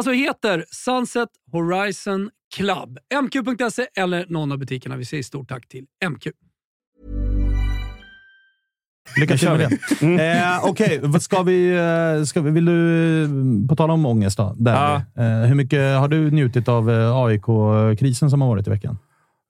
alltså 0.01 0.11
heter 0.11 0.65
Sunset 0.71 1.29
Horizon 1.51 2.29
Club. 2.55 2.97
MQ.se 3.23 3.87
eller 3.97 4.25
någon 4.29 4.51
av 4.51 4.57
butikerna. 4.57 4.97
Vi 4.97 5.05
säger 5.05 5.23
stort 5.23 5.49
tack 5.49 5.67
till 5.67 5.85
MQ. 6.09 6.27
Lycka 9.19 9.37
till 9.37 9.49
med 9.49 9.59
det. 9.59 10.23
Eh, 10.23 10.65
Okej, 10.65 10.99
vad 11.03 11.21
ska 11.21 11.41
vi, 11.43 11.69
eh, 12.17 12.23
ska 12.23 12.41
vi... 12.41 12.51
Vill 12.51 12.65
du... 12.65 13.23
eh, 13.23 13.29
På 13.69 13.75
tal 13.75 13.91
om 13.91 14.05
ångest 14.05 14.37
då. 14.37 14.55
Där, 14.59 14.95
eh, 14.95 15.47
hur 15.47 15.55
mycket 15.55 15.97
har 15.99 16.07
du 16.07 16.31
njutit 16.31 16.67
av 16.67 16.91
eh, 16.91 17.15
AIK-krisen 17.15 18.29
som 18.29 18.41
har 18.41 18.47
varit 18.49 18.67
i 18.67 18.69
veckan? 18.69 18.97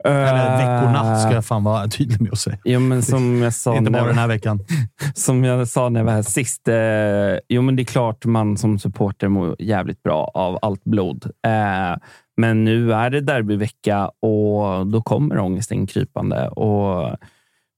Eller 0.05 0.57
veckorna, 0.57 1.19
ska 1.19 1.33
jag 1.33 1.45
fan 1.45 1.63
vara 1.63 1.87
tydlig 1.87 2.21
med 2.21 2.31
att 2.31 2.39
säga. 2.39 2.57
Jo, 2.63 2.79
men 2.79 3.01
som 3.03 3.41
jag 3.43 3.53
sa 3.53 3.77
Inte 3.77 3.91
bara 3.91 4.07
den 4.07 4.17
här 4.17 4.27
veckan. 4.27 4.59
Som 5.15 5.43
jag 5.43 5.67
sa 5.67 5.89
när 5.89 5.99
jag 5.99 6.05
var 6.05 6.13
här 6.13 6.21
sist. 6.21 6.67
Eh, 6.67 7.39
jo, 7.49 7.61
men 7.61 7.75
det 7.75 7.81
är 7.81 7.85
klart 7.85 8.25
man 8.25 8.57
som 8.57 8.79
supporter 8.79 9.27
mår 9.27 9.55
jävligt 9.59 10.03
bra 10.03 10.31
av 10.33 10.59
allt 10.61 10.83
blod. 10.83 11.25
Eh, 11.47 11.97
men 12.37 12.63
nu 12.63 12.93
är 12.93 13.09
det 13.09 13.21
derbyvecka 13.21 14.07
och 14.07 14.87
då 14.87 15.01
kommer 15.01 15.39
ångesten 15.39 15.87
krypande. 15.87 16.47
Och 16.47 17.17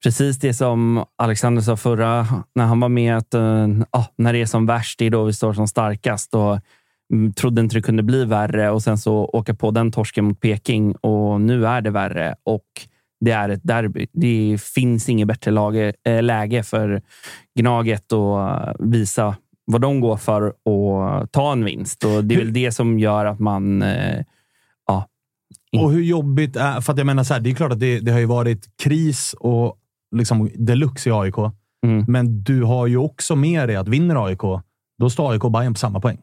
precis 0.04 0.40
det 0.40 0.54
som 0.54 1.06
Alexander 1.18 1.62
sa 1.62 1.78
förra, 1.78 2.28
när 2.56 2.66
han 2.66 2.80
var 2.80 2.90
med, 2.90 3.18
att 3.18 3.34
eh, 3.34 3.68
ah, 3.92 4.06
när 4.16 4.34
det 4.34 4.42
är 4.42 4.46
som 4.46 4.66
värst, 4.66 5.00
det 5.00 5.06
är 5.06 5.10
då 5.10 5.24
vi 5.24 5.34
står 5.34 5.54
som 5.54 5.68
starkast. 5.68 6.34
Och, 6.36 6.60
trodde 7.36 7.62
inte 7.62 7.76
det 7.76 7.82
kunde 7.82 8.04
bli 8.04 8.26
värre 8.26 8.70
och 8.70 8.84
sen 8.84 8.98
så 8.98 9.26
åka 9.26 9.54
på 9.54 9.72
den 9.72 9.92
torsken 9.92 10.26
mot 10.26 10.40
Peking 10.40 10.96
och 10.96 11.42
nu 11.42 11.66
är 11.68 11.82
det 11.82 11.90
värre. 11.90 12.36
Och 12.44 12.66
det 13.26 13.32
är 13.32 13.50
ett 13.50 13.64
derby. 13.64 14.08
Det 14.14 14.62
finns 14.62 15.10
inget 15.10 15.28
bättre 15.28 15.52
lage, 15.52 15.94
äh, 16.08 16.24
läge 16.24 16.64
för 16.64 17.02
Gnaget 17.60 18.14
att 18.14 18.76
visa 18.80 19.36
vad 19.66 19.82
de 19.82 20.00
går 20.00 20.18
för 20.18 20.54
och 20.64 21.32
ta 21.32 21.52
en 21.52 21.66
vinst. 21.66 22.04
Och 22.04 22.24
Det 22.24 22.36
är 22.36 22.40
väl 22.40 22.54
det 22.54 22.72
som 22.72 23.00
gör 23.00 23.26
att 23.26 23.40
man... 23.40 23.82
Eh, 23.82 24.24
ja, 24.88 25.08
Och 25.78 25.92
hur 25.92 26.02
jobbigt 26.02 26.56
är... 26.56 26.82
För 26.82 26.94
att 26.94 26.98
jag 26.98 27.06
menar 27.06 27.24
så 27.24 27.34
här, 27.34 27.42
det 27.42 27.50
är 27.50 27.56
klart 27.56 27.72
att 27.72 27.80
det, 27.80 28.00
det 28.00 28.12
har 28.12 28.20
ju 28.20 28.26
varit 28.26 28.78
kris 28.84 29.36
och 29.40 29.78
liksom 30.16 30.50
deluxe 30.56 31.10
i 31.10 31.12
AIK. 31.12 31.38
Mm. 31.86 32.06
Men 32.08 32.44
du 32.44 32.64
har 32.64 32.88
ju 32.88 32.98
också 32.98 33.36
med 33.36 33.70
dig 33.70 33.76
att 33.76 33.88
vinner 33.88 34.26
AIK, 34.26 34.42
då 35.00 35.10
står 35.10 35.32
AIK 35.32 35.44
och 35.44 35.52
Bayern 35.52 35.74
på 35.74 35.80
samma 35.80 36.00
poäng. 36.00 36.18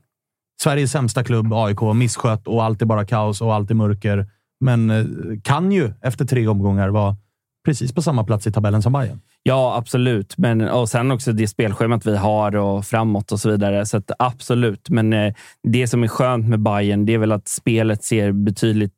Sveriges 0.63 0.91
sämsta 0.91 1.25
klubb, 1.25 1.53
AIK, 1.53 1.81
misskött 1.95 2.49
och 2.49 2.65
allt 2.65 2.83
är 2.83 2.87
bara 2.87 3.07
kaos 3.07 3.41
och 3.41 3.55
allt 3.55 3.71
är 3.71 3.75
mörker. 3.75 4.27
Men 4.61 4.91
eh, 4.91 5.05
kan 5.43 5.73
ju 5.73 5.93
efter 6.03 6.25
tre 6.25 6.47
omgångar 6.47 6.89
vara 6.89 7.17
precis 7.65 7.93
på 7.93 8.03
samma 8.03 8.25
plats 8.25 8.47
i 8.47 8.53
tabellen 8.53 8.83
som 8.83 8.93
Bayern. 8.93 9.21
Ja, 9.43 9.76
absolut. 9.76 10.34
Men, 10.38 10.61
och 10.68 10.88
sen 10.88 11.11
också 11.11 11.32
det 11.32 11.49
spelschemat 11.49 12.07
vi 12.07 12.16
har 12.16 12.57
och 12.57 12.84
framåt 12.84 13.32
och 13.32 13.41
så 13.41 13.51
vidare. 13.51 13.86
Så 13.86 13.97
att, 13.97 14.11
absolut. 14.18 14.91
Men 14.91 15.12
eh, 15.12 15.34
det 15.62 15.86
som 15.86 16.03
är 16.03 16.09
skönt 16.09 16.49
med 16.49 16.61
Bayern, 16.61 17.07
det 17.07 17.14
är 17.14 17.18
väl 17.18 17.32
att 17.32 17.49
spelet 17.49 18.05
ser 18.05 18.32
betydligt 18.32 18.93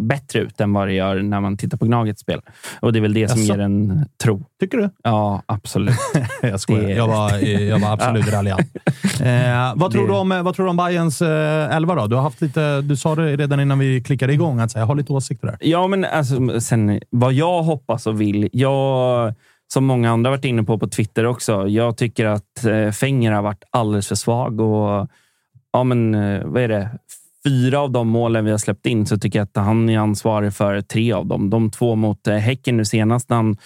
bättre 0.00 0.38
ut 0.40 0.60
än 0.60 0.72
vad 0.72 0.88
det 0.88 0.92
gör 0.94 1.22
när 1.22 1.40
man 1.40 1.56
tittar 1.56 1.78
på 1.78 1.84
Gnagets 1.86 2.20
spel. 2.20 2.40
Och 2.80 2.92
det 2.92 2.98
är 2.98 3.00
väl 3.00 3.14
det 3.14 3.28
som 3.28 3.40
Jaså? 3.40 3.52
ger 3.54 3.60
en 3.60 4.04
tro. 4.22 4.44
Tycker 4.60 4.78
du? 4.78 4.90
Ja, 5.02 5.42
absolut. 5.46 5.96
jag 6.42 6.60
skojar. 6.60 6.82
Det- 6.82 6.92
Jag, 6.94 7.08
var, 7.08 7.38
jag 7.60 7.78
var 7.78 7.92
absolut 7.92 8.28
raljant. 8.32 8.76
Eh, 9.20 9.72
vad, 9.76 9.92
tror 9.92 10.02
Det- 10.06 10.12
du 10.12 10.16
om, 10.18 10.28
vad 10.44 10.54
tror 10.54 10.66
du 10.66 10.70
om 10.70 10.76
Bayerns 10.76 11.22
eh, 11.22 11.76
elva 11.76 11.94
då? 11.94 12.06
Du, 12.06 12.16
har 12.16 12.22
haft 12.22 12.40
lite, 12.40 12.80
du 12.80 12.96
sa 12.96 13.14
det 13.14 13.36
redan 13.36 13.60
innan 13.60 13.78
vi 13.78 14.02
klickade 14.02 14.32
igång 14.32 14.60
att 14.60 14.74
här, 14.74 14.80
jag 14.80 14.86
har 14.86 14.94
lite 14.94 15.12
åsikter 15.12 15.46
där. 15.46 15.56
Ja, 15.60 15.86
men 15.86 16.04
alltså, 16.04 16.60
sen, 16.60 17.00
vad 17.10 17.32
jag 17.32 17.62
hoppas 17.62 18.06
och 18.06 18.20
vill. 18.20 18.48
Jag, 18.52 19.34
som 19.72 19.84
många 19.84 20.10
andra 20.10 20.30
varit 20.30 20.44
inne 20.44 20.62
på 20.62 20.78
på 20.78 20.88
Twitter 20.88 21.26
också. 21.26 21.68
Jag 21.68 21.96
tycker 21.96 22.26
att 22.26 22.64
eh, 22.64 22.90
Fenger 22.90 23.32
har 23.32 23.42
varit 23.42 23.64
alldeles 23.70 24.08
för 24.08 24.14
svag. 24.14 24.60
Och, 24.60 25.08
ja, 25.72 25.84
men, 25.84 26.14
eh, 26.14 26.44
vad 26.44 26.62
är 26.62 26.68
det? 26.68 26.88
Fyra 27.44 27.80
av 27.80 27.90
de 27.90 28.08
målen 28.08 28.44
vi 28.44 28.50
har 28.50 28.58
släppt 28.58 28.86
in 28.86 29.06
så 29.06 29.18
tycker 29.18 29.38
jag 29.38 29.44
att 29.44 29.64
han 29.64 29.88
är 29.88 29.98
ansvarig 29.98 30.54
för 30.54 30.80
tre 30.80 31.12
av 31.12 31.26
dem. 31.26 31.50
De 31.50 31.70
två 31.70 31.94
mot 31.94 32.26
eh, 32.26 32.34
Häcken 32.34 32.76
nu 32.76 32.84
senast 32.84 33.30
när, 33.30 33.56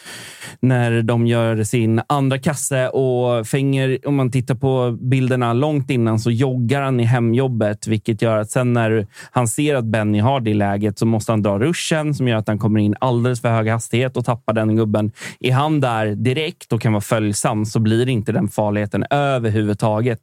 när 0.61 1.03
de 1.03 1.27
gör 1.27 1.65
sin 1.65 2.01
andra 2.07 2.39
kasse 2.39 2.89
och 2.89 3.47
Fenger, 3.47 3.99
om 4.05 4.15
man 4.15 4.31
tittar 4.31 4.55
på 4.55 4.97
bilderna 5.01 5.53
långt 5.53 5.91
innan 5.91 6.19
så 6.19 6.31
joggar 6.31 6.83
han 6.83 7.01
i 7.01 7.05
hemjobbet, 7.05 7.87
vilket 7.87 8.23
gör 8.23 8.37
att 8.37 8.51
sen 8.51 8.73
när 8.73 9.07
han 9.31 9.49
ser 9.49 9.75
att 9.75 9.85
Benny 9.85 10.19
har 10.21 10.41
det 10.41 10.55
läget 10.55 10.99
så 10.99 11.07
måste 11.07 11.33
han 11.33 11.43
dra 11.43 11.59
ruschen 11.59 12.15
som 12.15 12.29
gör 12.29 12.37
att 12.37 12.49
han 12.49 12.59
kommer 12.59 12.81
in 12.81 12.95
alldeles 13.01 13.41
för 13.41 13.49
hög 13.49 13.69
hastighet 13.69 14.17
och 14.17 14.25
tappar 14.25 14.53
den 14.53 14.77
gubben. 14.77 15.13
Är 15.41 15.53
han 15.53 15.81
där 15.81 16.07
direkt 16.07 16.73
och 16.73 16.81
kan 16.81 16.93
vara 16.93 17.01
följsam 17.01 17.65
så 17.65 17.79
blir 17.81 18.09
inte 18.09 18.33
den 18.33 18.49
farligheten 18.49 19.05
överhuvudtaget. 19.11 20.21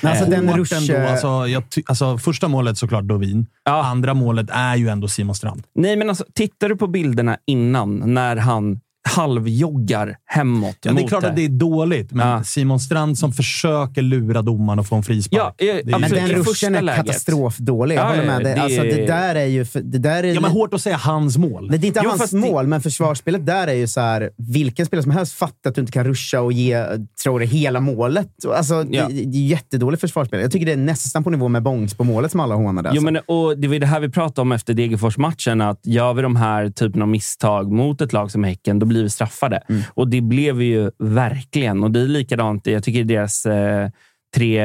Men 0.00 0.10
alltså, 0.10 0.24
Eh, 0.24 0.30
den 0.30 0.48
Hårt 0.48 0.58
rush- 0.58 0.92
ändå, 0.96 1.08
alltså, 1.10 1.26
jag 1.26 1.62
alltså, 1.86 2.18
första 2.18 2.48
målet 2.48 2.78
såklart 2.78 2.95
Dovin. 3.02 3.46
Andra 3.64 4.14
målet 4.14 4.50
är 4.50 4.76
ju 4.76 4.88
ändå 4.88 5.08
Simon 5.08 5.34
Strand. 5.34 5.62
Nej, 5.74 5.96
men 5.96 6.08
alltså, 6.08 6.24
tittar 6.34 6.68
du 6.68 6.76
på 6.76 6.86
bilderna 6.86 7.38
innan 7.46 8.14
när 8.14 8.36
han 8.36 8.80
halvjoggar 9.06 10.16
hemåt 10.26 10.76
Ja, 10.82 10.92
det 10.92 11.02
är 11.02 11.08
klart 11.08 11.24
att 11.24 11.36
det 11.36 11.44
är 11.44 11.48
dåligt, 11.48 12.12
men 12.12 12.44
Simon 12.44 12.80
Strand 12.80 13.18
som 13.18 13.32
försöker 13.32 14.02
lura 14.02 14.42
domaren 14.42 14.78
och 14.78 14.86
få 14.86 14.96
en 14.96 15.02
frispark. 15.02 15.40
Ja, 15.40 15.54
Det 15.58 15.70
är- 15.70 15.98
Men 15.98 16.10
den 16.10 16.28
ruschen 16.28 16.74
är 16.74 16.96
katastrofdålig. 16.96 17.96
Jag 17.96 18.02
Ja, 18.04 18.08
håller 18.08 18.22
ja, 18.22 18.26
med. 18.26 18.44
Det, 18.44 18.54
det- 18.54 18.60
alltså, 18.62 18.82
det 18.82 19.06
där 19.06 19.34
är 19.34 19.44
ju... 19.44 19.64
Det 19.74 19.98
där 19.98 20.24
är 20.24 20.34
Ja, 20.34 20.40
men 20.40 20.50
hårt 20.50 20.74
att 20.74 20.80
säga 20.80 20.96
hans 20.96 21.38
mål. 21.38 21.66
Nej, 21.70 21.78
det 21.78 21.86
är 21.86 21.88
inte 21.88 22.00
Jo, 22.04 22.08
hans 22.10 22.20
fast 22.20 22.32
det- 22.32 22.38
mål, 22.38 22.66
men 22.66 22.80
försvarsspelet 22.80 23.46
där 23.46 23.66
är 23.66 23.72
ju 23.74 23.86
så 23.86 24.00
här. 24.00 24.30
Vilken 24.36 24.86
spelare 24.86 25.02
som 25.02 25.12
helst 25.12 25.32
fattar 25.32 25.70
att 25.70 25.74
du 25.74 25.80
inte 25.80 25.92
kan 25.92 26.04
ruscha 26.04 26.40
och 26.40 26.52
ge 26.52 26.84
tror 27.22 27.40
det, 27.40 27.46
hela 27.46 27.80
målet. 27.80 28.28
Alltså, 28.56 28.74
Ja. 28.90 29.08
det, 29.08 29.14
det 29.24 29.38
är 29.38 29.46
jättedåligt 29.46 30.00
försvarsspel. 30.00 30.40
Jag 30.40 30.52
tycker 30.52 30.66
det 30.66 30.72
är 30.72 30.76
nästan 30.76 31.24
på 31.24 31.30
nivå 31.30 31.48
med 31.48 31.62
Bångs 31.62 31.94
på 31.94 32.04
målet 32.04 32.30
som 32.30 32.40
alla 32.40 32.54
hånade. 32.54 32.88
Jo, 32.88 32.90
Alltså. 32.90 33.04
men, 33.04 33.16
och 33.26 33.58
det 33.58 33.68
var 33.68 33.78
det 33.78 33.86
här 33.86 34.00
vi 34.00 34.08
pratade 34.08 34.40
om 34.40 34.52
efter 34.52 34.74
Degerfors-matchen. 34.74 35.60
Att 35.60 35.80
gör 35.86 36.14
vi 36.14 36.22
de 36.22 36.36
här 36.36 36.70
typen 36.70 37.02
av 37.02 37.08
misstag 37.08 37.72
mot 37.72 38.00
ett 38.00 38.12
lag 38.12 38.30
som 38.30 38.44
Häcken, 38.44 38.78
då 38.78 38.86
blir 38.86 38.95
vi 39.02 39.10
straffade. 39.10 39.62
Mm. 39.68 39.82
Och 39.94 40.08
det 40.08 40.20
blev 40.20 40.56
vi 40.56 40.64
ju 40.64 40.90
verkligen. 40.98 41.84
Och 41.84 41.90
det 41.90 42.00
är 42.00 42.06
likadant, 42.06 42.66
jag 42.66 42.84
tycker 42.84 43.04
deras 43.04 43.46
eh, 43.46 43.90
tre, 44.36 44.60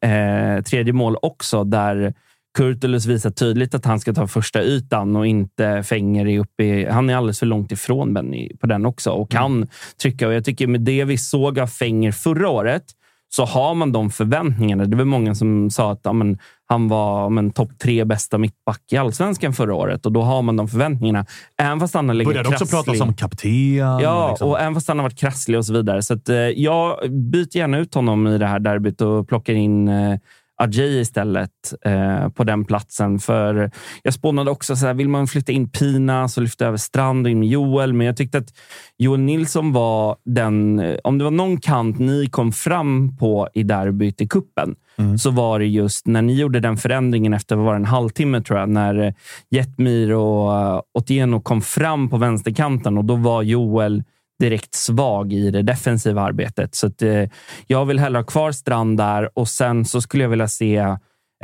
eh, 0.00 0.62
tredje 0.62 0.92
mål 0.92 1.16
också, 1.22 1.64
där 1.64 2.14
Kurtulus 2.58 3.06
visar 3.06 3.30
tydligt 3.30 3.74
att 3.74 3.84
han 3.84 4.00
ska 4.00 4.12
ta 4.12 4.26
första 4.26 4.62
ytan 4.62 5.16
och 5.16 5.26
inte 5.26 5.82
Fenger 5.82 6.26
är 6.26 6.38
uppe 6.38 6.64
i... 6.64 6.86
Han 6.86 7.10
är 7.10 7.16
alldeles 7.16 7.38
för 7.38 7.46
långt 7.46 7.72
ifrån 7.72 8.14
Benny 8.14 8.56
på 8.56 8.66
den 8.66 8.86
också 8.86 9.10
och 9.10 9.30
kan 9.30 9.66
trycka. 10.02 10.28
Och 10.28 10.34
jag 10.34 10.44
tycker 10.44 10.66
med 10.66 10.80
det 10.80 11.04
vi 11.04 11.18
såg 11.18 11.58
av 11.58 11.66
Fenger 11.66 12.12
förra 12.12 12.48
året 12.48 12.84
så 13.32 13.44
har 13.44 13.74
man 13.74 13.92
de 13.92 14.10
förväntningarna. 14.10 14.84
Det 14.84 14.96
var 14.96 15.04
många 15.04 15.34
som 15.34 15.70
sa 15.70 15.92
att 15.92 16.00
ja, 16.02 16.12
men, 16.12 16.38
han 16.66 16.88
var 16.88 17.30
men, 17.30 17.50
topp 17.50 17.70
tre 17.78 18.04
bästa 18.04 18.38
mittback 18.38 18.82
i 18.90 18.96
allsvenskan 18.96 19.52
förra 19.52 19.74
året 19.74 20.06
och 20.06 20.12
då 20.12 20.22
har 20.22 20.42
man 20.42 20.56
de 20.56 20.68
förväntningarna. 20.68 21.26
Även 21.58 21.80
fast 21.80 21.94
han 21.94 22.08
har 22.08 22.24
Började 22.24 22.48
också 22.48 22.58
krasslig. 22.58 22.84
prata 22.84 22.94
som 22.94 23.14
kapten. 23.14 23.74
Ja, 23.74 24.28
liksom. 24.30 24.48
och 24.48 24.60
även 24.60 24.74
fast 24.74 24.88
han 24.88 24.98
har 24.98 25.02
varit 25.02 25.18
krasslig 25.18 25.58
och 25.58 25.66
så 25.66 25.72
vidare. 25.72 26.02
Så 26.02 26.14
att, 26.14 26.28
eh, 26.28 26.36
jag 26.36 27.10
byter 27.10 27.56
gärna 27.56 27.78
ut 27.78 27.94
honom 27.94 28.26
i 28.26 28.38
det 28.38 28.46
här 28.46 28.58
derbyt 28.58 29.00
och 29.00 29.28
plockar 29.28 29.54
in 29.54 29.88
eh, 29.88 30.18
Ajay 30.60 31.00
istället 31.00 31.50
eh, 31.84 32.28
på 32.28 32.44
den 32.44 32.64
platsen. 32.64 33.18
För 33.18 33.70
Jag 34.02 34.14
spånade 34.14 34.50
också, 34.50 34.76
så 34.76 34.86
här, 34.86 34.94
vill 34.94 35.08
man 35.08 35.26
flytta 35.26 35.52
in 35.52 35.70
Pina 35.70 36.28
så 36.28 36.40
lyfta 36.40 36.66
över 36.66 36.76
Strand 36.76 37.26
och 37.26 37.30
in 37.30 37.42
Joel. 37.42 37.92
Men 37.92 38.06
jag 38.06 38.16
tyckte 38.16 38.38
att 38.38 38.54
Joel 38.98 39.20
Nilsson 39.20 39.72
var 39.72 40.16
den... 40.24 40.78
eh, 40.78 40.96
Om 41.04 41.18
det 41.18 41.24
var 41.24 41.30
någon 41.30 41.60
kant 41.60 41.98
ni 41.98 42.26
kom 42.26 42.52
fram 42.52 43.16
på 43.16 43.48
i 43.54 43.62
derbyt 43.62 44.20
i 44.20 44.28
kuppen 44.28 44.74
så 45.18 45.30
var 45.30 45.58
det 45.58 45.66
just 45.66 46.06
när 46.06 46.22
ni 46.22 46.34
gjorde 46.34 46.60
den 46.60 46.76
förändringen 46.76 47.34
efter 47.34 47.56
var 47.56 47.74
en 47.74 47.84
halvtimme, 47.84 48.40
tror 48.42 48.58
jag, 48.58 48.68
när 48.68 49.06
eh, 49.06 49.12
Jetmir 49.50 50.12
och 50.12 50.50
uh, 50.52 50.80
Otieno 50.94 51.40
kom 51.40 51.60
fram 51.60 52.08
på 52.08 52.16
vänsterkanten 52.16 52.98
och 52.98 53.04
då 53.04 53.14
var 53.16 53.42
Joel 53.42 54.02
direkt 54.40 54.74
svag 54.74 55.32
i 55.32 55.50
det 55.50 55.62
defensiva 55.62 56.22
arbetet. 56.22 56.74
Så 56.74 56.86
att, 56.86 57.02
eh, 57.02 57.24
jag 57.66 57.84
vill 57.84 57.98
hellre 57.98 58.18
ha 58.18 58.24
kvar 58.24 58.52
Strand 58.52 58.98
där 58.98 59.38
och 59.38 59.48
sen 59.48 59.84
så 59.84 60.00
skulle 60.00 60.22
jag 60.24 60.30
vilja 60.30 60.48
se 60.48 60.76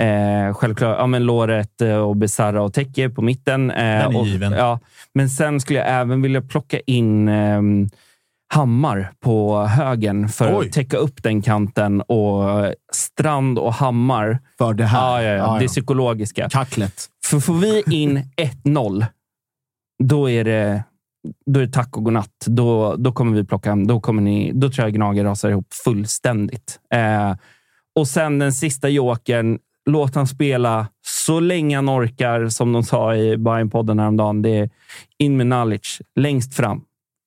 eh, 0.00 0.54
självklart 0.54 0.96
ja, 0.98 1.06
men 1.06 1.24
Loret 1.24 1.80
eh, 1.80 1.96
och 1.96 2.16
Besara 2.16 2.62
och 2.62 2.74
Teke 2.74 3.10
på 3.10 3.22
mitten. 3.22 3.70
Eh, 3.70 4.06
och. 4.06 4.26
Ja, 4.26 4.80
men 5.14 5.30
sen 5.30 5.60
skulle 5.60 5.78
jag 5.78 5.88
även 5.88 6.22
vilja 6.22 6.42
plocka 6.42 6.80
in 6.86 7.28
ehm, 7.28 7.88
Hammar 8.54 9.12
på 9.20 9.64
högen 9.64 10.28
för 10.28 10.58
Oj. 10.58 10.66
att 10.66 10.72
täcka 10.72 10.96
upp 10.96 11.22
den 11.22 11.42
kanten 11.42 12.00
och 12.00 12.74
Strand 12.92 13.58
och 13.58 13.74
Hammar. 13.74 14.38
För 14.58 14.74
det 14.74 14.84
här. 14.84 14.98
Ja, 14.98 15.22
ja, 15.22 15.28
ja. 15.28 15.36
Ja, 15.36 15.54
ja. 15.54 15.60
Det 15.60 15.68
psykologiska. 15.68 16.48
Kacklet. 16.48 17.06
För 17.24 17.40
får 17.40 17.54
vi 17.54 17.82
in 17.90 18.22
1-0, 18.64 19.06
då 20.04 20.30
är 20.30 20.44
det 20.44 20.82
då 21.46 21.60
är 21.60 21.66
det 21.66 21.72
tack 21.72 21.96
och 21.96 22.04
godnatt. 22.04 22.44
Då, 22.46 22.96
då 22.96 23.12
kommer 23.12 23.36
vi 23.36 23.44
plocka 23.44 23.70
hem. 23.70 23.86
Då, 23.86 24.00
kommer 24.00 24.22
ni, 24.22 24.52
då 24.54 24.70
tror 24.70 24.86
jag 24.86 24.94
Gnager 24.94 25.24
rasar 25.24 25.50
ihop 25.50 25.74
fullständigt. 25.84 26.80
Eh, 26.94 27.36
och 27.94 28.08
sen 28.08 28.38
den 28.38 28.52
sista 28.52 28.88
jokern. 28.88 29.58
Låt 29.90 30.14
han 30.14 30.26
spela 30.26 30.88
så 31.06 31.40
länge 31.40 31.76
han 31.76 31.90
orkar, 31.90 32.48
som 32.48 32.72
de 32.72 32.82
sa 32.82 33.14
i 33.16 33.36
Bayern-podden 33.36 34.00
häromdagen. 34.00 34.42
Det 34.42 34.58
är 34.58 34.70
in 35.18 35.36
med 35.36 35.46
Nalic 35.46 36.02
längst 36.16 36.54
fram 36.54 36.80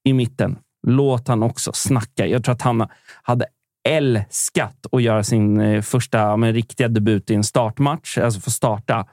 i 0.04 0.14
mitten. 0.14 0.58
Låt 0.88 1.28
han 1.28 1.44
också 1.44 1.72
snacka. 1.74 2.28
Jag 2.28 2.44
tror 2.44 2.56
att 2.56 2.62
han 2.62 2.88
hade 3.24 3.46
älskat 3.90 4.86
att 4.92 5.02
göra 5.02 5.24
sin 5.24 5.60
eh, 5.60 5.82
första 5.82 6.38
men, 6.38 6.54
riktiga 6.54 6.88
debut 6.88 7.32
i 7.32 7.36
en 7.36 7.44
startmatch. 7.44 8.18
Alltså 8.18 8.40
få 8.40 8.52
starta 8.52 9.08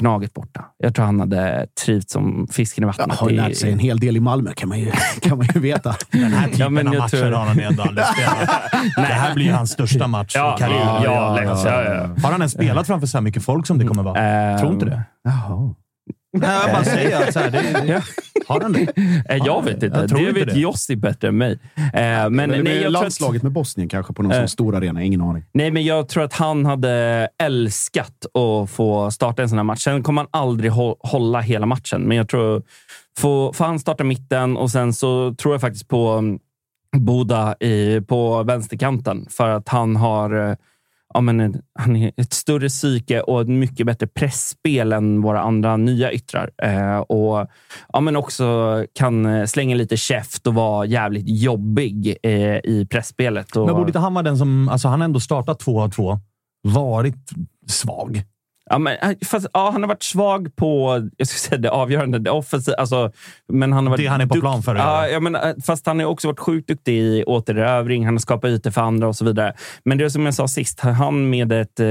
Gnaget 0.00 0.34
borta. 0.34 0.64
Jag 0.78 0.94
tror 0.94 1.04
han 1.04 1.20
hade 1.20 1.66
trivts 1.84 2.12
som 2.12 2.48
fisken 2.52 2.84
i 2.84 2.86
vattnet. 2.86 3.16
har 3.18 3.30
ju 3.30 3.36
lärt 3.36 3.56
sig 3.56 3.72
en 3.72 3.78
hel 3.78 4.00
del 4.00 4.16
i 4.16 4.20
Malmö, 4.20 4.52
kan 4.56 4.68
man 4.68 4.78
ju, 4.78 4.90
kan 5.22 5.38
man 5.38 5.46
ju 5.54 5.60
veta. 5.60 5.94
Den 6.12 6.32
här 6.32 6.44
typen 6.46 6.60
Ja, 6.60 6.68
men 6.68 6.88
av 6.88 6.94
jag 6.94 7.00
matcher 7.00 7.16
tror- 7.16 7.32
har 7.32 7.46
han 7.46 7.60
ändå 7.60 7.82
aldrig 7.82 8.06
spelat. 8.06 8.48
det 8.96 9.02
här 9.02 9.34
blir 9.34 9.44
ju 9.46 9.52
hans 9.52 9.70
största 9.70 10.06
match 10.06 10.32
Ja, 10.34 10.54
i 10.56 10.60
karriären. 10.60 11.02
ja, 11.02 11.42
ja. 11.42 11.62
Ja, 11.64 11.84
ja. 11.84 12.00
Har 12.22 12.30
han 12.32 12.40
ens 12.40 12.52
spelat 12.52 12.86
framför 12.86 13.06
så 13.06 13.16
här 13.18 13.22
mycket 13.22 13.44
folk 13.44 13.66
som 13.66 13.78
det 13.78 13.84
kommer 13.84 14.02
vara? 14.02 14.58
Tror 14.58 14.72
inte 14.72 14.84
det. 14.86 15.02
Jaha. 15.24 15.74
Nej, 16.32 16.58
jag 16.62 16.72
bara 16.72 16.84
säger 16.84 17.22
att 17.28 17.32
så 17.32 17.38
här, 17.40 17.50
det, 17.50 18.02
Har 18.46 18.60
han 18.60 18.72
det? 18.72 18.80
Eh, 19.28 19.36
Jag 19.46 19.64
vet 19.64 19.82
inte. 19.82 19.98
Jag 19.98 20.08
tror 20.08 20.18
det 20.18 20.28
inte 20.28 20.40
vet 20.44 20.54
det. 20.54 20.60
Jossi 20.60 20.96
bättre 20.96 21.28
än 21.28 21.38
mig. 21.38 21.58
Eh, 21.76 21.82
Men, 21.92 22.32
Men, 22.36 22.50
nej, 22.50 22.58
jag 22.58 22.64
tror 22.82 22.86
att, 22.86 22.92
landslaget 22.92 23.42
med 23.42 23.52
Bosnien 23.52 23.88
kanske 23.88 24.12
på 24.12 24.22
någon 24.22 24.32
Eh. 24.32 24.38
sån 24.38 24.48
stor 24.48 24.76
arena. 24.76 25.02
Ingen 25.02 25.20
aning. 25.20 25.44
nej, 25.52 25.70
men 25.70 25.84
jag 25.84 26.08
tror 26.08 26.22
att 26.24 26.32
han 26.32 26.66
hade 26.66 27.28
älskat 27.42 28.26
att 28.34 28.70
få 28.70 29.10
starta 29.10 29.42
en 29.42 29.48
sån 29.48 29.58
här 29.58 29.64
match. 29.64 29.82
Sen 29.84 30.02
kommer 30.02 30.22
han 30.22 30.28
aldrig 30.42 30.70
hå- 30.72 30.96
hålla 31.00 31.40
hela 31.40 31.66
matchen, 31.66 32.02
men 32.02 32.16
jag 32.16 32.28
tror... 32.28 32.62
Får, 33.18 33.52
får 33.52 33.64
han 33.64 33.78
starta 33.78 34.04
mitten 34.04 34.56
och 34.56 34.70
sen 34.70 34.92
så 34.92 35.34
tror 35.34 35.54
jag 35.54 35.60
faktiskt 35.60 35.88
på 35.88 36.08
mm, 36.08 36.38
Boda 36.96 37.54
i, 37.60 38.00
på 38.00 38.42
vänsterkanten 38.42 39.26
för 39.30 39.48
att 39.48 39.68
han 39.68 39.96
har 39.96 40.48
eh, 40.50 40.56
ja, 41.14 41.20
men 41.20 41.62
han 41.78 41.96
är 41.96 42.12
ett 42.16 42.32
större 42.32 42.68
psyke 42.68 43.20
och 43.20 43.40
ett 43.40 43.48
mycket 43.48 43.86
bättre 43.86 44.06
pressspel 44.06 44.92
än 44.92 45.22
våra 45.22 45.40
andra 45.40 45.76
nya 45.76 46.12
yttrar. 46.12 46.50
Eh, 46.62 46.98
och 46.98 47.46
ja, 47.92 48.00
men 48.00 48.16
också 48.16 48.44
kan 48.94 49.26
eh, 49.26 49.46
slänga 49.46 49.76
lite 49.76 49.96
käft 49.96 50.46
och 50.46 50.54
vara 50.54 50.86
jävligt 50.86 51.28
jobbig 51.28 52.16
eh, 52.22 52.56
i 52.64 52.86
pressspelet. 52.90 53.56
Och, 53.56 53.66
Men 53.66 53.74
borde 53.74 53.88
inte 53.88 53.98
han 53.98 54.14
vara 54.14 54.22
den 54.22 54.38
som... 54.38 54.68
Alltså 54.68 54.88
han 54.88 55.00
har 55.00 55.04
ändå 55.04 55.20
startat 55.20 55.60
två 55.60 55.80
av 55.82 55.88
två. 55.88 56.18
Varit 56.62 57.30
svag. 57.66 58.22
Ja, 58.70 58.78
men, 58.78 58.96
eh, 59.02 59.10
fast, 59.26 59.46
ja, 59.52 59.70
han 59.72 59.82
har 59.82 59.88
varit 59.88 60.02
svag 60.02 60.56
på 60.56 61.00
jag 61.16 61.28
ska 61.28 61.48
säga, 61.48 61.58
det 61.60 61.70
avgörande, 61.70 62.18
det 62.18 62.30
offensiva. 62.30 62.76
Alltså, 62.76 63.12
men 63.48 63.72
han 63.72 63.86
har 63.86 63.90
varit 63.90 64.00
Det 64.00 64.06
han 64.06 64.20
är 64.20 64.26
på 64.26 64.34
dukt- 64.34 64.40
plan 64.42 64.62
för 64.62 64.74
Ja, 64.76 65.08
ja, 65.08 65.20
men, 65.20 65.34
eh, 65.34 65.42
fast 65.66 65.86
han 65.86 65.98
har 65.98 66.06
också 66.06 66.28
varit 66.28 66.40
sjukt 66.40 66.68
duktig 66.68 66.94
i 66.98 67.24
återerövring. 67.26 68.04
Han 68.04 68.14
har 68.14 68.18
skapat 68.18 68.48
ytor 68.48 68.70
för 68.70 68.80
andra 68.80 69.08
och 69.08 69.16
så 69.16 69.24
vidare. 69.24 69.54
Men 69.84 69.98
det 69.98 70.04
är 70.04 70.08
som 70.08 70.24
jag 70.24 70.34
sa 70.34 70.48
sist, 70.48 70.80
han 70.80 71.30
med 71.30 71.52
ett, 71.52 71.80
eh, 71.80 71.86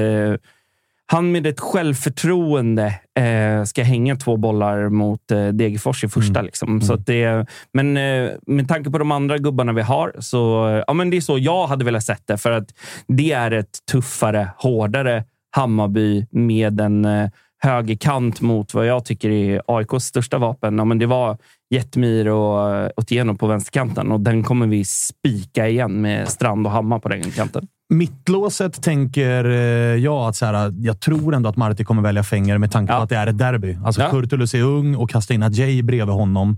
han 1.11 1.31
med 1.31 1.47
ett 1.47 1.59
självförtroende 1.59 2.85
eh, 3.19 3.63
ska 3.63 3.83
hänga 3.83 4.15
två 4.15 4.37
bollar 4.37 4.89
mot 4.89 5.31
eh, 5.31 5.47
Degerfors 5.47 6.03
i 6.03 6.09
första. 6.09 6.41
Liksom. 6.41 6.81
Så 6.81 6.93
att 6.93 7.05
det, 7.05 7.45
men 7.73 7.97
eh, 7.97 8.29
med 8.47 8.67
tanke 8.67 8.89
på 8.91 8.97
de 8.97 9.11
andra 9.11 9.37
gubbarna 9.37 9.73
vi 9.73 9.81
har, 9.81 10.13
så 10.19 10.39
ja, 10.87 10.93
men 10.93 11.09
det 11.09 11.17
är 11.17 11.21
så 11.21 11.37
jag 11.37 11.67
hade 11.67 11.85
velat 11.85 12.03
sett 12.03 12.27
det. 12.27 12.37
För 12.37 12.51
att 12.51 12.67
det 13.07 13.31
är 13.31 13.51
ett 13.51 13.77
tuffare, 13.91 14.49
hårdare 14.57 15.23
Hammarby 15.51 16.25
med 16.31 16.79
en 16.81 17.05
eh, 17.05 17.29
högerkant 17.63 18.41
mot 18.41 18.73
vad 18.73 18.85
jag 18.85 19.05
tycker 19.05 19.29
är 19.29 19.61
AIKs 19.67 20.05
största 20.05 20.37
vapen. 20.37 20.77
Ja, 20.77 20.85
men 20.85 20.99
det 20.99 21.05
var 21.05 21.37
Jetmir 21.69 22.27
och 22.27 22.75
eh, 22.75 22.89
Otieno 22.97 23.35
på 23.35 23.47
vänsterkanten 23.47 24.11
och 24.11 24.19
den 24.19 24.43
kommer 24.43 24.67
vi 24.67 24.85
spika 24.85 25.67
igen 25.67 26.01
med 26.01 26.29
Strand 26.29 26.65
och 26.67 26.71
Hammar 26.73 26.99
på 26.99 27.09
den 27.09 27.23
kanten. 27.31 27.67
Mittlåset 27.93 28.83
tänker 28.83 29.45
eh, 29.45 29.55
jag 29.95 30.29
att 30.29 30.35
så 30.35 30.45
här, 30.45 30.73
jag 30.77 30.99
tror 30.99 31.35
ändå 31.35 31.49
att 31.49 31.57
Marti 31.57 31.83
kommer 31.83 32.01
välja 32.01 32.23
Fenger 32.23 32.57
med 32.57 32.71
tanke 32.71 32.93
på 32.93 32.99
att 32.99 33.09
det 33.09 33.15
är 33.15 33.27
ett 33.27 33.37
derby. 33.37 33.77
Alltså 33.85 34.01
Ja. 34.01 34.09
Kurtulus 34.09 34.53
är 34.53 34.61
ung 34.61 34.95
och 34.95 35.09
kasta 35.09 35.33
in 35.33 35.43
Ajay 35.43 35.81
bredvid 35.83 36.15
honom. 36.15 36.57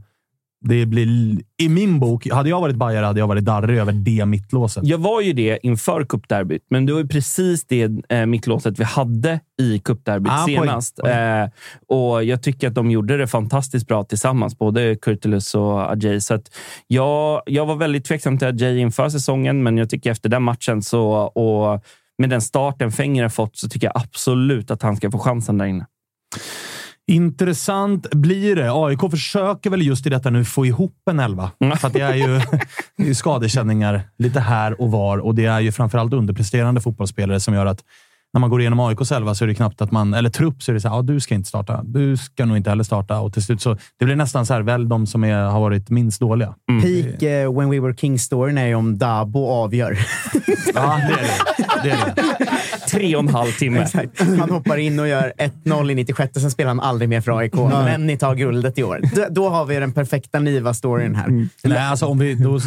Det 0.63 0.85
blir, 0.85 1.39
I 1.57 1.69
min 1.69 1.99
bok, 1.99 2.27
hade 2.31 2.49
jag 2.49 2.61
varit 2.61 2.75
bajare 2.75 3.05
hade 3.05 3.19
jag 3.19 3.27
varit 3.27 3.45
darrig 3.45 3.77
över 3.77 3.91
det 3.91 4.25
mittlåset. 4.25 4.83
Jag 4.85 4.97
var 4.97 5.21
ju 5.21 5.33
det 5.33 5.59
inför 5.63 6.05
cupderbyt, 6.05 6.61
men 6.69 6.85
det 6.85 6.93
var 6.93 6.99
ju 6.99 7.07
precis 7.07 7.65
det 7.65 7.89
eh, 8.09 8.25
mittlåset 8.25 8.79
vi 8.79 8.83
hade 8.83 9.39
i 9.61 9.79
cupderbyt 9.79 10.31
Ah, 10.31 10.45
poäng, 10.45 10.57
senast. 10.57 10.95
poäng. 10.95 11.17
Eh, 11.17 11.49
och 11.87 12.23
Jag 12.23 12.43
tycker 12.43 12.67
att 12.67 12.75
de 12.75 12.91
gjorde 12.91 13.17
det 13.17 13.27
fantastiskt 13.27 13.87
bra 13.87 14.03
tillsammans, 14.03 14.57
både 14.57 14.95
Kurtulus 14.95 15.55
och 15.55 15.91
Ajay. 15.91 16.21
Så 16.21 16.39
jag, 16.87 17.41
jag 17.45 17.65
var 17.65 17.75
väldigt 17.75 18.05
tveksam 18.05 18.37
till 18.37 18.47
Ajay 18.47 18.77
inför 18.79 19.09
säsongen, 19.09 19.63
men 19.63 19.77
jag 19.77 19.89
tycker 19.89 20.11
efter 20.11 20.29
den 20.29 20.43
matchen 20.43 20.81
så, 20.81 21.09
och 21.11 21.83
med 22.17 22.29
den 22.29 22.41
starten 22.41 22.91
Fenger 22.91 23.23
har 23.23 23.29
fått 23.29 23.57
så 23.57 23.69
tycker 23.69 23.87
jag 23.87 24.03
absolut 24.03 24.71
att 24.71 24.81
han 24.81 24.95
ska 24.97 25.11
få 25.11 25.19
chansen 25.19 25.57
där 25.57 25.65
inne. 25.65 25.85
Intressant 27.11 28.11
blir 28.11 28.55
det. 28.55 28.71
AIK 28.73 29.11
försöker 29.11 29.69
väl 29.69 29.81
just 29.81 30.07
i 30.07 30.09
detta 30.09 30.29
nu 30.29 30.45
få 30.45 30.65
ihop 30.65 30.95
en 31.09 31.19
elva. 31.19 31.51
För 31.79 31.89
det 31.89 32.01
är 32.01 32.15
ju, 32.15 32.27
det 32.97 33.03
är 33.03 33.07
ju 33.07 33.15
skadekänningar 33.15 34.01
lite 34.17 34.39
här 34.39 34.81
och 34.81 34.91
var 34.91 35.17
och 35.17 35.35
det 35.35 35.45
är 35.45 35.59
ju 35.59 35.71
framförallt 35.71 36.13
underpresterande 36.13 36.81
fotbollsspelare 36.81 37.39
som 37.39 37.53
gör 37.53 37.65
att 37.65 37.83
när 38.33 38.39
man 38.39 38.49
går 38.49 38.61
igenom 38.61 38.79
AIKs 38.79 39.11
elva 39.11 39.35
så 39.35 39.43
är 39.43 39.47
det 39.47 39.55
knappt 39.55 39.81
att 39.81 39.91
man, 39.91 40.13
eller 40.13 40.29
trupp, 40.29 40.63
så 40.63 40.71
är 40.71 40.73
det 40.73 40.81
så 40.81 40.89
här, 40.89 40.95
ja, 40.95 41.01
du 41.01 41.19
ska 41.19 41.35
inte 41.35 41.49
starta. 41.49 41.81
Du 41.83 42.17
ska 42.17 42.45
nog 42.45 42.57
inte 42.57 42.69
heller 42.69 42.83
starta. 42.83 43.19
Och 43.19 43.33
till 43.33 43.43
slut 43.43 43.61
så, 43.61 43.77
det 43.99 44.05
blir 44.05 44.15
nästan 44.15 44.45
så 44.45 44.53
här, 44.53 44.61
väl 44.61 44.89
de 44.89 45.07
som 45.07 45.23
är, 45.23 45.43
har 45.43 45.59
varit 45.59 45.89
minst 45.89 46.19
dåliga. 46.19 46.55
Peak 46.81 47.23
eh, 47.23 47.53
When 47.53 47.69
We 47.69 47.79
Were 47.79 47.93
King-storyn 47.93 48.57
är 48.57 48.67
ju 48.67 48.75
om 48.75 48.97
Dabo 48.97 49.47
avgör. 49.47 49.97
Ja, 50.73 50.99
det 51.07 51.13
är 51.13 51.21
det. 51.21 51.83
det, 51.83 51.89
är 51.89 52.15
det. 52.15 52.87
Tre 52.89 53.15
och 53.15 53.23
en 53.23 53.27
halv 53.27 53.51
timme. 53.51 53.79
Exakt. 53.79 54.21
Han 54.39 54.49
hoppar 54.49 54.77
in 54.77 54.99
och 54.99 55.07
gör 55.07 55.33
1-0 55.65 55.91
i 55.91 55.95
96, 55.95 56.41
sen 56.41 56.51
spelar 56.51 56.67
han 56.67 56.79
aldrig 56.79 57.09
mer 57.09 57.21
för 57.21 57.37
AIK. 57.37 57.53
Men 57.55 58.07
ni 58.07 58.17
tar 58.17 58.35
guldet 58.35 58.77
i 58.77 58.83
år. 58.83 58.99
Då, 59.15 59.25
då 59.29 59.49
har 59.49 59.65
vi 59.65 59.75
den 59.75 59.91
perfekta 59.91 60.39
Niva-storyn 60.39 61.15
här. 61.15 61.47
Nej, 61.63 61.77
alltså 61.77 62.05
om 62.05 62.19
vi, 62.19 62.33
då, 62.33 62.59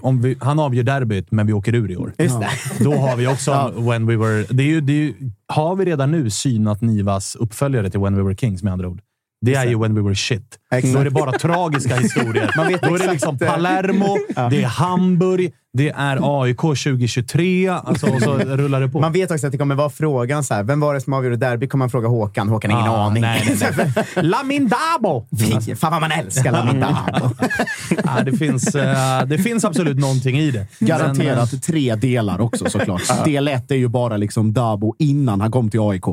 om 0.00 0.22
vi, 0.22 0.36
han 0.40 0.58
avgör 0.58 0.82
derbyt, 0.82 1.30
men 1.30 1.46
vi 1.46 1.52
åker 1.52 1.74
ur 1.74 1.90
i 1.90 1.96
år. 1.96 2.12
Just 2.18 2.40
det. 2.40 2.84
Då 2.84 2.94
har 2.94 3.16
vi 3.16 3.26
också 3.26 3.72
When 3.76 4.06
We 4.06 4.16
Were... 4.16 4.44
Det 4.50 4.62
är 4.62 4.66
ju, 4.66 4.80
det 4.80 4.92
är 4.92 4.96
ju, 4.96 5.09
har 5.50 5.76
vi 5.76 5.84
redan 5.84 6.10
nu 6.10 6.30
synat 6.30 6.80
Nivas 6.80 7.36
uppföljare 7.36 7.90
till 7.90 8.00
When 8.00 8.16
We 8.16 8.22
Were 8.22 8.36
Kings 8.36 8.62
med 8.62 8.72
andra 8.72 8.88
ord? 8.88 9.00
Det 9.40 9.54
är 9.54 9.66
ju 9.66 9.78
When 9.78 9.94
We 9.94 10.00
Were 10.02 10.14
Shit. 10.14 10.58
Exakt. 10.72 10.94
Då 10.94 11.00
är 11.00 11.04
det 11.04 11.10
bara 11.10 11.32
tragiska 11.32 11.96
historier. 11.96 12.50
Man 12.56 12.66
vet 12.68 12.82
Då 12.82 12.94
är 12.94 12.98
det 12.98 13.12
liksom 13.12 13.38
eh, 13.40 13.48
Palermo, 13.52 14.18
det 14.50 14.62
är 14.62 14.66
Hamburg, 14.66 15.52
det 15.72 15.88
är 15.90 16.42
AIK 16.42 16.56
2023 16.60 17.68
alltså, 17.68 18.06
och 18.06 18.22
så 18.22 18.38
rullar 18.38 18.80
det 18.80 18.88
på. 18.88 19.00
Man 19.00 19.12
vet 19.12 19.30
också 19.30 19.46
att 19.46 19.52
det 19.52 19.58
kommer 19.58 19.74
vara 19.74 19.90
frågan 19.90 20.44
så 20.44 20.54
här, 20.54 20.62
vem 20.62 20.80
var 20.80 20.94
det 20.94 21.00
som 21.00 21.12
avgjorde 21.12 21.36
derby? 21.36 21.68
Kommer 21.68 21.82
man 21.82 21.90
fråga 21.90 22.08
Håkan? 22.08 22.48
Håkan 22.48 22.70
har 22.70 22.80
ingen 22.80 22.92
Ah, 22.92 23.06
aning. 23.06 23.22
nej, 23.22 23.56
nej, 23.60 23.92
nej. 24.14 24.24
Lamin 24.24 24.68
Dabo! 24.68 25.26
Fy, 25.66 25.74
Fan 25.74 25.92
vad 25.92 26.00
man 26.00 26.12
älskar 26.12 26.52
Lamin 26.52 26.80
Dabo. 26.80 27.34
Ja, 28.04 28.22
det, 28.24 28.32
finns, 28.32 28.74
eh, 28.74 29.26
det 29.26 29.38
finns 29.38 29.64
absolut 29.64 29.98
någonting 29.98 30.38
i 30.38 30.50
det. 30.50 30.66
Garanterat 30.78 31.62
tre 31.62 31.94
delar 31.94 32.40
också 32.40 32.70
såklart. 32.70 33.24
Del 33.24 33.48
ett 33.48 33.70
är 33.70 33.74
ju 33.76 33.88
bara 33.88 34.16
liksom 34.16 34.52
Dabo 34.52 34.94
innan 34.98 35.40
han 35.40 35.50
kom 35.50 35.70
till 35.70 35.80
AIK. 35.80 36.04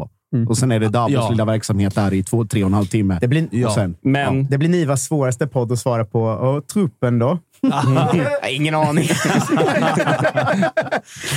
Och 0.47 0.57
sen 0.57 0.71
är 0.71 0.79
det 0.79 0.89
Dabos 0.89 1.13
Ja. 1.13 1.29
lilla 1.29 1.45
verksamhet 1.45 1.95
där 1.95 2.13
i 2.13 2.23
två, 2.23 2.45
tre 2.45 2.63
och 2.63 2.67
en 2.67 2.73
halv 2.73 2.85
timme. 2.85 3.17
Det 3.21 3.27
blir, 3.27 3.65
och 3.65 3.71
sen, 3.71 3.95
Men 4.01 4.47
det 4.47 4.57
blir 4.57 4.69
Nivas 4.69 5.03
svåraste 5.05 5.47
podd 5.47 5.71
att 5.71 5.79
svara 5.79 6.05
på. 6.05 6.21
Och 6.23 6.67
truppen 6.67 7.19
då? 7.19 7.39
Ingen 8.49 8.75
aning. 8.75 9.09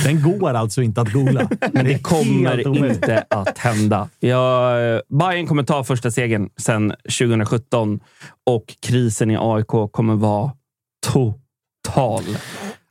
Den 0.03 0.21
går 0.21 0.53
alltså 0.53 0.81
inte 0.81 1.01
att 1.01 1.13
googla. 1.13 1.49
Men 1.71 1.85
det 1.85 1.99
kommer 1.99 2.85
inte 2.89 3.25
att 3.29 3.57
hända. 3.57 4.09
Jag, 4.19 5.01
Bayern 5.09 5.47
kommer 5.47 5.63
ta 5.63 5.83
första 5.83 6.11
segern 6.11 6.49
sedan 6.57 6.93
2017 7.19 7.99
och 8.45 8.63
krisen 8.81 9.31
i 9.31 9.37
AIK 9.39 9.67
kommer 9.91 10.15
vara 10.15 10.51
total. 11.07 12.23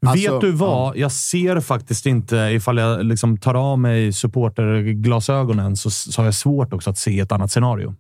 Alltså, 0.07 0.33
Vet 0.33 0.41
du 0.41 0.53
vad? 0.53 0.97
Jag 0.97 1.13
ser 1.13 1.61
faktiskt 1.61 2.07
inte, 2.07 2.37
ifall 2.37 2.79
jag 2.79 3.05
liksom 3.05 3.39
tar 3.39 3.55
av 3.55 3.79
mig 3.79 4.13
supporterglasögonen, 4.13 5.77
så, 5.77 5.91
så 5.91 6.21
har 6.21 6.25
jag 6.25 6.35
svårt 6.35 6.73
också 6.73 6.91
att 6.91 6.99
se 6.99 7.21
ett 7.21 7.33
annat 7.33 7.51
scenario. 7.51 7.95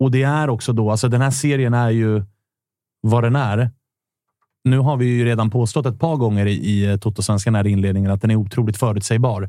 Och 0.00 0.10
det 0.10 0.22
är 0.22 0.50
också 0.50 0.72
då, 0.72 0.90
alltså 0.90 1.08
den 1.08 1.20
här 1.20 1.30
serien 1.30 1.74
är 1.74 1.90
ju 1.90 2.22
vad 3.02 3.24
den 3.24 3.36
är. 3.36 3.70
Nu 4.64 4.78
har 4.78 4.96
vi 4.96 5.06
ju 5.06 5.24
redan 5.24 5.50
påstått 5.50 5.86
ett 5.86 5.98
par 5.98 6.16
gånger 6.16 6.46
i, 6.46 6.52
i 6.52 6.98
Toto-svenskan 6.98 7.54
här 7.54 7.66
i 7.66 7.70
inledningen 7.70 8.10
att 8.10 8.20
den 8.20 8.30
är 8.30 8.36
otroligt 8.36 8.76
förutsägbar. 8.76 9.48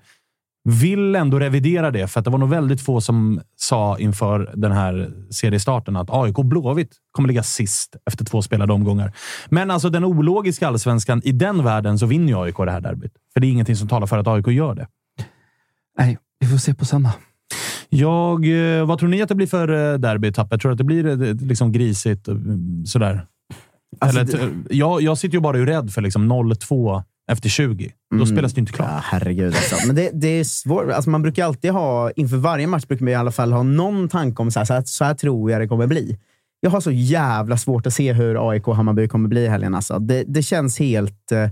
Vill 0.64 1.16
ändå 1.16 1.40
revidera 1.40 1.92
det, 1.92 2.08
för 2.08 2.20
att 2.20 2.26
det 2.26 2.32
var 2.32 2.38
nog 2.38 2.50
väldigt 2.50 2.82
få 2.82 3.02
som 3.02 3.42
sa 3.56 4.00
inför 4.00 4.52
den 4.56 4.72
här 4.72 5.12
seriestarten 5.30 5.96
att 5.96 6.08
AIK 6.10 6.36
Blåvitt 6.36 6.92
kommer 7.12 7.28
ligga 7.28 7.44
sist 7.44 7.96
efter 8.06 8.26
två 8.26 8.42
spelade 8.42 8.74
omgångar. 8.74 9.12
Men 9.50 9.72
alltså 9.72 9.90
den 9.90 10.04
ologiska 10.06 10.68
allsvenskan, 10.68 11.22
i 11.24 11.32
den 11.32 11.64
världen 11.64 12.00
så 12.00 12.06
vinner 12.06 12.28
ju 12.28 12.38
AIK 12.40 12.58
det 12.58 12.72
här 12.72 12.82
derbyt. 12.82 13.12
För 13.34 13.40
det 13.40 13.48
är 13.48 13.52
ingenting 13.52 13.76
som 13.76 13.88
talar 13.88 14.08
för 14.08 14.18
att 14.18 14.28
AIK 14.28 14.48
gör 14.48 14.76
det. 14.76 14.88
Nej, 15.98 16.18
vi 16.40 16.48
får 16.48 16.58
se 16.58 16.74
på 16.74 16.86
söndag. 16.86 17.14
Jag, 17.90 18.46
eh, 18.80 18.86
vad 18.86 19.00
tror 19.00 19.10
ni 19.10 19.22
att 19.22 19.30
det 19.30 19.36
blir 19.36 19.48
för 19.48 19.94
eh, 19.94 19.98
derby, 20.00 20.32
Tappe? 20.34 20.58
Tror 20.58 20.72
att 20.72 20.78
det 20.78 20.84
blir 20.84 21.08
eh, 21.24 21.36
liksom 21.36 21.72
grisigt? 21.72 22.28
eh, 22.28 22.36
Sådär? 22.86 23.26
Alltså, 24.00 24.20
Eller, 24.20 24.32
det- 24.68 24.76
jag, 24.76 25.02
jag 25.02 25.18
sitter 25.18 25.36
ju 25.36 25.42
bara 25.42 25.58
och 25.58 25.64
är 25.64 25.66
rädd 25.68 25.92
för 25.94 26.02
liksom 26.02 26.32
0-2 26.32 27.04
efter 27.32 27.50
20. 27.50 27.92
Då 28.12 28.16
Mm. 28.16 28.28
spelas 28.28 28.54
det 28.54 28.60
inte 28.60 28.72
klart. 28.74 28.90
Ja, 28.92 29.00
herregud 29.04 29.56
alltså. 29.56 29.76
Men 29.88 29.96
det, 29.96 30.10
det 30.14 30.28
är 30.28 30.44
svårt. 30.44 30.92
Alltså 30.92 31.10
man 31.10 31.22
brukar 31.22 31.46
alltid 31.46 31.72
ha, 31.72 32.12
inför 32.12 32.38
varje 32.38 32.68
match 32.68 32.86
brukar 32.86 33.06
man 33.06 33.12
i 33.12 33.16
alla 33.16 33.32
fall 33.32 33.54
ha 33.54 33.64
någon 33.64 34.10
tanke 34.10 34.42
om 34.42 34.52
så 34.52 34.60
här, 34.60 34.66
så 34.66 34.74
här, 34.74 34.84
så 34.86 35.04
här 35.06 35.14
tror 35.14 35.52
jag 35.52 35.62
det 35.62 35.68
kommer 35.68 35.88
bli. 35.88 36.18
Jag 36.60 36.72
har 36.72 36.82
så 36.82 36.92
jävla 36.92 37.58
svårt 37.58 37.88
att 37.88 37.94
se 37.94 38.14
hur 38.14 38.50
AIK 38.50 38.66
Hammarby 38.66 39.08
kommer 39.08 39.30
bli 39.30 39.42
i 39.42 39.48
helgen. 39.48 39.76
Alltså. 39.76 40.00
Det, 40.00 40.24
det 40.28 40.42
känns 40.44 40.80
helt, 40.80 41.32
eh, 41.32 41.50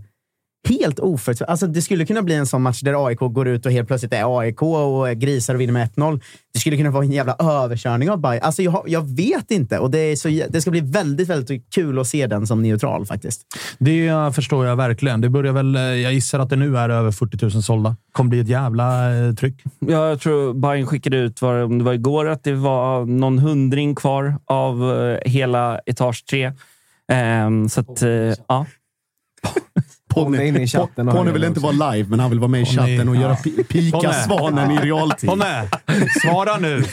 helt 0.67 0.99
oförutsägbart. 0.99 1.51
Alltså, 1.51 1.67
det 1.67 1.81
skulle 1.81 2.05
kunna 2.05 2.21
bli 2.21 2.35
en 2.35 2.47
sån 2.47 2.61
match 2.61 2.81
där 2.81 3.07
AIK 3.07 3.19
går 3.19 3.47
ut 3.47 3.65
och 3.65 3.71
helt 3.71 3.87
plötsligt 3.87 4.13
är 4.13 4.39
AIK 4.39 4.61
och 4.61 5.09
grisar 5.09 5.55
och 5.55 5.61
vinner 5.61 5.73
med 5.73 5.89
1-0. 5.89 6.21
Det 6.53 6.59
skulle 6.59 6.77
kunna 6.77 6.91
vara 6.91 7.03
en 7.03 7.11
jävla 7.11 7.35
överkörning 7.39 8.09
av 8.09 8.21
Bayern. 8.21 8.43
Alltså, 8.43 8.61
jag, 8.61 8.83
jag 8.87 9.15
vet 9.15 9.51
inte 9.51 9.79
och 9.79 9.91
det, 9.91 9.99
är 9.99 10.15
så, 10.15 10.27
det 10.49 10.61
ska 10.61 10.71
bli 10.71 10.81
väldigt, 10.81 11.29
väldigt 11.29 11.73
kul 11.73 11.99
att 11.99 12.07
se 12.07 12.27
den 12.27 12.47
som 12.47 12.61
neutral 12.61 13.05
faktiskt. 13.05 13.41
Det 13.77 14.31
förstår 14.35 14.65
jag 14.65 14.75
verkligen. 14.75 15.21
Det 15.21 15.29
börjar 15.29 15.53
väl, 15.53 15.75
eh, 15.75 15.81
jag 15.81 16.13
gissar 16.13 16.39
att 16.39 16.49
det 16.49 16.55
nu 16.55 16.77
är 16.77 16.89
över 16.89 17.11
40 17.11 17.45
000 17.45 17.63
sålda. 17.63 17.95
kommer 18.11 18.29
bli 18.29 18.39
ett 18.39 18.47
jävla 18.47 19.15
eh, 19.15 19.33
tryck. 19.33 19.63
Ja, 19.79 20.09
jag 20.09 20.19
tror 20.19 20.53
Bayern 20.53 20.87
skickade 20.87 21.17
ut, 21.17 21.41
var, 21.41 21.63
om 21.63 21.77
det 21.77 21.83
var 21.83 21.93
igår, 21.93 22.27
att 22.27 22.43
det 22.43 22.53
var 22.53 23.05
någon 23.05 23.39
hundring 23.39 23.95
kvar 23.95 24.35
av 24.45 25.01
eh, 25.01 25.31
hela 25.31 25.79
etage 25.85 26.25
3. 26.29 26.51
Ehm, 27.11 27.69
så 27.69 27.81
att, 27.81 28.01
eh, 28.01 28.09
ja. 28.47 28.65
Ponne 30.09 30.45
in 30.47 30.55
i 30.57 30.67
chatten 30.67 31.07
och 31.07 31.13
Ponne 31.13 31.23
höra 31.25 31.33
vill 31.33 31.43
inte 31.43 31.59
vara 31.59 31.91
live, 31.91 32.09
men 32.09 32.19
han 32.19 32.29
vill 32.29 32.39
vara 32.39 32.47
med 32.49 32.61
i 32.61 32.65
chatten 32.65 33.09
och 33.09 33.15
göra 33.15 33.33
pi- 33.35 33.63
pika 33.63 34.13
svanen 34.13 34.71
i 34.71 34.77
realtid. 34.77 35.29
Ponne, 35.29 35.67
svara 36.21 36.57
nu! 36.57 36.83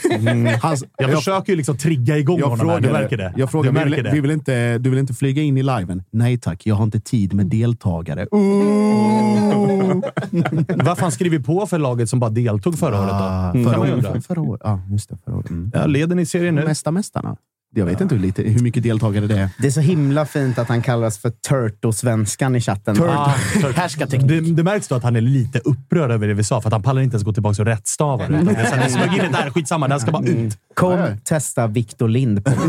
Hans- 0.61 0.83
Jag 0.97 1.11
försöker 1.15 1.53
ju 1.53 1.57
liksom 1.57 1.77
trigga 1.77 2.17
igång 2.17 2.39
Jag 2.39 2.47
honom. 2.49 2.81
Du 2.81 2.91
märker 2.91 3.17
det. 3.17 3.33
jag 3.37 3.51
frågade 3.51 3.69
du 3.69 3.73
märker 3.79 3.95
vill, 3.95 4.03
det. 4.03 4.11
vi 4.11 4.19
vill 4.21 4.31
inte, 4.31 4.77
du 4.77 4.89
vill 4.89 4.99
inte 4.99 5.13
flyga 5.13 5.41
in 5.41 5.57
i 5.57 5.63
liven? 5.63 6.03
Nej 6.11 6.37
tack, 6.37 6.65
jag 6.65 6.75
har 6.75 6.83
inte 6.83 6.99
tid 6.99 7.33
med 7.33 7.45
deltagare. 7.45 8.27
Vad 10.85 10.97
fan 10.97 11.11
skrev 11.11 11.31
vi 11.31 11.39
på 11.39 11.65
för 11.67 11.77
laget 11.79 12.09
som 12.09 12.19
bara 12.19 12.29
deltog 12.29 12.79
förra 12.79 12.97
året 12.99 13.09
då? 13.09 13.15
Ah, 13.15 13.51
förra, 13.53 13.79
året, 13.79 14.25
förra 14.25 14.41
året. 14.41 14.61
Ja, 14.63 14.81
just 14.91 15.09
det. 15.09 15.17
Förra 15.25 15.35
året. 15.35 15.49
Mm. 15.49 15.71
Ja, 15.73 15.85
leder 15.85 16.15
ni 16.15 16.25
serien 16.25 16.55
nu? 16.55 16.63
Mesta 16.65 16.91
mästarna. 16.91 17.37
Jag 17.75 17.85
vet 17.85 18.01
inte 18.01 18.15
hur, 18.15 18.21
lite, 18.21 18.41
hur 18.43 18.59
mycket 18.63 18.83
deltagare 18.83 19.27
det 19.27 19.39
är. 19.39 19.49
Det 19.61 19.67
är 19.67 19.71
så 19.71 19.79
himla 19.81 20.25
fint 20.25 20.57
att 20.59 20.67
han 20.67 20.81
kallas 20.81 21.17
för 21.17 21.29
Turto-svenskan 21.29 22.55
i 22.55 22.61
chatten. 22.61 23.03
Ah, 23.03 23.35
Härskarteknik. 23.75 24.29
det, 24.29 24.53
det 24.53 24.63
märks 24.63 24.87
då 24.87 24.95
att 24.95 25.03
han 25.03 25.15
är 25.15 25.21
lite 25.21 25.59
upprörd 25.59 26.11
över 26.11 26.27
det 26.27 26.33
vi 26.33 26.43
sa, 26.43 26.61
för 26.61 26.69
att 26.69 26.73
han 26.73 26.83
pallar 26.83 27.01
inte 27.01 27.13
ens 27.15 27.23
gå 27.23 27.33
tillbaka 27.33 27.61
och 27.61 27.65
rättstava 27.65 28.27
det. 28.27 28.37
det. 28.43 28.89
smög 28.89 29.11
in 29.13 29.17
det 29.17 29.29
där, 29.31 29.49
skitsamma. 29.49 29.87
Det 29.87 29.93
här 29.93 29.99
ska 29.99 30.11
bara 30.11 30.25
ut. 30.25 30.57
Kom, 30.73 30.99
testa 31.23 31.67
Victor 31.67 32.07
Lind 32.07 32.45
på 32.45 32.51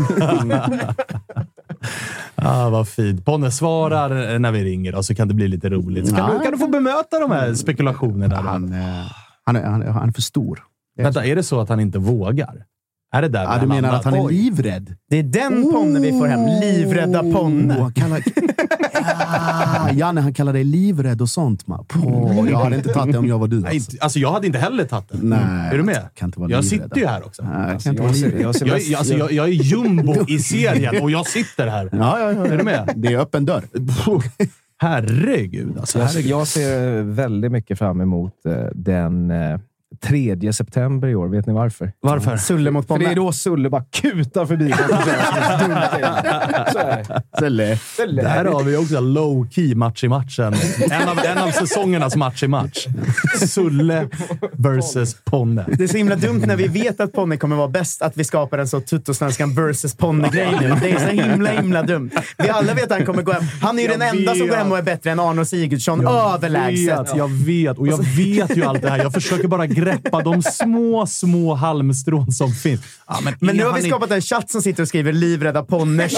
Ah, 2.35 2.69
vad 2.69 2.87
fint. 2.89 3.25
Ponne 3.25 3.51
svarar 3.51 4.39
när 4.39 4.51
vi 4.51 4.63
ringer 4.63 4.95
och 4.95 5.05
så 5.05 5.15
kan 5.15 5.27
det 5.27 5.33
bli 5.33 5.47
lite 5.47 5.69
roligt. 5.69 6.07
Så 6.07 6.15
kan, 6.15 6.31
Ja. 6.31 6.37
du, 6.37 6.43
kan 6.43 6.51
du 6.51 6.57
få 6.57 6.67
bemöta 6.67 7.19
de 7.19 7.31
här 7.31 7.53
spekulationerna? 7.53 8.41
då? 8.41 8.49
Han, 8.49 8.73
eh, 8.73 9.05
han, 9.45 9.55
han, 9.55 9.81
han 9.81 10.09
är 10.09 10.13
för 10.13 10.21
stor. 10.21 10.59
Vänta, 10.97 11.25
är 11.25 11.35
det 11.35 11.43
så 11.43 11.59
att 11.59 11.69
han 11.69 11.79
inte 11.79 11.99
vågar? 11.99 12.55
Är 13.11 13.21
det 13.21 13.27
där 13.27 13.43
Ja, 13.43 13.57
du 13.61 13.67
menar 13.67 13.81
landat? 13.81 13.99
att 13.99 14.05
han 14.05 14.13
är 14.13 14.25
Oj. 14.25 14.33
livrädd? 14.33 14.95
Det 15.09 15.19
är 15.19 15.23
den 15.23 15.71
Ponne 15.71 15.99
vi 15.99 16.11
får 16.11 16.27
hem. 16.27 16.45
Livrädda 16.61 17.19
Ponne. 17.23 17.77
Oh, 17.79 17.91
kallar... 17.91 18.21
ja, 18.93 19.89
Janne, 19.93 20.21
han 20.21 20.33
kallar 20.33 20.53
dig 20.53 20.63
livrädd 20.63 21.21
och 21.21 21.29
sånt. 21.29 21.67
Man. 21.67 21.85
På, 21.85 22.47
jag 22.51 22.59
hade 22.59 22.75
inte 22.75 22.89
tagit 22.93 23.13
det 23.13 23.19
om 23.19 23.27
jag 23.27 23.39
var 23.39 23.47
du. 23.47 23.59
Nej, 23.59 23.73
Alltså. 23.75 23.91
inte- 23.91 24.03
alltså, 24.03 24.19
jag 24.19 24.31
hade 24.31 24.47
inte 24.47 24.59
heller 24.59 24.83
tagit 24.85 25.09
den. 25.09 25.19
Nej, 25.29 25.39
är 25.73 25.77
du 25.77 25.83
med? 25.83 26.09
Kan 26.13 26.27
inte 26.27 26.39
vara 26.39 26.51
Jag 26.51 26.63
livrädd. 26.63 26.81
sitter 26.83 26.97
ju 27.01 27.07
här 27.07 27.25
också. 27.25 27.43
Nej, 27.43 27.73
inte 27.87 28.03
jag 28.03 28.15
jag 28.15 28.55
Jag, 28.67 28.97
alltså, 28.99 29.13
jag, 29.13 29.31
jag 29.31 29.47
är 29.47 29.51
jumbo 29.53 30.15
i 30.27 30.39
serien 30.39 31.03
och 31.03 31.11
jag 31.11 31.27
sitter 31.27 31.67
här. 31.67 31.89
Ja, 31.91 32.19
ja, 32.19 32.31
ja. 32.31 32.45
Är 32.45 32.57
du 32.57 32.63
med? 32.63 32.93
Det 32.95 33.13
är 33.13 33.17
öppen 33.19 33.45
dörr. 33.45 33.63
Herregud 34.81 35.77
alltså. 35.79 35.99
Jag, 35.99 36.05
Herregud. 36.05 36.31
jag 36.31 36.47
ser 36.47 37.01
väldigt 37.01 37.51
mycket 37.51 37.79
fram 37.79 38.01
emot 38.01 38.33
eh, 38.45 38.53
den 38.75 39.31
eh, 39.31 39.59
3 40.01 40.53
september 40.53 41.07
i 41.07 41.15
år. 41.15 41.27
Vet 41.27 41.47
ni 41.47 41.53
varför? 41.53 41.91
Varför? 42.01 42.37
Sulle 42.37 42.71
mot 42.71 42.87
För 42.87 42.99
det 42.99 43.05
är 43.05 43.15
då 43.15 43.31
Sulle 43.31 43.69
bara 43.69 43.83
kutar 43.83 44.45
förbi. 44.45 44.71
Så 46.73 46.79
är 46.79 46.97
det. 46.97 47.23
Ställe. 47.37 47.77
Sulle. 47.77 48.21
Där 48.21 48.45
har 48.45 48.63
vi 48.63 48.77
också 48.77 48.99
low 48.99 49.49
key 49.49 49.75
match 49.75 50.03
i 50.03 50.07
matchen. 50.07 50.53
En 50.91 51.09
av, 51.09 51.19
en 51.25 51.37
av 51.37 51.51
säsongernas 51.51 52.15
match 52.15 52.43
i 52.43 52.47
match. 52.47 52.87
Sulle 53.47 54.07
versus 54.51 55.15
Ponne. 55.23 55.65
Det 55.67 55.83
är 55.83 55.87
så 55.87 55.97
himla 55.97 56.15
dumt 56.15 56.43
när 56.47 56.55
vi 56.55 56.67
vet 56.67 56.99
att 56.99 57.13
Ponne 57.13 57.37
kommer 57.37 57.55
vara 57.55 57.67
bäst, 57.67 58.01
att 58.01 58.17
vi 58.17 58.23
skapar 58.23 58.57
en 58.57 58.67
så 58.67 58.81
Tuttosvenskan 58.81 59.53
versus 59.53 59.95
Ponne-grej 59.95 60.57
nu. 60.61 60.75
Det 60.81 60.91
är 60.91 60.99
så 60.99 61.23
himla, 61.23 61.49
himla 61.49 61.83
dumt. 61.83 62.11
Vi 62.37 62.49
alla 62.49 62.73
vet 62.73 62.83
att 62.83 62.91
han 62.91 63.05
kommer 63.05 63.21
gå 63.21 63.31
hem. 63.31 63.43
Han 63.61 63.79
är 63.79 63.83
ju 63.83 63.89
Jag 63.89 63.99
den 63.99 64.17
enda 64.17 64.35
som 64.35 64.47
går 64.47 64.55
hem 64.55 64.71
och 64.71 64.77
är 64.77 64.83
bättre 64.83 65.11
än 65.11 65.19
Arne 65.19 65.45
Sigurdsson. 65.45 66.07
Överlägset. 66.07 66.99
vet, 66.99 67.17
jag 67.17 67.29
vet. 67.29 67.77
Och 67.77 67.87
jag 67.87 68.03
vet 68.03 68.57
ju 68.57 68.63
allt 68.63 68.81
det 68.81 68.89
här. 68.89 68.97
Jag 68.97 69.13
försöker 69.13 69.47
bara 69.47 69.67
greppa 69.91 70.21
de 70.23 70.41
små, 70.43 71.05
små 71.05 71.53
halmstrån 71.55 72.31
som 72.31 72.51
finns. 72.51 72.81
Ja, 73.07 73.19
men 73.23 73.33
Men 73.39 73.57
nu 73.57 73.65
har 73.65 73.73
vi 73.73 73.89
skapat 73.89 74.11
en 74.11 74.21
chatt 74.21 74.51
som 74.51 74.61
sitter 74.61 74.83
och 74.83 74.87
skriver 74.87 75.13
“Livrädda 75.13 75.63
Ponne”. 75.63 76.03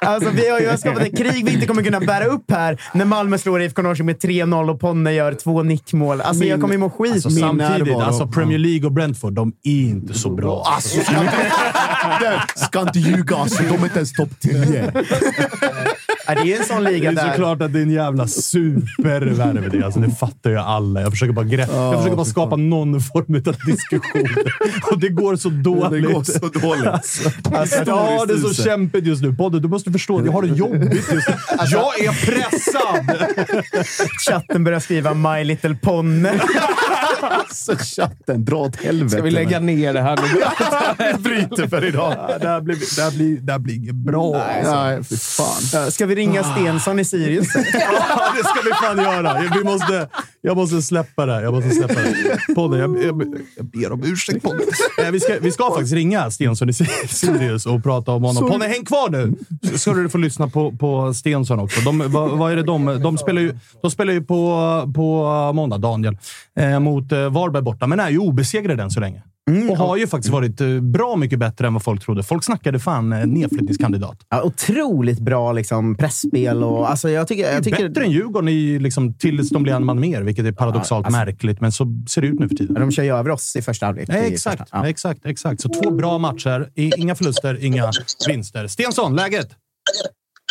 alltså, 0.00 0.30
vi 0.30 0.48
har 0.48 0.60
ju 0.60 0.76
skapat 0.76 1.02
ett 1.02 1.18
krig 1.18 1.44
vi 1.46 1.52
inte 1.52 1.66
kommer 1.66 1.82
kunna 1.82 2.00
bära 2.00 2.24
upp 2.24 2.50
här 2.50 2.80
när 2.92 3.04
Malmö 3.04 3.38
slår 3.38 3.62
IFK 3.62 3.82
Norrköping 3.82 4.06
med 4.06 4.16
3-0 4.16 4.70
och 4.70 4.80
Ponne 4.80 5.12
gör 5.12 5.34
två 5.34 5.62
nickmål. 5.62 6.20
Alltså, 6.20 6.40
Min- 6.40 6.50
jag 6.50 6.60
kommer 6.60 6.74
ju 6.74 6.80
må 6.80 6.90
skit. 6.90 7.12
Alltså, 7.12 7.28
Min 7.28 7.38
samtidigt, 7.40 7.96
alltså 7.96 8.26
Premier 8.26 8.58
League 8.58 8.86
och 8.86 8.92
Brentford, 8.92 9.32
de 9.32 9.52
är 9.62 9.80
inte 9.80 10.14
så 10.14 10.30
bra. 10.30 10.62
Alltså, 10.66 11.00
ska 11.00 11.20
inte, 11.20 12.42
ska 12.56 12.80
inte 12.80 12.98
ljuga. 12.98 13.36
Alltså, 13.36 13.62
de 13.62 13.68
är 13.74 13.84
inte 13.84 13.96
ens 13.98 14.12
topp 14.12 14.30
10. 14.40 14.92
Ja, 16.26 16.34
det 16.34 16.54
är 16.54 16.58
en 16.60 16.64
sån 16.64 16.84
Det 16.84 16.90
liga 16.90 17.10
är 17.10 17.14
där. 17.14 17.30
såklart 17.30 17.62
att 17.62 17.72
det 17.72 17.78
är 17.78 17.82
en 17.82 17.90
jävla. 17.90 18.22
Alltså, 18.22 20.00
det 20.00 20.10
fattar 20.20 20.50
ju 20.50 20.56
alla. 20.58 21.00
Jag 21.00 21.10
försöker 21.10 21.32
bara, 21.32 21.44
greppa. 21.44 21.74
jag 21.74 21.96
försöker 21.96 22.16
bara 22.16 22.26
skapa 22.26 22.56
någon 22.56 23.00
form 23.00 23.34
av 23.34 23.56
diskussion. 23.66 24.44
Och 24.90 24.98
det 24.98 25.08
går 25.08 25.36
så 25.36 25.48
dåligt. 25.48 25.90
Det 25.90 26.12
går 26.12 26.22
så 26.22 26.38
dåligt. 26.48 26.86
Alltså, 26.86 27.28
ja, 27.86 28.24
det 28.28 28.32
är 28.32 28.36
så 28.36 28.48
Stor 28.48 28.50
i 28.50 28.68
kämpigt 28.68 29.06
just 29.06 29.22
nu. 29.22 29.30
Bodde, 29.30 29.60
du 29.60 29.68
måste 29.68 29.92
förstå. 29.92 30.22
Jag 30.26 30.32
har 30.32 30.42
det 30.42 30.48
jobbigt 30.48 30.94
just 30.94 31.10
nu. 31.12 31.20
Jag 31.70 32.00
är 32.04 32.26
pressad! 32.26 33.26
Chatten 34.28 34.64
börjar 34.64 34.80
skriva 34.80 35.14
“My 35.14 35.44
little 35.44 35.74
Ponne”. 35.82 36.32
Alltså, 37.20 37.76
chatten, 37.76 38.44
dra 38.44 38.56
åt 38.56 38.76
helvete. 38.76 39.10
Ska 39.10 39.22
vi 39.22 39.30
lägga 39.30 39.60
ner 39.60 39.92
det 39.94 40.00
här 40.00 40.16
nu? 40.16 40.42
Vi 41.16 41.22
bryter 41.22 41.66
för 41.68 41.84
idag. 41.84 42.14
Ja, 42.18 42.38
Det 42.38 42.48
här 42.48 42.60
blir, 42.60 42.76
det 42.96 43.02
här 43.02 43.10
blir, 43.10 43.36
det 43.40 43.52
här 43.52 43.58
blir 43.58 43.74
inget 43.74 43.94
bra. 43.94 44.36
alltså. 44.36 44.74
Nej, 44.84 45.04
fy 45.04 45.16
fan. 45.16 45.90
Ska 45.90 46.06
vi 46.06 46.13
ringa 46.14 46.44
Stensson 46.44 46.98
i 46.98 47.04
Sirius? 47.04 47.48
Ja, 47.56 48.32
det 48.36 48.44
ska 48.48 48.60
vi 48.64 48.70
fan 48.70 48.98
göra. 48.98 49.40
Vi 49.58 49.64
måste, 49.64 50.08
jag 50.40 50.56
måste 50.56 50.82
släppa 50.82 51.26
det. 51.26 51.42
Jag 51.42 51.54
måste 51.54 51.70
släppa 51.70 51.94
det. 51.94 52.54
Podden, 52.54 52.80
jag, 52.80 53.02
jag, 53.04 53.34
jag 53.56 53.66
ber 53.66 53.92
om 53.92 54.02
ursäkt 54.04 54.42
podden. 54.42 54.60
Eh, 55.04 55.10
Vi 55.10 55.20
ska, 55.20 55.38
vi 55.40 55.52
ska 55.52 55.70
faktiskt 55.70 55.92
ringa 55.92 56.30
Stensson 56.30 56.68
i 56.68 56.72
Sirius 56.72 57.66
och 57.66 57.82
prata 57.82 58.12
om 58.12 58.22
honom. 58.22 58.50
Ponne, 58.50 58.64
häng 58.66 58.84
kvar 58.84 59.10
nu! 59.10 59.34
Ska 59.78 59.92
du 59.92 60.08
få 60.08 60.18
lyssna 60.18 60.48
på, 60.48 60.72
på 60.72 61.14
Stensson 61.14 61.58
också. 61.58 61.80
De, 61.80 62.12
vad, 62.12 62.30
vad 62.38 62.52
är 62.52 62.56
det 62.56 62.62
de, 62.62 63.00
de 63.02 63.18
spelar 63.18 63.40
ju, 63.42 63.54
de 63.82 63.90
spelar 63.90 64.12
ju 64.12 64.22
på, 64.22 64.92
på 64.94 65.24
måndag, 65.54 65.78
Daniel, 65.78 66.18
eh, 66.58 66.80
mot 66.80 67.12
eh, 67.12 67.18
Varberg 67.30 67.62
borta, 67.62 67.86
men 67.86 68.00
är 68.00 68.10
ju 68.10 68.18
obesegrade 68.18 68.82
än 68.82 68.90
så 68.90 69.00
länge. 69.00 69.22
Och 69.70 69.76
har 69.76 69.96
ju 69.96 70.06
faktiskt 70.06 70.32
varit 70.32 70.60
eh, 70.60 70.80
bra 70.80 71.16
mycket 71.16 71.38
bättre 71.38 71.66
än 71.66 71.72
vad 71.72 71.82
folk 71.82 72.04
trodde. 72.04 72.22
Folk 72.22 72.44
snackade 72.44 72.78
fan 72.78 73.12
eh, 73.12 73.26
nedflyttningskandidat. 73.26 74.16
Ja, 74.28 74.42
otroligt 74.42 75.20
bra 75.20 75.52
liksom, 75.52 75.94
pressspel 75.94 76.64
och 76.64 76.90
alltså, 76.90 77.10
jag 77.10 77.28
tycker... 77.28 77.52
Jag 77.52 77.64
tycker 77.64 77.88
Bättre 77.88 78.04
än 78.04 78.10
Djurgården 78.10 78.48
i, 78.48 78.78
liksom, 78.78 79.14
tills 79.14 79.50
de 79.50 79.62
blir 79.62 79.72
en 79.72 79.84
man 79.84 80.00
mer, 80.00 80.22
vilket 80.22 80.46
är 80.46 80.52
paradoxalt 80.52 81.06
alltså- 81.06 81.18
märkligt. 81.20 81.60
Men 81.60 81.72
så 81.72 81.86
ser 82.08 82.20
det 82.20 82.26
ut 82.26 82.40
nu 82.40 82.48
för 82.48 82.56
tiden. 82.56 82.74
de 82.74 82.90
kör 82.90 83.02
ju 83.02 83.16
över 83.16 83.30
oss 83.30 83.56
i 83.56 83.62
första 83.62 83.86
halvlek. 83.86 84.08
Nej, 84.08 84.30
i 84.30 84.32
exakt, 84.32 84.58
första. 84.58 84.76
Ja. 84.76 84.88
exakt, 84.88 85.26
exakt. 85.26 85.60
Så 85.60 85.68
två 85.68 85.90
bra 85.90 86.18
matcher. 86.18 86.70
Inga 86.74 87.14
förluster, 87.14 87.64
inga 87.64 87.90
vinster. 88.28 88.66
Stensson, 88.66 89.16
läget? 89.16 89.48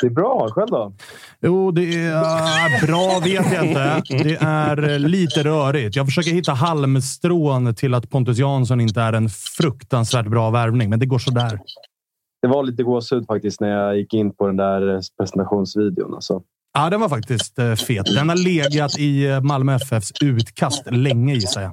Det 0.02 0.08
är 0.08 0.12
bra. 0.12 0.50
Själv 0.52 0.68
då? 0.68 0.94
Jo, 1.42 1.72
det 1.72 1.96
är 1.96 2.14
äh, 2.14 2.88
bra 2.88 3.20
vet 3.24 3.54
jag 3.54 3.66
inte. 3.66 4.02
Det 4.10 4.38
är 4.42 4.90
eh, 4.90 5.00
lite 5.00 5.44
rörigt. 5.44 5.96
Jag 5.96 6.06
försöker 6.06 6.32
hitta 6.32 6.52
halmstrån 6.52 7.76
till 7.76 7.94
att 7.94 8.10
Pontus 8.10 8.38
Jansson 8.38 8.82
inte 8.82 9.02
är 9.02 9.14
en 9.14 9.30
fruktansvärt 9.30 10.28
bra 10.28 10.50
värvning, 10.50 10.90
men 10.90 11.00
det 11.00 11.06
går 11.06 11.20
sådär. 11.20 11.60
Det 12.42 12.48
var 12.48 12.64
lite 12.64 12.84
gåshud 12.84 13.26
faktiskt 13.28 13.62
när 13.62 13.70
jag 13.70 13.98
gick 13.98 14.14
in 14.14 14.36
på 14.36 14.48
den 14.48 14.58
där 14.58 15.02
presentationsvideon. 15.18 16.14
Alltså. 16.14 16.42
Ja, 16.74 16.90
den 16.90 17.02
var 17.02 17.10
faktiskt 17.10 17.60
eh, 17.60 17.74
fet. 17.74 18.06
Den 18.16 18.30
har 18.30 18.36
legat 18.36 19.00
i 19.00 19.30
eh, 19.30 19.42
Malmö 19.42 19.76
FFs 19.76 20.12
utkast 20.22 20.92
länge, 20.92 21.34
gissar 21.34 21.62
jag. 21.62 21.72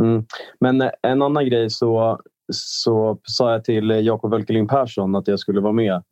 Mm. 0.00 0.24
Men 0.60 0.80
eh, 0.80 0.90
en 1.02 1.22
annan 1.22 1.46
grej 1.46 1.70
så, 1.70 2.20
så 2.52 3.18
sa 3.24 3.52
jag 3.52 3.64
till 3.64 3.90
Jakob 3.90 4.30
Wölkeling 4.30 4.68
Persson 4.68 5.14
att 5.14 5.28
jag 5.28 5.38
skulle 5.38 5.60
vara 5.60 5.72
med 5.72 6.02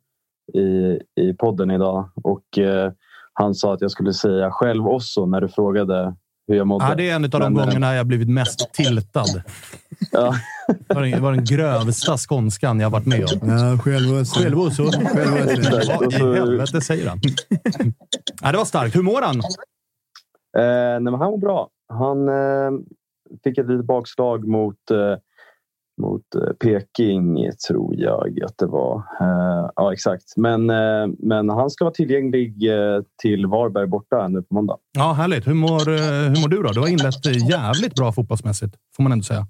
i, 0.53 0.99
i 1.21 1.33
podden 1.33 1.71
idag. 1.71 2.09
Och 2.23 2.57
eh, 2.57 2.91
Han 3.33 3.55
sa 3.55 3.73
att 3.73 3.81
jag 3.81 3.91
skulle 3.91 4.13
säga 4.13 4.51
själv 4.51 4.87
också 4.87 5.25
när 5.25 5.41
du 5.41 5.47
frågade 5.49 6.15
hur 6.47 6.55
jag 6.55 6.67
mådde. 6.67 6.85
Ja, 6.85 6.95
det 6.95 7.09
är 7.09 7.15
en 7.15 7.23
av 7.23 7.29
de 7.29 7.39
Men, 7.39 7.57
eh, 7.57 7.65
gångerna 7.65 7.95
jag 7.95 8.07
blivit 8.07 8.29
mest 8.29 8.73
tiltad. 8.73 9.43
Ja. 10.11 10.35
Det 10.87 10.93
var 10.93 11.01
den, 11.01 11.11
det 11.11 11.19
var 11.19 11.31
den 11.31 11.45
grövsta 11.45 12.17
skånskan 12.17 12.79
jag 12.79 12.89
varit 12.89 13.05
med 13.05 13.23
om. 13.23 13.49
Ja, 13.49 13.77
själv 13.77 14.19
också. 14.19 14.39
Själv 14.39 14.59
också. 14.59 14.83
Exakt. 14.83 16.01
Och 16.01 16.13
Vad 16.13 16.35
i 16.35 16.39
helvete 16.39 16.81
säger 16.81 17.09
han? 17.09 17.19
Ja, 18.41 18.51
det 18.51 18.57
var 18.57 18.65
starkt. 18.65 18.95
Hur 18.95 19.03
mår 19.03 19.21
han? 19.21 19.35
Eh, 20.57 20.99
nej, 21.01 21.01
men 21.01 21.13
han 21.13 21.31
var 21.31 21.37
bra. 21.37 21.69
Han 21.93 22.29
eh, 22.29 22.71
fick 23.43 23.57
ett 23.57 23.69
litet 23.69 23.85
bakslag 23.85 24.47
mot, 24.47 24.91
eh, 24.91 25.17
mot 26.01 26.35
eh, 26.35 26.53
Peking, 26.53 27.51
tror 27.67 27.95
jag 27.95 28.43
att 28.43 28.57
det 28.57 28.65
var. 28.65 28.95
Eh, 28.95 29.69
ja, 29.75 29.93
exakt. 29.93 30.23
Men, 30.37 30.69
eh, 30.69 31.07
men 31.19 31.49
han 31.49 31.69
ska 31.69 31.85
vara 31.85 31.93
tillgänglig 31.93 32.69
till 33.21 33.47
Varberg 33.47 33.87
borta 33.87 34.27
nu 34.27 34.41
på 34.41 34.55
måndag. 34.55 34.77
Ja, 34.91 35.13
härligt. 35.13 35.47
Hur 35.47 35.53
mår, 35.53 35.85
hur 36.29 36.41
mår 36.41 36.49
du 36.49 36.63
då? 36.63 36.71
Du 36.71 36.79
har 36.79 36.87
inlett 36.87 37.49
jävligt 37.49 37.95
bra 37.95 38.11
fotbollsmässigt, 38.11 38.75
får 38.95 39.03
man 39.03 39.11
ändå 39.11 39.23
säga. 39.23 39.47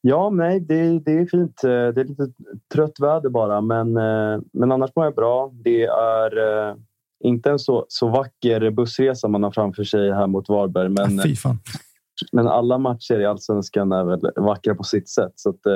Ja, 0.00 0.30
nej, 0.30 0.60
det, 0.60 0.98
det 0.98 1.12
är 1.12 1.26
fint. 1.26 1.60
Det 1.62 2.00
är 2.00 2.04
lite 2.04 2.26
trött 2.74 3.00
väder 3.00 3.28
bara, 3.28 3.60
men, 3.60 3.92
men 4.52 4.72
annars 4.72 4.90
mår 4.96 5.04
jag 5.04 5.14
bra. 5.14 5.50
Det 5.64 5.84
är 5.84 6.30
inte 7.24 7.50
en 7.50 7.58
så, 7.58 7.86
så 7.88 8.08
vacker 8.08 8.70
bussresa 8.70 9.28
man 9.28 9.42
har 9.42 9.50
framför 9.50 9.84
sig 9.84 10.12
här 10.12 10.26
mot 10.26 10.48
Varberg, 10.48 10.88
men, 10.88 11.36
fan 11.36 11.58
men 12.32 12.48
alla 12.48 12.78
matcher 12.78 13.20
i 13.20 13.26
Allsvenskan 13.26 13.92
är 13.92 14.04
väl 14.04 14.20
vackra 14.36 14.74
på 14.74 14.84
sitt 14.84 15.08
sätt. 15.08 15.32
Så 15.34 15.50
att, 15.50 15.66
eh, 15.66 15.72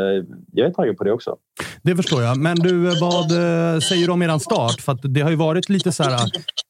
jag 0.53 0.69
är 0.69 0.73
taggad 0.73 0.97
på 0.97 1.05
det 1.05 1.13
också. 1.13 1.37
Det 1.83 1.97
förstår 1.97 2.23
jag. 2.23 2.37
Men 2.37 2.57
du, 2.57 2.89
eh, 2.89 3.01
vad 3.01 3.31
eh, 3.31 3.81
säger 3.81 4.07
du 4.07 4.13
om 4.13 4.23
eran 4.23 4.41
start? 4.41 4.81
För 4.81 4.93
att 4.93 5.01
det 5.03 5.21
har 5.21 5.31
ju 5.31 5.37
varit 5.37 5.69
lite 5.69 5.93
så 5.93 6.03
här... 6.03 6.13
Eh, 6.13 6.27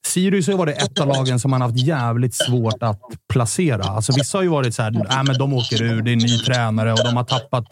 Sirius 0.06 0.46
har 0.46 0.52
ju 0.52 0.58
varit 0.58 0.82
ett 0.82 1.00
av 1.00 1.06
lagen 1.06 1.40
som 1.40 1.50
man 1.50 1.60
haft 1.60 1.86
jävligt 1.86 2.34
svårt 2.34 2.82
att 2.82 3.00
placera. 3.28 3.82
Alltså, 3.82 4.12
vissa 4.16 4.38
har 4.38 4.42
ju 4.42 4.48
varit 4.48 4.74
så 4.74 4.82
här, 4.82 4.90
äh, 4.90 5.24
men 5.24 5.38
de 5.38 5.54
åker 5.54 5.82
ur, 5.82 6.02
det 6.02 6.10
är 6.10 6.12
en 6.12 6.18
ny 6.18 6.38
tränare 6.38 6.92
och 6.92 7.04
de 7.04 7.16
har 7.16 7.24
tappat 7.24 7.64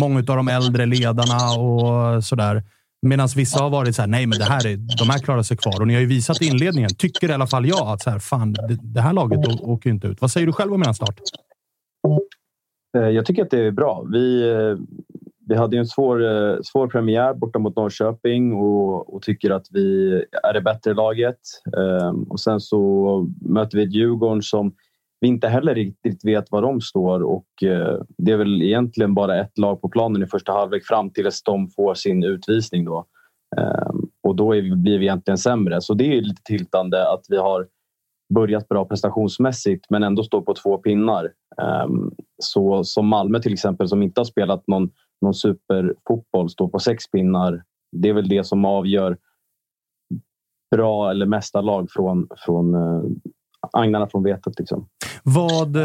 många 0.00 0.18
av 0.18 0.24
de 0.24 0.48
äldre 0.48 0.86
ledarna 0.86 1.60
och 1.60 2.24
sådär. 2.24 2.62
Medan 3.08 3.28
vissa 3.36 3.62
har 3.62 3.70
varit 3.70 3.96
så 3.96 4.02
här, 4.02 4.08
nej 4.08 4.26
men 4.26 4.38
det 4.38 4.44
här 4.44 4.66
är, 4.66 4.76
de 4.98 5.10
här 5.10 5.18
klarar 5.18 5.42
sig 5.42 5.56
kvar. 5.56 5.80
Och 5.80 5.86
ni 5.86 5.94
har 5.94 6.00
ju 6.00 6.06
visat 6.06 6.42
i 6.42 6.46
inledningen, 6.46 6.90
tycker 6.98 7.30
i 7.30 7.32
alla 7.32 7.46
fall 7.46 7.66
jag, 7.66 7.88
att 7.88 8.02
så 8.02 8.10
här, 8.10 8.18
fan, 8.18 8.52
det, 8.52 8.78
det 8.82 9.00
här 9.00 9.12
laget 9.12 9.60
åker 9.60 9.90
ju 9.90 9.94
inte 9.94 10.06
ut. 10.06 10.20
Vad 10.20 10.30
säger 10.30 10.46
du 10.46 10.52
själv 10.52 10.72
om 10.74 10.82
eran 10.82 10.94
start? 10.94 11.20
Eh, 12.96 13.08
jag 13.08 13.26
tycker 13.26 13.42
att 13.42 13.50
det 13.50 13.60
är 13.60 13.70
bra. 13.70 14.04
Vi, 14.12 14.50
eh, 14.50 14.76
vi 15.48 15.54
hade 15.54 15.76
ju 15.76 15.80
en 15.80 15.86
svår, 15.86 16.24
eh, 16.24 16.56
svår 16.62 16.88
premiär 16.88 17.34
borta 17.34 17.58
mot 17.58 17.76
Norrköping 17.76 18.54
och, 18.54 19.14
och 19.14 19.22
tycker 19.22 19.50
att 19.50 19.66
vi 19.70 20.12
är 20.42 20.52
det 20.52 20.60
bättre 20.60 20.94
laget. 20.94 21.40
Ehm, 21.76 22.22
och 22.22 22.40
sen 22.40 22.60
så 22.60 23.30
möter 23.40 23.78
vi 23.78 23.84
ett 23.84 23.94
Djurgården 23.94 24.42
som 24.42 24.74
vi 25.20 25.28
inte 25.28 25.48
heller 25.48 25.74
riktigt 25.74 26.24
vet 26.24 26.50
var 26.50 26.62
de 26.62 26.80
står 26.80 27.22
och 27.22 27.62
eh, 27.62 28.00
det 28.18 28.32
är 28.32 28.36
väl 28.36 28.62
egentligen 28.62 29.14
bara 29.14 29.40
ett 29.40 29.58
lag 29.58 29.80
på 29.80 29.88
planen 29.88 30.22
i 30.22 30.26
första 30.26 30.52
halvlek 30.52 30.84
fram 30.84 31.10
tills 31.10 31.42
de 31.42 31.68
får 31.68 31.94
sin 31.94 32.24
utvisning 32.24 32.84
då. 32.84 33.06
Ehm, 33.56 34.10
och 34.22 34.36
då 34.36 34.50
vi, 34.50 34.76
blir 34.76 34.98
vi 34.98 35.04
egentligen 35.04 35.38
sämre. 35.38 35.80
Så 35.80 35.94
det 35.94 36.04
är 36.04 36.20
lite 36.20 36.42
tiltande 36.42 37.12
att 37.12 37.24
vi 37.28 37.36
har 37.36 37.66
börjat 38.34 38.68
bra 38.68 38.84
prestationsmässigt 38.84 39.86
men 39.90 40.02
ändå 40.02 40.22
står 40.22 40.40
på 40.40 40.54
två 40.54 40.78
pinnar. 40.78 41.32
Ehm, 41.62 42.10
så 42.42 42.84
som 42.84 43.06
Malmö 43.06 43.40
till 43.40 43.52
exempel 43.52 43.88
som 43.88 44.02
inte 44.02 44.20
har 44.20 44.24
spelat 44.24 44.66
någon, 44.66 44.90
någon 45.20 45.34
superfotboll 45.34 46.50
står 46.50 46.68
på 46.68 46.78
sex 46.78 47.10
pinnar. 47.10 47.62
Det 47.92 48.08
är 48.08 48.14
väl 48.14 48.28
det 48.28 48.44
som 48.44 48.64
avgör 48.64 49.16
bra 50.70 51.10
eller 51.10 51.26
mesta 51.26 51.60
lag 51.60 51.90
från, 51.90 52.28
från 52.36 52.74
eh, 52.74 53.02
agnarna 53.72 54.06
från 54.06 54.22
vetet. 54.22 54.58
Liksom. 54.58 54.86
Vad 55.22 55.76
eh, 55.76 55.82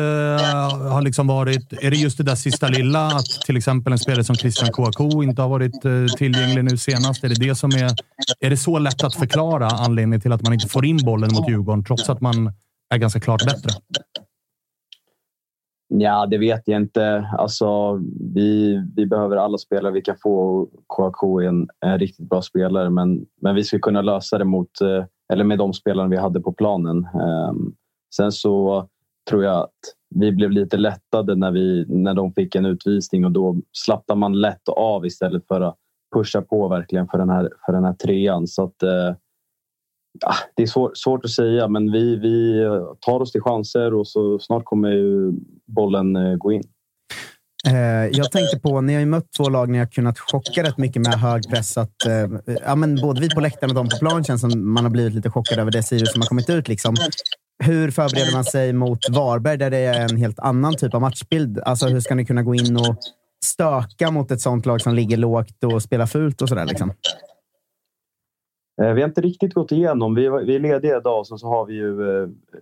har 0.91 1.01
liksom 1.01 1.27
varit... 1.27 1.73
Är 1.73 1.91
det 1.91 1.97
just 1.97 2.17
det 2.17 2.23
där 2.23 2.35
sista 2.35 2.67
lilla? 2.67 3.07
Att 3.07 3.45
till 3.45 3.57
exempel 3.57 3.93
en 3.93 3.99
spelare 3.99 4.23
som 4.23 4.35
Christian 4.35 4.71
Kouakou 4.71 5.23
inte 5.23 5.41
har 5.41 5.49
varit 5.49 5.85
eh, 5.85 6.05
tillgänglig 6.17 6.63
nu 6.63 6.77
senast. 6.77 7.23
Är 7.23 7.29
det, 7.29 7.47
det 7.47 7.55
som 7.55 7.71
är... 7.71 7.91
Är 8.39 8.49
det 8.49 8.57
så 8.57 8.79
lätt 8.79 9.03
att 9.03 9.15
förklara 9.15 9.67
anledningen 9.67 10.21
till 10.21 10.31
att 10.31 10.41
man 10.41 10.53
inte 10.53 10.67
får 10.67 10.85
in 10.85 10.99
bollen 11.05 11.29
mot 11.33 11.49
Djurgården 11.49 11.83
trots 11.83 12.09
att 12.09 12.21
man 12.21 12.53
är 12.93 12.97
ganska 12.97 13.19
klart 13.19 13.45
bättre? 13.45 13.69
Ja, 15.93 16.25
det 16.25 16.37
vet 16.37 16.61
jag 16.65 16.81
inte. 16.81 17.29
Alltså, 17.37 17.99
vi, 18.33 18.81
vi 18.95 19.05
behöver 19.05 19.37
alla 19.37 19.57
spelare 19.57 19.93
vi 19.93 20.01
kan 20.01 20.15
få. 20.23 20.67
Kouakou 20.87 21.39
är 21.39 21.47
en, 21.47 21.67
en 21.85 21.99
riktigt 21.99 22.29
bra 22.29 22.41
spelare, 22.41 22.89
men, 22.89 23.25
men 23.41 23.55
vi 23.55 23.63
ska 23.63 23.79
kunna 23.79 24.01
lösa 24.01 24.37
det 24.37 24.45
mot, 24.45 24.81
eh, 24.81 25.05
eller 25.31 25.43
med 25.43 25.57
de 25.57 25.73
spelarna 25.73 26.09
vi 26.09 26.17
hade 26.17 26.41
på 26.41 26.53
planen. 26.53 27.05
Ehm, 27.05 27.73
sen 28.15 28.31
så 28.31 28.87
tror 29.29 29.43
jag 29.43 29.57
att 29.63 29.79
vi 30.15 30.31
blev 30.31 30.51
lite 30.51 30.77
lättade 30.77 31.35
när, 31.35 31.51
vi, 31.51 31.85
när 31.87 32.13
de 32.13 32.33
fick 32.33 32.55
en 32.55 32.65
utvisning 32.65 33.25
och 33.25 33.31
då 33.31 33.57
slappnar 33.71 34.15
man 34.15 34.41
lätt 34.41 34.69
av 34.69 35.05
istället 35.05 35.47
för 35.47 35.61
att 35.61 35.77
pusha 36.15 36.41
på 36.41 36.67
verkligen 36.67 37.07
för 37.07 37.17
den 37.17 37.29
här, 37.29 37.49
för 37.65 37.73
den 37.73 37.83
här 37.83 37.93
trean. 37.93 38.47
Så 38.47 38.63
att, 38.63 38.83
eh, 38.83 39.15
ja, 40.19 40.33
det 40.55 40.63
är 40.63 40.67
svår, 40.67 40.91
svårt 40.93 41.25
att 41.25 41.31
säga, 41.31 41.67
men 41.67 41.91
vi, 41.91 42.15
vi 42.15 42.63
tar 42.99 43.19
oss 43.19 43.31
till 43.31 43.41
chanser 43.41 43.93
och 43.93 44.07
så 44.07 44.39
snart 44.39 44.65
kommer 44.65 44.91
ju 44.91 45.33
bollen 45.65 46.15
eh, 46.15 46.35
gå 46.35 46.51
in. 46.51 46.63
Eh, 47.67 48.07
jag 48.11 48.31
tänkte 48.31 48.59
på, 48.59 48.81
ni 48.81 48.93
har 48.93 48.99
ju 48.99 49.05
mött 49.05 49.31
två 49.37 49.49
lag 49.49 49.69
ni 49.69 49.77
har 49.77 49.85
kunnat 49.85 50.19
chocka 50.19 50.63
rätt 50.63 50.77
mycket 50.77 51.01
med 51.01 51.13
hög 51.13 51.49
press. 51.49 51.77
Att, 51.77 52.05
eh, 52.05 52.55
ja, 52.65 52.75
men 52.75 52.95
både 52.95 53.21
vi 53.21 53.29
på 53.29 53.41
läktaren 53.41 53.71
och 53.71 53.75
de 53.75 53.89
på 53.89 53.97
plan 53.97 54.23
känns 54.23 54.41
som 54.41 54.73
man 54.73 54.83
har 54.83 54.91
blivit 54.91 55.13
lite 55.13 55.29
chockad 55.29 55.59
över 55.59 55.71
det 55.71 55.83
Sirius 55.83 56.11
som 56.11 56.21
har 56.21 56.27
kommit 56.27 56.49
ut. 56.49 56.67
Liksom. 56.67 56.95
Hur 57.63 57.91
förbereder 57.91 58.33
man 58.33 58.43
sig 58.43 58.73
mot 58.73 59.09
Varberg 59.09 59.57
där 59.57 59.69
det 59.69 59.77
är 59.77 60.11
en 60.11 60.17
helt 60.17 60.39
annan 60.39 60.75
typ 60.75 60.93
av 60.93 61.01
matchbild? 61.01 61.59
Alltså, 61.59 61.87
hur 61.87 61.99
ska 61.99 62.15
ni 62.15 62.25
kunna 62.25 62.43
gå 62.43 62.55
in 62.55 62.77
och 62.77 62.97
stöka 63.45 64.11
mot 64.11 64.31
ett 64.31 64.41
sånt 64.41 64.65
lag 64.65 64.81
som 64.81 64.95
ligger 64.95 65.17
lågt 65.17 65.63
och 65.63 65.83
spelar 65.83 66.05
fult 66.05 66.41
och 66.41 66.49
sådär? 66.49 66.65
Liksom? 66.65 66.89
Eh, 68.81 68.93
vi 68.93 69.01
har 69.01 69.09
inte 69.09 69.21
riktigt 69.21 69.53
gått 69.53 69.71
igenom. 69.71 70.15
Vi, 70.15 70.25
är 70.25 70.59
lediga 70.59 70.97
idag 70.97 71.19
och 71.19 71.39
så 71.39 71.47
har 71.47 71.65
vi 71.65 71.73
ju 71.73 71.95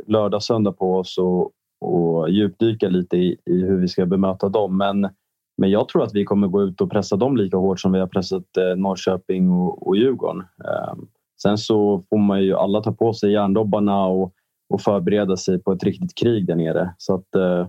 lördag 0.07 0.43
söndag 0.43 0.71
på 0.71 0.95
oss 0.95 1.17
och, 1.17 1.51
och 1.81 2.29
djupdyka 2.29 2.89
lite 2.89 3.17
i, 3.17 3.37
i 3.45 3.61
hur 3.61 3.77
vi 3.77 3.87
ska 3.87 4.05
bemöta 4.05 4.49
dem. 4.49 4.77
Men, 4.77 5.09
men 5.57 5.69
jag 5.69 5.87
tror 5.87 6.03
att 6.03 6.15
vi 6.15 6.23
kommer 6.23 6.47
gå 6.47 6.63
ut 6.63 6.81
och 6.81 6.91
pressa 6.91 7.15
dem 7.15 7.37
lika 7.37 7.57
hårt 7.57 7.79
som 7.79 7.91
vi 7.91 7.99
har 7.99 8.07
pressat 8.07 8.57
eh, 8.57 8.77
Norrköping 8.77 9.51
och, 9.51 9.87
och 9.87 9.97
Djurgården. 9.97 10.39
Eh, 10.39 10.93
Sen 11.41 11.57
så 11.57 12.03
får 12.09 12.17
man 12.17 12.43
ju 12.43 12.55
alla 12.55 12.81
ta 12.81 12.91
på 12.91 13.13
sig 13.13 13.31
järndobbarna 13.31 14.05
och, 14.05 14.33
och 14.69 14.81
förbereda 14.81 15.37
sig 15.37 15.59
på 15.59 15.71
ett 15.71 15.83
riktigt 15.83 16.15
krig 16.15 16.47
där 16.47 16.55
nere. 16.55 16.93
Så 16.97 17.15
att, 17.15 17.35
eh, 17.35 17.67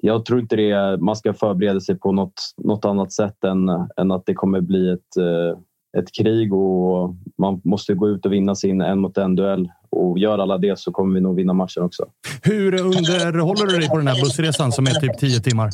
jag 0.00 0.24
tror 0.24 0.40
inte 0.40 0.56
det 0.56 0.70
är, 0.70 0.96
man 0.96 1.16
ska 1.16 1.34
förbereda 1.34 1.80
sig 1.80 1.98
på 1.98 2.12
något, 2.12 2.40
något 2.56 2.84
annat 2.84 3.12
sätt 3.12 3.44
än, 3.44 3.68
än 3.96 4.10
att 4.10 4.26
det 4.26 4.34
kommer 4.34 4.60
bli 4.60 4.90
ett, 4.90 5.16
eh, 5.16 5.58
ett 5.98 6.12
krig 6.12 6.54
och 6.54 7.14
man 7.38 7.60
måste 7.64 7.94
gå 7.94 8.08
ut 8.08 8.26
och 8.26 8.32
vinna 8.32 8.54
sin 8.54 8.80
en 8.80 9.00
mot 9.00 9.18
en 9.18 9.36
duell. 9.36 9.68
Och 9.96 10.18
gör 10.18 10.38
alla 10.38 10.58
det 10.58 10.78
så 10.78 10.92
kommer 10.92 11.14
vi 11.14 11.20
nog 11.20 11.36
vinna 11.36 11.52
matchen 11.52 11.82
också. 11.82 12.06
Hur 12.42 12.80
underhåller 12.80 13.66
du 13.66 13.78
dig 13.78 13.88
på 13.88 13.96
den 13.96 14.06
här 14.06 14.20
bussresan 14.24 14.72
som 14.72 14.86
är 14.86 14.90
typ 14.90 15.18
tio 15.18 15.40
timmar? 15.40 15.70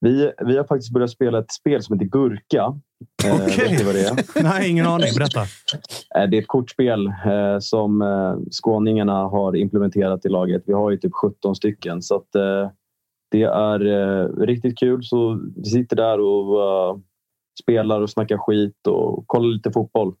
Vi, 0.00 0.32
vi 0.46 0.56
har 0.56 0.64
faktiskt 0.64 0.92
börjat 0.92 1.10
spela 1.10 1.38
ett 1.38 1.52
spel 1.52 1.82
som 1.82 1.98
heter 1.98 2.10
Gurka. 2.10 2.80
Eh, 3.24 3.34
Okej. 3.34 3.68
vet 3.68 3.78
du 3.78 3.84
vad 3.84 3.94
det 3.94 4.04
är? 4.04 4.42
Nej, 4.42 4.70
ingen 4.70 4.86
aning. 4.86 5.14
Berätta. 5.16 5.40
Eh, 5.40 6.30
Det 6.30 6.36
är 6.36 6.40
ett 6.40 6.48
kortspel 6.48 7.06
eh, 7.06 7.58
som 7.60 8.02
eh, 8.02 8.34
skåningarna 8.50 9.12
har 9.12 9.56
implementerat 9.56 10.26
i 10.26 10.28
laget. 10.28 10.62
Vi 10.66 10.72
har 10.72 10.90
ju 10.90 10.96
typ 10.96 11.12
17 11.14 11.56
stycken. 11.56 12.02
Så 12.02 12.16
att, 12.16 12.34
eh, 12.34 12.70
det 13.30 13.42
är 13.42 13.86
eh, 13.86 14.28
riktigt 14.46 14.78
kul. 14.78 15.04
Så 15.04 15.40
vi 15.56 15.64
sitter 15.64 15.96
där 15.96 16.20
och 16.20 16.62
eh, 16.62 16.96
spelar 17.62 18.00
och 18.00 18.10
snackar 18.10 18.38
skit 18.38 18.86
och 18.86 19.24
kollar 19.26 19.48
lite 19.48 19.72
fotboll. 19.72 20.14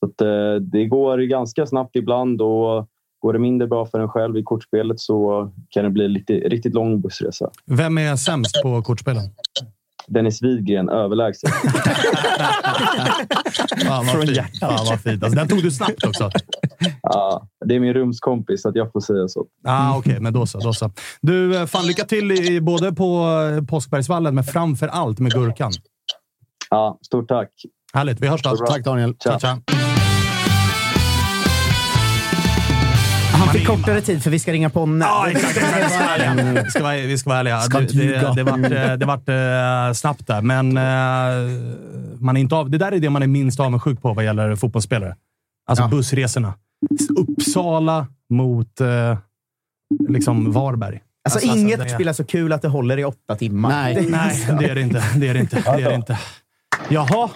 Så 0.00 0.06
att, 0.06 0.20
eh, 0.20 0.54
det 0.62 0.84
går 0.84 1.18
ganska 1.18 1.66
snabbt 1.66 1.96
ibland 1.96 2.42
och 2.42 2.88
går 3.18 3.32
det 3.32 3.38
mindre 3.38 3.68
bra 3.68 3.86
för 3.86 4.00
en 4.00 4.08
själv 4.08 4.36
i 4.36 4.42
kortspelet 4.42 5.00
så 5.00 5.50
kan 5.70 5.84
det 5.84 5.90
bli 5.90 6.08
lite, 6.08 6.32
riktigt 6.32 6.74
lång 6.74 7.00
bussresa. 7.00 7.50
Vem 7.66 7.98
är 7.98 8.16
sämst 8.16 8.62
på 8.62 8.82
kortspelen? 8.82 9.22
Dennis 10.06 10.42
Widgren 10.42 10.88
överlägset. 10.88 11.50
Fan 13.86 14.06
vad 14.06 14.28
fint. 14.28 14.58
Fan 14.60 14.86
vad 14.86 15.00
fint. 15.00 15.22
Alltså, 15.22 15.38
den 15.38 15.48
tog 15.48 15.62
du 15.62 15.70
snabbt 15.70 16.04
också. 16.04 16.30
Ja, 17.02 17.48
det 17.66 17.74
är 17.74 17.80
min 17.80 17.94
rumskompis, 17.94 18.62
så 18.62 18.68
att 18.68 18.76
jag 18.76 18.92
får 18.92 19.00
säga 19.00 19.28
så. 19.28 19.46
Ah, 19.64 19.96
Okej, 19.96 20.10
okay, 20.10 20.20
men 20.20 20.32
då 20.32 20.46
så, 20.46 20.58
då 20.58 20.72
så. 20.72 20.90
Du, 21.20 21.56
eh, 21.56 21.66
fan 21.66 21.86
lycka 21.86 22.04
till 22.04 22.32
i, 22.32 22.60
både 22.60 22.92
på 22.92 23.26
eh, 23.56 23.64
Påskbergsvallen, 23.64 24.34
men 24.34 24.44
framför 24.44 24.88
allt 24.88 25.18
med 25.18 25.32
Gurkan. 25.32 25.72
Ja, 26.70 26.98
stort 27.02 27.28
tack. 27.28 27.50
Härligt. 27.92 28.20
Vi 28.20 28.26
hörs 28.28 28.42
då. 28.42 28.56
Tack 28.56 28.84
Daniel. 28.84 29.14
Tja, 29.24 29.38
tja. 29.38 29.58
Han 33.40 33.48
fick 33.48 33.66
kortare 33.66 34.00
tid 34.00 34.22
för 34.22 34.30
vi 34.30 34.38
ska 34.38 34.52
ringa 34.52 34.70
Ponne. 34.70 35.04
Ja, 35.04 35.30
exakt. 35.30 35.56
Vi 35.56 35.60
ska 35.88 35.98
vara 35.98 36.14
ärliga. 36.16 36.62
Vi 36.64 36.70
ska 36.70 36.82
vara, 36.82 36.94
vi 36.96 37.18
ska 37.18 37.30
vara 37.30 37.38
ärliga. 37.40 37.60
Ska 37.60 37.78
Det, 37.80 37.86
det, 37.86 38.04
ljuga. 38.04 38.32
det, 38.32 38.42
vart, 38.42 38.58
eh, 38.70 38.92
det 38.92 39.06
vart 39.06 39.28
eh, 39.28 39.92
snabbt 39.94 40.26
där, 40.26 40.42
men 40.42 40.76
eh, 40.76 41.60
man 42.20 42.36
är 42.36 42.40
inte 42.40 42.54
av, 42.54 42.70
det 42.70 42.78
där 42.78 42.92
är 42.92 42.98
det 42.98 43.10
man 43.10 43.22
är 43.22 43.26
minst 43.26 43.60
avundsjuk 43.60 44.02
på 44.02 44.12
vad 44.14 44.24
gäller 44.24 44.56
fotbollsspelare. 44.56 45.16
Alltså 45.70 45.88
bussresorna. 45.88 46.54
Uppsala 47.16 48.06
mot 48.30 48.80
liksom 50.08 50.52
Varberg. 50.52 51.00
Alltså, 51.24 51.46
inget 51.46 51.78
det 51.78 51.84
är- 51.84 51.88
spelar 51.94 52.12
så 52.12 52.24
kul 52.24 52.52
att 52.52 52.62
det 52.62 52.68
håller 52.68 52.98
i 52.98 53.04
åtta 53.04 53.36
timmar. 53.36 53.68
Nej, 53.70 54.06
nej, 54.10 54.46
det 54.60 54.64
är 54.70 54.74
det 54.74 54.80
inte. 54.80 55.04
Det 55.16 55.28
är 55.28 55.34
det 55.34 55.40
inte. 55.40 55.56
Det 55.76 55.82
är 55.82 55.88
det 55.88 55.94
inte. 55.94 56.18
Jaha. 56.88 57.28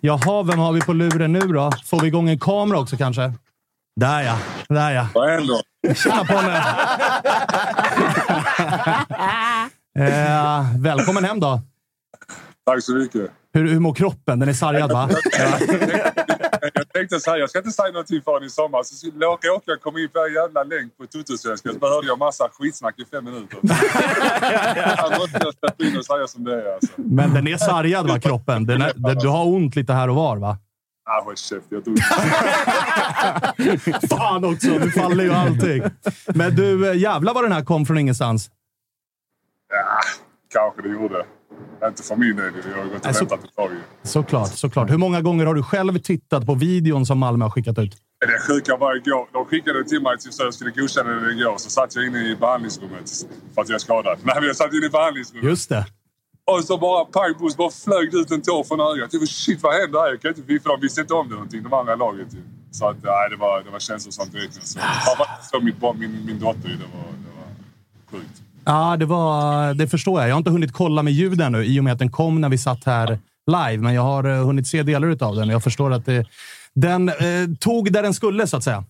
Jaha, 0.00 0.42
vem 0.42 0.58
har 0.58 0.72
vi 0.72 0.80
på 0.80 0.92
luren 0.92 1.32
nu 1.32 1.40
då? 1.40 1.70
Får 1.84 2.00
vi 2.00 2.06
igång 2.06 2.28
en 2.28 2.38
kamera 2.38 2.78
också 2.78 2.96
kanske? 2.96 3.32
Där 3.96 4.22
ja. 4.22 4.38
Där 4.68 4.90
ja. 4.90 5.08
Vad 5.14 5.30
händer? 5.30 5.60
Tjena 5.94 6.24
Ponne! 6.24 6.56
eh, 10.08 10.80
välkommen 10.80 11.24
hem 11.24 11.40
då. 11.40 11.60
Tack 12.66 12.82
så 12.82 12.94
mycket. 12.94 13.30
Hur, 13.52 13.68
hur 13.68 13.80
mår 13.80 13.94
kroppen? 13.94 14.38
Den 14.38 14.48
är 14.48 14.52
sargad 14.52 14.92
va? 14.92 15.10
Jag 16.74 16.88
tänkte 16.92 17.20
så 17.20 17.30
här, 17.30 17.38
jag 17.38 17.50
ska 17.50 17.58
inte 17.58 17.70
säga 17.70 17.92
någonting 17.92 18.22
förrän 18.24 18.44
i 18.44 18.50
sommar. 18.50 18.82
Så 18.82 19.06
råkade 19.06 19.62
jag 19.66 19.80
komma 19.80 20.00
in 20.00 20.08
på 20.08 20.18
en 20.18 20.34
jävla 20.34 20.62
länk 20.62 20.96
på 20.96 21.06
Tuttosvenskan 21.06 21.74
så 21.80 21.88
hörde 21.88 22.06
jag 22.06 22.18
massa 22.18 22.48
skitsnack 22.52 22.94
i 22.98 23.04
fem 23.04 23.24
minuter. 23.24 23.58
Jag 24.96 25.18
måste 25.18 25.38
jag 25.42 25.54
släppa 25.54 25.84
in 25.84 25.98
och 25.98 26.04
säga 26.04 26.26
som 26.26 26.44
det 26.44 26.54
är. 26.54 26.74
Alltså. 26.74 26.92
Men 26.96 27.34
den 27.34 27.48
är 27.48 27.56
sargad 27.56 28.08
va, 28.08 28.20
kroppen? 28.20 28.66
Den 28.66 28.82
är, 28.82 28.92
den, 28.96 29.18
du 29.18 29.28
har 29.28 29.46
ont 29.46 29.76
lite 29.76 29.92
här 29.92 30.08
och 30.08 30.16
var 30.16 30.36
va? 30.36 30.58
Ah, 31.12 31.24
håll 31.24 31.36
käft. 31.36 31.66
Jag 31.68 31.84
tog... 31.84 31.98
Fan 34.08 34.44
också, 34.44 34.68
nu 34.68 34.90
faller 34.90 35.24
ju 35.24 35.32
allting. 35.32 35.82
Men 36.34 36.56
du, 36.56 36.90
eh, 36.90 36.96
jävlar 36.96 37.34
vad 37.34 37.44
den 37.44 37.52
här 37.52 37.64
kom 37.64 37.86
från 37.86 37.98
ingenstans. 37.98 38.50
Ja, 39.72 40.00
kanske 40.52 40.82
det 40.82 40.88
gjorde. 40.88 41.24
Inte 41.84 42.02
för 42.02 42.16
min 42.16 42.36
del. 42.36 42.52
Jag 42.70 42.76
har 42.76 42.84
gått 42.84 43.06
och 43.06 43.06
väntat 43.06 43.44
ett 43.44 43.56
tag. 43.56 43.70
Såklart, 44.02 44.48
såklart. 44.54 44.90
Hur 44.90 44.96
många 44.98 45.20
gånger 45.20 45.46
har 45.46 45.54
du 45.54 45.62
själv 45.62 45.98
tittat 45.98 46.46
på 46.46 46.54
videon 46.54 47.06
som 47.06 47.18
Malmö 47.18 47.44
har 47.44 47.50
skickat 47.50 47.78
ut? 47.78 47.96
Det 48.20 48.38
sjuka 48.48 48.76
var 48.76 48.96
igår. 48.96 49.28
De 49.32 49.44
skickade 49.46 49.78
den 49.78 49.88
till 49.88 50.02
mig 50.02 50.18
till 50.18 50.32
så 50.32 50.42
jag 50.42 50.54
skulle 50.54 50.70
godkänna 50.70 51.10
den 51.10 51.38
igår. 51.38 51.54
Så 51.58 51.70
satt 51.70 51.96
jag 51.96 52.06
inne 52.06 52.18
i 52.18 52.36
behandlingsrummet 52.36 53.10
för 53.54 53.62
att 53.62 53.68
jag 53.68 53.74
är 53.74 53.78
skadad. 53.78 54.18
Nej, 54.22 54.34
men 54.38 54.44
jag 54.44 54.56
satt 54.56 54.72
inne 54.72 54.86
i 54.86 54.90
behandlingsrummet. 54.90 55.44
Just 55.44 55.68
det. 55.68 55.86
Och 56.50 56.64
så 56.64 56.78
bara 56.78 57.04
pang 57.04 57.34
buss, 57.40 57.56
bara 57.56 57.70
flög 57.70 58.10
det 58.12 58.18
ut 58.18 58.30
en 58.30 58.42
tår 58.42 58.64
från 58.64 58.80
ögat. 58.80 59.12
Jag 59.12 59.22
bara, 59.22 59.26
shit, 59.26 59.62
vad 59.62 59.74
händer 59.80 59.98
här? 60.00 60.08
Jag 60.08 60.22
kan 60.22 60.28
inte 60.28 60.42
vifta. 60.42 60.68
De 60.68 60.80
visste 60.80 61.00
inte 61.00 61.14
om 61.14 61.28
det 61.28 61.34
någonting, 61.34 61.62
de 61.62 61.72
andra 61.72 61.96
laget. 61.96 62.34
ju. 62.34 62.42
Så 62.70 62.88
att, 62.88 62.96
nej, 63.02 63.30
det 63.30 63.36
var, 63.36 63.62
det 63.62 63.70
var 63.70 63.78
känslosamt 63.78 64.32
direkt. 64.32 64.54
Så, 64.54 64.78
framförallt 64.78 65.44
så 65.50 65.60
mitt 65.60 65.76
barn, 65.76 65.98
min, 65.98 66.26
min 66.26 66.38
dotter, 66.38 66.68
ju, 66.68 66.76
det 66.76 66.82
var, 66.82 67.04
det 67.24 67.30
var 67.36 68.20
sjukt. 68.20 68.42
Ja, 68.64 68.96
det, 68.96 69.06
var, 69.06 69.74
det 69.74 69.88
förstår 69.88 70.20
jag. 70.20 70.28
Jag 70.28 70.34
har 70.34 70.38
inte 70.38 70.50
hunnit 70.50 70.72
kolla 70.72 71.02
med 71.02 71.12
ljud 71.12 71.40
ännu 71.40 71.64
i 71.64 71.80
och 71.80 71.84
med 71.84 71.92
att 71.92 71.98
den 71.98 72.10
kom 72.10 72.40
när 72.40 72.48
vi 72.48 72.58
satt 72.58 72.84
här 72.84 73.18
live. 73.46 73.82
Men 73.82 73.94
jag 73.94 74.02
har 74.02 74.24
eh, 74.24 74.44
hunnit 74.44 74.66
se 74.66 74.82
delar 74.82 75.22
av 75.22 75.36
den 75.36 75.48
och 75.48 75.54
jag 75.54 75.62
förstår 75.62 75.92
att 75.92 76.06
det, 76.06 76.26
den 76.74 77.08
eh, 77.08 77.14
tog 77.60 77.92
där 77.92 78.02
den 78.02 78.14
skulle, 78.14 78.46
så 78.46 78.56
att 78.56 78.64
säga. 78.64 78.84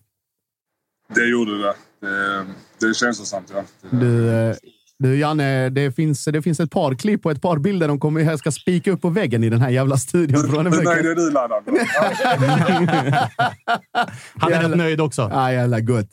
Det 1.15 1.29
gjorde 1.29 1.57
det. 1.57 1.73
Det, 2.01 2.45
det 2.79 2.85
är 2.85 2.93
känslosamt, 2.93 3.51
ja. 3.53 3.63
Du, 3.89 4.29
eh, 4.29 4.55
du 5.01 5.17
Janne, 5.17 5.69
det 5.69 5.91
finns, 5.91 6.25
det 6.25 6.41
finns 6.41 6.59
ett 6.59 6.71
par 6.71 6.95
klipp 6.95 7.25
och 7.25 7.31
ett 7.31 7.41
par 7.41 7.57
bilder 7.57 7.87
de 7.87 7.99
kommer 7.99 8.23
här 8.23 8.37
ska 8.37 8.51
spika 8.51 8.91
upp 8.91 9.01
på 9.01 9.09
väggen 9.09 9.43
i 9.43 9.49
den 9.49 9.61
här 9.61 9.69
jävla 9.69 9.97
studion. 9.97 10.49
Hur 10.49 10.63
nöjd 10.63 11.05
är 11.05 11.15
du, 11.15 11.31
Laddan? 11.31 11.63
Han 14.39 14.53
är 14.53 14.69
rätt 14.69 14.77
nöjd 14.77 15.01
också. 15.01 15.29
Ja, 15.33 15.53
jävla 15.53 15.79
gott. 15.79 16.09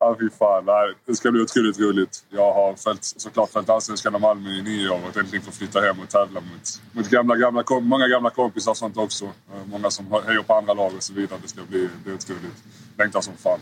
Ja, 0.00 0.16
fy 0.20 0.30
fan. 0.38 0.64
Nej, 0.66 0.94
det 1.06 1.14
ska 1.14 1.30
bli 1.30 1.42
otroligt 1.42 1.80
roligt. 1.80 2.24
Jag 2.30 2.52
har 2.52 2.74
följt, 2.74 3.04
såklart 3.04 3.50
följt 3.50 3.70
Allsvenskan 3.70 4.14
och 4.14 4.20
Malmö 4.20 4.50
i 4.50 4.62
nio 4.62 4.88
år 4.88 5.00
och 5.10 5.16
äntligen 5.16 5.44
få 5.44 5.52
flytta 5.52 5.80
hem 5.80 6.00
och 6.00 6.08
tävla 6.08 6.40
mot, 6.40 6.82
mot 6.92 7.10
gamla, 7.10 7.36
gamla, 7.36 7.64
många 7.80 8.08
gamla 8.08 8.30
kompisar 8.30 8.70
och 8.70 8.76
sånt 8.76 8.96
också. 8.96 9.24
Eh, 9.24 9.66
Många 9.66 9.90
som 9.90 10.06
hejar 10.26 10.42
på 10.42 10.54
andra 10.54 10.74
lag 10.74 10.92
och 10.96 11.02
så 11.02 11.12
vidare. 11.14 11.38
Det 11.42 11.48
ska 11.48 11.60
bli, 11.68 11.88
bli 12.04 12.12
otroligt. 12.14 12.64
Längtar 12.98 13.20
som 13.20 13.34
fan. 13.36 13.60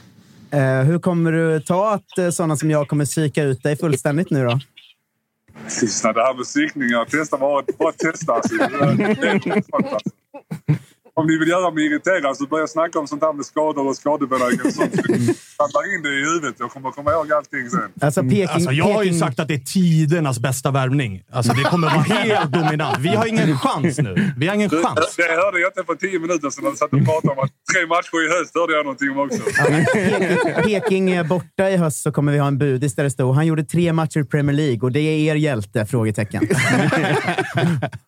Eh, 0.51 0.81
hur 0.85 0.99
kommer 0.99 1.33
du 1.33 1.61
ta 1.61 1.95
att 1.95 2.19
eh, 2.19 2.31
sådana 2.31 2.57
som 2.57 2.71
jag 2.71 2.89
kommer 2.89 3.05
psyka 3.05 3.43
ut 3.43 3.63
dig 3.63 3.77
fullständigt 3.77 4.31
nu 4.31 4.45
då? 4.45 4.59
Lyssna, 5.83 6.13
det 6.13 6.23
här 6.23 6.35
med 6.35 6.45
psykningar. 6.45 7.05
Testa 7.05 7.39
bara, 7.39 7.65
bara 7.79 7.93
testa. 7.93 8.33
Alltså. 8.33 8.55
Det 8.59 8.65
är- 8.65 9.15
det 9.21 9.29
är 9.29 9.35
intressant, 9.35 9.75
alltså. 9.75 10.11
Om 11.19 11.27
ni 11.27 11.39
vill 11.39 11.49
göra 11.49 11.71
mig 11.71 11.87
irriterad 11.87 12.37
så 12.37 12.47
börja 12.47 12.67
snacka 12.67 12.99
om 12.99 13.07
sånt 13.07 13.23
här 13.23 13.33
med 13.33 13.47
skador 13.47 13.87
och 13.89 13.97
skadebenägenhet 13.97 14.67
och 14.67 14.73
sånt. 14.73 14.95
Samla 15.61 15.81
in 15.95 16.03
det 16.03 16.09
i 16.09 16.25
huvudet. 16.25 16.55
Jag 16.59 16.71
kommer 16.71 16.91
komma 16.91 17.13
ihåg 17.13 17.33
allting 17.33 17.71
sen. 17.71 17.81
Alltså, 18.01 18.23
Peking, 18.23 18.49
Alltså, 18.49 18.73
jag 18.73 18.85
har 18.85 19.03
ju 19.03 19.15
sagt 19.19 19.41
att 19.41 19.49
det 19.49 19.55
är 19.55 19.59
tidernas 19.59 20.39
bästa 20.39 20.71
värvning. 20.71 21.23
Alltså, 21.33 21.53
det 21.53 21.63
kommer 21.63 21.87
vara 21.87 22.01
helt 22.03 22.53
dominant. 22.53 22.99
Vi 22.99 23.09
har 23.09 23.27
ingen 23.27 23.59
chans 23.59 23.99
nu. 23.99 24.33
Vi 24.37 24.47
har 24.47 24.55
ingen 24.55 24.71
chans. 24.71 25.17
det 25.17 25.23
hörde 25.23 25.61
jag 25.61 25.69
inte 25.71 25.85
för 25.87 25.95
tio 25.95 26.19
minuter 26.19 26.51
sedan 26.51 26.71
du 26.71 26.77
satt 26.77 26.93
och 26.93 27.05
pratade 27.05 27.33
om 27.33 27.39
att 27.39 27.51
tre 27.73 27.87
matcher 27.87 28.27
i 28.27 28.39
höst 28.39 28.55
hörde 28.55 28.73
jag 28.73 28.85
någonting 28.85 29.11
om 29.11 29.19
också. 29.19 29.43
Peking 30.65 31.11
är 31.11 31.25
borta 31.25 31.71
i 31.71 31.77
höst 31.77 32.03
så 32.03 32.13
kommer 32.13 32.33
vi 32.33 32.39
ha 32.39 32.47
en 32.47 32.59
budis 32.59 32.95
där 32.95 33.05
det 33.05 33.11
står 33.11 33.33
han 33.33 33.47
gjorde 33.47 33.65
tre 33.65 33.93
matcher 33.93 34.21
i 34.21 34.25
Premier 34.25 34.57
League 34.57 34.81
och 34.81 34.93
det 34.93 35.01
är 35.01 35.33
er 35.33 35.35
hjälte? 35.35 35.87
Frågetecken. 35.87 36.49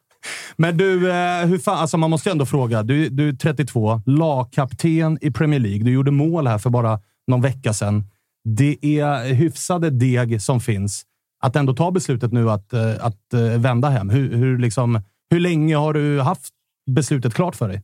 Men 0.57 0.77
du, 0.77 1.11
eh, 1.11 1.47
hur 1.47 1.59
fan, 1.59 1.79
alltså 1.79 1.97
man 1.97 2.11
måste 2.11 2.29
ju 2.29 2.31
ändå 2.31 2.47
fråga. 2.47 2.83
Du, 2.83 3.09
du 3.09 3.29
är 3.29 3.33
32, 3.33 4.03
lagkapten 4.07 5.19
i 5.21 5.31
Premier 5.31 5.61
League. 5.61 5.85
Du 5.85 5.93
gjorde 5.93 6.11
mål 6.11 6.47
här 6.47 6.59
för 6.59 6.71
bara 6.71 7.01
någon 7.27 7.43
vecka 7.43 7.73
sedan. 7.75 8.05
Det 8.45 8.79
är 9.01 9.35
hyfsade 9.35 9.91
deg 9.91 10.43
som 10.43 10.61
finns. 10.61 11.05
Att 11.43 11.57
ändå 11.57 11.75
ta 11.75 11.91
beslutet 11.91 12.33
nu 12.33 12.51
att, 12.51 12.73
eh, 12.73 13.07
att 13.07 13.35
eh, 13.35 13.61
vända 13.61 13.89
hem. 13.89 14.11
Hur, 14.11 14.37
hur, 14.37 14.59
liksom, 14.59 15.01
hur 15.31 15.41
länge 15.41 15.77
har 15.77 15.93
du 15.93 16.21
haft 16.21 16.49
beslutet 16.91 17.35
klart 17.35 17.57
för 17.57 17.69
dig? 17.69 17.83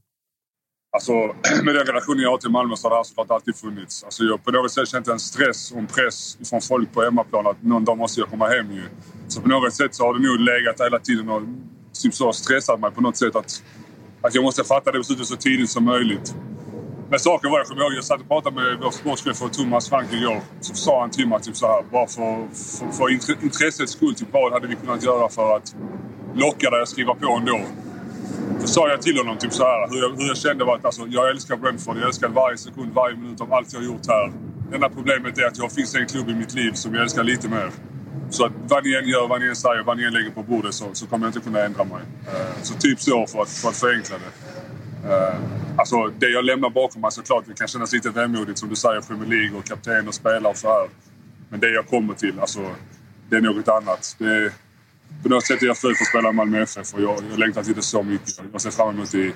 Alltså, 0.92 1.12
med 1.64 1.74
den 1.74 1.86
relationen 1.86 2.22
jag 2.22 2.30
har 2.30 2.38
till 2.38 2.50
Malmö 2.50 2.76
så 2.76 2.88
har 2.88 2.90
det 2.90 2.98
alltså 2.98 3.14
här 3.16 3.22
såklart 3.22 3.36
alltid 3.36 3.56
funnits. 3.56 4.04
Alltså, 4.04 4.24
jag 4.24 4.44
på 4.44 4.50
något 4.50 4.72
sätt 4.72 4.88
känt 4.88 5.08
en 5.08 5.20
stress 5.20 5.72
och 5.72 5.78
en 5.78 5.86
press 5.86 6.38
från 6.50 6.60
folk 6.60 6.92
på 6.92 7.02
hemmaplan 7.02 7.46
att 7.46 7.62
någon 7.62 7.84
dag 7.84 7.98
måste 7.98 8.20
jag 8.20 8.28
komma 8.30 8.48
hem 8.48 8.72
ju. 8.72 8.82
Så 9.28 9.40
på 9.40 9.48
något 9.48 9.74
sätt 9.74 9.94
så 9.94 10.04
har 10.04 10.14
det 10.14 10.28
nog 10.28 10.40
legat 10.40 10.80
hela 10.80 10.98
tiden 10.98 11.28
och 11.28 11.42
typ 12.02 12.14
så 12.14 12.32
stressat 12.32 12.80
mig 12.80 12.90
på 12.90 13.00
något 13.00 13.16
sätt 13.16 13.36
att, 13.36 13.62
att 14.22 14.34
jag 14.34 14.44
måste 14.44 14.64
fatta 14.64 14.92
det 14.92 14.98
beslutet 14.98 15.26
så 15.26 15.36
tidigt 15.36 15.70
som 15.70 15.84
möjligt. 15.84 16.34
Men 17.10 17.18
saken 17.18 17.50
var, 17.50 17.58
jag 17.58 17.66
kommer 17.66 17.82
ihåg, 17.82 17.92
jag 17.94 18.04
satt 18.04 18.20
och 18.20 18.28
pratade 18.28 18.56
med 18.56 18.78
vår 18.82 18.90
sportchef 18.90 19.38
Thomas 19.52 19.88
Frank 19.88 20.12
igår. 20.12 20.40
Så 20.60 20.74
sa 20.74 21.00
han 21.00 21.10
till 21.10 21.28
mig 21.28 21.40
typ 21.40 21.56
så 21.56 21.66
här, 21.66 21.82
bara 21.92 22.06
för, 22.06 22.48
för, 22.54 22.92
för 22.92 23.10
intressets 23.44 23.92
skull, 23.92 24.14
typ, 24.14 24.28
vad 24.32 24.52
hade 24.52 24.66
vi 24.66 24.76
kunnat 24.76 25.02
göra 25.02 25.28
för 25.28 25.56
att 25.56 25.76
locka 26.34 26.70
dig 26.70 26.82
att 26.82 26.88
skriva 26.88 27.14
på 27.14 27.32
ändå? 27.32 27.60
Då 28.60 28.66
sa 28.66 28.88
jag 28.88 29.02
till 29.02 29.18
honom 29.18 29.38
typ 29.38 29.52
så 29.52 29.62
här, 29.62 29.88
hur, 29.90 30.02
jag, 30.02 30.16
hur 30.16 30.28
jag 30.28 30.36
kände 30.36 30.64
var 30.64 30.76
att 30.76 30.84
alltså, 30.84 31.06
jag 31.08 31.30
älskar 31.30 31.56
Brentford. 31.56 31.96
Jag 31.96 32.06
älskar 32.06 32.28
varje 32.28 32.58
sekund, 32.58 32.92
varje 32.94 33.16
minut 33.16 33.40
av 33.40 33.52
allt 33.52 33.72
jag 33.72 33.80
har 33.80 33.86
gjort 33.86 34.06
här. 34.08 34.32
Det 34.68 34.74
enda 34.74 34.88
problemet 34.88 35.38
är 35.38 35.46
att 35.46 35.58
jag 35.58 35.72
finns 35.72 35.94
en 35.94 36.06
klubb 36.06 36.28
i 36.28 36.34
mitt 36.34 36.54
liv 36.54 36.72
som 36.72 36.94
jag 36.94 37.02
älskar 37.02 37.24
lite 37.24 37.48
mer. 37.48 37.70
Så 38.30 38.44
att 38.44 38.52
vad 38.68 38.84
ni 38.84 38.94
än 38.94 39.08
gör, 39.08 39.28
vad 39.28 39.40
ni 39.40 39.46
än 39.46 39.56
säger, 39.56 39.82
vad 39.82 39.96
ni 39.96 40.04
än 40.04 40.12
lägger 40.12 40.30
på 40.30 40.42
bordet 40.42 40.74
så, 40.74 40.88
så 40.92 41.06
kommer 41.06 41.26
jag 41.26 41.28
inte 41.28 41.40
kunna 41.40 41.60
ändra 41.60 41.84
mig. 41.84 42.02
Eh, 42.26 42.62
så 42.62 42.74
typ 42.74 43.00
så 43.00 43.26
för 43.26 43.42
att, 43.42 43.48
för 43.48 43.68
att 43.68 43.76
förenkla 43.76 44.16
det. 44.18 44.32
Eh, 45.08 45.34
alltså 45.76 46.06
det 46.18 46.28
jag 46.28 46.44
lämnar 46.44 46.70
bakom 46.70 47.00
mig 47.00 47.12
såklart, 47.12 47.44
det 47.46 47.54
kan 47.54 47.68
kännas 47.68 47.92
lite 47.92 48.10
vemodigt 48.10 48.58
som 48.58 48.68
du 48.68 48.76
säger, 48.76 49.00
Premier 49.00 49.28
League 49.28 49.58
och 49.58 49.64
kapten 49.64 50.08
och 50.08 50.14
spelare 50.14 50.50
och 50.50 50.56
så 50.56 50.68
här. 50.68 50.88
Men 51.48 51.60
det 51.60 51.70
jag 51.70 51.86
kommer 51.86 52.14
till, 52.14 52.40
alltså 52.40 52.60
det 53.30 53.36
är 53.36 53.40
något 53.40 53.68
annat. 53.68 54.16
Det 54.18 54.24
är, 54.24 54.52
på 55.22 55.28
något 55.28 55.46
sätt 55.46 55.62
är 55.62 55.66
jag 55.66 55.76
född 55.78 55.96
för 55.96 56.04
att 56.04 56.08
spela 56.08 56.28
i 56.28 56.32
Malmö 56.32 56.62
FF 56.62 56.94
och 56.94 57.02
jag, 57.02 57.18
jag 57.30 57.38
längtar 57.38 57.62
till 57.62 57.74
det 57.74 57.82
så 57.82 58.02
mycket. 58.02 58.40
Jag 58.52 58.60
ser 58.60 58.70
fram 58.70 58.94
emot 58.94 59.12
det 59.12 59.18
i, 59.18 59.32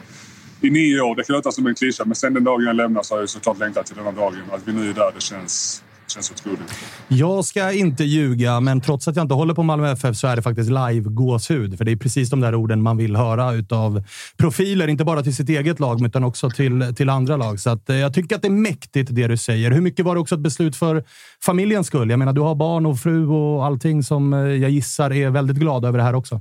i 0.61 0.71
nio 0.71 1.01
år. 1.01 1.17
Det 1.17 1.25
kan 1.25 1.37
låta 1.37 1.53
som 1.53 1.67
en 1.67 1.75
klyscha, 1.75 2.05
men 2.05 2.15
sen 2.15 2.35
den 2.35 2.45
dagen 2.45 2.65
jag 2.65 2.77
lämnar 2.77 3.03
så 3.03 3.15
har 3.15 3.21
jag 3.21 3.29
såklart 3.29 3.59
längtat 3.59 3.87
till 3.87 3.97
den 3.97 4.05
här 4.05 4.13
dagen. 4.13 4.43
Att 4.53 4.69
vi 4.69 4.73
nu 4.73 4.91
är 4.91 4.95
där, 4.95 5.13
det 5.15 5.21
känns 5.21 5.83
känns 6.11 6.31
otroligt. 6.31 6.75
Jag 7.09 7.45
ska 7.45 7.73
inte 7.73 8.05
ljuga, 8.05 8.61
men 8.61 8.81
trots 8.81 9.09
att 9.09 9.17
jag 9.17 9.25
inte 9.25 9.35
håller 9.35 9.55
på 9.55 9.63
Malmö 9.63 9.93
FF 9.93 10.17
så 10.17 10.27
är 10.27 10.37
det 10.37 10.43
faktiskt 10.43 10.71
live-gåshud. 10.71 11.79
För 11.79 11.85
det 11.85 11.93
är 11.93 11.97
precis 11.97 12.31
de 12.31 12.41
där 12.41 12.55
orden 12.55 12.83
man 12.83 12.97
vill 12.97 13.17
höra 13.17 13.53
utav 13.53 14.03
profiler, 14.37 14.89
inte 14.89 15.05
bara 15.05 15.23
till 15.23 15.37
sitt 15.37 15.49
eget 15.49 15.81
lag, 15.81 16.07
utan 16.07 16.25
också 16.25 16.51
till, 16.51 16.95
till 16.97 17.09
andra 17.09 17.37
lag. 17.37 17.61
Så 17.61 17.71
att, 17.71 17.91
eh, 17.91 17.97
jag 17.97 18.15
tycker 18.15 18.37
att 18.37 18.43
det 18.43 18.49
är 18.49 18.53
mäktigt 18.53 19.15
det 19.15 19.27
du 19.27 19.37
säger. 19.37 19.71
Hur 19.71 19.81
mycket 19.81 20.05
var 20.05 20.15
det 20.15 20.21
också 20.21 20.35
ett 20.35 20.41
beslut 20.41 20.77
för 20.77 21.05
familjens 21.45 21.87
skull? 21.87 22.11
Jag 22.11 22.19
menar, 22.19 22.33
du 22.33 22.41
har 22.41 22.55
barn 22.55 22.87
och 22.87 23.01
fru 23.01 23.27
och 23.27 23.67
allting 23.67 24.03
som 24.03 24.35
eh, 24.35 24.41
jag 24.41 24.71
gissar 24.71 25.13
är 25.13 25.31
väldigt 25.31 25.57
glada 25.57 25.89
över 25.89 25.99
det 25.99 26.05
här 26.05 26.15
också. 26.15 26.41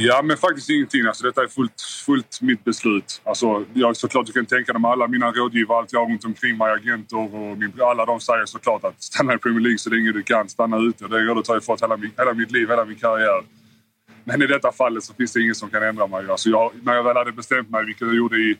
Ja, 0.00 0.22
men 0.22 0.36
faktiskt 0.36 0.70
ingenting. 0.70 1.06
Alltså, 1.06 1.24
detta 1.24 1.42
är 1.42 1.46
fullt, 1.48 1.80
fullt 2.06 2.38
mitt 2.42 2.64
beslut. 2.64 3.20
Alltså, 3.24 3.64
jag, 3.74 3.96
såklart, 3.96 4.26
du 4.26 4.32
kan 4.32 4.46
tänka 4.46 4.72
dig 4.72 4.80
med 4.82 4.90
alla 4.90 5.08
mina 5.08 5.30
rådgivare, 5.32 5.78
allt 5.78 5.92
jag 5.92 6.00
har 6.04 6.10
runt 6.10 6.24
omkring 6.24 6.56
mig, 6.58 6.72
agenter 6.72 7.16
och 7.16 7.58
min, 7.58 7.72
alla 7.82 8.06
de 8.06 8.20
säger 8.20 8.46
såklart 8.46 8.84
att 8.84 9.02
stanna 9.02 9.34
i 9.34 9.38
Premier 9.38 9.60
League 9.60 9.78
så 9.78 9.90
länge 9.90 10.12
du 10.12 10.22
kan. 10.22 10.48
Stanna 10.48 10.78
ute. 10.78 11.08
Det 11.08 11.18
rådet 11.20 11.48
har 11.48 11.54
jag 11.54 11.64
fått 11.64 11.82
hela, 11.82 11.96
min- 11.96 12.12
hela 12.18 12.34
mitt 12.34 12.50
liv, 12.50 12.68
hela 12.68 12.84
min 12.84 12.96
karriär. 12.96 13.42
Men 14.24 14.42
i 14.42 14.46
detta 14.46 14.72
fallet 14.72 15.04
så 15.04 15.14
finns 15.14 15.32
det 15.32 15.40
ingen 15.42 15.54
som 15.54 15.70
kan 15.70 15.82
ändra 15.82 16.06
mig. 16.06 16.30
Alltså, 16.30 16.48
jag, 16.50 16.72
när 16.82 16.94
jag 16.94 17.02
väl 17.04 17.16
hade 17.16 17.32
bestämt 17.32 17.70
mig, 17.70 17.84
vilket 17.84 18.06
jag 18.06 18.16
gjorde 18.16 18.36
i, 18.36 18.56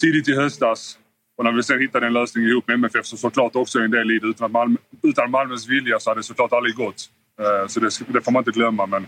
tidigt 0.00 0.28
i 0.28 0.34
höstas, 0.34 0.98
och 1.36 1.44
när 1.44 1.52
vi 1.52 1.62
sen 1.62 1.80
hittade 1.80 2.06
en 2.06 2.12
lösning 2.12 2.46
ihop 2.46 2.68
med 2.68 2.74
MFF 2.74 3.06
så 3.06 3.16
såklart 3.16 3.56
också 3.56 3.78
en 3.78 3.90
del 3.90 4.10
i 4.10 4.18
det. 4.18 4.26
Utan, 4.26 4.52
Malmö, 4.52 4.76
utan 5.02 5.30
Malmös 5.30 5.68
vilja 5.68 5.98
så 6.00 6.10
hade 6.10 6.18
det 6.18 6.24
såklart 6.24 6.52
aldrig 6.52 6.74
gått. 6.74 7.04
Eh, 7.40 7.66
så 7.68 7.80
det, 7.80 7.90
det 8.08 8.20
får 8.20 8.32
man 8.32 8.40
inte 8.40 8.50
glömma. 8.50 8.86
Men 8.86 9.06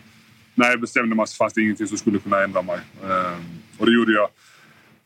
när 0.57 0.71
jag 0.71 0.81
bestämde 0.81 1.17
mig 1.17 1.27
så 1.27 1.37
fanns 1.37 1.53
det 1.53 1.63
ingenting 1.63 1.87
som 1.87 1.99
skulle 1.99 2.19
kunna 2.19 2.43
ändra 2.43 2.63
mig. 2.63 2.81
Eh, 3.03 3.39
Och 3.79 3.87
det 3.87 3.93
gjorde 3.93 4.13
jag 4.13 4.29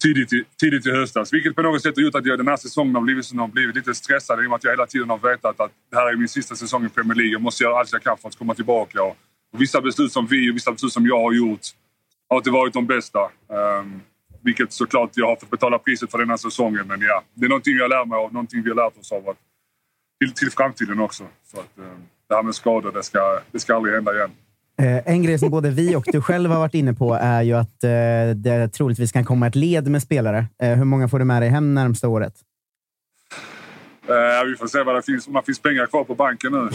tidigt 0.03 0.33
i, 0.33 0.45
tidigt 0.61 0.87
i 0.87 0.91
höstas. 0.91 1.33
Vilket 1.33 1.57
på 1.57 1.63
något 1.63 1.83
sätt 1.83 1.97
har 1.97 2.03
gjort 2.03 2.15
att 2.15 2.27
jag 2.27 2.39
den 2.39 2.49
här 2.49 2.57
säsongen 2.57 2.95
har 2.95 3.03
blivit, 3.03 3.25
som 3.27 3.37
den 3.37 3.41
har 3.41 3.49
blivit 3.49 3.77
lite 3.77 3.95
stressad 3.95 4.43
i 4.43 4.47
och 4.47 4.51
med 4.51 4.57
att 4.57 4.65
jag 4.65 4.71
hela 4.71 4.87
tiden 4.87 5.11
har 5.11 5.19
vetat 5.19 5.61
att 5.61 5.73
det 5.91 5.97
här 5.97 6.13
är 6.13 6.17
min 6.17 6.29
sista 6.29 6.57
säsong 6.57 6.87
i 6.87 6.89
Premier 6.89 7.15
League. 7.15 7.33
Jag 7.33 7.43
måste 7.43 7.65
göra 7.65 7.79
allt 7.79 7.93
jag 7.93 8.03
kan 8.03 8.19
för 8.19 8.29
att 8.29 8.39
komma 8.39 8.55
tillbaka. 8.55 9.03
Och, 9.03 9.17
och 9.53 9.61
vissa 9.61 9.81
beslut 9.81 10.13
som 10.13 10.27
vi 10.27 10.51
och 10.51 10.57
vissa 10.57 10.73
beslut 10.73 10.93
som 10.93 11.07
jag 11.07 11.21
har 11.23 11.33
gjort 11.33 11.61
har 12.29 12.37
inte 12.37 12.51
varit 12.51 12.73
de 12.73 12.87
bästa. 12.87 13.19
Um, 13.81 14.01
vilket 14.43 14.73
såklart 14.73 15.11
jag 15.15 15.27
har 15.27 15.37
fått 15.37 15.51
betala 15.51 15.79
priset 15.79 16.11
för 16.11 16.19
den 16.19 16.31
här 16.31 16.37
säsongen. 16.37 16.87
Men 16.87 17.01
ja, 17.01 17.25
det 17.35 17.45
är 17.45 17.49
någonting 17.49 17.77
jag 17.77 17.89
lär 17.89 18.05
mig 18.05 18.17
av, 18.19 18.33
någonting 18.33 18.63
vi 18.63 18.69
har 18.69 18.77
lärt 18.77 18.99
oss 18.99 19.13
av. 19.13 19.29
Att, 19.29 19.37
till, 20.21 20.33
till 20.33 20.51
framtiden 20.51 21.01
också. 21.01 21.27
Så 21.45 21.61
att, 21.61 21.73
um, 21.77 21.85
det 22.29 22.35
här 22.35 22.43
med 22.43 22.55
skador, 22.55 22.93
det 22.93 23.03
ska, 23.03 23.41
det 23.53 23.61
ska 23.61 23.77
aldrig 23.77 23.95
hända 23.95 24.15
igen. 24.15 24.31
Eh, 24.81 25.02
En 25.12 25.23
grej 25.23 25.39
som 25.39 25.51
både 25.51 25.70
vi 25.70 25.97
och 25.97 26.05
du 26.07 26.20
själv 26.20 26.51
har 26.51 26.59
varit 26.59 26.74
inne 26.74 26.94
på 26.94 27.15
är 27.15 27.43
ju 27.43 27.52
att 27.55 27.85
eh, 27.85 27.90
det 28.36 28.69
troligtvis 28.69 29.12
kan 29.12 29.24
komma 29.24 29.47
ett 29.47 29.55
led 29.55 29.89
med 29.89 30.02
spelare. 30.02 30.47
Eh, 30.62 30.69
Hur 30.74 30.85
många 30.85 31.09
får 31.09 31.19
du 31.19 31.24
med 31.24 31.43
dig 31.43 31.48
hem 31.48 31.74
närmsta 31.74 32.09
året? 32.09 32.35
Eh, 34.09 34.44
vi 34.51 34.57
får 34.57 34.66
se 34.66 34.82
vad 34.82 34.94
det 34.94 35.02
finns, 35.02 35.27
om 35.27 35.32
det 35.32 35.43
finns 35.47 35.62
pengar 35.62 35.86
kvar 35.86 36.05
på 36.05 36.15
banken 36.15 36.52
nu. 36.52 36.59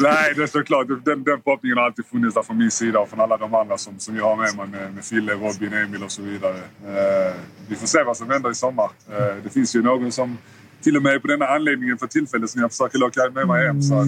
Nej, 0.00 0.32
det 0.36 0.42
är 0.42 0.46
såklart. 0.46 0.86
Den, 0.88 1.02
den 1.24 1.42
förhoppningen 1.44 1.78
har 1.78 1.84
alltid 1.84 2.06
funnits 2.06 2.34
där 2.34 2.42
från 2.42 2.58
min 2.58 2.70
sida 2.70 2.98
och 3.00 3.08
från 3.08 3.20
alla 3.20 3.36
de 3.36 3.54
andra 3.54 3.78
som, 3.78 3.98
som 3.98 4.16
jag 4.16 4.24
har 4.24 4.36
med 4.36 4.56
mig. 4.56 4.66
Med, 4.80 4.94
med 4.94 5.04
Fille, 5.04 5.32
Robin, 5.32 5.72
Emil 5.72 6.02
och 6.04 6.10
så 6.10 6.22
vidare. 6.22 6.56
Eh, 6.86 7.34
vi 7.68 7.74
får 7.76 7.86
se 7.86 8.02
vad 8.02 8.16
som 8.16 8.30
händer 8.30 8.50
i 8.50 8.54
sommar. 8.54 8.90
Eh, 9.10 9.34
det 9.42 9.50
finns 9.50 9.76
ju 9.76 9.82
någon 9.82 10.12
som 10.12 10.38
till 10.82 10.96
och 10.96 11.02
med 11.02 11.22
på 11.22 11.28
denna 11.28 11.46
anläggningen 11.46 11.98
för 11.98 12.06
tillfället 12.06 12.50
som 12.50 12.60
jag 12.60 12.70
försöker 12.70 12.98
locka 12.98 13.30
med 13.34 13.46
mig 13.46 13.66
hem. 13.66 13.82
Så 13.82 13.94
att, 13.94 14.06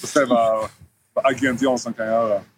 får 0.00 0.06
se 0.06 0.24
vad, 0.24 0.68
vad 1.14 1.26
agent 1.26 1.62
Jansson 1.62 1.92
kan 1.92 2.06
göra. 2.06 2.40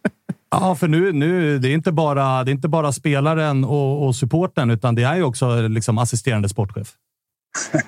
Ja, 0.55 0.75
för 0.75 0.89
nu, 0.89 1.13
nu 1.13 1.59
det 1.59 1.69
är 1.69 1.75
inte 1.75 1.93
bara, 1.93 2.45
det 2.45 2.51
är 2.51 2.53
inte 2.53 2.69
bara 2.69 2.93
spelaren 2.93 3.65
och, 3.65 4.07
och 4.07 4.17
supporten 4.17 4.71
utan 4.71 4.95
det 4.95 5.03
är 5.03 5.17
ju 5.17 5.23
också 5.23 5.69
liksom 5.69 5.99
assisterande 5.99 6.49
sportchef. 6.49 6.89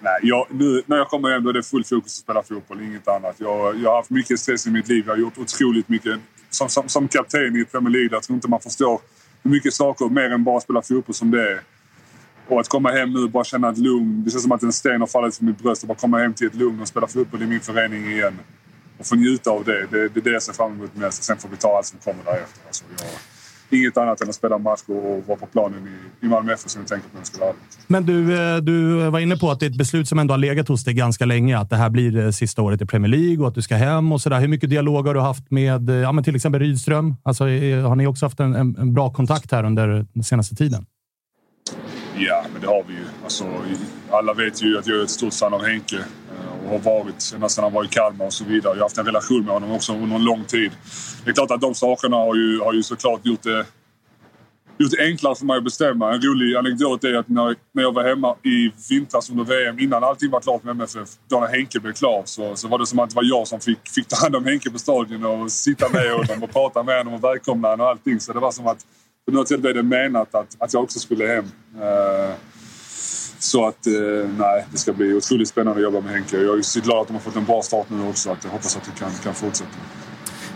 Nej, 0.00 0.18
jag, 0.22 0.46
nu, 0.50 0.82
när 0.86 0.96
jag 0.96 1.08
kommer 1.08 1.30
hem 1.30 1.42
då 1.42 1.48
är 1.50 1.52
det 1.52 1.62
full 1.62 1.84
fokus 1.84 2.04
att 2.04 2.10
spela 2.10 2.42
fotboll, 2.42 2.82
inget 2.82 3.08
annat. 3.08 3.34
Jag, 3.38 3.76
jag 3.76 3.90
har 3.90 3.96
haft 3.96 4.10
mycket 4.10 4.40
stress 4.40 4.66
i 4.66 4.70
mitt 4.70 4.88
liv. 4.88 5.04
Jag 5.06 5.12
har 5.12 5.18
gjort 5.18 5.38
otroligt 5.38 5.88
mycket. 5.88 6.20
Som, 6.50 6.68
som, 6.68 6.88
som 6.88 7.08
kapten 7.08 7.56
i 7.56 7.64
Premier 7.64 7.90
League, 7.90 8.08
jag 8.12 8.22
tror 8.22 8.34
inte 8.34 8.48
man 8.48 8.60
förstår 8.60 9.00
hur 9.42 9.50
mycket 9.50 9.74
saker 9.74 10.08
mer 10.08 10.30
än 10.30 10.44
bara 10.44 10.60
spela 10.60 10.82
fotboll 10.82 11.14
som 11.14 11.30
det 11.30 11.52
är. 11.52 11.60
Och 12.48 12.60
att 12.60 12.68
komma 12.68 12.90
hem 12.90 13.12
nu 13.12 13.24
och 13.24 13.30
bara 13.30 13.44
känna 13.44 13.70
ett 13.70 13.78
lugn. 13.78 14.24
Det 14.24 14.30
känns 14.30 14.42
som 14.42 14.52
att 14.52 14.62
en 14.62 14.72
sten 14.72 15.00
har 15.00 15.06
fallit 15.06 15.36
från 15.36 15.48
mitt 15.48 15.58
bröst. 15.58 15.82
Och 15.82 15.88
bara 15.88 15.98
komma 15.98 16.18
hem 16.18 16.34
till 16.34 16.46
ett 16.46 16.54
lugn 16.54 16.80
och 16.80 16.88
spela 16.88 17.06
fotboll 17.06 17.42
i 17.42 17.46
min 17.46 17.60
förening 17.60 18.06
igen. 18.06 18.38
Och 18.98 19.06
få 19.06 19.14
njuta 19.14 19.50
av 19.50 19.64
det. 19.64 19.86
Det, 19.90 20.08
det 20.08 20.20
är 20.20 20.24
det 20.24 20.30
jag 20.30 20.42
ser 20.42 20.52
fram 20.52 20.72
emot 20.72 20.96
mest. 20.96 21.22
Sen 21.22 21.36
får 21.36 21.48
vi 21.48 21.56
ta 21.56 21.76
allt 21.76 21.86
som 21.86 21.98
kommer 21.98 22.24
därefter. 22.24 22.60
Alltså, 22.66 22.84
jag, 22.98 23.08
inget 23.78 23.96
annat 23.96 24.20
än 24.20 24.28
att 24.28 24.34
spela 24.34 24.58
match 24.58 24.80
och 24.86 25.22
vara 25.26 25.38
på 25.38 25.46
planen 25.46 25.88
i, 25.88 26.26
i 26.26 26.28
Malmö 26.28 26.52
FF 26.52 26.70
som 26.70 26.80
jag 26.80 26.88
tänker 26.88 27.08
på 27.08 27.14
när 27.14 27.20
jag 27.20 27.26
ska 27.26 27.40
vara. 27.40 27.54
Men 27.86 28.06
du, 28.06 28.34
eh, 28.34 28.56
du 28.56 29.10
var 29.10 29.20
inne 29.20 29.36
på 29.36 29.50
att 29.50 29.60
det 29.60 29.66
är 29.66 29.70
ett 29.70 29.78
beslut 29.78 30.08
som 30.08 30.18
ändå 30.18 30.32
har 30.32 30.38
legat 30.38 30.68
hos 30.68 30.84
dig 30.84 30.94
ganska 30.94 31.24
länge. 31.24 31.58
Att 31.58 31.70
det 31.70 31.76
här 31.76 31.90
blir 31.90 32.10
det 32.10 32.32
sista 32.32 32.62
året 32.62 32.82
i 32.82 32.86
Premier 32.86 33.10
League 33.10 33.38
och 33.38 33.48
att 33.48 33.54
du 33.54 33.62
ska 33.62 33.76
hem 33.76 34.12
och 34.12 34.20
sådär. 34.20 34.40
Hur 34.40 34.48
mycket 34.48 34.70
dialog 34.70 35.06
har 35.06 35.14
du 35.14 35.20
haft 35.20 35.50
med 35.50 35.90
eh, 35.90 35.96
ja, 35.96 36.12
men 36.12 36.24
till 36.24 36.36
exempel 36.36 36.60
Rydström? 36.60 37.16
Alltså, 37.22 37.44
har 37.44 37.96
ni 37.96 38.06
också 38.06 38.26
haft 38.26 38.40
en, 38.40 38.54
en, 38.54 38.76
en 38.76 38.94
bra 38.94 39.12
kontakt 39.12 39.52
här 39.52 39.64
under 39.64 40.06
den 40.12 40.24
senaste 40.24 40.54
tiden? 40.54 40.86
Det 42.64 42.70
har 42.70 42.84
vi 42.88 42.94
ju. 42.94 43.04
Alltså, 43.22 43.44
alla 44.10 44.34
vet 44.34 44.62
ju 44.62 44.78
att 44.78 44.86
jag 44.86 44.98
är 44.98 45.02
ett 45.02 45.10
stort 45.10 45.34
fan 45.34 45.54
av 45.54 45.64
Henke 45.64 45.96
eh, 45.96 46.64
och 46.64 46.70
har 46.70 46.78
varit 46.78 47.32
ända 47.34 47.48
sedan 47.48 47.64
han 47.64 47.72
var 47.72 47.84
i 47.84 47.88
Kalmar 47.88 48.26
och 48.26 48.32
så 48.32 48.44
vidare. 48.44 48.72
Jag 48.72 48.80
har 48.80 48.84
haft 48.84 48.98
en 48.98 49.06
relation 49.06 49.44
med 49.44 49.54
honom 49.54 49.72
också 49.72 49.92
under 49.92 50.16
en 50.16 50.24
lång 50.24 50.44
tid. 50.44 50.72
Det 51.24 51.30
är 51.30 51.34
klart 51.34 51.50
att 51.50 51.60
de 51.60 51.74
sakerna 51.74 52.16
har 52.16 52.34
ju, 52.34 52.60
har 52.60 52.72
ju 52.72 52.82
såklart 52.82 53.26
gjort 53.26 53.42
det, 53.42 53.66
gjort 54.78 54.90
det 54.90 55.04
enklare 55.04 55.34
för 55.34 55.44
mig 55.44 55.56
att 55.56 55.64
bestämma. 55.64 56.14
En 56.14 56.22
rolig 56.22 56.56
anekdot 56.56 57.04
är 57.04 57.14
att 57.14 57.28
när, 57.28 57.56
när 57.72 57.82
jag 57.82 57.92
var 57.92 58.04
hemma 58.04 58.36
i 58.42 58.72
vintras 58.90 59.30
under 59.30 59.44
VM, 59.44 59.78
innan 59.78 60.04
allting 60.04 60.30
var 60.30 60.40
klart 60.40 60.64
med 60.64 60.70
MFF, 60.70 61.08
då 61.28 61.40
när 61.40 61.48
Henke 61.48 61.80
blev 61.80 61.92
klar, 61.92 62.22
så, 62.24 62.56
så 62.56 62.68
var 62.68 62.78
det 62.78 62.86
som 62.86 62.98
att 62.98 63.10
det 63.10 63.16
var 63.16 63.24
jag 63.24 63.48
som 63.48 63.60
fick, 63.60 63.88
fick 63.88 64.08
ta 64.08 64.16
hand 64.16 64.36
om 64.36 64.44
Henke 64.44 64.70
på 64.70 64.78
stadion 64.78 65.24
och 65.24 65.52
sitta 65.52 65.88
med 65.88 66.12
honom 66.12 66.42
och 66.42 66.52
prata 66.52 66.82
med 66.82 66.98
honom 66.98 67.14
och 67.14 67.24
välkomna 67.24 67.68
honom 67.68 67.84
och 67.84 67.90
allting. 67.90 68.20
Så 68.20 68.32
det 68.32 68.40
var 68.40 68.52
som 68.52 68.66
att 68.66 68.86
på 69.26 69.32
något 69.32 69.48
sätt 69.48 69.60
blev 69.60 69.74
det 69.74 69.82
menat 69.82 70.34
att, 70.34 70.56
att 70.58 70.72
jag 70.72 70.82
också 70.82 70.98
skulle 70.98 71.26
hem. 71.26 71.44
Eh, 71.80 72.34
så 73.38 73.66
att, 73.66 73.86
eh, 73.86 73.92
nej, 74.38 74.66
det 74.72 74.78
ska 74.78 74.92
bli 74.92 75.14
otroligt 75.14 75.48
spännande 75.48 75.78
att 75.78 75.82
jobba 75.84 76.00
med 76.00 76.12
Henke. 76.12 76.36
Jag 76.36 76.58
är 76.58 76.62
så 76.62 76.80
glad 76.80 77.00
att 77.00 77.06
de 77.06 77.12
har 77.12 77.20
fått 77.20 77.36
en 77.36 77.44
bra 77.44 77.62
start 77.62 77.86
nu 77.90 78.08
också. 78.08 78.30
Att 78.30 78.44
jag 78.44 78.50
hoppas 78.50 78.76
att 78.76 78.84
det 78.84 79.00
kan, 79.00 79.10
kan 79.22 79.34
fortsätta. 79.34 79.70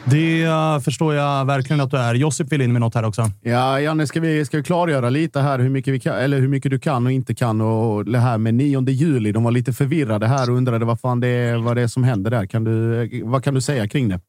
Det 0.05 0.43
eh, 0.43 0.81
förstår 0.81 1.15
jag 1.15 1.45
verkligen 1.45 1.81
att 1.81 1.91
du 1.91 1.97
är. 1.97 2.15
Josip 2.15 2.53
vill 2.53 2.61
in 2.61 2.73
med 2.73 2.81
något 2.81 2.95
här 2.95 3.05
också. 3.05 3.23
Ja, 3.43 3.81
Janne, 3.81 4.07
ska 4.07 4.21
vi, 4.21 4.45
ska 4.45 4.57
vi 4.57 4.63
klargöra 4.63 5.11
lite 5.11 5.41
här 5.41 5.59
hur 5.59 5.71
mycket, 5.71 5.95
vi 5.95 6.01
kan, 6.01 6.15
eller 6.15 6.41
hur 6.41 6.49
mycket 6.49 6.71
du 6.71 6.79
kan 6.79 7.07
och 7.07 7.13
inte 7.13 7.35
kan? 7.35 7.61
Och 7.61 8.05
det 8.05 8.19
här 8.19 8.39
med 8.39 8.55
9 8.55 8.89
juli, 8.89 9.33
de 9.33 9.45
var 9.45 9.51
lite 9.51 9.73
förvirrade 9.73 10.27
här 10.27 10.51
och 10.51 10.57
undrade 10.57 10.85
vad 10.85 11.01
fan 11.01 11.21
det 11.21 11.29
är, 11.29 11.57
vad 11.57 11.77
det 11.77 11.83
är 11.83 11.87
som 11.87 12.05
händer 12.05 12.31
där. 12.31 12.47
Kan 12.47 12.65
du, 12.65 13.23
vad 13.25 13.45
kan 13.45 13.55
du 13.55 13.61
säga 13.61 13.89
kring 13.89 14.09
det? 14.09 14.21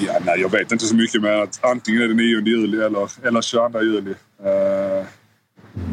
Ja, 0.00 0.18
nej, 0.26 0.40
jag 0.40 0.48
vet 0.48 0.72
inte 0.72 0.86
så 0.86 0.96
mycket 0.96 1.22
med 1.22 1.42
att 1.42 1.64
antingen 1.64 2.02
är 2.02 2.08
det 2.08 2.14
9 2.14 2.40
juli 2.40 2.82
eller, 2.82 3.26
eller 3.26 3.42
22 3.42 3.82
juli. 3.82 4.10
Uh, 4.10 5.06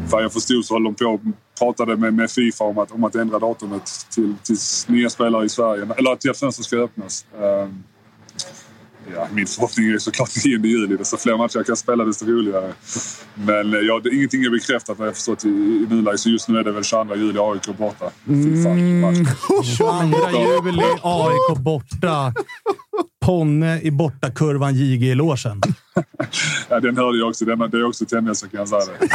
vad 0.10 0.24
jag 0.24 0.34
förstod 0.34 0.66
så 0.66 0.74
håller 0.74 0.86
de 0.86 0.96
på 0.96 1.06
och 1.06 1.22
pratade 1.60 1.98
med, 1.98 2.14
med 2.14 2.32
Fifa 2.32 2.64
om 2.64 2.78
att, 2.78 2.92
om 2.92 3.04
att 3.04 3.16
ändra 3.16 3.40
datumet 3.40 4.08
till, 4.10 4.36
till 4.44 4.58
nya 4.88 5.10
spelare 5.10 5.46
i 5.46 5.50
Sverige. 5.50 5.88
Eller 5.98 6.12
att 6.12 6.22
det 6.22 6.40
fönstret 6.40 6.66
ska 6.66 6.78
öppnas. 6.78 7.26
Uh, 7.40 7.70
ja, 9.16 9.28
min 9.34 9.48
förhoppning 9.48 9.92
är 9.92 9.98
såklart 9.98 10.30
9 10.46 10.58
juli. 10.58 10.98
Desto 10.98 11.18
fler 11.18 11.38
matcher 11.38 11.58
jag 11.58 11.66
kan 11.66 11.78
spela 11.78 12.06
desto 12.06 12.26
roligare. 12.26 12.74
Men 13.36 13.74
eh, 13.74 13.80
ja, 13.80 14.00
det, 14.04 14.10
ingenting 14.10 14.44
är 14.44 14.50
bekräftat 14.50 15.00
vad 15.00 15.08
jag 15.08 15.16
förstått 15.16 15.46
i, 15.46 15.50
i 15.50 15.88
nuläget. 15.90 16.20
Så 16.20 16.30
just 16.30 16.48
nu 16.48 16.60
är 16.60 16.64
det 16.64 16.72
väl 16.72 16.84
22 16.84 17.16
juli 17.16 17.40
AIK 17.40 17.78
borta. 17.78 18.12
Fy 18.26 18.64
fan, 18.64 18.76
vilken 18.76 19.02
match. 19.02 19.18
22 19.78 20.66
juli, 20.66 20.84
AIK 21.02 21.58
borta. 21.58 22.34
Ponne 23.26 23.82
i 23.82 23.92
bortakurvan 23.92 24.76
JG 24.76 25.04
i 25.12 25.16
låsen. 25.16 25.62
Ja, 26.70 26.80
den 26.80 26.98
hörde 26.98 27.18
jag 27.18 27.30
också. 27.30 27.46
Den, 27.46 27.60
det 27.60 27.78
är 27.78 27.88
också 27.88 28.06
tendensen 28.06 28.50
kan 28.50 28.60
jag 28.60 28.68
säga 28.68 28.82
det. 29.00 29.08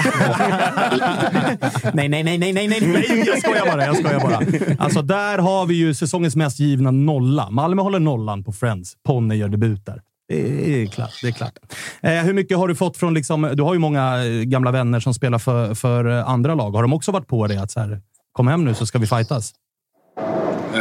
nej, 1.94 2.08
nej, 2.08 2.24
nej, 2.24 2.38
nej, 2.38 2.52
nej, 2.52 2.68
nej. 2.68 2.80
Nej, 2.80 3.24
jag 3.26 3.38
skojar 3.38 3.66
bara. 3.66 3.86
Jag 3.86 3.96
skojar 3.96 4.20
bara. 4.20 4.40
Alltså, 4.84 5.02
där 5.02 5.38
har 5.38 5.66
vi 5.66 5.74
ju 5.74 5.94
säsongens 5.94 6.36
mest 6.36 6.60
givna 6.60 6.90
nolla. 6.90 7.50
Malmö 7.50 7.82
håller 7.82 7.98
nollan 7.98 8.44
på 8.44 8.52
Friends. 8.52 8.92
Ponne 9.06 9.36
gör 9.36 9.48
debut 9.48 9.86
där. 9.86 10.00
Det 10.28 10.82
är 10.82 10.86
klart. 10.86 11.18
Det 11.22 11.28
är 11.28 11.32
klart. 11.32 11.58
Eh, 12.02 12.12
hur 12.12 12.32
mycket 12.32 12.58
har 12.58 12.68
du 12.68 12.74
fått 12.74 12.96
från... 12.96 13.14
Liksom, 13.14 13.50
du 13.54 13.62
har 13.62 13.74
ju 13.74 13.80
många 13.80 14.24
eh, 14.24 14.42
gamla 14.42 14.70
vänner 14.70 15.00
som 15.00 15.14
spelar 15.14 15.38
för, 15.38 15.74
för 15.74 16.04
eh, 16.18 16.28
andra 16.28 16.54
lag. 16.54 16.70
Har 16.70 16.82
de 16.82 16.92
också 16.92 17.12
varit 17.12 17.26
på 17.26 17.46
det? 17.46 17.62
Att 17.62 17.70
så 17.70 17.80
här, 17.80 18.00
kom 18.32 18.48
hem 18.48 18.64
nu 18.64 18.74
så 18.74 18.86
ska 18.86 18.98
vi 18.98 19.06
fightas. 19.06 19.52
Eh, 20.74 20.80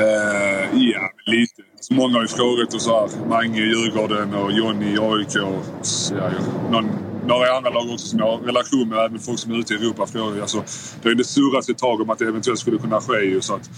ja, 0.73 1.11
lite. 1.25 1.61
Så 1.79 1.93
många 1.93 2.13
har 2.13 2.21
ju 2.21 2.27
frågat 2.27 2.73
och 2.73 2.81
så 2.81 2.99
här. 2.99 3.09
Mange 3.29 3.59
i 3.61 3.65
Djurgården 3.65 4.33
och 4.33 4.51
Jonny 4.51 4.93
i 4.93 4.97
AIK. 4.99 5.35
Och, 5.35 5.85
så, 5.85 6.15
ja, 6.15 6.29
någon, 6.71 6.89
några 7.27 7.51
andra 7.57 7.69
lag 7.69 7.83
också 7.93 8.07
som 8.07 8.19
jag 8.19 8.25
har 8.25 8.37
relation 8.37 8.89
med. 8.89 8.99
Även 8.99 9.19
folk 9.19 9.39
som 9.39 9.51
är 9.51 9.55
ute 9.59 9.73
i 9.73 9.77
Europa. 9.77 10.07
Frågar. 10.07 10.41
Alltså, 10.41 10.63
det 11.01 11.09
har 11.09 11.15
ju 11.15 11.23
surrats 11.23 11.69
ett 11.69 11.77
tag 11.77 12.01
om 12.01 12.09
att 12.09 12.19
det 12.19 12.25
eventuellt 12.25 12.59
skulle 12.59 12.77
kunna 12.77 13.01
ske. 13.01 13.17
Ju, 13.19 13.41
så 13.41 13.55
att, 13.55 13.69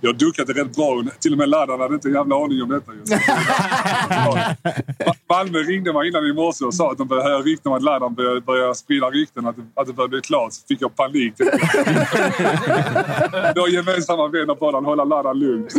jag 0.00 0.18
det 0.44 0.52
rätt 0.52 0.76
bra. 0.76 1.04
Till 1.20 1.32
och 1.32 1.38
med 1.38 1.48
Ladan 1.48 1.80
hade 1.80 1.94
inte 1.94 2.08
en 2.08 2.14
jävla 2.14 2.36
aning 2.44 2.62
om 2.62 2.68
detta. 2.68 2.92
Malmö 5.28 5.58
ringde 5.58 5.92
mig 5.92 6.08
innan 6.08 6.26
i 6.26 6.32
morse 6.32 6.64
och 6.64 6.74
sa 6.74 6.92
att 6.92 6.98
de 6.98 7.08
började 7.08 7.28
höra 7.30 7.42
rykten 7.42 7.72
om 7.72 7.76
att 7.78 7.82
Ladan 7.84 8.14
började, 8.14 8.40
började 8.40 8.74
sprida 8.74 9.06
rykten 9.10 9.46
att, 9.46 9.56
det- 9.56 9.80
att 9.80 9.86
det 9.86 9.92
började 9.92 10.10
bli 10.10 10.20
klart. 10.20 10.52
Så 10.52 10.60
fick 10.68 10.82
jag 10.82 10.96
panik. 10.96 11.34
Då 13.54 13.68
gemensamma 13.68 14.28
vänner 14.28 14.54
bad 14.60 14.74
han 14.74 14.84
hålla 14.84 15.04
Ladan 15.04 15.38
lugn. 15.38 15.68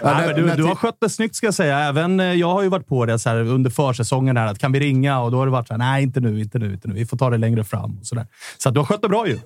Att- 0.00 0.16
Nej, 0.16 0.34
men 0.34 0.46
du, 0.46 0.56
du 0.56 0.64
har 0.64 0.74
skött 0.74 0.96
det 1.00 1.08
snyggt 1.08 1.34
ska 1.34 1.46
jag 1.46 1.54
säga. 1.54 1.78
Även 1.78 2.20
eh, 2.20 2.26
jag 2.26 2.52
har 2.52 2.62
ju 2.62 2.68
varit 2.68 2.86
på 2.86 3.06
det 3.06 3.18
så 3.18 3.28
här, 3.28 3.36
under 3.36 3.70
försäsongen. 3.70 4.36
Här, 4.36 4.46
att 4.46 4.58
kan 4.58 4.72
vi 4.72 4.80
ringa? 4.80 5.20
Och 5.20 5.30
då 5.30 5.38
har 5.38 5.46
det 5.46 5.52
varit 5.52 5.68
så 5.68 5.74
här, 5.74 5.78
nej, 5.78 6.02
inte 6.02 6.20
nu, 6.20 6.40
inte 6.40 6.58
nu, 6.58 6.72
inte 6.72 6.88
nu. 6.88 6.94
Vi 6.94 7.06
får 7.06 7.16
ta 7.16 7.30
det 7.30 7.38
längre 7.38 7.64
fram. 7.64 7.98
Och 8.00 8.06
så 8.06 8.14
där. 8.14 8.26
så 8.58 8.68
att 8.68 8.74
du 8.74 8.80
har 8.80 8.84
skött 8.84 9.02
det 9.02 9.08
bra 9.08 9.28
ju. 9.28 9.38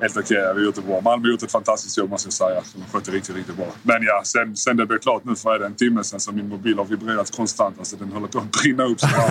Helt 0.00 0.16
okej, 0.16 0.36
vi 0.54 0.60
har 0.60 0.64
gjort 0.66 0.74
det 0.74 0.82
bra. 0.82 1.00
Malmö 1.00 1.26
har 1.26 1.30
gjort 1.32 1.42
ett 1.42 1.52
fantastiskt 1.52 1.98
jobb 1.98 2.10
måste 2.10 2.26
jag 2.26 2.32
säga. 2.32 2.60
De 2.74 2.92
skötte 2.92 3.10
riktigt, 3.10 3.36
riktigt 3.36 3.56
bra. 3.56 3.66
Men 3.82 4.02
ja, 4.02 4.22
sen, 4.24 4.56
sen 4.56 4.76
det 4.76 4.86
blev 4.86 4.98
klart 4.98 5.24
nu 5.24 5.34
för 5.36 5.58
det 5.58 5.66
en 5.66 5.74
timme 5.74 6.04
sen 6.04 6.20
så 6.20 6.32
min 6.32 6.48
mobil 6.48 6.78
har 6.78 6.84
vibrerat 6.84 7.36
konstant. 7.36 7.78
Alltså 7.78 7.96
den 7.96 8.12
håller 8.12 8.26
på 8.26 8.38
att 8.38 8.50
brinna 8.62 8.84
upp. 8.84 9.00
Så 9.00 9.06
jag, 9.16 9.30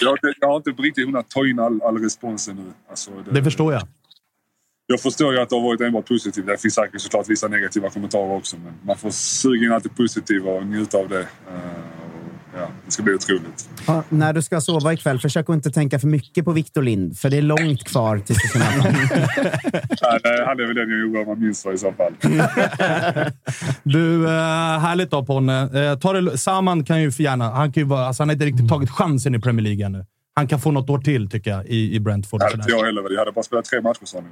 jag, 0.00 0.08
har 0.48 0.56
inte, 0.56 0.70
har 0.70 0.82
riktigt 0.82 1.06
hunnit 1.06 1.28
ta 1.28 1.46
in 1.46 1.58
all, 1.60 1.82
all 1.82 1.98
responsen 1.98 2.56
nu. 2.56 2.62
Alltså, 2.90 3.10
Det 3.30 3.44
förstår 3.44 3.72
jag. 3.72 3.82
Jag 4.90 5.00
förstår 5.00 5.34
ju 5.34 5.40
att 5.40 5.48
det 5.48 5.56
har 5.56 5.62
varit 5.62 5.80
enbart 5.80 6.08
positivt. 6.08 6.46
Det 6.46 6.58
finns 6.58 6.74
säkert 6.74 7.00
såklart 7.00 7.28
vissa 7.28 7.48
negativa 7.48 7.90
kommentarer 7.90 8.32
också. 8.32 8.56
Men 8.64 8.72
man 8.82 8.96
får 8.96 9.10
suga 9.10 9.66
in 9.66 9.72
allt 9.72 9.84
det 9.84 9.88
positiva 9.88 10.50
och 10.50 10.66
njuta 10.66 10.98
av 10.98 11.08
det. 11.08 11.20
Eh, 11.20 11.26
ja, 12.56 12.68
det 12.86 12.92
ska 12.92 13.02
bli 13.02 13.14
otroligt. 13.14 13.68
Ja, 13.86 14.02
när 14.08 14.32
du 14.32 14.42
ska 14.42 14.60
sova 14.60 14.92
ikväll, 14.92 15.18
försök 15.18 15.50
att 15.50 15.54
inte 15.54 15.70
tänka 15.70 15.98
för 15.98 16.06
mycket 16.06 16.44
på 16.44 16.52
Victor 16.52 16.82
Lind, 16.82 17.18
för 17.18 17.30
det 17.30 17.36
är 17.36 17.42
långt 17.42 17.84
kvar 17.84 18.18
tills 18.18 18.38
du 18.42 18.48
ska 18.48 18.58
han 20.46 20.60
är 20.60 20.66
väl 20.66 20.76
den 20.76 20.90
jag 20.90 21.10
oroar 21.10 21.26
mig 21.26 21.36
minst 21.36 21.62
för 21.62 21.72
i 21.72 21.78
så 21.78 21.92
fall. 21.92 22.12
Du, 23.82 24.24
eh, 24.24 24.78
härligt 24.78 25.10
då 25.10 25.24
Ponne. 25.24 25.60
Eh, 25.62 25.98
ta 25.98 26.12
det, 26.12 26.38
Saman 26.38 26.84
kan 26.84 27.02
ju 27.02 27.12
för 27.12 27.22
gärna... 27.22 27.50
Han, 27.50 27.72
kan 27.72 27.80
ju 27.80 27.86
vara, 27.86 28.06
alltså, 28.06 28.22
han 28.22 28.28
har 28.28 28.34
inte 28.34 28.46
riktigt 28.46 28.68
tagit 28.68 28.90
chansen 28.90 29.34
i 29.34 29.40
Premier 29.40 29.64
League 29.64 29.86
ännu. 29.86 30.04
Han 30.36 30.46
kan 30.48 30.60
få 30.60 30.70
något 30.70 30.90
år 30.90 30.98
till, 30.98 31.30
tycker 31.30 31.50
jag, 31.50 31.66
i, 31.66 31.94
i 31.94 32.00
Brentford. 32.00 32.40
Sådär. 32.40 32.54
inte 32.54 32.70
jag 32.70 32.84
heller. 32.84 33.10
Jag 33.10 33.18
hade 33.18 33.32
bara 33.32 33.42
spelat 33.42 33.64
tre 33.64 33.80
matcher 33.80 34.04
sa. 34.04 34.20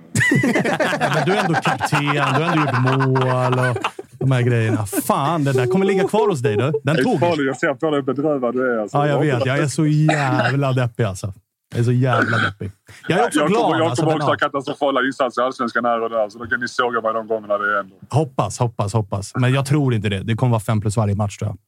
Men 1.14 1.24
du 1.26 1.32
är 1.32 1.44
ändå 1.44 1.60
kapten, 1.60 2.04
du 2.04 2.20
har 2.20 2.52
ändå 2.52 2.60
gjort 2.60 2.80
mål 2.80 3.58
och 3.58 3.76
de 4.18 4.30
här 4.32 4.42
grejerna. 4.42 4.86
Fan, 4.86 5.44
det 5.44 5.52
där 5.52 5.66
kommer 5.66 5.86
ligga 5.86 6.08
kvar 6.08 6.28
hos 6.28 6.40
dig 6.40 6.56
du. 6.56 6.62
Den 6.62 6.80
Det 6.84 6.90
är 6.90 7.04
tog. 7.04 7.20
farligt. 7.20 7.46
Jag 7.46 7.56
ser 7.56 7.74
på 7.74 7.90
dig 7.90 7.94
hur 7.94 8.02
bedrövad 8.02 8.54
du 8.54 8.74
är. 8.74 8.78
Alltså. 8.78 8.98
Ja, 8.98 9.06
jag 9.08 9.20
vet. 9.20 9.46
Jag 9.46 9.58
är 9.58 9.66
så 9.66 9.86
jävla 9.86 10.72
deppig 10.72 11.04
alltså. 11.04 11.32
Jag 11.70 11.80
är 11.80 11.84
så 11.84 11.92
jävla 11.92 12.38
deppig. 12.38 12.70
Jag 13.08 13.18
är 13.18 13.26
också 13.26 13.38
jag 13.38 13.48
glad. 13.48 13.62
Kommer, 13.62 13.78
jag 13.78 13.88
alltså, 13.88 14.02
kommer 14.02 14.18
men, 14.18 14.22
också 14.22 14.30
ja. 14.30 14.46
ha 14.46 14.50
katastrofala 14.50 15.00
insatser 15.06 15.42
i 15.42 15.44
Allsvenskan 15.44 15.84
här 15.84 16.02
och 16.02 16.10
där. 16.10 16.28
Så 16.28 16.38
då 16.38 16.46
kan 16.46 16.60
ni 16.60 16.68
såga 16.68 17.00
mig 17.00 17.12
de 17.12 17.26
gångerna 17.26 17.58
det 17.58 17.80
ändå. 17.80 17.94
Hoppas, 18.10 18.58
hoppas, 18.58 18.92
hoppas. 18.92 19.32
Men 19.34 19.52
jag 19.52 19.66
tror 19.66 19.94
inte 19.94 20.08
det. 20.08 20.22
Det 20.22 20.34
kommer 20.34 20.50
vara 20.50 20.60
fem 20.60 20.80
plus 20.80 20.96
varje 20.96 21.14
match 21.14 21.36
tror 21.36 21.48
jag. 21.50 21.58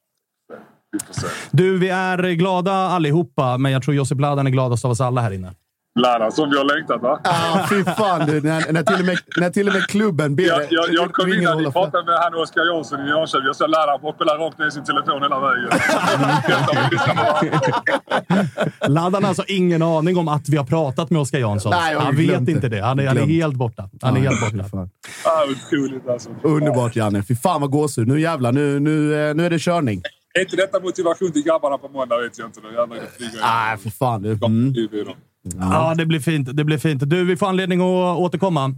Du, 1.51 1.79
vi 1.79 1.89
är 1.89 2.19
glada 2.33 2.73
allihopa, 2.73 3.59
men 3.59 3.73
jag 3.73 3.83
tror 3.83 3.95
Josip 3.97 4.21
Ladan 4.21 4.47
är 4.47 4.51
gladast 4.51 4.85
av 4.85 4.91
oss 4.91 5.01
alla 5.01 5.21
här 5.21 5.31
inne. 5.33 5.53
Ladan 6.01 6.33
som 6.33 6.51
vi 6.51 6.57
har 6.59 6.65
längtat 6.77 7.03
va? 7.03 7.21
Ah, 7.25 7.67
fy 7.71 7.85
fan 7.85 8.27
du, 8.27 8.41
när, 8.41 8.73
när, 8.73 8.83
till 8.83 9.01
och 9.01 9.07
med, 9.07 9.19
när 9.37 9.51
till 9.51 9.69
och 9.69 9.75
med 9.75 9.87
klubben 9.87 10.37
ber 10.37 10.45
Jag, 10.45 10.63
jag, 10.71 10.85
jag 10.91 11.13
kom 11.13 11.33
in 11.33 11.49
och 11.49 11.73
pratade 11.73 12.05
med 12.05 12.15
han 12.19 12.35
Oskar 12.35 12.75
Jansson 12.75 13.01
i 13.01 13.09
Jönköping. 13.09 13.47
Jag 13.47 13.57
sa 13.57 13.67
Ladan 13.67 13.99
och 14.03 14.15
spelade 14.15 14.39
rakt 14.45 14.59
ner 14.59 14.67
i 14.67 14.71
sin 14.71 14.85
telefon 14.85 15.23
hela 15.23 15.41
vägen. 15.41 15.71
Ladan 18.95 19.23
har 19.23 19.29
alltså 19.29 19.45
ingen 19.49 19.83
aning 19.83 20.17
om 20.17 20.29
att 20.29 20.49
vi 20.49 20.57
har 20.57 20.65
pratat 20.65 21.11
med 21.11 21.21
Oskar 21.21 21.39
Jansson. 21.39 21.71
Nej, 21.71 21.97
han 21.99 22.17
vet 22.17 22.49
inte 22.49 22.69
det. 22.69 22.69
det. 22.69 22.83
Han 22.83 22.99
är, 22.99 23.07
han 23.07 23.19
är 23.19 23.27
helt 23.27 23.55
borta. 23.55 23.89
Han 24.03 24.17
är 24.17 24.21
Ja, 24.25 24.31
helt 24.31 24.53
borta. 24.57 24.69
fan. 24.69 24.91
ah, 25.25 25.45
otroligt 25.51 26.09
alltså. 26.09 26.31
Underbart 26.43 26.97
Janne. 26.97 27.23
Fy 27.23 27.37
fan 27.37 27.61
vad 27.61 27.71
gåshud. 27.71 28.09
Nu 28.09 28.21
jävlar, 28.21 28.53
nu, 28.53 28.81
nu, 28.81 29.29
eh, 29.29 29.35
nu 29.35 29.47
är 29.47 29.51
det 29.51 29.59
körning. 29.59 30.03
Är 30.35 30.41
inte 30.41 30.57
detta 30.57 30.81
motivation 30.81 31.33
till 31.33 31.43
grabbarna 31.43 31.79
på 31.79 31.89
måndag 31.89 32.21
vet 32.21 32.39
jag 32.39 32.49
inte. 32.49 32.61
Jävlar 32.61 32.97
det 32.97 33.07
flyger 33.17 33.41
Nej, 33.41 33.79
för 33.79 33.91
fan 33.91 34.23
du. 34.23 34.33
Mm. 34.33 34.75
Ja, 35.61 35.95
det 35.95 36.07
blir 36.07 36.21
fint. 36.21 36.57
Det 36.57 36.65
blir 36.65 36.79
fint. 36.79 37.03
Du, 37.11 37.25
vi 37.25 37.37
får 37.37 37.47
anledning 37.47 37.81
att 37.81 38.19
återkomma. 38.19 38.75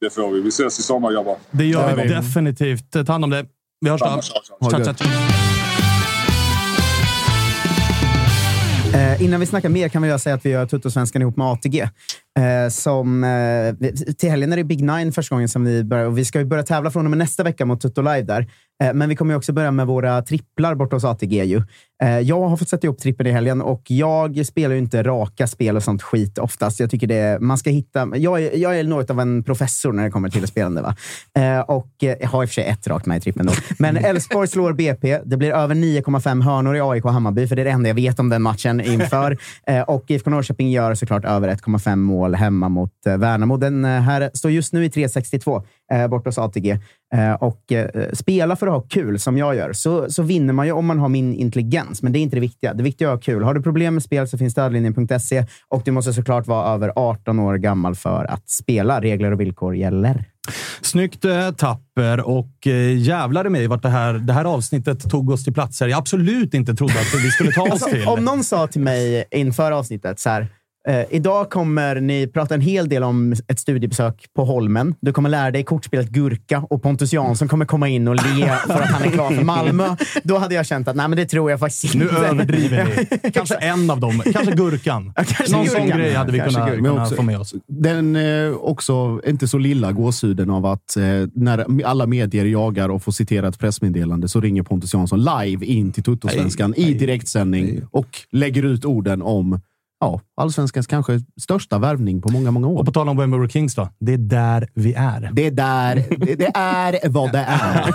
Det 0.00 0.10
får 0.10 0.32
vi. 0.32 0.40
Vi 0.40 0.48
ses 0.48 0.78
i 0.78 0.82
sommar 0.82 1.12
grabbar. 1.12 1.36
Det 1.50 1.64
gör 1.64 1.90
Ja, 1.90 1.96
vi 2.02 2.08
definitivt. 2.08 2.92
Ta 2.92 3.12
hand 3.12 3.24
om 3.24 3.30
det. 3.30 3.46
Vi 3.80 3.90
hörs 3.90 4.00
då. 4.00 4.20
Eh, 8.94 9.22
innan 9.22 9.40
vi 9.40 9.46
snackar 9.46 9.68
mer 9.68 9.88
kan 9.88 10.02
vi 10.02 10.18
säga 10.18 10.34
att 10.34 10.46
vi 10.46 10.50
gör 10.50 10.66
Tuttosvenskan 10.66 11.22
ihop 11.22 11.36
med 11.36 11.46
ATG. 11.46 11.88
Eh, 12.38 12.68
som, 12.68 13.24
eh, 13.24 13.88
till 14.18 14.30
helgen 14.30 14.52
är 14.52 14.56
det 14.56 14.64
Big 14.64 14.84
Nine 14.84 15.12
första 15.12 15.34
gången 15.34 15.48
som 15.48 15.64
vi 15.64 15.84
börjar. 15.84 16.06
Och 16.06 16.18
vi 16.18 16.24
ska 16.24 16.38
ju 16.38 16.44
börja 16.44 16.62
tävla 16.62 16.90
från 16.90 17.06
och 17.06 17.10
med 17.10 17.18
nästa 17.18 17.42
vecka 17.42 17.64
mot 17.64 17.80
Tutto 17.80 18.02
Live 18.02 18.22
där. 18.22 18.46
Eh, 18.82 18.94
men 18.94 19.08
vi 19.08 19.16
kommer 19.16 19.34
ju 19.34 19.38
också 19.38 19.52
börja 19.52 19.70
med 19.70 19.86
våra 19.86 20.22
tripplar 20.22 20.74
borta 20.74 20.96
hos 20.96 21.04
ATG. 21.04 21.44
Ju. 21.44 21.62
Eh, 22.02 22.18
jag 22.18 22.48
har 22.48 22.56
fått 22.56 22.68
sätta 22.68 22.86
ihop 22.86 22.98
trippeln 22.98 23.28
i 23.28 23.32
helgen 23.32 23.62
och 23.62 23.82
jag 23.86 24.46
spelar 24.46 24.74
ju 24.74 24.78
inte 24.80 25.02
raka 25.02 25.46
spel 25.46 25.76
och 25.76 25.82
sånt 25.82 26.02
skit 26.02 26.38
oftast. 26.38 26.80
Jag 26.80 26.90
tycker 26.90 27.06
det 27.06 27.40
man 27.40 27.58
ska 27.58 27.70
hitta... 27.70 28.08
Jag 28.16 28.42
är, 28.42 28.56
jag 28.56 28.78
är 28.78 28.84
något 28.84 29.10
av 29.10 29.20
en 29.20 29.42
professor 29.42 29.92
när 29.92 30.04
det 30.04 30.10
kommer 30.10 30.28
till 30.28 30.46
spelande. 30.46 30.82
Va? 30.82 30.96
Eh, 31.38 31.60
och 31.60 31.88
jag 31.98 32.28
har 32.28 32.42
i 32.42 32.46
och 32.46 32.48
för 32.48 32.54
sig 32.54 32.64
ett 32.64 32.86
rakt 32.86 33.06
med 33.06 33.16
i 33.16 33.20
trippeln. 33.20 33.46
Då. 33.46 33.52
Men 33.78 33.96
Elfsborg 34.04 34.48
slår 34.48 34.72
BP. 34.72 35.20
Det 35.24 35.36
blir 35.36 35.50
över 35.50 35.74
9,5 35.74 36.42
hörnor 36.42 36.76
i 36.76 36.80
AIK 36.80 37.04
Hammarby, 37.04 37.46
för 37.46 37.56
det 37.56 37.62
är 37.62 37.64
det 37.64 37.70
enda 37.70 37.88
jag 37.88 37.94
vet 37.94 38.20
om 38.20 38.28
den 38.28 38.42
matchen 38.42 38.80
inför. 38.80 39.38
Eh, 39.66 39.80
och 39.80 40.04
IFK 40.10 40.30
Norrköping 40.30 40.70
gör 40.70 40.94
såklart 40.94 41.24
över 41.24 41.48
1,5 41.48 41.96
mål 41.96 42.23
hemma 42.32 42.68
mot 42.68 43.06
eh, 43.06 43.16
Värnamo. 43.16 43.56
Den 43.56 43.84
eh, 43.84 43.90
här 43.90 44.30
står 44.34 44.50
just 44.50 44.72
nu 44.72 44.84
i 44.84 44.88
3,62 44.88 45.62
eh, 45.92 46.08
borta 46.08 46.28
hos 46.28 46.38
ATG. 46.38 46.78
Eh, 47.14 47.32
och 47.32 47.72
eh, 47.72 48.10
spela 48.12 48.56
för 48.56 48.66
att 48.66 48.72
ha 48.72 48.80
kul, 48.80 49.18
som 49.18 49.38
jag 49.38 49.56
gör, 49.56 49.72
så, 49.72 50.10
så 50.10 50.22
vinner 50.22 50.52
man 50.52 50.66
ju 50.66 50.72
om 50.72 50.86
man 50.86 50.98
har 50.98 51.08
min 51.08 51.34
intelligens. 51.34 52.02
Men 52.02 52.12
det 52.12 52.18
är 52.18 52.20
inte 52.20 52.36
det 52.36 52.40
viktiga. 52.40 52.74
Det 52.74 52.82
viktiga 52.82 53.08
är 53.08 53.12
att 53.12 53.18
ha 53.18 53.22
kul. 53.22 53.42
Har 53.42 53.54
du 53.54 53.62
problem 53.62 53.94
med 53.94 54.02
spel 54.02 54.28
så 54.28 54.38
finns 54.38 54.52
stödlinjen.se 54.52 55.46
och 55.68 55.82
du 55.84 55.90
måste 55.90 56.12
såklart 56.12 56.46
vara 56.46 56.74
över 56.74 56.92
18 56.96 57.38
år 57.38 57.54
gammal 57.56 57.94
för 57.94 58.24
att 58.24 58.48
spela. 58.48 59.00
Regler 59.00 59.32
och 59.32 59.40
villkor 59.40 59.76
gäller. 59.76 60.24
Snyggt 60.80 61.24
tapper 61.56 62.20
och 62.28 62.66
jävlar 62.96 63.46
i 63.46 63.50
mig 63.50 63.66
vart 63.66 63.82
det 63.82 63.88
här, 63.88 64.14
det 64.14 64.32
här 64.32 64.44
avsnittet 64.44 65.10
tog 65.10 65.30
oss 65.30 65.44
till 65.44 65.52
platser 65.54 65.88
jag 65.88 65.98
absolut 65.98 66.54
inte 66.54 66.74
trodde 66.74 66.92
att 66.92 67.24
vi 67.24 67.30
skulle 67.30 67.52
ta 67.52 67.62
oss 67.62 67.70
Alltså, 67.70 67.90
till. 67.90 68.06
om 68.06 68.24
någon 68.24 68.44
sa 68.44 68.66
till 68.66 68.80
mig 68.80 69.24
inför 69.30 69.72
avsnittet 69.72 70.20
så 70.20 70.30
här. 70.30 70.48
Eh, 70.88 71.04
idag 71.10 71.50
kommer 71.50 72.00
ni 72.00 72.26
prata 72.26 72.54
en 72.54 72.60
hel 72.60 72.88
del 72.88 73.02
om 73.02 73.32
ett 73.48 73.60
studiebesök 73.60 74.24
på 74.36 74.44
Holmen. 74.44 74.94
Du 75.00 75.12
kommer 75.12 75.28
lära 75.30 75.50
dig 75.50 75.64
kortspelet 75.64 76.08
Gurka 76.08 76.60
och 76.70 76.82
Pontus 76.82 77.12
Jansson 77.12 77.48
kommer 77.48 77.64
komma 77.64 77.88
in 77.88 78.08
och 78.08 78.14
le 78.14 78.46
för 78.66 78.74
att 78.82 78.90
han 78.90 79.02
är 79.02 79.10
klar 79.10 79.30
för 79.30 79.44
Malmö. 79.44 79.96
Då 80.24 80.38
hade 80.38 80.54
jag 80.54 80.66
känt 80.66 80.88
att 80.88 80.96
nej, 80.96 81.08
men 81.08 81.16
det 81.16 81.26
tror 81.26 81.50
jag 81.50 81.60
faktiskt 81.60 81.94
Nu 81.94 82.02
inte. 82.04 82.16
överdriver 82.16 83.08
ni. 83.22 83.30
Kanske 83.32 83.54
en 83.54 83.90
av 83.90 84.00
dem. 84.00 84.22
Kanske 84.32 84.52
Gurkan. 84.56 85.12
kanske 85.16 85.52
Någon 85.56 85.66
sån 85.66 85.82
Gurkan. 85.82 85.98
grej 85.98 86.14
hade 86.14 86.32
vi 86.32 86.38
Kanske 86.38 86.70
kunnat, 86.76 87.02
också- 87.02 87.14
få 87.14 87.22
med 87.22 87.38
oss. 87.40 87.54
Den 87.68 88.16
eh, 88.16 88.52
också 88.52 89.20
inte 89.26 89.48
så 89.48 89.58
lilla 89.58 89.92
gåshuden 89.92 90.50
av 90.50 90.66
att 90.66 90.96
eh, 90.96 91.02
när 91.34 91.84
alla 91.86 92.06
medier 92.06 92.44
jagar 92.44 92.88
och 92.88 93.02
får 93.02 93.12
citera 93.12 93.48
ett 93.48 93.58
pressmeddelande 93.58 94.28
så 94.28 94.40
ringer 94.40 94.62
Pontus 94.62 94.94
Jansson 94.94 95.24
live 95.24 95.66
in 95.66 95.92
till 95.92 96.02
Tuttosvenskan 96.02 96.74
i 96.74 96.94
direktsändning 96.94 97.82
och 97.90 98.08
lägger 98.32 98.62
ut 98.62 98.84
orden 98.84 99.22
om 99.22 99.60
ja, 100.04 100.20
allsvenskans 100.36 100.86
kanske 100.86 101.20
största 101.40 101.78
värvning 101.78 102.22
på 102.22 102.32
många, 102.32 102.50
många 102.50 102.66
år. 102.66 102.78
Och 102.78 102.86
på 102.86 102.92
tal 102.92 103.08
om 103.08 103.16
When 103.16 103.30
We 103.30 103.38
Were 103.38 103.48
Kings 103.48 103.74
då. 103.74 103.88
Det 104.00 104.12
är 104.12 104.18
där 104.18 104.68
vi 104.74 104.94
är. 104.94 105.30
Det 105.32 105.46
är 105.46 105.50
där. 105.50 106.04
Det, 106.18 106.34
det 106.34 106.50
är 106.54 107.08
vad 107.08 107.32
det 107.32 107.44
är. 107.48 107.94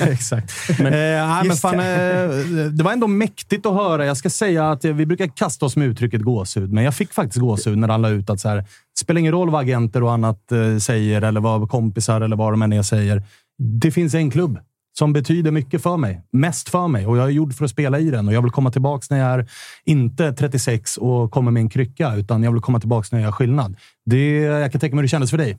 Exakt. 0.12 0.52
Men, 0.78 0.86
eh, 0.86 1.44
men 1.44 1.56
fan, 1.56 1.74
eh, 1.74 2.66
det 2.72 2.84
var 2.84 2.92
ändå 2.92 3.06
mäktigt 3.06 3.66
att 3.66 3.74
höra. 3.74 4.06
Jag 4.06 4.16
ska 4.16 4.30
säga 4.30 4.70
att 4.70 4.84
vi 4.84 5.06
brukar 5.06 5.26
kasta 5.26 5.66
oss 5.66 5.76
med 5.76 5.88
uttrycket 5.88 6.22
gåshud, 6.22 6.72
men 6.72 6.84
jag 6.84 6.94
fick 6.94 7.12
faktiskt 7.12 7.40
gåshud 7.40 7.78
när 7.78 7.88
han 7.88 8.02
la 8.02 8.08
ut 8.08 8.30
att 8.30 8.40
så 8.40 8.48
här, 8.48 8.56
det 8.56 9.00
spelar 9.00 9.18
ingen 9.18 9.32
roll 9.32 9.50
vad 9.50 9.60
agenter 9.60 10.02
och 10.02 10.12
annat 10.12 10.52
eh, 10.52 10.78
säger 10.78 11.22
eller 11.22 11.40
vad 11.40 11.70
kompisar 11.70 12.20
eller 12.20 12.36
vad 12.36 12.52
de 12.52 12.62
än 12.62 12.72
är 12.72 12.82
säger. 12.82 13.22
Det 13.58 13.90
finns 13.90 14.14
en 14.14 14.30
klubb 14.30 14.58
som 14.98 15.12
betyder 15.12 15.50
mycket 15.50 15.82
för 15.82 15.96
mig. 15.96 16.22
Mest 16.30 16.68
för 16.68 16.88
mig. 16.88 17.06
Och 17.06 17.16
jag 17.16 17.24
är 17.24 17.30
gjord 17.30 17.54
för 17.54 17.64
att 17.64 17.70
spela 17.70 17.98
i 17.98 18.10
den. 18.10 18.28
Och 18.28 18.34
jag 18.34 18.42
vill 18.42 18.50
komma 18.50 18.70
tillbaka 18.70 19.06
när 19.10 19.18
jag 19.18 19.38
är 19.38 19.48
inte 19.84 20.32
36 20.32 20.96
och 20.96 21.30
kommer 21.30 21.50
med 21.50 21.60
en 21.60 21.68
krycka, 21.68 22.14
utan 22.14 22.42
jag 22.42 22.52
vill 22.52 22.62
komma 22.62 22.80
tillbaka 22.80 23.08
när 23.12 23.18
jag 23.18 23.26
gör 23.26 23.32
skillnad. 23.32 23.76
Det, 24.06 24.34
jag 24.38 24.72
kan 24.72 24.80
tänka 24.80 24.96
mig 24.96 25.00
hur 25.00 25.04
det 25.04 25.08
kändes 25.08 25.30
för 25.30 25.38
dig. 25.38 25.58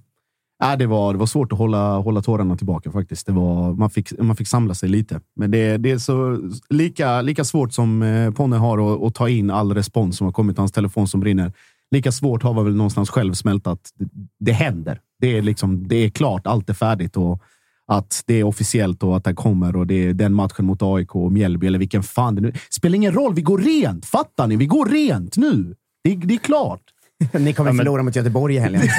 Äh, 0.63 0.77
det, 0.77 0.87
var, 0.87 1.13
det 1.13 1.19
var 1.19 1.25
svårt 1.25 1.51
att 1.51 1.57
hålla, 1.57 1.97
hålla 1.97 2.21
tårarna 2.21 2.57
tillbaka 2.57 2.91
faktiskt. 2.91 3.25
Det 3.25 3.31
var, 3.31 3.73
man, 3.73 3.89
fick, 3.89 4.19
man 4.19 4.35
fick 4.35 4.47
samla 4.47 4.73
sig 4.73 4.89
lite. 4.89 5.19
Men 5.35 5.51
det, 5.51 5.77
det 5.77 5.91
är 5.91 5.97
så 5.97 6.39
lika, 6.69 7.21
lika 7.21 7.43
svårt 7.43 7.73
som 7.73 8.01
eh, 8.01 8.31
Ponne 8.31 8.55
har 8.55 8.93
att, 8.93 9.03
att 9.03 9.15
ta 9.15 9.29
in 9.29 9.51
all 9.51 9.73
respons 9.73 10.17
som 10.17 10.25
har 10.25 10.31
kommit 10.31 10.55
till 10.55 10.61
hans 10.61 10.71
telefon 10.71 11.07
som 11.07 11.19
brinner. 11.19 11.51
Lika 11.91 12.11
svårt 12.11 12.43
har 12.43 12.53
man 12.53 12.65
väl 12.65 12.75
någonstans 12.75 13.09
själv 13.09 13.33
smält 13.33 13.67
att 13.67 13.91
det, 13.95 14.09
det 14.39 14.51
händer. 14.51 14.99
Det 15.19 15.37
är, 15.37 15.41
liksom, 15.41 15.87
det 15.87 15.95
är 15.95 16.09
klart, 16.09 16.47
allt 16.47 16.69
är 16.69 16.73
färdigt 16.73 17.17
och 17.17 17.41
att 17.89 18.23
det 18.25 18.33
är 18.33 18.43
officiellt 18.43 19.03
och 19.03 19.17
att 19.17 19.23
det 19.23 19.33
kommer 19.33 19.75
och 19.75 19.87
det 19.87 20.05
är 20.07 20.13
den 20.13 20.33
matchen 20.33 20.65
mot 20.65 20.79
AIK 20.81 21.15
och 21.15 21.31
Mjällby 21.31 21.67
eller 21.67 21.79
vilken 21.79 22.03
fan 22.03 22.35
det 22.35 22.41
nu 22.41 22.53
Spelar 22.69 22.95
ingen 22.95 23.13
roll, 23.13 23.33
vi 23.35 23.41
går 23.41 23.57
rent. 23.57 24.05
Fattar 24.05 24.47
ni? 24.47 24.55
Vi 24.55 24.65
går 24.65 24.85
rent 24.85 25.37
nu. 25.37 25.75
Det, 26.03 26.15
det 26.15 26.33
är 26.33 26.37
klart. 26.37 26.81
Ni 27.33 27.53
kommer 27.53 27.69
Ja, 27.69 27.73
men- 27.73 27.77
förlora 27.77 28.03
mot 28.03 28.15
Göteborg 28.15 28.55
i 28.55 28.59
helgen. 28.59 28.81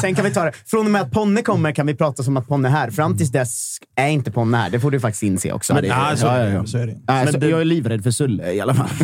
Sen 0.00 0.14
kan 0.14 0.24
vi 0.24 0.30
ta 0.30 0.44
det. 0.44 0.52
Från 0.66 0.84
och 0.86 0.90
med 0.92 1.02
att 1.02 1.10
Ponne 1.10 1.42
kommer 1.42 1.72
kan 1.72 1.86
vi 1.86 1.94
prata 1.94 2.22
som 2.22 2.36
att 2.36 2.48
Ponne 2.48 2.68
är 2.68 2.72
här. 2.72 2.90
Fram 2.90 3.16
tills 3.16 3.30
dess 3.32 3.76
är 3.96 4.08
inte 4.08 4.30
Ponne 4.30 4.56
här. 4.56 4.70
Det 4.70 4.80
får 4.80 4.90
du 4.90 5.00
faktiskt 5.00 5.22
inse 5.22 5.52
också. 5.52 5.74
Men, 5.74 5.82
Det- 5.82 5.88
ja, 5.88 6.12
så, 6.16 6.26
är 6.26 6.50
det, 6.60 6.66
så 6.66 6.78
är 6.78 6.86
det. 6.86 6.92
Nej, 7.08 7.24
Men 7.24 7.32
så, 7.32 7.38
det- 7.38 7.48
jag 7.48 7.60
är 7.60 7.64
livrädd 7.64 8.02
för 8.02 8.10
Sulle 8.10 8.52
i 8.52 8.60
alla 8.60 8.74
fall. 8.74 8.88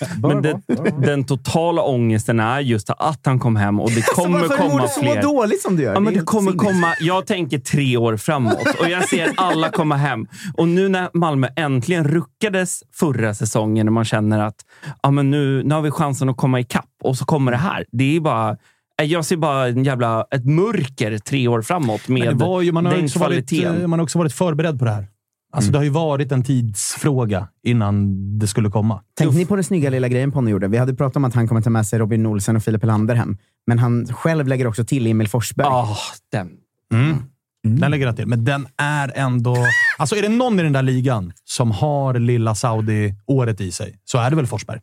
Men 0.22 0.42
det, 0.42 0.60
den 1.06 1.24
totala 1.24 1.82
ångesten 1.82 2.40
är 2.40 2.60
just 2.60 2.90
att 2.90 3.20
han 3.24 3.38
kom 3.38 3.56
hem 3.56 3.80
och 3.80 3.90
det 3.90 4.02
kommer 4.02 4.38
Alltså, 4.38 4.48
varför 4.56 4.64
mår 4.64 4.70
komma 4.70 4.82
du 4.82 4.88
så 4.88 5.00
fler. 5.00 5.22
dåligt 5.22 5.62
som 5.62 5.76
du 5.76 5.82
gör? 5.82 5.94
Ja, 5.94 6.00
men 6.00 6.14
Det 6.14 6.20
kommer 6.20 6.52
komma, 6.52 6.94
jag 7.00 7.26
tänker 7.26 7.58
tre 7.58 7.96
år 7.96 8.16
framåt 8.16 8.66
och 8.80 8.88
jag 8.88 9.08
ser 9.08 9.32
alla 9.36 9.70
komma 9.70 9.96
hem. 9.96 10.26
Och 10.54 10.68
nu 10.68 10.88
när 10.88 11.10
Malmö 11.14 11.48
äntligen 11.56 12.04
ruckades 12.04 12.82
förra 12.94 13.34
säsongen 13.34 13.86
när 13.86 13.90
man 13.92 14.04
känner 14.04 14.38
att 14.38 14.56
ja, 15.02 15.10
men 15.10 15.30
nu, 15.30 15.62
nu 15.62 15.74
har 15.74 15.82
vi 15.82 15.90
chansen 15.90 16.28
att 16.28 16.36
komma 16.36 16.60
ikapp 16.60 16.84
och 17.02 17.16
så 17.16 17.24
kommer 17.24 17.52
det 17.52 17.58
här. 17.58 17.84
Det 17.92 18.16
är 18.16 18.20
bara... 18.20 18.56
Jag 19.02 19.24
ser 19.24 19.36
bara 19.36 19.68
en 19.68 19.84
jävla, 19.84 20.24
ett 20.30 20.44
mörker 20.46 21.18
tre 21.18 21.48
år 21.48 21.62
framåt 21.62 22.08
med 22.08 22.18
ju, 22.62 22.72
man, 22.72 22.86
har 22.86 22.94
den 22.94 23.04
också 23.04 23.18
varit, 23.18 23.28
kvaliteten. 23.48 23.80
eh, 23.80 23.86
man 23.86 23.98
har 23.98 24.04
också 24.04 24.18
varit 24.18 24.32
förberedd 24.32 24.78
på 24.78 24.84
det 24.84 24.90
här. 24.90 25.06
Alltså, 25.52 25.70
Det 25.72 25.78
har 25.78 25.84
ju 25.84 25.90
varit 25.90 26.32
en 26.32 26.44
tidsfråga 26.44 27.48
innan 27.62 28.14
det 28.38 28.46
skulle 28.46 28.70
komma. 28.70 29.02
Tänkte 29.14 29.38
ni 29.38 29.46
på 29.46 29.56
den 29.56 29.64
snygga 29.64 29.90
lilla 29.90 30.08
grejen 30.08 30.32
Ponne 30.32 30.50
gjorde? 30.50 30.68
Vi 30.68 30.78
hade 30.78 30.94
pratat 30.94 31.16
om 31.16 31.24
att 31.24 31.34
han 31.34 31.48
kommer 31.48 31.60
ta 31.60 31.70
med 31.70 31.86
sig 31.86 31.98
Robin 31.98 32.26
Olsen 32.26 32.56
och 32.56 32.62
Filip 32.62 32.82
Helander 32.82 33.14
hem. 33.14 33.36
Men 33.66 33.78
han 33.78 34.06
själv 34.06 34.48
lägger 34.48 34.66
också 34.66 34.84
till 34.84 35.06
Emil 35.06 35.28
Forsberg. 35.28 35.66
Ah, 35.66 35.96
den. 36.32 36.50
Mm. 36.92 37.16
Den 37.62 37.90
lägger 37.90 38.06
jag 38.06 38.16
till. 38.16 38.26
Men 38.26 38.44
den 38.44 38.66
är 38.76 39.12
ändå... 39.14 39.56
Alltså 39.98 40.16
är 40.16 40.22
det 40.22 40.28
någon 40.28 40.60
i 40.60 40.62
den 40.62 40.72
där 40.72 40.82
ligan 40.82 41.32
som 41.44 41.70
har 41.70 42.14
lilla 42.14 42.54
Saudi-året 42.54 43.60
i 43.60 43.72
sig, 43.72 43.98
så 44.04 44.18
är 44.18 44.30
det 44.30 44.36
väl 44.36 44.46
Forsberg. 44.46 44.80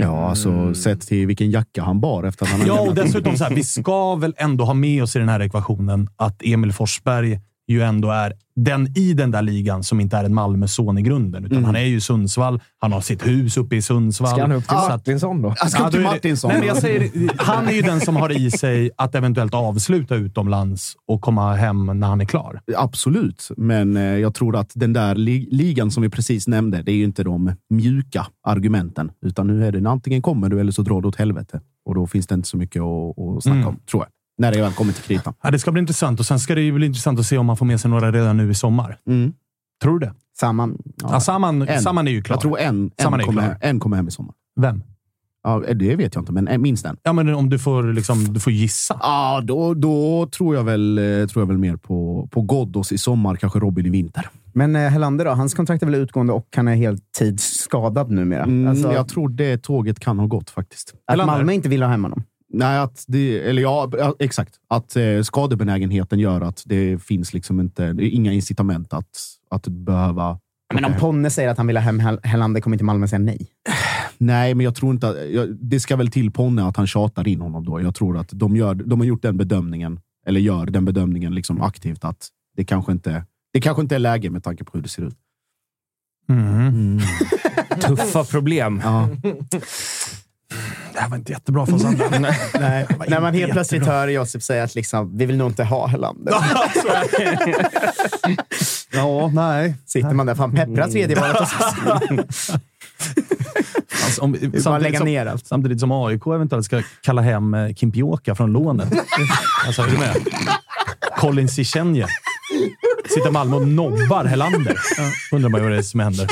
Ja, 0.00 0.28
alltså 0.28 0.74
sett 0.74 1.00
till 1.00 1.26
vilken 1.26 1.50
jacka 1.50 1.82
han 1.82 2.00
bar 2.00 2.24
efter 2.24 2.44
att 2.46 2.52
han 2.52 2.66
Ja, 2.66 2.80
och 2.80 2.94
dessutom 2.94 3.36
så 3.36 3.44
här, 3.44 3.54
vi 3.54 3.64
ska 3.64 4.14
väl 4.14 4.34
ändå 4.36 4.64
ha 4.64 4.74
med 4.74 5.02
oss 5.02 5.16
i 5.16 5.18
den 5.18 5.28
här 5.28 5.40
ekvationen 5.40 6.08
att 6.16 6.42
Emil 6.44 6.72
Forsberg 6.72 7.40
ju 7.68 7.82
ändå 7.82 8.10
är 8.10 8.32
den 8.56 8.98
i 8.98 9.14
den 9.14 9.30
där 9.30 9.42
ligan 9.42 9.82
som 9.82 10.00
inte 10.00 10.16
är 10.16 10.24
en 10.24 10.34
Malmö-son 10.34 10.98
i 10.98 11.02
grunden. 11.02 11.44
Utan 11.44 11.56
Mm. 11.58 11.64
han 11.64 11.76
är 11.76 11.84
ju 11.84 12.00
Sundsvall. 12.00 12.60
Han 12.78 12.92
har 12.92 13.00
sitt 13.00 13.26
hus 13.26 13.56
uppe 13.56 13.76
i 13.76 13.82
Sundsvall. 13.82 14.30
Ska 14.30 14.40
han 14.40 14.52
upp 14.52 14.68
till 14.68 14.76
att- 14.76 14.88
Martinsson 14.88 15.42
då? 15.42 15.54
Han 15.58 15.70
ska 15.70 15.84
upp 15.86 15.90
till 15.92 16.00
Martinsson. 16.00 16.48
Nej, 16.50 16.58
men 16.58 16.68
jag 16.68 16.76
säger, 16.76 17.10
han 17.36 17.68
är 17.68 17.72
ju 17.72 17.82
den 17.82 18.00
som 18.00 18.16
har 18.16 18.36
i 18.40 18.50
sig 18.50 18.90
att 18.96 19.14
eventuellt 19.14 19.54
avsluta 19.54 20.14
utomlands 20.14 20.94
och 21.08 21.20
komma 21.20 21.54
hem 21.54 21.86
när 22.00 22.06
han 22.06 22.20
är 22.20 22.24
klar. 22.24 22.60
Absolut, 22.76 23.48
men 23.56 23.96
eh, 23.96 24.02
jag 24.02 24.34
tror 24.34 24.56
att 24.56 24.70
den 24.74 24.92
där 24.92 25.14
li- 25.14 25.48
ligan 25.50 25.90
som 25.90 26.02
vi 26.02 26.08
precis 26.10 26.48
nämnde, 26.48 26.82
det 26.82 26.92
är 26.92 26.96
ju 26.96 27.04
inte 27.04 27.24
de 27.24 27.52
mjuka 27.70 28.26
argumenten. 28.46 29.10
Utan 29.26 29.46
nu 29.46 29.66
är 29.66 29.72
det 29.72 29.90
antingen 29.90 30.22
kommer 30.22 30.48
du 30.48 30.60
eller 30.60 30.72
så 30.72 30.82
drar 30.82 31.00
du 31.00 31.08
åt 31.08 31.16
helvete. 31.16 31.60
Och 31.86 31.94
då 31.94 32.06
finns 32.06 32.26
det 32.26 32.34
inte 32.34 32.48
så 32.48 32.56
mycket 32.56 32.82
att, 32.82 33.18
att 33.18 33.42
snacka 33.42 33.56
Mm. 33.56 33.68
om, 33.68 33.80
tror 33.90 34.02
jag. 34.02 34.08
När 34.38 34.52
det 34.52 34.60
väl 34.62 34.72
kommer 34.72 34.92
till 34.92 35.02
kritan. 35.02 35.34
Ja, 35.42 35.50
det 35.50 35.58
ska 35.58 35.72
bli 35.72 35.80
intressant 35.80 36.20
och 36.20 36.26
sen 36.26 36.38
ska 36.40 36.54
det 36.54 36.60
ju 36.62 36.72
bli 36.72 36.86
intressant 36.86 37.18
att 37.20 37.26
se 37.26 37.38
om 37.38 37.46
man 37.46 37.56
får 37.56 37.66
med 37.66 37.80
sig 37.80 37.90
några 37.90 38.12
redan 38.12 38.36
nu 38.36 38.50
i 38.50 38.54
sommar. 38.54 38.98
Mm. 39.06 39.32
Tror 39.82 39.98
du 39.98 40.06
det? 40.06 40.12
Samman. 40.40 40.78
Ja, 41.02 41.20
Saman, 41.20 41.62
En. 41.68 41.82
Saman 41.82 42.08
är 42.08 42.12
ju 42.12 42.22
klar. 42.22 42.34
Jag 42.36 42.40
tror 42.40 42.58
en, 42.58 42.90
en, 42.96 43.20
kommer, 43.24 43.56
en 43.60 43.80
kommer 43.80 43.96
hem 43.96 44.08
i 44.08 44.10
sommar. 44.10 44.34
Vem? 44.60 44.82
Ja, 45.42 45.62
det 45.74 45.96
vet 45.96 46.14
jag 46.14 46.22
inte, 46.22 46.32
men 46.32 46.48
en- 46.48 46.62
minst 46.62 46.84
en. 46.86 46.96
Ja, 47.02 47.12
men 47.12 47.34
om 47.34 47.50
du 47.50 47.58
får, 47.58 47.92
liksom, 47.92 48.32
du 48.34 48.40
får 48.40 48.52
gissa. 48.52 48.98
Ja, 49.02 49.40
då, 49.44 49.74
då 49.74 50.26
tror, 50.26 50.54
jag 50.54 50.64
väl, 50.64 50.98
eh, 50.98 51.26
tror 51.26 51.42
jag 51.42 51.46
väl 51.46 51.58
mer 51.58 51.76
på, 51.76 52.28
på 52.32 52.42
Ghoddos 52.42 52.92
i 52.92 52.98
sommar, 52.98 53.36
kanske 53.36 53.58
Robin 53.58 53.86
i 53.86 53.90
vinter. 53.90 54.28
Men 54.54 54.76
eh, 54.76 54.82
Helander 54.88 55.24
då? 55.24 55.30
Hans 55.30 55.54
kontrakt 55.54 55.82
är 55.82 55.86
väl 55.86 55.94
utgående 55.94 56.32
och 56.32 56.46
han 56.56 56.68
är 56.68 56.74
heltidsskadad 56.74 58.10
numera. 58.10 58.42
Mm, 58.42 58.68
Alltså, 58.70 58.92
jag 58.92 59.08
tror 59.08 59.28
det 59.28 59.62
tåget 59.62 60.00
kan 60.00 60.18
ha 60.18 60.26
gått 60.26 60.50
faktiskt. 60.50 60.94
att 61.06 61.26
Malmö 61.26 61.52
inte 61.52 61.68
vill 61.68 61.82
ha 61.82 61.90
hem 61.90 62.04
honom. 62.04 62.22
Nej, 62.52 62.78
att 62.78 63.04
det, 63.06 63.48
eller 63.48 63.62
ja, 63.62 63.90
exakt. 64.18 64.54
Att 64.68 64.96
eh, 64.96 65.22
skadebenägenheten 65.22 66.18
gör 66.18 66.40
att 66.40 66.62
det 66.66 67.02
finns 67.02 67.34
liksom 67.34 67.60
inte, 67.60 67.96
inga 68.00 68.32
incitament 68.32 68.92
att, 68.92 69.18
att 69.50 69.68
behöva... 69.68 70.38
Men 70.74 70.84
om 70.84 70.92
Ponne 70.94 71.30
säger 71.30 71.48
att 71.48 71.56
han 71.58 71.66
vill 71.66 71.76
ha 71.76 71.82
hem 71.82 72.00
Hel- 72.00 72.20
Helander, 72.22 72.60
kommer 72.60 72.74
inte 72.74 72.84
Malmö 72.84 73.08
säga 73.08 73.18
nej? 73.18 73.46
Nej, 74.18 74.54
men 74.54 74.64
jag 74.64 74.74
tror 74.74 74.92
inte 74.92 75.08
att... 75.08 75.16
Jag, 75.30 75.56
det 75.60 75.80
ska 75.80 75.96
väl 75.96 76.10
till 76.10 76.30
Ponne 76.30 76.64
att 76.64 76.76
han 76.76 76.86
tjatar 76.86 77.28
in 77.28 77.40
honom 77.40 77.64
då. 77.64 77.80
Jag 77.80 77.94
tror 77.94 78.16
att 78.18 78.28
de, 78.32 78.56
gör, 78.56 78.74
de 78.74 79.00
har 79.00 79.06
gjort 79.06 79.22
den 79.22 79.36
bedömningen, 79.36 80.00
eller 80.26 80.40
gör 80.40 80.66
den 80.66 80.84
bedömningen 80.84 81.34
liksom 81.34 81.60
aktivt, 81.62 82.04
att 82.04 82.28
det 82.56 82.64
kanske 82.64 82.92
inte, 82.92 83.24
det 83.52 83.60
kanske 83.60 83.82
inte 83.82 83.94
är 83.94 83.98
läge 83.98 84.30
med 84.30 84.44
tanke 84.44 84.64
på 84.64 84.70
hur 84.74 84.82
det 84.82 84.88
ser 84.88 85.02
ut. 85.02 85.16
Mm. 86.28 86.98
Tuffa 87.80 88.24
problem. 88.24 88.80
Ja. 88.84 89.08
Det 90.98 91.02
här 91.02 91.10
var 91.10 91.16
inte 91.16 91.32
jättebra 91.32 91.66
för 91.66 91.74
oss 91.74 91.84
andra. 91.84 92.08
Nej. 92.60 92.86
När 93.08 93.20
man 93.20 93.34
helt 93.34 93.52
plötsligt 93.52 93.80
jättebra. 93.80 94.00
hör 94.00 94.08
Josip 94.08 94.42
säga 94.42 94.62
att 94.64 94.74
liksom, 94.74 95.18
vi 95.18 95.26
vill 95.26 95.36
nog 95.36 95.50
inte 95.50 95.64
ha 95.64 95.86
Helander. 95.86 96.34
ja, 98.92 99.28
nej. 99.34 99.74
Sitter 99.86 100.14
man 100.14 100.26
där, 100.26 100.34
fan 100.34 100.54
peppra 100.54 100.88
tredje 100.88 101.16
valet 101.16 101.40
och 101.40 101.48
så. 102.34 102.52
Alltså, 104.04 104.22
om, 104.22 104.34
samtidigt, 104.34 104.82
lägga 104.82 104.98
som, 104.98 105.04
ner 105.04 105.26
allt. 105.26 105.46
samtidigt 105.46 105.80
som 105.80 105.92
AIK 105.92 106.26
eventuellt 106.26 106.64
ska 106.64 106.82
kalla 107.02 107.22
hem 107.22 107.54
eh, 107.54 107.74
Kimpioka 107.74 108.34
från 108.34 108.52
lånet. 108.52 108.92
alltså, 109.66 109.82
är 109.82 109.86
du 109.86 109.98
med? 109.98 110.16
Colin 111.16 111.48
Cichenje. 111.48 112.06
Sitter 113.08 113.30
Malmö 113.30 113.56
och 113.56 113.68
nobbar 113.68 114.24
Helander. 114.24 114.78
Undrar 115.32 115.48
man 115.48 115.60
ju 115.60 115.64
vad 115.64 115.72
det 115.72 115.78
är 115.78 115.82
som 115.82 116.00
händer. 116.00 116.26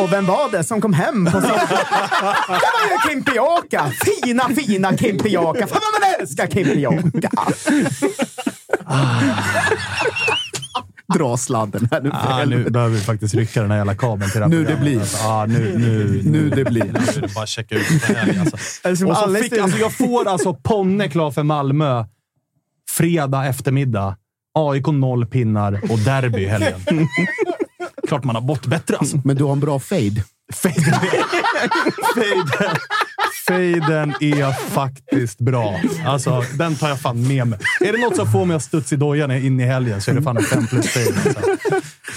Och 0.00 0.12
vem 0.12 0.26
var 0.26 0.50
det 0.50 0.64
som 0.64 0.80
kom 0.80 0.92
hem 0.92 1.24
på 1.24 1.40
sin... 1.40 1.50
Det 1.50 1.56
var 2.48 2.90
ju 2.90 3.10
Kimpioka! 3.10 3.92
Fina, 4.04 4.48
fina 4.48 4.96
Kimpioka! 4.96 5.66
Fan 5.66 5.80
vad 5.92 6.00
man 6.00 6.20
älskar 6.20 6.46
Kimpioka! 6.46 7.30
Dra 11.14 11.36
sladden 11.36 11.88
här 11.90 12.00
nu. 12.00 12.10
Ah, 12.12 12.44
nu 12.44 12.70
behöver 12.70 12.94
vi 12.94 13.00
faktiskt 13.00 13.34
rycka 13.34 13.60
den 13.62 13.70
här 13.70 13.78
jävla 13.78 13.94
kabeln 13.94 14.30
till 14.30 14.40
det 14.40 14.44
här 14.46 14.50
Nu 14.50 14.58
det 14.58 14.64
programmet. 14.64 14.84
blir. 14.84 15.00
Alltså, 15.00 15.26
ah, 15.28 15.46
nu, 15.46 15.78
nu, 15.78 16.22
Nu 16.24 16.50
det 16.50 16.64
blir. 16.64 16.84
Nu 16.84 16.88
är 16.98 17.20
det 17.20 17.34
bara 17.34 17.42
att 17.42 17.48
checka 17.48 17.74
ut 17.74 17.86
det 18.08 18.14
här. 18.14 18.40
Alltså. 18.84 19.06
Och 19.06 19.16
så 19.16 19.34
fick, 19.34 19.58
alltså, 19.58 19.78
jag 19.78 19.92
får 19.96 20.28
alltså 20.28 20.54
Ponne 20.54 21.08
klar 21.08 21.30
för 21.30 21.42
Malmö 21.42 22.04
fredag 22.90 23.46
eftermiddag. 23.46 24.16
AIK 24.54 24.86
noll 24.86 25.26
pinnar 25.26 25.80
och 25.90 25.98
derby 25.98 26.42
i 26.42 26.46
helgen. 26.46 26.80
Klart 28.08 28.24
man 28.24 28.34
har 28.34 28.42
bort 28.42 28.66
bättre 28.66 28.96
alltså. 28.96 29.20
Men 29.24 29.36
du 29.36 29.44
har 29.44 29.52
en 29.52 29.60
bra 29.60 29.78
fade. 29.78 30.24
Faden, 30.52 30.94
faden, 32.14 32.76
faden 33.46 34.14
är 34.20 34.52
faktiskt 34.52 35.38
bra. 35.38 35.80
Alltså, 36.06 36.42
den 36.58 36.74
tar 36.74 36.88
jag 36.88 37.00
fan 37.00 37.28
med 37.28 37.46
mig. 37.46 37.58
Är 37.80 37.92
det 37.92 37.98
något 37.98 38.16
som 38.16 38.26
får 38.32 38.44
mig 38.44 38.56
att 38.56 38.62
studsa 38.62 38.94
i 38.94 38.98
dojan 38.98 39.30
in 39.32 39.60
i 39.60 39.64
helgen 39.64 40.00
så 40.00 40.10
är 40.10 40.14
det 40.14 40.22
fan 40.22 40.36
en 40.36 40.42
fem 40.42 40.66
plus 40.66 40.88
fade. 40.88 41.06
Alltså. 41.24 41.40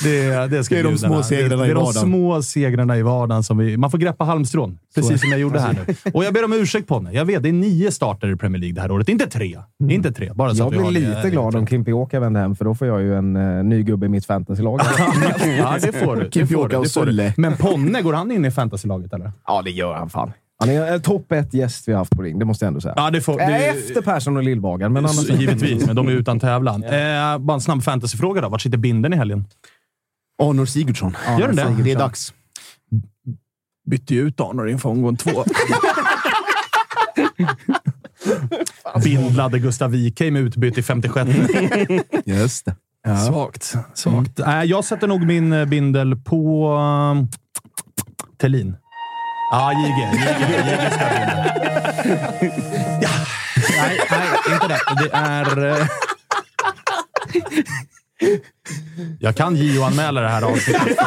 Det, 0.04 0.48
det, 0.48 0.64
ska 0.64 0.76
Det 0.76 0.80
är 0.82 0.84
de 0.84 0.98
små 0.98 1.24
segrarna 1.24 1.64
det, 1.64 1.64
i 1.64 1.68
det 1.68 1.72
är 1.72 1.76
de 1.76 1.84
vardagen. 1.84 2.04
små 2.04 2.42
segrarna 2.42 2.98
i 2.98 3.02
vardagen. 3.02 3.44
Som 3.44 3.58
vi, 3.58 3.78
man 3.78 3.92
får 3.92 3.98
greppa 3.98 4.24
halmstrån, 4.24 4.80
precis 4.96 5.22
som 5.22 5.30
jag 5.30 5.40
gjorde 5.40 5.60
här 5.60 5.74
nu. 5.74 6.12
Och 6.14 6.26
jag 6.26 6.34
ber 6.34 6.46
om 6.46 6.54
ursäkt 6.54 6.88
på 6.88 7.10
Jag 7.14 7.26
vet, 7.26 7.44
det 7.44 7.50
är 7.50 7.54
nio 7.54 7.92
starter 7.92 8.34
i 8.34 8.36
Premier 8.36 8.60
League 8.60 8.76
det 8.76 8.82
här 8.82 8.92
året. 8.92 9.10
Inte 9.10 9.28
tre. 9.28 9.58
Inte 9.90 10.12
tre. 10.12 10.32
Bara 10.34 10.56
så 10.56 10.64
Jag 10.64 10.70
blir 10.70 10.92
lite 10.92 11.22
det. 11.22 11.30
glad 11.30 11.56
om 11.56 11.68
Kimpioka 11.68 12.20
vänder 12.20 12.42
hem, 12.42 12.56
för 12.56 12.66
då 12.66 12.76
får 12.76 12.88
jag 12.88 13.02
ju 13.02 13.16
en 13.18 13.36
uh, 13.36 13.64
ny 13.64 13.84
gubbe 13.84 14.06
i 14.06 14.10
mitt 14.10 14.26
fantasylag. 14.26 14.82
Ja, 15.58 15.78
det 15.82 15.92
får 15.92 16.16
du. 16.16 16.22
Får 16.24 16.32
Kimpioka 16.32 16.80
och. 16.80 16.88
Sulle. 16.88 17.34
Men 17.38 17.58
Ponne, 17.58 18.02
går 18.02 18.14
han 18.14 18.25
in 18.32 18.46
i 18.46 18.52
fantasylaget 18.52 19.14
eller? 19.14 19.32
ja, 19.48 19.62
det 19.62 19.72
gör 19.72 19.94
han 19.94 20.10
fan. 20.10 20.34
Han 20.60 20.70
är 20.70 20.94
en 20.94 21.02
topp 21.02 21.32
ett 21.32 21.54
gäst 21.54 21.88
vi 21.88 21.92
har 21.92 22.00
haft 22.00 22.16
på 22.16 22.22
Ring, 22.22 22.40
det 22.40 22.46
måste 22.46 22.66
jag 22.66 22.68
ändå 22.68 22.82
säga. 22.82 22.94
Ja, 22.98 23.12
det 23.12 23.22
får, 23.22 23.42
Äh, 23.42 23.48
det, 23.48 23.66
Efter 23.66 24.02
Persson 24.02 24.38
och 24.38 24.44
Lillbagen, 24.44 24.94
men 24.94 25.06
annars... 25.06 25.30
Givetvis, 25.30 25.86
men 25.86 25.96
de 25.96 26.08
är 26.08 26.12
utan 26.12 26.40
tävlan. 26.40 26.84
Eh, 26.84 27.38
bara 27.38 27.54
en 27.54 27.62
snabb 27.62 27.84
fantasyfråga 27.84 28.42
då. 28.42 28.50
Vart 28.50 28.62
sitter 28.62 28.78
binden 28.78 29.14
i 29.14 29.16
helgen? 29.16 29.46
Arnor 30.44 30.66
Sigurdsson. 30.66 31.18
Gör 31.40 31.48
den 31.48 31.56
det? 31.78 31.84
Det 31.84 31.92
är 31.92 32.00
dags. 32.00 32.34
Bytte 33.90 34.16
ju 34.16 34.22
ut 34.28 34.40
Arnor 34.42 34.70
inför 34.70 34.90
omgång 34.90 35.18
två. 35.18 35.32
Bindlade 39.04 39.60
Gustav 39.60 39.92
Wikheim 39.92 40.36
utbytt 40.36 40.78
i 40.78 40.84
56. 40.84 41.30
Just 42.26 42.66
det. 42.66 42.76
Svagt. 43.28 43.76
Svagt. 43.94 44.40
Äh, 44.40 44.64
jag 44.64 44.86
sätter 44.86 45.08
nog 45.08 45.26
min 45.26 45.54
eh, 45.54 45.66
bindel 45.66 46.16
på 46.16 46.70
Thelin. 48.42 48.76
Ja, 49.52 49.72
JG. 49.74 50.00
JG 50.14 50.92
ska 50.92 51.06
bindel. 51.10 51.52
Ja. 53.02 53.10
Nej, 53.78 54.00
nej, 54.12 54.28
inte 54.54 54.68
det. 54.68 54.80
Det 55.04 55.10
är... 55.14 55.66
eh, 55.82 55.88
Jag 59.20 59.36
kan 59.36 59.56
JO-anmäla 59.56 60.22
det 60.22 60.30
här 60.30 60.42
avsnittet. 60.42 60.98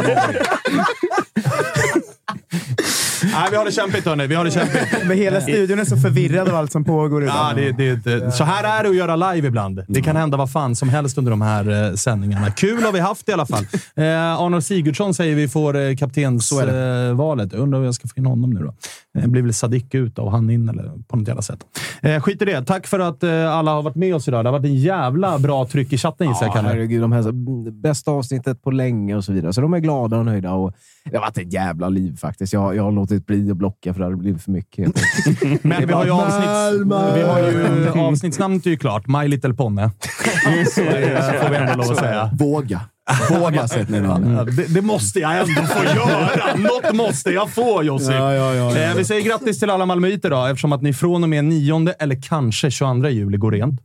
Nej, 3.39 3.49
vi 3.51 3.57
har 3.57 3.65
det 3.65 3.73
kämpigt 3.73 4.05
hörni. 4.05 4.27
Vi 4.27 4.35
har 4.35 4.45
det 4.45 4.51
kämpigt. 4.51 4.83
Men 5.07 5.17
hela 5.17 5.41
studion 5.41 5.79
är 5.79 5.85
så 5.85 5.97
förvirrad 5.97 6.49
av 6.49 6.55
allt 6.55 6.73
som 6.73 6.85
pågår 6.85 7.23
idag. 7.23 7.35
Ja, 7.37 7.53
det, 7.57 7.73
det, 7.73 7.97
det, 8.05 8.33
så 8.33 8.45
här 8.45 8.79
är 8.79 8.83
det 8.83 8.89
att 8.89 8.97
göra 8.97 9.33
live 9.33 9.49
ibland. 9.49 9.85
Det 9.89 10.03
kan 10.03 10.17
hända 10.17 10.37
vad 10.37 10.53
fan 10.53 10.77
som 10.77 10.89
helst 10.89 11.19
under 11.19 11.31
de 11.31 11.43
här 11.43 11.89
eh, 11.89 11.95
sändningarna. 11.95 12.51
Kul 12.51 12.83
har 12.83 12.93
vi 12.93 13.01
haft 13.01 13.29
i 13.29 13.33
alla 13.33 13.47
fall. 13.47 13.65
Eh, 13.97 14.41
Arnold 14.41 14.65
Sigurdsson 14.65 15.15
säger 15.15 15.35
vi 15.37 15.49
får 15.49 15.77
eh, 15.77 15.97
kaptensvalet. 15.97 17.53
Eh, 17.53 17.61
Undrar 17.61 17.79
hur 17.79 17.85
jag 17.85 17.95
ska 17.95 18.09
få 18.09 18.15
in 18.17 18.27
honom 18.27 18.51
nu 18.51 18.61
då. 18.61 18.75
Det 19.23 19.29
blir 19.29 19.43
väl 19.43 19.55
Sadik 19.55 19.95
ut 19.95 20.19
och 20.19 20.31
han 20.33 20.51
in 20.51 20.69
eller 20.69 20.93
på 21.09 21.17
något 21.17 21.29
jävla 21.29 21.43
sätt. 21.43 21.59
Eh, 22.03 22.21
skit 22.23 22.43
i 22.43 22.45
det. 22.45 22.65
Tack 22.65 22.87
för 22.87 22.99
att 22.99 23.23
eh, 23.23 23.55
alla 23.57 23.71
har 23.71 23.83
varit 23.83 23.97
med 23.97 24.15
oss 24.15 24.29
idag. 24.29 24.45
Det 24.45 24.49
har 24.49 24.59
varit 24.59 24.67
en 24.67 24.75
jävla 24.77 25.39
bra 25.39 25.67
tryck 25.67 25.93
i 25.93 25.99
chatten 25.99 26.29
gissar 26.29 26.47
jag, 26.47 26.51
Ja, 26.51 26.55
Kalle. 26.55 26.69
herregud. 26.69 27.01
De 27.01 27.13
här, 27.13 27.33
bästa 27.83 28.11
avsnittet 28.11 28.63
på 28.63 28.71
länge 28.71 29.17
och 29.17 29.25
så 29.25 29.33
vidare. 29.33 29.53
Så 29.53 29.61
de 29.61 29.75
är 29.75 29.79
glada 29.79 30.17
och 30.19 30.25
nöjda. 30.25 30.53
Och 30.53 30.75
det 31.11 31.17
har 31.17 31.21
varit 31.21 31.39
ett 31.39 31.53
jävla 31.53 31.89
liv 31.89 32.17
faktiskt. 32.17 32.53
Jag, 32.53 32.77
jag 32.77 32.83
har 32.83 32.93
låtit 32.93 33.27
bli 33.27 33.51
att 33.51 33.57
blocka 33.57 33.93
för 33.95 34.01
det 34.01 34.07
hade 34.07 34.17
blivit 34.17 34.43
för 34.43 34.51
mycket. 34.51 34.93
Men 35.63 35.87
vi 35.87 35.93
har 35.93 36.05
ju, 36.05 36.11
avsnitts, 36.11 36.93
vi 37.17 37.23
har 37.23 37.39
ju 37.39 38.01
avsnittsnamnet 38.01 38.67
är 38.67 38.71
ju 38.71 38.77
klart. 38.77 39.07
My 39.07 39.29
Little 39.29 39.55
Ponne. 39.55 39.91
Så 40.75 40.81
det 40.81 41.41
får 41.43 41.51
vi 41.51 41.57
ändå 41.57 41.75
lov 41.75 41.91
att 41.91 41.99
säga. 41.99 42.31
Våga. 42.39 42.81
Våga 43.31 43.63
ner 43.89 44.01
namnet. 44.03 44.33
Ja, 44.39 44.45
det, 44.45 44.75
det 44.75 44.83
måste 44.83 45.19
jag 45.19 45.39
ändå 45.39 45.63
få 45.63 45.85
göra. 45.97 46.55
Något 46.57 46.95
måste 46.95 47.31
jag 47.31 47.51
få, 47.51 47.83
Josip. 47.83 48.15
Ja, 48.15 48.35
ja, 48.35 48.55
ja, 48.55 48.77
ja. 48.79 48.91
Eh, 48.91 48.97
vi 48.97 49.05
säger 49.05 49.23
grattis 49.23 49.59
till 49.59 49.71
alla 49.71 49.87
malmöiter 49.87 50.31
då, 50.31 50.45
eftersom 50.47 50.73
att 50.73 50.83
ni 50.83 50.93
från 50.93 51.23
och 51.23 51.29
med 51.29 51.45
9 51.45 51.95
eller 51.99 52.23
kanske 52.23 52.71
22 52.71 53.09
juli 53.09 53.37
går 53.37 53.53
rent. 53.53 53.81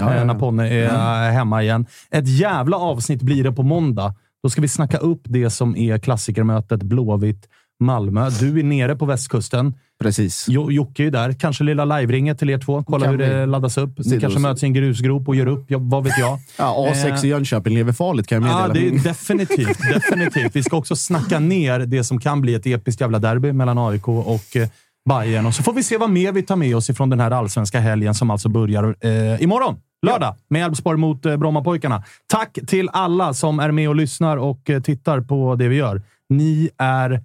ja, 0.00 0.10
Eh, 0.10 0.16
ja. 0.16 0.24
När 0.24 0.34
Ponne 0.34 0.68
är 0.68 1.26
eh, 1.28 1.32
hemma 1.32 1.62
igen. 1.62 1.86
Ett 2.10 2.28
jävla 2.28 2.76
avsnitt 2.76 3.22
blir 3.22 3.44
det 3.44 3.52
på 3.52 3.62
måndag. 3.62 4.14
Då 4.42 4.50
ska 4.50 4.60
vi 4.60 4.68
snacka 4.68 4.98
upp 4.98 5.20
det 5.24 5.50
som 5.50 5.76
är 5.76 5.98
klassikermötet 5.98 6.82
Blåvitt 6.82 7.48
Malmö. 7.80 8.30
Du 8.40 8.58
är 8.58 8.62
nere 8.62 8.96
på 8.96 9.06
västkusten. 9.06 9.74
Precis. 10.02 10.46
Jo, 10.48 10.70
Jocke 10.72 11.04
är 11.04 11.10
där. 11.10 11.32
Kanske 11.32 11.64
lilla 11.64 11.84
live-ringet 11.84 12.38
till 12.38 12.50
er 12.50 12.58
två. 12.58 12.84
Kolla 12.86 13.04
Kan 13.06 13.10
hur 13.14 13.18
det 13.18 13.40
vi. 13.40 13.46
laddas 13.46 13.78
upp. 13.78 13.98
Ni 13.98 14.20
kanske 14.20 14.38
möts 14.40 14.62
i 14.62 14.66
en 14.66 14.72
grusgrop 14.72 15.28
och 15.28 15.36
gör 15.36 15.46
upp. 15.46 15.64
Ja, 15.68 15.78
vad 15.80 16.04
vet 16.04 16.18
jag. 16.18 16.38
Ja, 16.58 16.90
A6 16.94 17.24
i 17.24 17.28
Jönköping 17.28 17.74
lever 17.74 17.92
farligt 17.92 18.26
kan 18.26 18.42
jag 18.42 18.50
Ja, 18.52 18.68
meddela. 18.68 18.74
det 18.92 18.96
är 19.00 19.04
definitivt, 19.04 19.78
definitivt. 19.94 20.56
Vi 20.56 20.62
ska 20.62 20.76
också 20.76 20.96
snacka 20.96 21.38
ner 21.38 21.78
det 21.78 22.04
som 22.04 22.20
kan 22.20 22.40
bli 22.40 22.54
ett 22.54 22.66
episkt 22.66 23.00
jävla 23.00 23.18
derby 23.18 23.52
mellan 23.52 23.78
AIK 23.78 24.08
och 24.08 24.56
eh, 24.56 24.68
Bayern. 25.08 25.46
Och 25.46 25.54
så 25.54 25.62
får 25.62 25.72
vi 25.72 25.82
se 25.82 25.96
vad 25.96 26.10
mer 26.10 26.32
vi 26.32 26.42
tar 26.42 26.56
med 26.56 26.76
oss 26.76 26.90
ifrån 26.90 27.10
den 27.10 27.20
här 27.20 27.30
allsvenska 27.30 27.80
helgen 27.80 28.14
som 28.14 28.30
alltså 28.30 28.48
börjar 28.48 28.96
eh, 29.00 29.42
imorgon. 29.42 29.76
Lördag 30.06 30.34
med 30.48 30.64
Elfsborg 30.64 30.98
mot 30.98 31.26
eh, 31.26 31.36
Brommapojkarna. 31.36 32.04
Tack 32.26 32.58
till 32.66 32.88
alla 32.92 33.34
som 33.34 33.60
är 33.60 33.70
med 33.70 33.88
och 33.88 33.96
lyssnar 33.96 34.36
och 34.36 34.70
eh, 34.70 34.82
tittar 34.82 35.20
på 35.20 35.54
det 35.54 35.68
vi 35.68 35.76
gör. 35.76 36.02
Ni 36.28 36.70
är 36.78 37.22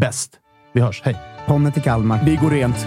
bäst. 0.00 0.38
Vi 0.72 0.80
hörs. 0.80 1.02
Hej! 1.04 1.16
Ponne 1.46 1.72
till 1.72 1.82
Kalmar. 1.82 2.24
Vi 2.24 2.36
går 2.36 2.50
rent. 2.50 2.86